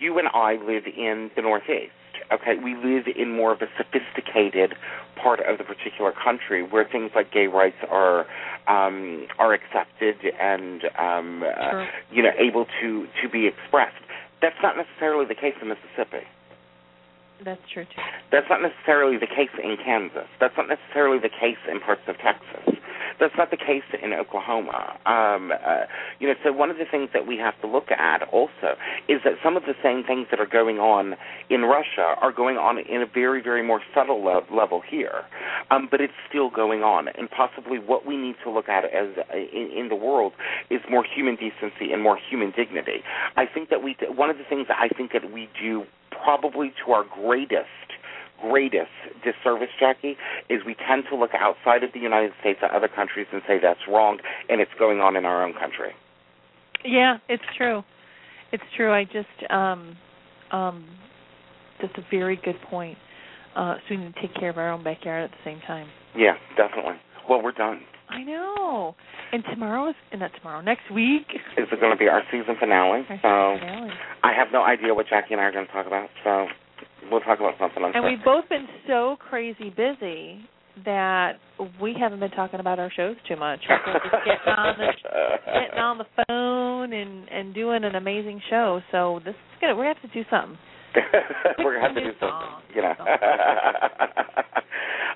you 0.00 0.18
and 0.18 0.28
I 0.34 0.54
live 0.56 0.84
in 0.86 1.30
the 1.36 1.42
Northeast. 1.42 1.92
Okay, 2.32 2.56
we 2.56 2.74
live 2.74 3.04
in 3.14 3.30
more 3.30 3.52
of 3.52 3.60
a 3.60 3.68
sophisticated 3.76 4.74
part 5.16 5.40
of 5.40 5.58
the 5.58 5.64
particular 5.64 6.12
country 6.12 6.62
where 6.62 6.84
things 6.84 7.10
like 7.14 7.30
gay 7.32 7.46
rights 7.46 7.76
are 7.90 8.26
um, 8.68 9.26
are 9.38 9.52
accepted 9.52 10.16
and 10.40 10.84
um, 10.98 11.42
uh, 11.42 11.84
you 12.10 12.22
know 12.22 12.30
able 12.38 12.66
to 12.80 13.06
to 13.22 13.28
be 13.28 13.46
expressed. 13.46 13.96
That's 14.40 14.56
not 14.62 14.76
necessarily 14.76 15.26
the 15.26 15.34
case 15.34 15.54
in 15.60 15.68
Mississippi. 15.68 16.26
that's 17.44 17.62
true 17.72 17.84
too 17.84 18.02
That's 18.30 18.46
not 18.48 18.62
necessarily 18.62 19.18
the 19.18 19.26
case 19.26 19.52
in 19.62 19.76
Kansas. 19.84 20.28
That's 20.40 20.56
not 20.56 20.68
necessarily 20.68 21.18
the 21.18 21.30
case 21.30 21.60
in 21.70 21.80
parts 21.80 22.02
of 22.08 22.16
Texas. 22.18 22.81
That's 23.20 23.34
not 23.36 23.50
the 23.50 23.56
case 23.56 23.82
in 24.02 24.12
Oklahoma. 24.12 24.98
Um, 25.06 25.52
uh, 25.52 25.86
you 26.18 26.28
know, 26.28 26.34
so 26.44 26.52
one 26.52 26.70
of 26.70 26.78
the 26.78 26.84
things 26.90 27.10
that 27.12 27.26
we 27.26 27.36
have 27.38 27.58
to 27.60 27.66
look 27.66 27.90
at 27.90 28.22
also 28.32 28.76
is 29.08 29.20
that 29.24 29.34
some 29.42 29.56
of 29.56 29.64
the 29.64 29.74
same 29.82 30.04
things 30.04 30.26
that 30.30 30.40
are 30.40 30.46
going 30.46 30.78
on 30.78 31.14
in 31.50 31.62
Russia 31.62 32.14
are 32.20 32.32
going 32.32 32.56
on 32.56 32.78
in 32.78 33.02
a 33.02 33.06
very, 33.06 33.42
very 33.42 33.62
more 33.62 33.80
subtle 33.94 34.22
le- 34.22 34.44
level 34.54 34.82
here. 34.86 35.22
Um, 35.70 35.88
but 35.90 36.00
it's 36.00 36.12
still 36.28 36.50
going 36.50 36.82
on, 36.82 37.08
and 37.08 37.30
possibly 37.30 37.78
what 37.78 38.06
we 38.06 38.16
need 38.16 38.36
to 38.44 38.50
look 38.50 38.68
at 38.68 38.84
as 38.84 39.08
uh, 39.16 39.36
in, 39.36 39.70
in 39.76 39.88
the 39.88 39.96
world 39.96 40.32
is 40.70 40.80
more 40.90 41.04
human 41.04 41.36
decency 41.36 41.92
and 41.92 42.02
more 42.02 42.18
human 42.30 42.52
dignity. 42.56 43.02
I 43.36 43.46
think 43.46 43.70
that 43.70 43.82
we 43.82 43.96
one 44.14 44.30
of 44.30 44.38
the 44.38 44.44
things 44.48 44.68
that 44.68 44.78
I 44.80 44.88
think 44.88 45.12
that 45.12 45.32
we 45.32 45.48
do 45.60 45.84
probably 46.10 46.72
to 46.84 46.92
our 46.92 47.04
greatest 47.04 47.66
greatest 48.42 48.90
disservice, 49.24 49.70
Jacki, 49.80 50.12
is 50.50 50.60
we 50.66 50.74
tend 50.88 51.04
to 51.10 51.16
look 51.16 51.30
outside 51.38 51.82
of 51.84 51.92
the 51.92 52.00
United 52.00 52.32
States 52.40 52.58
at 52.62 52.70
other 52.72 52.88
countries 52.88 53.26
and 53.32 53.40
say 53.46 53.58
that's 53.62 53.80
wrong, 53.88 54.18
and 54.48 54.60
it's 54.60 54.70
going 54.78 55.00
on 55.00 55.16
in 55.16 55.24
our 55.24 55.44
own 55.44 55.54
country. 55.54 55.92
Yeah, 56.84 57.18
it's 57.28 57.42
true. 57.56 57.82
It's 58.52 58.62
true. 58.76 58.92
I 58.92 59.04
just 59.04 59.50
um 59.50 59.96
um 60.50 60.84
that's 61.80 61.94
a 61.96 62.04
very 62.10 62.36
good 62.44 62.60
point. 62.68 62.98
Uh 63.56 63.74
so 63.76 63.94
we 63.94 63.96
need 63.98 64.14
to 64.14 64.20
take 64.20 64.34
care 64.34 64.50
of 64.50 64.58
our 64.58 64.70
own 64.70 64.82
backyard 64.82 65.24
at 65.24 65.30
the 65.30 65.42
same 65.44 65.60
time. 65.66 65.88
Yeah, 66.16 66.34
definitely. 66.56 66.96
Well, 67.28 67.40
we're 67.42 67.52
done. 67.52 67.80
I 68.08 68.22
know. 68.24 68.94
And 69.32 69.42
tomorrow 69.50 69.88
is 69.88 69.94
and 70.10 70.20
not 70.20 70.32
tomorrow, 70.36 70.60
next 70.60 70.90
week. 70.92 71.26
Is 71.56 71.66
it 71.72 71.80
going 71.80 71.92
to 71.92 71.98
be 71.98 72.08
our 72.08 72.22
season 72.30 72.56
finale? 72.60 73.06
Our 73.08 73.18
So 73.22 73.56
season 73.56 73.68
finale. 73.68 73.90
I 74.22 74.32
have 74.36 74.48
no 74.52 74.62
idea 74.62 74.92
what 74.92 75.06
Jacki 75.06 75.30
and 75.30 75.40
I 75.40 75.44
are 75.44 75.52
going 75.52 75.66
to 75.66 75.72
talk 75.72 75.86
about. 75.86 76.08
So 76.24 76.46
we'll 77.10 77.20
talk 77.20 77.38
about 77.38 77.54
something. 77.58 77.82
I'm 77.84 77.94
And 77.94 78.04
we've 78.04 78.24
both 78.24 78.48
been 78.48 78.66
so 78.86 79.16
crazy 79.28 79.70
busy 79.70 80.48
that 80.84 81.34
we 81.80 81.94
haven't 81.98 82.20
been 82.20 82.30
talking 82.30 82.60
about 82.60 82.78
our 82.78 82.90
shows 82.90 83.16
too 83.28 83.36
much. 83.36 83.60
We've 83.68 83.84
been 83.84 84.00
just 84.02 84.24
getting 84.24 84.54
on 84.56 84.78
the 84.78 84.92
getting 85.46 85.78
on 85.78 85.98
the 85.98 86.06
phone 86.26 86.92
and 86.92 87.28
and 87.28 87.54
doing 87.54 87.84
an 87.84 87.94
amazing 87.94 88.40
show. 88.48 88.80
So 88.90 89.20
this 89.24 89.34
is 89.34 89.60
gonna 89.60 89.76
we 89.76 89.86
have 89.86 90.00
to 90.02 90.08
do 90.08 90.24
something. 90.30 90.58
We're 91.58 91.74
gonna 91.74 91.86
have 91.88 91.94
to 91.96 92.00
do 92.00 92.12
something, 92.20 92.48
you 92.74 92.82
know. 92.82 92.94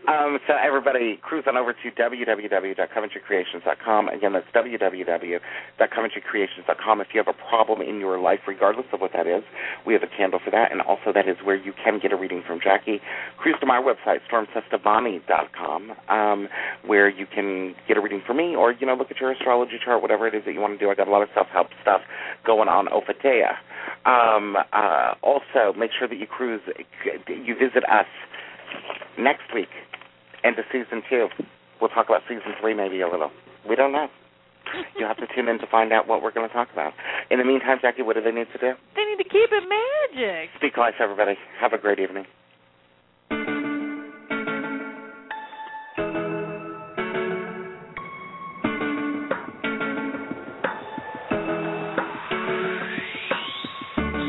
um, 0.08 0.38
so 0.46 0.54
everybody, 0.56 1.18
cruise 1.22 1.44
on 1.46 1.56
over 1.56 1.72
to 1.72 1.90
www.coventrycreations.com. 1.90 4.08
Again, 4.08 4.32
that's 4.32 4.46
www.coventrycreations.com. 4.54 7.00
If 7.00 7.08
you 7.14 7.22
have 7.22 7.28
a 7.28 7.34
problem 7.48 7.80
in 7.82 8.00
your 8.00 8.18
life, 8.18 8.40
regardless 8.46 8.86
of 8.92 9.00
what 9.00 9.12
that 9.12 9.26
is, 9.26 9.42
we 9.86 9.94
have 9.94 10.02
a 10.02 10.08
candle 10.16 10.40
for 10.44 10.50
that, 10.50 10.72
and 10.72 10.82
also 10.82 11.12
that 11.14 11.28
is 11.28 11.36
where 11.44 11.56
you 11.56 11.72
can 11.84 12.00
get 12.00 12.12
a 12.12 12.16
reading 12.16 12.42
from 12.46 12.60
Jacki. 12.60 13.00
Cruise 13.38 13.56
to 13.60 13.66
my 13.66 13.80
website, 13.80 14.20
stormcestavani.com, 14.30 15.92
um, 16.08 16.48
where 16.84 17.08
you 17.08 17.26
can 17.26 17.74
get 17.88 17.96
a 17.96 18.00
reading 18.00 18.20
from 18.26 18.36
me, 18.36 18.54
or 18.54 18.72
you 18.72 18.86
know, 18.86 18.94
look 18.94 19.10
at 19.10 19.18
your 19.20 19.32
astrology 19.32 19.78
chart, 19.84 20.02
whatever 20.02 20.28
it 20.28 20.34
is 20.34 20.44
that 20.44 20.52
you 20.52 20.60
want 20.60 20.78
to 20.78 20.84
do. 20.84 20.90
I 20.90 20.94
got 20.94 21.08
a 21.08 21.10
lot 21.10 21.22
of 21.22 21.28
self-help 21.34 21.68
stuff 21.82 22.02
going 22.44 22.68
on 22.68 22.86
there. 23.22 23.58
Um, 24.04 24.56
uh, 24.72 25.14
also, 25.22 25.72
make 25.76 25.90
sure 25.98 26.08
that 26.08 26.18
you 26.18 26.26
cruise, 26.26 26.60
you 27.28 27.54
visit 27.54 27.84
us 27.90 28.06
next 29.18 29.52
week, 29.54 29.68
into 30.44 30.62
season 30.72 31.02
two. 31.08 31.28
We'll 31.80 31.90
talk 31.90 32.06
about 32.06 32.22
season 32.28 32.54
three 32.60 32.74
maybe 32.74 33.00
a 33.00 33.08
little. 33.08 33.30
We 33.68 33.76
don't 33.76 33.92
know. 33.92 34.08
You'll 34.98 35.08
have 35.08 35.18
to 35.18 35.26
tune 35.34 35.48
in 35.48 35.58
to 35.58 35.66
find 35.66 35.92
out 35.92 36.08
what 36.08 36.22
we're 36.22 36.32
going 36.32 36.48
to 36.48 36.52
talk 36.52 36.68
about. 36.72 36.92
In 37.30 37.38
the 37.38 37.44
meantime, 37.44 37.78
Jacki, 37.82 38.04
what 38.04 38.16
do 38.16 38.22
they 38.22 38.32
need 38.32 38.48
to 38.52 38.58
do? 38.58 38.72
They 38.96 39.04
need 39.04 39.18
to 39.18 39.28
keep 39.28 39.50
it 39.52 39.64
magic. 39.68 40.50
Speak 40.56 40.76
life, 40.76 40.94
everybody. 41.00 41.34
Have 41.60 41.72
a 41.72 41.78
great 41.78 41.98
evening. 41.98 42.24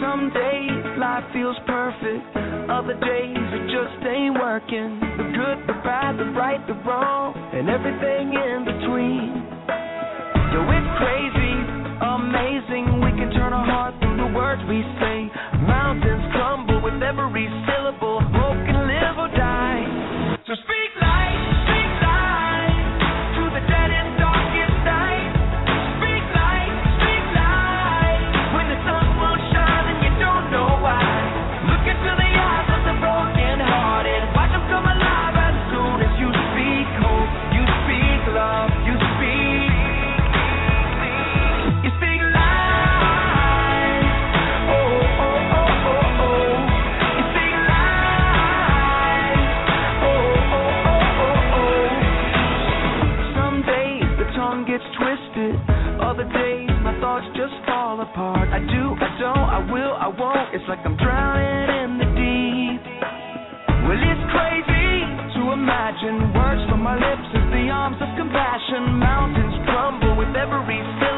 Some 0.02 0.32
days 0.34 0.98
life 0.98 1.24
feels 1.34 1.58
perfect, 1.66 2.38
other 2.70 2.94
days 2.94 3.37
it 3.37 3.37
just 3.37 3.37
ain't 3.37 3.37
working. 4.58 5.00
The 5.18 5.24
good, 5.38 5.58
the 5.68 5.78
bad, 5.86 6.18
the 6.18 6.26
right, 6.34 6.66
the 6.66 6.74
wrong, 6.82 7.36
and 7.54 7.70
everything 7.70 8.34
in 8.34 8.66
between. 8.66 9.46
Yo, 10.50 10.60
it's 10.74 10.92
crazy, 10.98 11.56
amazing. 12.02 12.86
We 13.06 13.12
can 13.22 13.30
turn 13.38 13.54
our 13.54 13.66
heart 13.66 13.94
through 14.02 14.18
the 14.18 14.34
words 14.34 14.62
we 14.68 14.82
say. 14.98 15.30
Mountains 15.62 16.26
crumble 16.34 16.82
with 16.82 16.98
every 17.04 17.46
syllable. 17.70 18.07
Won't. 60.18 60.54
It's 60.54 60.66
like 60.68 60.82
I'm 60.84 60.98
drowning 60.98 61.70
in 61.78 61.92
the 62.02 62.10
deep. 62.18 62.82
Well, 63.86 64.02
it's 64.02 64.26
crazy 64.34 65.06
to 65.38 65.42
imagine 65.54 66.34
words 66.34 66.62
from 66.70 66.82
my 66.82 66.98
lips 66.98 67.30
as 67.38 67.46
the 67.54 67.70
arms 67.70 68.02
of 68.02 68.10
compassion. 68.18 68.98
Mountains 68.98 69.56
crumble 69.70 70.18
with 70.18 70.34
every 70.36 70.82
syllable. 71.00 71.17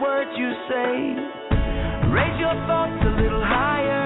Words 0.00 0.30
you 0.36 0.52
say. 0.68 1.16
Raise 2.12 2.38
your 2.40 2.54
thoughts 2.66 3.00
a 3.02 3.22
little 3.22 3.42
higher. 3.44 4.05